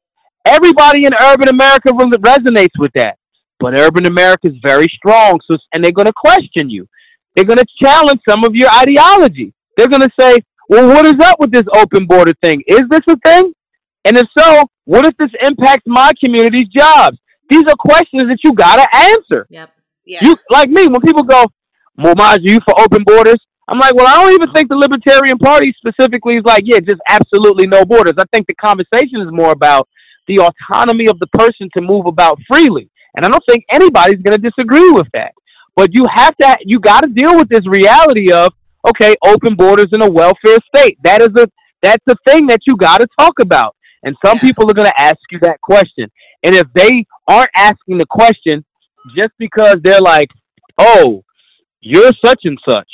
Everybody 0.44 1.06
in 1.06 1.12
urban 1.14 1.48
America 1.48 1.90
resonates 1.93 2.78
with 2.78 2.93
that. 2.94 3.16
But 3.60 3.78
urban 3.78 4.06
America 4.06 4.48
is 4.48 4.55
very 4.64 4.86
strong, 4.97 5.39
so 5.48 5.56
and 5.73 5.85
they're 5.85 5.93
going 5.93 6.06
to 6.06 6.12
question 6.12 6.69
you. 6.69 6.86
They're 7.35 7.44
going 7.44 7.59
to 7.59 7.66
challenge 7.82 8.20
some 8.28 8.44
of 8.44 8.55
your 8.55 8.69
ideology. 8.74 9.55
They're 9.77 9.89
going 9.89 10.02
to 10.02 10.10
say, 10.19 10.39
"Well, 10.69 10.89
what 10.89 11.06
is 11.06 11.14
up 11.23 11.39
with 11.39 11.52
this 11.52 11.62
open 11.74 12.06
border 12.06 12.32
thing? 12.43 12.62
Is 12.66 12.82
this 12.90 13.01
a 13.09 13.16
thing? 13.24 13.52
And 14.05 14.16
if 14.16 14.27
so, 14.36 14.64
what 14.85 15.06
if 15.06 15.16
this 15.16 15.31
impacts 15.43 15.85
my 15.86 16.10
community's 16.23 16.69
jobs?" 16.74 17.16
These 17.51 17.62
are 17.69 17.77
questions 17.78 18.24
that 18.24 18.39
you 18.43 18.52
got 18.52 18.77
to 18.77 18.97
answer. 18.97 19.47
Yep. 19.48 19.70
Yeah. 20.06 20.19
You 20.23 20.36
like 20.51 20.69
me 20.69 20.89
when 20.89 21.01
people 21.01 21.23
go, 21.23 21.44
"Well, 21.97 22.14
mind 22.16 22.40
you 22.43 22.59
for 22.66 22.78
open 22.81 23.05
borders." 23.05 23.39
I'm 23.69 23.78
like, 23.78 23.94
well, 23.94 24.06
I 24.09 24.20
don't 24.20 24.35
even 24.35 24.52
think 24.52 24.69
the 24.69 24.77
Libertarian 24.77 25.39
Party 25.39 25.73
specifically 25.78 26.35
is 26.35 26.43
like, 26.44 26.64
yeah, 26.66 26.81
just 26.81 27.01
absolutely 27.09 27.69
no 27.69 27.85
borders. 27.85 28.14
I 28.19 28.24
think 28.32 28.47
the 28.48 28.55
conversation 28.56 29.23
is 29.23 29.28
more 29.31 29.52
about 29.52 29.89
the 30.28 30.39
autonomy 30.39 31.07
of 31.09 31.19
the 31.19 31.27
person 31.28 31.69
to 31.74 31.81
move 31.81 32.07
about 32.07 32.39
freely. 32.51 32.90
And 33.15 33.24
I 33.27 33.28
don't 33.28 33.43
think 33.49 33.65
anybody's 33.73 34.23
going 34.23 34.40
to 34.40 34.51
disagree 34.51 34.90
with 34.90 35.09
that. 35.12 35.32
But 35.77 35.90
you 35.93 36.05
have 36.15 36.36
to, 36.36 36.57
you 36.65 36.81
got 36.81 37.03
to 37.03 37.09
deal 37.09 37.36
with 37.36 37.49
this 37.49 37.66
reality 37.66 38.32
of, 38.32 38.49
okay, 38.86 39.15
open 39.24 39.55
borders 39.55 39.89
in 39.93 40.03
a 40.03 40.11
welfare 40.11 40.59
state. 40.74 40.99
That 41.05 41.23
is 41.23 41.28
a, 41.36 41.47
that's 41.82 42.03
the 42.07 42.16
thing 42.27 42.47
that 42.49 42.61
you 42.66 42.77
got 42.77 43.01
to 43.01 43.07
talk 43.19 43.35
about. 43.40 43.77
And 44.03 44.16
some 44.24 44.39
people 44.39 44.70
are 44.70 44.74
going 44.74 44.89
to 44.89 45.01
ask 45.01 45.19
you 45.31 45.39
that 45.43 45.61
question. 45.61 46.11
And 46.44 46.55
if 46.55 46.66
they 46.74 47.05
aren't 47.28 47.51
asking 47.57 47.99
the 47.99 48.07
question 48.07 48.65
just 49.16 49.31
because 49.39 49.77
they're 49.82 50.01
like, 50.01 50.28
oh, 50.78 51.23
you're 51.81 52.12
such 52.24 52.40
and 52.44 52.59
such, 52.69 52.89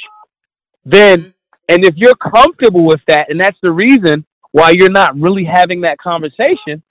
then, 0.85 1.21
mm-hmm. 1.21 1.29
and 1.69 1.85
if 1.85 1.95
you're 1.97 2.15
comfortable 2.15 2.85
with 2.85 3.01
that, 3.09 3.31
and 3.31 3.41
that's 3.41 3.59
the 3.63 3.71
reason 3.71 4.25
why 4.53 4.71
you're 4.71 4.91
not 4.91 5.19
really 5.19 5.45
having 5.45 5.83
that 5.83 5.99
conversation, 5.99 6.83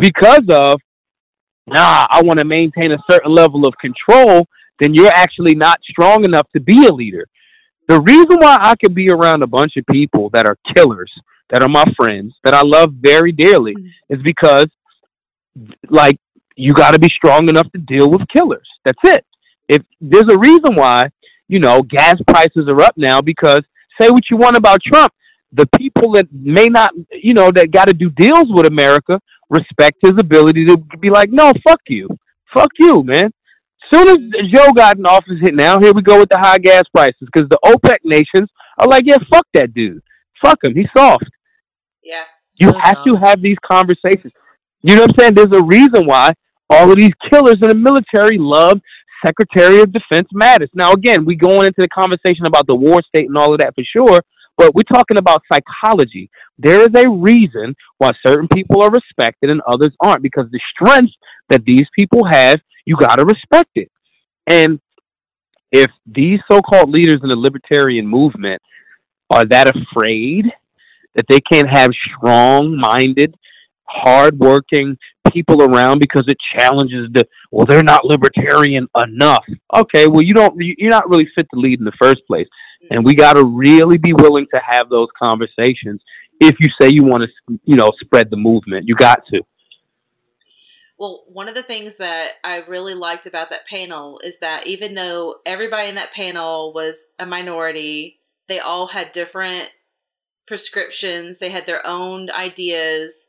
because 0.00 0.44
of, 0.50 0.80
nah, 1.66 2.06
I 2.10 2.22
want 2.22 2.38
to 2.38 2.44
maintain 2.44 2.92
a 2.92 2.98
certain 3.10 3.32
level 3.32 3.66
of 3.66 3.74
control, 3.80 4.46
then 4.80 4.94
you're 4.94 5.12
actually 5.14 5.54
not 5.54 5.78
strong 5.88 6.24
enough 6.24 6.46
to 6.54 6.60
be 6.60 6.86
a 6.86 6.92
leader. 6.92 7.26
The 7.88 8.00
reason 8.00 8.36
why 8.38 8.58
I 8.60 8.74
can 8.76 8.94
be 8.94 9.10
around 9.10 9.42
a 9.42 9.46
bunch 9.46 9.72
of 9.76 9.84
people 9.90 10.30
that 10.34 10.46
are 10.46 10.56
killers, 10.76 11.12
that 11.50 11.62
are 11.62 11.68
my 11.68 11.84
friends, 11.96 12.34
that 12.44 12.54
I 12.54 12.62
love 12.64 12.92
very 13.00 13.32
dearly, 13.32 13.74
mm-hmm. 13.74 14.14
is 14.14 14.22
because, 14.22 14.66
like, 15.88 16.18
you 16.54 16.74
got 16.74 16.92
to 16.92 16.98
be 16.98 17.08
strong 17.16 17.48
enough 17.48 17.70
to 17.72 17.78
deal 17.78 18.10
with 18.10 18.28
killers. 18.28 18.68
That's 18.84 18.98
it. 19.04 19.24
If 19.68 19.82
there's 20.00 20.30
a 20.30 20.38
reason 20.38 20.74
why 20.74 21.10
you 21.48 21.58
know, 21.58 21.82
gas 21.82 22.16
prices 22.26 22.68
are 22.68 22.82
up 22.82 22.96
now 22.96 23.20
because 23.20 23.62
say 24.00 24.10
what 24.10 24.24
you 24.30 24.36
want 24.36 24.56
about 24.56 24.80
Trump. 24.82 25.12
The 25.52 25.66
people 25.78 26.12
that 26.12 26.28
may 26.30 26.66
not, 26.66 26.92
you 27.10 27.32
know, 27.32 27.50
that 27.50 27.70
got 27.70 27.88
to 27.88 27.94
do 27.94 28.10
deals 28.10 28.46
with 28.50 28.66
America 28.66 29.18
respect 29.50 29.96
his 30.02 30.12
ability 30.18 30.66
to 30.66 30.76
be 31.00 31.10
like, 31.10 31.30
no, 31.30 31.52
fuck 31.66 31.80
you. 31.88 32.08
Fuck 32.54 32.70
you, 32.78 33.02
man. 33.02 33.30
Soon 33.92 34.08
as 34.08 34.18
Joe 34.52 34.72
got 34.72 34.98
in 34.98 35.06
office, 35.06 35.38
hit 35.40 35.54
now, 35.54 35.78
here 35.78 35.92
we 35.92 36.02
go 36.02 36.18
with 36.18 36.28
the 36.28 36.38
high 36.38 36.58
gas 36.58 36.84
prices 36.94 37.16
because 37.32 37.48
the 37.48 37.58
OPEC 37.64 37.96
nations 38.04 38.50
are 38.78 38.86
like, 38.86 39.04
yeah, 39.06 39.16
fuck 39.30 39.46
that 39.54 39.72
dude. 39.72 40.02
Fuck 40.42 40.58
him. 40.62 40.74
He's 40.74 40.88
soft. 40.96 41.24
Yeah. 42.02 42.24
You 42.56 42.72
have 42.78 43.04
to 43.04 43.16
have 43.16 43.40
these 43.40 43.56
conversations. 43.64 44.32
You 44.82 44.96
know 44.96 45.02
what 45.02 45.12
I'm 45.12 45.18
saying? 45.18 45.34
There's 45.34 45.58
a 45.58 45.64
reason 45.64 46.06
why 46.06 46.32
all 46.70 46.90
of 46.90 46.96
these 46.96 47.12
killers 47.30 47.56
in 47.62 47.68
the 47.68 47.74
military 47.74 48.38
love 48.38 48.80
Secretary 49.24 49.80
of 49.80 49.92
Defense 49.92 50.28
Mattis. 50.34 50.68
Now, 50.74 50.92
again, 50.92 51.24
we 51.24 51.34
going 51.34 51.66
into 51.66 51.82
the 51.82 51.88
conversation 51.88 52.46
about 52.46 52.66
the 52.66 52.74
war 52.74 53.02
state 53.02 53.26
and 53.26 53.36
all 53.36 53.52
of 53.52 53.60
that 53.60 53.74
for 53.74 53.84
sure, 53.84 54.20
but 54.58 54.74
we're 54.74 54.82
talking 54.92 55.18
about 55.18 55.42
psychology. 55.52 56.30
There 56.58 56.82
is 56.82 56.90
a 56.96 57.08
reason 57.08 57.76
why 57.98 58.12
certain 58.26 58.48
people 58.48 58.82
are 58.82 58.90
respected 58.90 59.50
and 59.50 59.62
others 59.66 59.94
aren't 60.02 60.22
because 60.24 60.46
the 60.52 60.60
strength 60.74 61.14
that 61.50 61.64
these 61.66 61.86
people 61.98 62.24
have, 62.30 62.56
you 62.86 62.96
got 62.98 63.16
to 63.16 63.26
respect 63.26 63.70
it. 63.76 63.90
And 64.48 64.80
if 65.72 65.90
these 66.06 66.40
so-called 66.50 66.90
leaders 66.90 67.20
in 67.22 67.30
the 67.30 67.36
libertarian 67.38 68.06
movement 68.06 68.62
are 69.30 69.44
that 69.46 69.68
afraid 69.76 70.46
that 71.16 71.26
they 71.28 71.40
can't 71.40 71.68
have 71.70 71.90
strong-minded, 72.18 73.34
hard-working 73.88 74.96
people 75.32 75.62
around 75.62 76.00
because 76.00 76.24
it 76.28 76.36
challenges 76.58 77.08
the 77.12 77.24
well 77.52 77.66
they're 77.68 77.82
not 77.82 78.04
libertarian 78.04 78.88
enough 79.06 79.44
okay 79.76 80.06
well 80.06 80.22
you 80.22 80.34
don't 80.34 80.54
you- 80.60 80.74
you're 80.78 80.90
not 80.90 81.08
really 81.10 81.28
fit 81.36 81.46
to 81.52 81.60
lead 81.60 81.78
in 81.78 81.84
the 81.84 81.92
first 82.00 82.18
place 82.26 82.46
and 82.90 83.04
we 83.04 83.14
got 83.14 83.34
to 83.34 83.44
really 83.44 83.98
be 83.98 84.12
willing 84.12 84.46
to 84.54 84.60
have 84.66 84.88
those 84.88 85.08
conversations 85.20 86.00
if 86.40 86.56
you 86.60 86.68
say 86.80 86.88
you 86.90 87.04
want 87.04 87.22
to 87.22 87.58
you 87.64 87.76
know 87.76 87.90
spread 88.00 88.30
the 88.30 88.36
movement 88.36 88.86
you 88.86 88.94
got 88.96 89.20
to 89.32 89.40
Well, 90.98 91.24
one 91.28 91.48
of 91.48 91.54
the 91.54 91.62
things 91.62 91.96
that 91.98 92.32
I 92.44 92.58
really 92.66 92.94
liked 92.94 93.26
about 93.26 93.50
that 93.50 93.66
panel 93.66 94.18
is 94.24 94.40
that 94.40 94.66
even 94.66 94.94
though 94.94 95.36
everybody 95.46 95.88
in 95.88 95.94
that 95.94 96.12
panel 96.12 96.72
was 96.72 97.08
a 97.18 97.26
minority, 97.26 98.18
they 98.48 98.58
all 98.58 98.88
had 98.88 99.12
different 99.12 99.70
prescriptions, 100.46 101.38
they 101.38 101.50
had 101.50 101.66
their 101.66 101.86
own 101.86 102.30
ideas, 102.32 103.28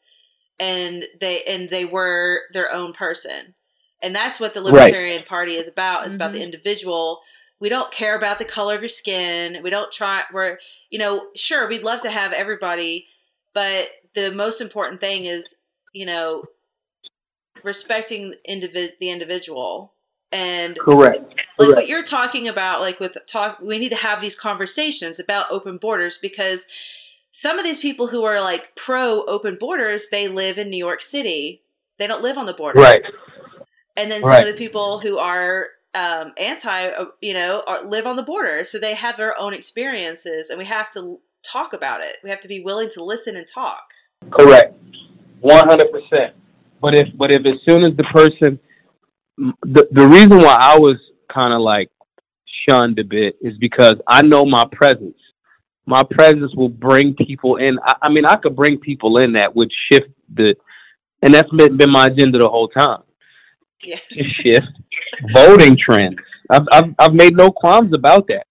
and 0.60 1.06
they 1.20 1.44
and 1.48 1.70
they 1.70 1.86
were 1.86 2.42
their 2.54 2.72
own 2.74 2.94
person. 2.94 3.54
And 4.02 4.16
that's 4.16 4.40
what 4.40 4.54
the 4.54 4.62
Right. 4.62 4.94
Libertarian 4.94 5.24
Party 5.24 5.54
is 5.54 5.68
about. 5.68 6.06
Is 6.08 6.16
about 6.16 6.34
the 6.34 6.40
Mhm. 6.40 6.44
individual. 6.44 7.22
We 7.60 7.70
don't 7.70 7.92
care 7.92 8.16
about 8.18 8.40
the 8.40 8.46
color 8.46 8.76
of 8.76 8.82
your 8.82 8.88
skin. 8.90 9.62
We 9.62 9.70
don't 9.70 9.92
try. 9.92 10.24
We're 10.32 10.60
you 10.90 11.00
know 11.00 11.28
sure 11.36 11.68
we'd 11.68 11.84
love 11.84 12.02
to 12.02 12.12
have 12.12 12.34
everybody, 12.34 13.08
but 13.54 13.90
the 14.16 14.32
most 14.32 14.62
important 14.62 15.00
thing 15.02 15.26
is 15.26 15.58
you 15.94 16.06
know 16.06 16.46
respecting 17.64 18.34
individ- 18.50 18.98
the 19.00 19.10
individual 19.10 19.94
and 20.32 20.78
correct 20.80 21.34
like 21.58 21.76
what 21.76 21.88
you're 21.88 22.04
talking 22.04 22.48
about 22.48 22.80
like 22.82 23.00
with 23.00 23.18
talk 23.28 23.60
we 23.62 23.78
need 23.80 23.90
to 23.90 23.96
have 23.96 24.22
these 24.22 24.36
conversations 24.36 25.20
about 25.20 25.46
open 25.52 25.78
borders 25.78 26.18
because 26.18 26.68
some 27.32 27.58
of 27.58 27.66
these 27.66 27.80
people 27.80 28.08
who 28.08 28.24
are 28.24 28.40
like 28.40 28.76
pro 28.76 29.24
open 29.28 29.58
borders 29.60 30.08
they 30.10 30.28
live 30.28 30.58
in 30.58 30.70
new 30.70 30.78
york 30.78 31.02
city 31.02 31.64
they 31.98 32.08
don't 32.08 32.22
live 32.22 32.38
on 32.38 32.46
the 32.46 32.54
border 32.54 32.80
right 32.80 33.02
and 33.98 34.10
then 34.10 34.22
some 34.22 34.32
Right. 34.32 34.46
of 34.46 34.52
the 34.52 34.58
people 34.58 35.00
who 35.00 35.18
are 35.18 35.68
um, 35.96 36.34
anti 36.40 36.88
uh, 36.88 37.06
you 37.22 37.34
know 37.34 37.64
are, 37.68 37.84
live 37.84 38.06
on 38.06 38.16
the 38.16 38.24
border 38.24 38.64
so 38.64 38.78
they 38.78 38.96
have 38.96 39.18
their 39.18 39.40
own 39.40 39.54
experiences 39.54 40.50
and 40.50 40.60
we 40.60 40.66
have 40.66 40.92
to 40.92 41.20
talk 41.44 41.74
about 41.74 42.02
it 42.02 42.18
we 42.24 42.30
have 42.30 42.40
to 42.40 42.48
be 42.48 42.60
willing 42.60 42.90
to 42.90 43.04
listen 43.04 43.36
and 43.36 43.48
talk 43.48 43.94
Correct. 44.32 44.76
One 45.42 45.68
hundred 45.68 45.92
percent. 45.92 46.36
But 46.82 46.96
if 46.96 47.08
but 47.18 47.32
if 47.32 47.46
as 47.46 47.60
soon 47.68 47.84
as 47.84 47.96
the 47.98 48.04
person 48.14 48.60
the 49.38 49.88
the 49.92 50.08
reason 50.08 50.38
why 50.38 50.58
I 50.60 50.78
was 50.78 50.98
kind 51.34 51.54
of 51.54 51.62
like 51.62 51.90
shunned 52.68 53.00
a 53.00 53.04
bit 53.04 53.36
is 53.42 53.58
because 53.60 53.96
I 54.08 54.22
know 54.22 54.46
my 54.46 54.66
presence. 54.72 55.18
My 55.86 56.04
presence 56.04 56.54
will 56.56 56.70
bring 56.70 57.16
people 57.16 57.56
in. 57.56 57.80
I, 57.82 57.96
I 58.04 58.12
mean, 58.12 58.26
I 58.26 58.36
could 58.36 58.56
bring 58.56 58.78
people 58.80 59.18
in 59.18 59.34
that 59.34 59.56
would 59.56 59.72
shift 59.92 60.10
the, 60.32 60.54
and 61.24 61.34
that's 61.34 61.50
been, 61.50 61.78
been 61.78 61.90
my 61.90 62.06
agenda 62.06 62.38
the 62.38 62.48
whole 62.48 62.68
time. 62.68 63.00
Yeah 63.84 63.98
To 64.12 64.24
shift 64.24 64.68
voting 65.32 65.78
trends. 65.78 66.16
I've, 66.50 66.66
I've 66.72 66.96
I've 67.00 67.14
made 67.14 67.36
no 67.36 67.52
qualms 67.52 67.92
about 67.96 68.28
that. 68.28 68.46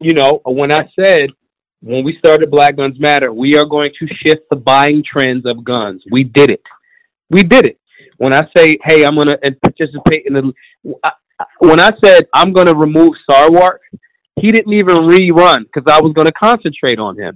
You 0.00 0.14
know, 0.14 0.40
when 0.44 0.72
I 0.72 0.88
said 0.98 1.30
when 1.82 2.04
we 2.04 2.16
started 2.18 2.50
Black 2.50 2.76
Guns 2.76 2.98
Matter, 2.98 3.32
we 3.32 3.56
are 3.56 3.64
going 3.64 3.90
to 3.98 4.06
shift 4.24 4.42
the 4.50 4.56
buying 4.56 5.02
trends 5.10 5.44
of 5.46 5.64
guns. 5.64 6.02
We 6.10 6.24
did 6.24 6.50
it. 6.50 6.62
We 7.30 7.42
did 7.42 7.66
it. 7.66 7.78
When 8.18 8.34
I 8.34 8.42
say, 8.54 8.76
hey, 8.84 9.04
I'm 9.04 9.14
going 9.14 9.28
to 9.28 9.38
participate 9.62 10.24
in 10.26 10.34
the, 10.34 10.52
I- 11.04 11.12
when 11.60 11.80
I 11.80 11.90
said 12.04 12.26
I'm 12.34 12.52
going 12.52 12.66
to 12.66 12.74
remove 12.76 13.14
Sarwark, 13.30 13.78
he 14.38 14.48
didn't 14.48 14.74
even 14.74 14.96
rerun 14.96 15.64
because 15.72 15.84
I 15.90 16.00
was 16.02 16.12
going 16.12 16.26
to 16.26 16.32
concentrate 16.32 16.98
on 16.98 17.18
him. 17.18 17.34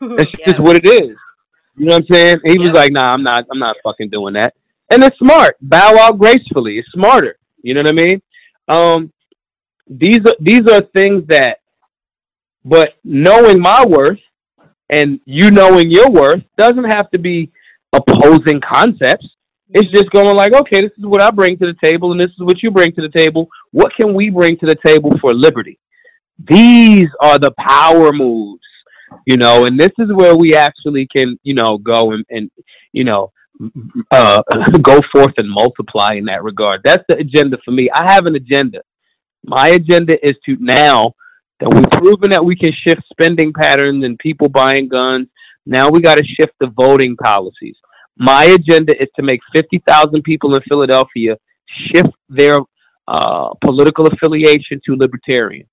That's 0.18 0.30
Yeah. 0.38 0.46
just 0.48 0.60
what 0.60 0.76
it 0.76 0.86
is. 0.86 1.16
You 1.78 1.86
know 1.86 1.94
what 1.94 2.02
I'm 2.10 2.14
saying? 2.14 2.36
He 2.44 2.58
was 2.58 2.72
like, 2.72 2.92
nah, 2.92 3.14
I'm 3.14 3.22
not, 3.22 3.44
I'm 3.50 3.58
not 3.58 3.76
fucking 3.82 4.10
doing 4.10 4.34
that. 4.34 4.54
And 4.90 5.02
it's 5.02 5.18
smart. 5.18 5.56
Bow 5.60 5.96
out 5.98 6.18
gracefully. 6.18 6.78
It's 6.78 6.88
smarter. 6.92 7.36
You 7.62 7.74
know 7.74 7.82
what 7.82 7.88
I 7.88 8.04
mean? 8.04 8.22
Um, 8.68 9.12
these 9.88 10.20
are 10.20 10.36
these 10.40 10.62
are 10.70 10.82
things 10.94 11.24
that, 11.28 11.58
but 12.64 12.90
knowing 13.04 13.60
my 13.60 13.84
worth 13.86 14.18
and 14.90 15.20
you 15.24 15.50
knowing 15.50 15.90
your 15.90 16.10
worth 16.10 16.42
doesn't 16.56 16.92
have 16.92 17.10
to 17.10 17.18
be 17.18 17.50
opposing 17.92 18.60
concepts. 18.60 19.26
It's 19.70 19.90
just 19.90 20.10
going 20.12 20.36
like, 20.36 20.54
okay, 20.54 20.80
this 20.80 20.92
is 20.96 21.04
what 21.04 21.20
I 21.20 21.30
bring 21.30 21.58
to 21.58 21.66
the 21.66 21.88
table, 21.88 22.12
and 22.12 22.20
this 22.20 22.30
is 22.30 22.38
what 22.38 22.62
you 22.62 22.70
bring 22.70 22.92
to 22.92 23.02
the 23.02 23.10
table. 23.16 23.48
What 23.72 23.92
can 24.00 24.14
we 24.14 24.30
bring 24.30 24.56
to 24.58 24.66
the 24.66 24.76
table 24.84 25.10
for 25.20 25.34
liberty? 25.34 25.78
These 26.48 27.08
are 27.20 27.38
the 27.38 27.52
power 27.58 28.12
moves, 28.12 28.62
you 29.26 29.36
know, 29.36 29.64
and 29.64 29.78
this 29.78 29.90
is 29.98 30.12
where 30.12 30.36
we 30.36 30.54
actually 30.54 31.08
can, 31.14 31.38
you 31.42 31.54
know, 31.54 31.78
go 31.78 32.12
and, 32.12 32.24
and 32.30 32.50
you 32.92 33.04
know, 33.04 33.32
uh, 34.12 34.42
go 34.82 35.00
forth 35.12 35.34
and 35.38 35.48
multiply 35.50 36.14
in 36.14 36.24
that 36.26 36.42
regard. 36.42 36.80
That's 36.84 37.04
the 37.08 37.16
agenda 37.18 37.58
for 37.64 37.70
me. 37.70 37.88
I 37.94 38.12
have 38.12 38.26
an 38.26 38.36
agenda. 38.36 38.80
My 39.44 39.68
agenda 39.68 40.14
is 40.22 40.36
to 40.46 40.56
now 40.60 41.14
that 41.60 41.72
we've 41.72 41.90
proven 42.02 42.30
that 42.30 42.44
we 42.44 42.56
can 42.56 42.72
shift 42.86 43.02
spending 43.10 43.52
patterns 43.52 44.04
and 44.04 44.18
people 44.18 44.48
buying 44.48 44.88
guns. 44.88 45.28
Now 45.64 45.88
we 45.88 46.00
got 46.00 46.18
to 46.18 46.24
shift 46.24 46.52
the 46.60 46.68
voting 46.68 47.16
policies. 47.16 47.76
My 48.18 48.44
agenda 48.44 48.94
is 49.00 49.08
to 49.16 49.22
make 49.22 49.40
50,000 49.54 50.22
people 50.22 50.54
in 50.54 50.62
Philadelphia 50.68 51.36
shift 51.92 52.10
their 52.28 52.58
uh, 53.08 53.50
political 53.64 54.06
affiliation 54.06 54.80
to 54.86 54.96
libertarian. 54.96 55.66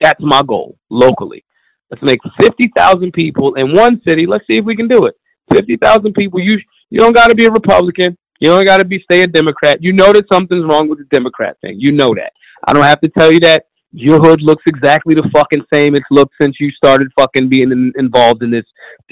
That's 0.00 0.20
my 0.20 0.42
goal 0.46 0.76
locally. 0.90 1.44
Let's 1.90 2.02
make 2.02 2.18
50,000 2.40 3.12
people 3.12 3.54
in 3.54 3.72
one 3.72 4.00
city. 4.06 4.26
Let's 4.26 4.44
see 4.50 4.58
if 4.58 4.64
we 4.64 4.76
can 4.76 4.88
do 4.88 5.04
it. 5.04 5.14
50,000 5.52 6.12
people. 6.14 6.40
You 6.40 6.58
you 6.90 6.98
don't 6.98 7.14
got 7.14 7.28
to 7.28 7.34
be 7.34 7.46
a 7.46 7.50
Republican. 7.50 8.16
You 8.40 8.50
don't 8.50 8.64
got 8.66 8.78
to 8.78 8.84
be 8.84 9.02
stay 9.10 9.22
a 9.22 9.26
Democrat. 9.26 9.78
You 9.80 9.92
know 9.92 10.12
that 10.12 10.26
something's 10.30 10.64
wrong 10.64 10.88
with 10.88 10.98
the 10.98 11.04
Democrat 11.04 11.56
thing. 11.60 11.76
You 11.78 11.92
know 11.92 12.10
that. 12.14 12.32
I 12.66 12.72
don't 12.72 12.82
have 12.82 13.00
to 13.00 13.08
tell 13.08 13.32
you 13.32 13.40
that. 13.40 13.64
Your 13.92 14.18
hood 14.18 14.42
looks 14.42 14.64
exactly 14.66 15.14
the 15.14 15.28
fucking 15.32 15.62
same 15.72 15.94
it's 15.94 16.04
looked 16.10 16.34
since 16.40 16.56
you 16.60 16.70
started 16.72 17.08
fucking 17.18 17.48
being 17.48 17.70
in, 17.72 17.92
involved 17.96 18.42
in 18.42 18.50
this 18.50 18.64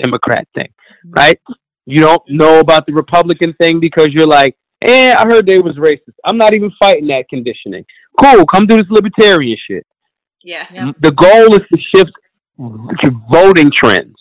Democrat 0.02 0.46
thing, 0.54 0.68
right? 1.08 1.40
You 1.86 2.00
don't 2.00 2.22
know 2.28 2.60
about 2.60 2.84
the 2.86 2.92
Republican 2.92 3.54
thing 3.54 3.80
because 3.80 4.08
you're 4.10 4.26
like, 4.26 4.56
eh, 4.82 5.14
I 5.16 5.22
heard 5.26 5.46
they 5.46 5.58
was 5.58 5.76
racist. 5.76 6.16
I'm 6.26 6.36
not 6.36 6.54
even 6.54 6.70
fighting 6.78 7.06
that 7.06 7.24
conditioning. 7.30 7.84
Cool, 8.20 8.44
come 8.44 8.66
do 8.66 8.76
this 8.76 8.86
libertarian 8.90 9.56
shit. 9.66 9.86
yeah 10.42 10.66
Yeah. 10.70 10.92
The 11.00 11.12
goal 11.12 11.54
is 11.54 11.66
to 11.68 11.78
shift 11.94 12.12
to 12.58 13.10
voting 13.30 13.70
trends. 13.74 14.16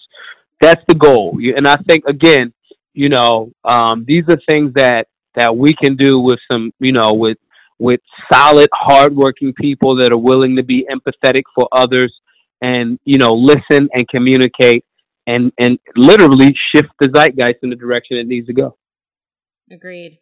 That's 0.62 0.82
the 0.88 0.96
goal. 0.96 1.40
And 1.58 1.68
I 1.68 1.76
think 1.88 2.06
again, 2.08 2.54
you 2.94 3.10
know, 3.10 3.52
um, 3.64 4.06
these 4.08 4.24
are 4.30 4.38
things 4.50 4.74
that 4.76 5.08
that 5.36 5.56
we 5.56 5.74
can 5.74 5.96
do 5.96 6.20
with 6.20 6.40
some, 6.52 6.72
you 6.80 6.92
know, 6.92 7.14
with 7.14 7.38
with 7.80 8.00
solid, 8.32 8.70
hardworking 8.72 9.54
people 9.54 9.98
that 9.98 10.12
are 10.12 10.18
willing 10.18 10.56
to 10.56 10.64
be 10.64 10.86
empathetic 10.90 11.42
for 11.56 11.68
others, 11.72 12.14
and 12.62 13.00
you 13.04 13.18
know, 13.18 13.34
listen 13.34 13.90
and 13.94 14.08
communicate, 14.10 14.86
and 15.28 15.52
and 15.58 15.80
literally 15.96 16.56
shift 16.74 16.90
the 17.00 17.10
zeitgeist 17.10 17.60
in 17.64 17.70
the 17.70 17.76
direction 17.76 18.18
it 18.18 18.28
needs 18.28 18.48
to 18.48 18.54
go. 18.54 18.78
Agreed. 19.72 20.20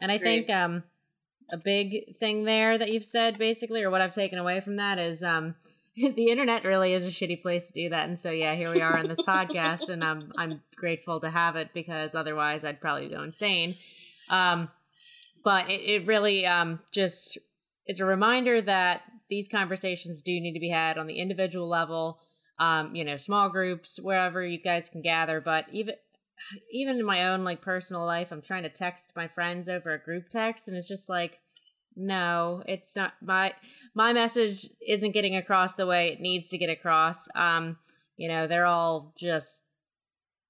And 0.00 0.10
I 0.10 0.16
Agreed. 0.16 0.46
think 0.46 0.50
um 0.50 0.84
a 1.52 1.56
big 1.56 2.16
thing 2.16 2.44
there 2.44 2.78
that 2.78 2.90
you've 2.90 3.04
said 3.04 3.38
basically 3.38 3.82
or 3.82 3.90
what 3.90 4.00
I've 4.00 4.12
taken 4.12 4.38
away 4.38 4.60
from 4.60 4.76
that 4.76 4.98
is 4.98 5.22
um 5.22 5.54
the 6.16 6.30
internet 6.30 6.64
really 6.64 6.92
is 6.92 7.04
a 7.04 7.08
shitty 7.08 7.40
place 7.40 7.68
to 7.68 7.72
do 7.72 7.88
that 7.88 8.08
and 8.08 8.18
so 8.18 8.30
yeah 8.30 8.54
here 8.54 8.72
we 8.72 8.80
are 8.80 8.98
on 8.98 9.08
this 9.08 9.20
podcast 9.20 9.88
and 9.88 10.02
I'm 10.02 10.32
I'm 10.36 10.60
grateful 10.76 11.20
to 11.20 11.30
have 11.30 11.56
it 11.56 11.70
because 11.72 12.14
otherwise 12.14 12.64
I'd 12.64 12.80
probably 12.80 13.08
go 13.08 13.22
insane. 13.22 13.76
Um 14.28 14.68
but 15.44 15.68
it, 15.70 15.80
it 15.80 16.06
really 16.06 16.46
um 16.46 16.80
just 16.92 17.38
is 17.86 18.00
a 18.00 18.04
reminder 18.04 18.60
that 18.62 19.02
these 19.28 19.48
conversations 19.48 20.22
do 20.22 20.32
need 20.40 20.54
to 20.54 20.60
be 20.60 20.70
had 20.70 20.98
on 20.98 21.06
the 21.06 21.18
individual 21.18 21.68
level. 21.68 22.18
Um, 22.58 22.94
you 22.94 23.04
know, 23.04 23.16
small 23.16 23.50
groups, 23.50 23.98
wherever 24.00 24.44
you 24.44 24.60
guys 24.60 24.88
can 24.88 25.02
gather. 25.02 25.40
But 25.40 25.66
even 25.72 25.94
even 26.70 26.98
in 26.98 27.04
my 27.04 27.30
own 27.30 27.42
like 27.42 27.62
personal 27.62 28.04
life, 28.04 28.30
I'm 28.30 28.42
trying 28.42 28.62
to 28.64 28.68
text 28.68 29.12
my 29.16 29.28
friends 29.28 29.68
over 29.68 29.92
a 29.92 30.02
group 30.02 30.28
text, 30.28 30.68
and 30.68 30.76
it's 30.76 30.88
just 30.88 31.08
like, 31.08 31.40
no, 31.96 32.62
it's 32.66 32.96
not 32.96 33.14
my 33.22 33.52
my 33.94 34.12
message 34.12 34.68
isn't 34.86 35.12
getting 35.12 35.36
across 35.36 35.74
the 35.74 35.86
way 35.86 36.08
it 36.08 36.20
needs 36.20 36.48
to 36.48 36.58
get 36.58 36.70
across. 36.70 37.28
Um, 37.34 37.76
you 38.16 38.28
know, 38.28 38.46
they're 38.46 38.66
all 38.66 39.12
just 39.16 39.62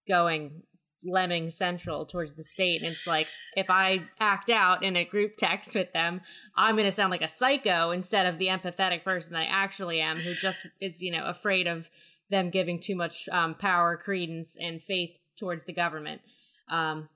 going 0.06 0.62
lemming 1.04 1.50
central 1.50 2.06
towards 2.06 2.34
the 2.34 2.42
state 2.42 2.80
and 2.82 2.90
it's 2.90 3.06
like 3.06 3.28
if 3.56 3.68
i 3.68 4.00
act 4.20 4.48
out 4.48 4.82
in 4.82 4.96
a 4.96 5.04
group 5.04 5.36
text 5.36 5.74
with 5.74 5.92
them 5.92 6.20
i'm 6.56 6.76
going 6.76 6.86
to 6.86 6.92
sound 6.92 7.10
like 7.10 7.20
a 7.20 7.28
psycho 7.28 7.90
instead 7.90 8.24
of 8.24 8.38
the 8.38 8.46
empathetic 8.46 9.04
person 9.04 9.34
that 9.34 9.40
i 9.40 9.44
actually 9.44 10.00
am 10.00 10.16
who 10.16 10.32
just 10.34 10.66
is 10.80 11.02
you 11.02 11.12
know 11.12 11.24
afraid 11.26 11.66
of 11.66 11.90
them 12.30 12.48
giving 12.48 12.80
too 12.80 12.96
much 12.96 13.28
um, 13.28 13.54
power 13.54 14.00
credence 14.02 14.56
and 14.58 14.82
faith 14.82 15.18
towards 15.38 15.64
the 15.64 15.74
government 15.74 16.22
um, 16.70 17.06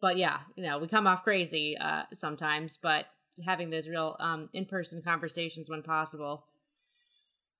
but 0.00 0.16
yeah 0.16 0.38
you 0.56 0.64
know 0.64 0.78
we 0.78 0.88
come 0.88 1.06
off 1.06 1.22
crazy 1.22 1.76
uh, 1.80 2.02
sometimes 2.12 2.76
but 2.82 3.06
having 3.44 3.70
those 3.70 3.88
real 3.88 4.16
um, 4.20 4.48
in-person 4.52 5.02
conversations 5.02 5.68
when 5.68 5.82
possible 5.82 6.44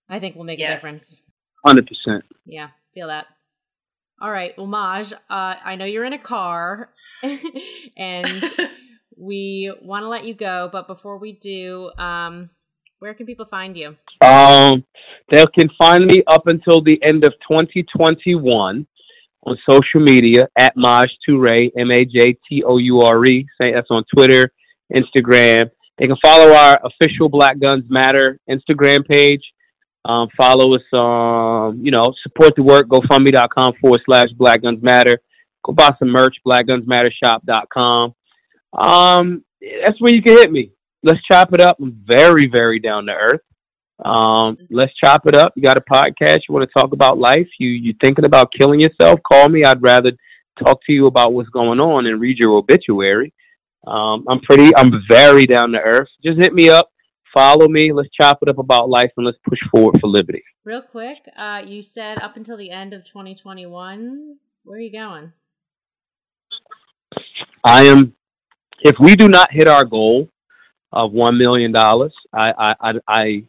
i 0.09 0.19
think 0.19 0.37
will 0.37 0.45
make 0.45 0.59
yes. 0.59 0.71
a 0.71 0.75
difference 0.75 1.23
100% 1.67 2.23
yeah 2.47 2.69
feel 2.95 3.09
that 3.09 3.27
all 4.21 4.31
right. 4.31 4.57
Well, 4.57 4.67
Maj, 4.67 5.13
uh, 5.13 5.17
I 5.29 5.77
know 5.77 5.85
you're 5.85 6.05
in 6.05 6.15
a 6.15 6.19
car 6.19 6.89
and 7.97 8.27
we 9.17 9.73
want 9.83 10.05
to 10.05 10.09
let 10.09 10.25
you 10.25 10.35
go. 10.35 10.71
But 10.73 10.87
before 10.87 11.19
we 11.19 11.33
do, 11.33 11.91
um, 11.99 12.49
where 12.99 13.13
can 13.13 13.27
people 13.27 13.45
find 13.45 13.77
you? 13.77 13.97
Um, 14.23 14.85
they 15.31 15.45
can 15.59 15.69
find 15.79 16.07
me 16.07 16.23
up 16.29 16.47
until 16.47 16.83
the 16.83 16.99
end 17.03 17.27
of 17.27 17.35
2021 17.51 18.87
on 19.43 19.59
social 19.71 20.01
media 20.01 20.49
at 20.57 20.73
Maj 20.77 21.09
Toure, 21.29 21.71
M 21.79 21.91
A 21.91 22.05
J 22.07 22.39
T 22.49 22.65
O 22.67 22.79
U 22.79 23.01
R 23.01 23.23
E. 23.27 23.47
Say 23.61 23.75
that's 23.75 23.91
on 23.91 24.05
Twitter, 24.15 24.51
Instagram. 24.95 25.71
They 25.99 26.07
can 26.07 26.17
follow 26.23 26.53
our 26.53 26.81
official 26.85 27.29
Black 27.29 27.59
Guns 27.59 27.85
Matter 27.89 28.39
Instagram 28.49 29.07
page 29.07 29.43
um, 30.07 30.29
follow 30.37 30.75
us, 30.77 30.83
um, 30.93 31.81
you 31.85 31.91
know, 31.91 32.15
support 32.23 32.53
the 32.57 32.63
work, 32.63 32.87
gofundme.com 32.87 33.75
forward 33.81 34.01
slash 34.07 34.29
Black 34.37 34.63
Guns 34.63 34.81
Matter. 34.83 35.21
Go 35.65 35.73
buy 35.73 35.91
some 35.99 36.09
merch, 36.09 36.37
blackgunsmattershop.com. 36.47 38.15
Um, 38.73 39.45
that's 39.85 40.01
where 40.01 40.15
you 40.15 40.23
can 40.23 40.39
hit 40.39 40.53
me. 40.53 40.71
Let's 41.03 41.19
chop 41.31 41.53
it 41.55 41.61
up. 41.61 41.79
I'm 41.81 42.01
very, 42.07 42.47
very 42.47 42.79
down 42.79 43.07
to 43.07 43.13
earth. 43.13 43.41
Um, 44.05 44.57
let's 44.71 44.93
chop 45.03 45.27
it 45.27 45.35
up. 45.35 45.55
You 45.57 45.63
got 45.63 45.79
a 45.79 45.81
podcast. 45.81 46.41
You 46.49 46.55
want 46.55 46.69
to 46.69 46.81
talk 46.81 46.93
about 46.93 47.19
life. 47.19 47.49
You 47.59 47.69
you 47.71 47.95
thinking 48.01 48.27
about 48.27 48.53
killing 48.57 48.81
yourself? 48.81 49.21
Call 49.27 49.49
me. 49.49 49.65
I'd 49.65 49.83
rather 49.83 50.13
talk 50.65 50.79
to 50.87 50.93
you 50.93 51.07
about 51.07 51.33
what's 51.33 51.49
going 51.49 51.81
on 51.81 52.07
and 52.07 52.21
read 52.21 52.39
your 52.39 52.57
obituary. 52.59 53.33
Um, 53.87 54.25
I'm 54.29 54.41
pretty. 54.41 54.75
I'm 54.77 54.91
very 55.09 55.47
down 55.47 55.73
to 55.73 55.79
earth. 55.79 56.09
Just 56.25 56.39
hit 56.39 56.53
me 56.53 56.69
up 56.69 56.91
follow 57.37 57.69
me. 57.69 57.93
Let's 57.93 58.09
chop 58.19 58.39
it 58.43 58.49
up 58.49 58.59
about 58.59 58.89
life 58.89 59.11
and 59.17 59.27
let's 59.27 59.39
push 59.47 59.59
forward 59.71 59.97
for 60.01 60.09
liberty. 60.09 60.43
Real 60.65 60.83
quick, 60.83 61.19
uh, 61.37 61.61
you 61.65 61.83
said 61.83 62.19
up 62.19 62.37
until 62.37 62.57
the 62.57 62.71
end 62.71 62.95
of 62.95 63.05
2021. 63.05 64.37
Where 64.65 64.79
are 64.79 64.81
you 64.81 64.91
going? 64.91 65.33
I 67.63 67.85
am. 67.85 68.15
If 68.81 68.97
we 69.01 69.17
do 69.17 69.29
not 69.29 69.53
hit 69.53 69.69
our 69.69 69.85
goal 69.85 70.29
of 70.93 71.13
one 71.13 71.39
million 71.39 71.73
dollars, 71.73 72.15
I, 72.33 72.53
I, 72.53 72.75
I, 72.81 72.93
I 73.09 73.43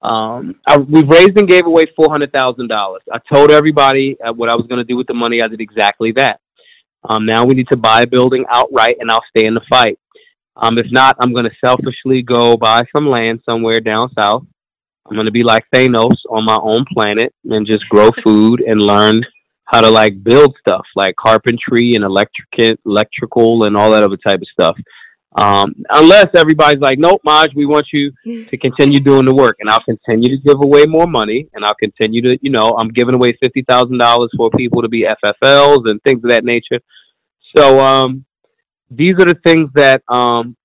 um, 0.00 0.54
I, 0.66 0.78
we've 0.78 1.08
raised 1.08 1.36
and 1.38 1.48
gave 1.48 1.66
away 1.66 1.84
four 1.96 2.10
hundred 2.10 2.32
thousand 2.32 2.68
dollars. 2.68 3.02
I 3.12 3.18
told 3.32 3.50
everybody 3.50 4.16
uh, 4.24 4.32
what 4.32 4.48
I 4.48 4.56
was 4.56 4.66
going 4.68 4.78
to 4.78 4.84
do 4.84 4.96
with 4.96 5.06
the 5.06 5.14
money. 5.14 5.42
I 5.42 5.48
did 5.48 5.60
exactly 5.60 6.12
that. 6.12 6.40
Um, 7.04 7.26
now 7.26 7.44
we 7.44 7.54
need 7.54 7.68
to 7.70 7.76
buy 7.76 8.02
a 8.02 8.06
building 8.06 8.44
outright, 8.52 8.96
and 9.00 9.10
I'll 9.10 9.24
stay 9.30 9.46
in 9.46 9.54
the 9.54 9.62
fight. 9.68 9.98
Um, 10.56 10.78
if 10.78 10.86
not, 10.90 11.16
I'm 11.20 11.32
going 11.32 11.44
to 11.44 11.56
selfishly 11.64 12.22
go 12.22 12.56
buy 12.56 12.82
some 12.94 13.08
land 13.08 13.40
somewhere 13.46 13.80
down 13.80 14.10
south. 14.18 14.44
I'm 15.06 15.14
going 15.14 15.26
to 15.26 15.32
be 15.32 15.44
like 15.44 15.64
Thanos 15.74 16.16
on 16.28 16.44
my 16.44 16.58
own 16.60 16.84
planet 16.92 17.32
and 17.44 17.66
just 17.66 17.88
grow 17.88 18.10
food 18.22 18.60
and 18.60 18.82
learn 18.82 19.22
how 19.64 19.80
to 19.80 19.90
like 19.90 20.22
build 20.22 20.56
stuff 20.60 20.86
like 20.96 21.14
carpentry 21.16 21.92
and 21.94 22.04
electric 22.04 22.78
electrical 22.84 23.64
and 23.64 23.76
all 23.76 23.90
that 23.92 24.02
other 24.02 24.16
type 24.16 24.40
of 24.40 24.48
stuff. 24.52 24.76
Um, 25.36 25.74
unless 25.90 26.28
everybody's 26.34 26.80
like, 26.80 26.98
nope, 26.98 27.20
Maj, 27.22 27.50
we 27.54 27.66
want 27.66 27.86
you 27.92 28.12
to 28.24 28.56
continue 28.60 28.98
doing 28.98 29.26
the 29.26 29.34
work, 29.34 29.56
and 29.60 29.68
I'll 29.68 29.84
continue 29.84 30.36
to 30.36 30.42
give 30.42 30.62
away 30.62 30.86
more 30.86 31.06
money, 31.06 31.48
and 31.52 31.64
I'll 31.64 31.74
continue 31.74 32.22
to, 32.22 32.38
you 32.40 32.50
know, 32.50 32.76
I'm 32.78 32.88
giving 32.88 33.14
away 33.14 33.36
fifty 33.42 33.62
thousand 33.68 33.98
dollars 33.98 34.30
for 34.36 34.50
people 34.50 34.82
to 34.82 34.88
be 34.88 35.06
FFLs 35.24 35.90
and 35.90 36.02
things 36.02 36.24
of 36.24 36.30
that 36.30 36.44
nature. 36.44 36.80
So, 37.56 37.78
um, 37.78 38.24
these 38.90 39.12
are 39.20 39.26
the 39.26 39.38
things 39.44 39.68
that 39.74 40.02
um, 40.08 40.56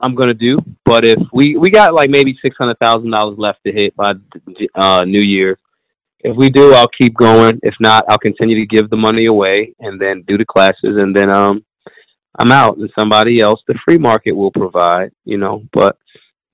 I'm 0.00 0.14
gonna 0.14 0.34
do. 0.34 0.58
But 0.84 1.06
if 1.06 1.18
we 1.32 1.56
we 1.56 1.70
got 1.70 1.94
like 1.94 2.10
maybe 2.10 2.36
six 2.44 2.56
hundred 2.56 2.78
thousand 2.82 3.10
dollars 3.10 3.38
left 3.38 3.60
to 3.66 3.72
hit 3.72 3.94
by 3.94 4.14
uh, 4.74 5.02
New 5.04 5.22
Year, 5.22 5.56
if 6.20 6.36
we 6.36 6.50
do, 6.50 6.74
I'll 6.74 6.90
keep 7.00 7.14
going. 7.14 7.60
If 7.62 7.74
not, 7.80 8.04
I'll 8.08 8.18
continue 8.18 8.56
to 8.56 8.66
give 8.66 8.90
the 8.90 8.96
money 8.96 9.26
away 9.26 9.72
and 9.78 10.00
then 10.00 10.24
do 10.26 10.36
the 10.36 10.44
classes, 10.44 10.98
and 10.98 11.14
then 11.14 11.30
um, 11.30 11.64
I'm 12.38 12.52
out, 12.52 12.78
and 12.78 12.90
somebody 12.98 13.40
else, 13.40 13.60
the 13.66 13.78
free 13.84 13.98
market 13.98 14.32
will 14.32 14.52
provide, 14.52 15.10
you 15.24 15.36
know. 15.36 15.64
But 15.72 15.96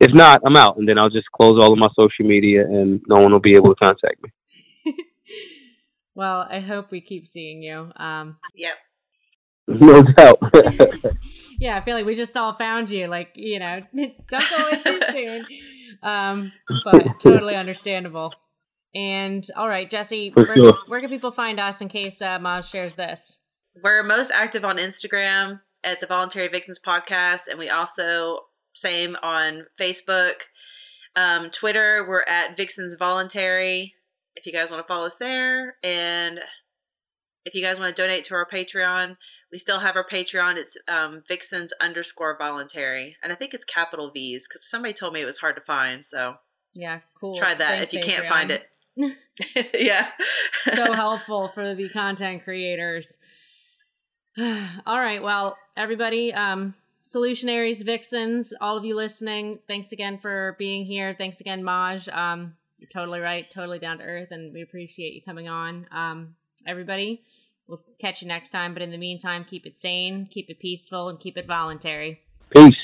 if 0.01 0.15
not, 0.15 0.41
I'm 0.47 0.57
out, 0.57 0.77
and 0.79 0.89
then 0.89 0.99
I'll 0.99 1.11
just 1.11 1.31
close 1.33 1.63
all 1.63 1.73
of 1.73 1.79
my 1.79 1.89
social 1.99 2.27
media, 2.27 2.63
and 2.63 3.01
no 3.09 3.21
one 3.21 3.33
will 3.33 3.41
be 3.41 3.57
able 3.57 3.75
to 3.75 3.81
contact 3.81 4.23
me. 4.23 4.95
well, 6.15 6.47
I 6.51 6.61
hope 6.61 6.91
we 6.91 7.01
keep 7.01 7.27
seeing 7.27 7.63
you. 7.63 7.93
Um, 7.97 8.39
yep. 8.55 8.75
No 9.69 10.03
doubt. 10.03 10.39
yeah, 11.59 11.77
I 11.77 11.85
feel 11.85 11.97
like 11.97 12.07
we 12.07 12.15
just 12.15 12.37
all 12.37 12.55
found 12.55 12.89
you. 12.89 13.07
Like, 13.09 13.31
you 13.35 13.59
know, 13.59 13.81
don't 13.95 14.29
go 14.29 14.57
away 14.57 14.83
too 14.83 15.01
soon. 15.11 15.47
Um, 16.03 16.53
but 16.85 17.21
totally 17.21 17.57
understandable. 17.57 18.33
And 18.95 19.47
all 19.57 19.69
right, 19.69 19.91
Jesse, 19.91 20.31
where, 20.31 20.57
sure. 20.57 20.79
where, 20.87 21.01
can 21.01 21.11
people 21.11 21.33
find 21.33 21.61
us 21.61 21.81
in 21.81 21.89
case 21.89 22.23
uh, 22.23 22.39
Maj 22.39 22.67
shares 22.67 22.95
this? 22.95 23.41
We're 23.83 24.03
most 24.03 24.31
active 24.31 24.65
on 24.65 24.79
Instagram 24.79 25.61
at 25.87 26.01
the 26.01 26.07
Voluntary 26.07 26.49
Vixens 26.49 26.79
Podcast, 26.79 27.49
and 27.49 27.59
we 27.59 27.71
also 27.71 28.41
same 28.75 29.17
on 29.23 29.67
Facebook, 29.81 30.43
um, 31.15 31.49
Twitter. 31.49 32.05
We're 32.07 32.25
at 32.29 32.57
Vixens 32.57 32.97
Voluntary. 32.97 33.95
If 34.35 34.45
you 34.45 34.53
guys 34.53 34.71
want 34.71 34.87
to 34.87 34.93
follow 34.93 35.07
us 35.07 35.17
there, 35.17 35.77
and 35.83 36.41
if 37.47 37.55
you 37.55 37.63
guys 37.63 37.79
want 37.79 37.95
to 37.95 38.03
donate 38.03 38.25
to 38.25 38.35
our 38.35 38.47
Patreon, 38.47 39.17
we 39.51 39.59
still 39.59 39.79
have 39.79 39.97
our 39.97 40.07
Patreon. 40.07 40.57
It's 40.57 40.77
um, 40.89 41.23
Vixens 41.29 41.73
underscore 41.81 42.37
voluntary. 42.37 43.17
And 43.23 43.33
I 43.33 43.37
think 43.37 43.55
it's 43.55 43.65
capital 43.65 44.11
V's 44.11 44.47
because 44.47 44.69
somebody 44.69 44.93
told 44.93 45.15
me 45.15 45.21
it 45.21 45.25
was 45.27 45.39
hard 45.39 45.55
to 45.55 45.63
find. 45.63 46.05
So 46.05 46.35
yeah, 46.75 47.01
cool. 47.19 47.35
Try 47.35 47.55
that 47.55 47.79
Thanks, 47.79 47.85
if 47.85 47.93
you 47.93 48.01
Patreon. 48.01 48.17
can't 48.17 48.27
find 48.27 48.51
it. 48.51 48.69
yeah. 49.79 50.11
so 50.75 50.93
helpful 50.95 51.49
for 51.55 51.75
the 51.75 51.89
content 51.89 52.43
creators. 52.43 53.19
all 54.87 55.01
right. 55.01 55.23
Well, 55.23 55.57
everybody, 55.77 56.33
um, 56.33 56.75
solutionaries, 57.05 57.85
vixens, 57.85 58.53
all 58.61 58.77
of 58.77 58.85
you 58.85 58.95
listening, 58.95 59.61
thanks 59.67 59.93
again 59.93 60.19
for 60.19 60.57
being 60.59 60.85
here. 60.85 61.15
Thanks 61.17 61.41
again, 61.41 61.63
Maj. 61.65 62.09
Um, 62.09 62.55
you're 62.79 62.91
totally 62.91 63.21
right, 63.21 63.51
totally 63.51 63.79
down 63.79 63.99
to 63.99 64.05
earth, 64.05 64.29
and 64.31 64.53
we 64.53 64.63
appreciate 64.63 65.15
you 65.15 65.23
coming 65.23 65.49
on. 65.49 65.87
Um, 65.91 66.35
everybody, 66.67 67.23
We'll 67.69 67.81
catch 67.99 68.23
you 68.23 68.29
next 68.29 68.51
time. 68.51 68.75
But 68.75 68.83
in 68.83 68.91
the 68.91 68.99
meantime, 68.99 69.45
keep 69.45 69.67
it 69.67 69.79
sane, 69.79 70.27
keep 70.31 70.51
it 70.51 70.59
peaceful, 70.59 71.09
and 71.09 71.19
keep 71.19 71.37
it 71.37 71.47
voluntary. 71.47 72.21
Peace. 72.51 72.75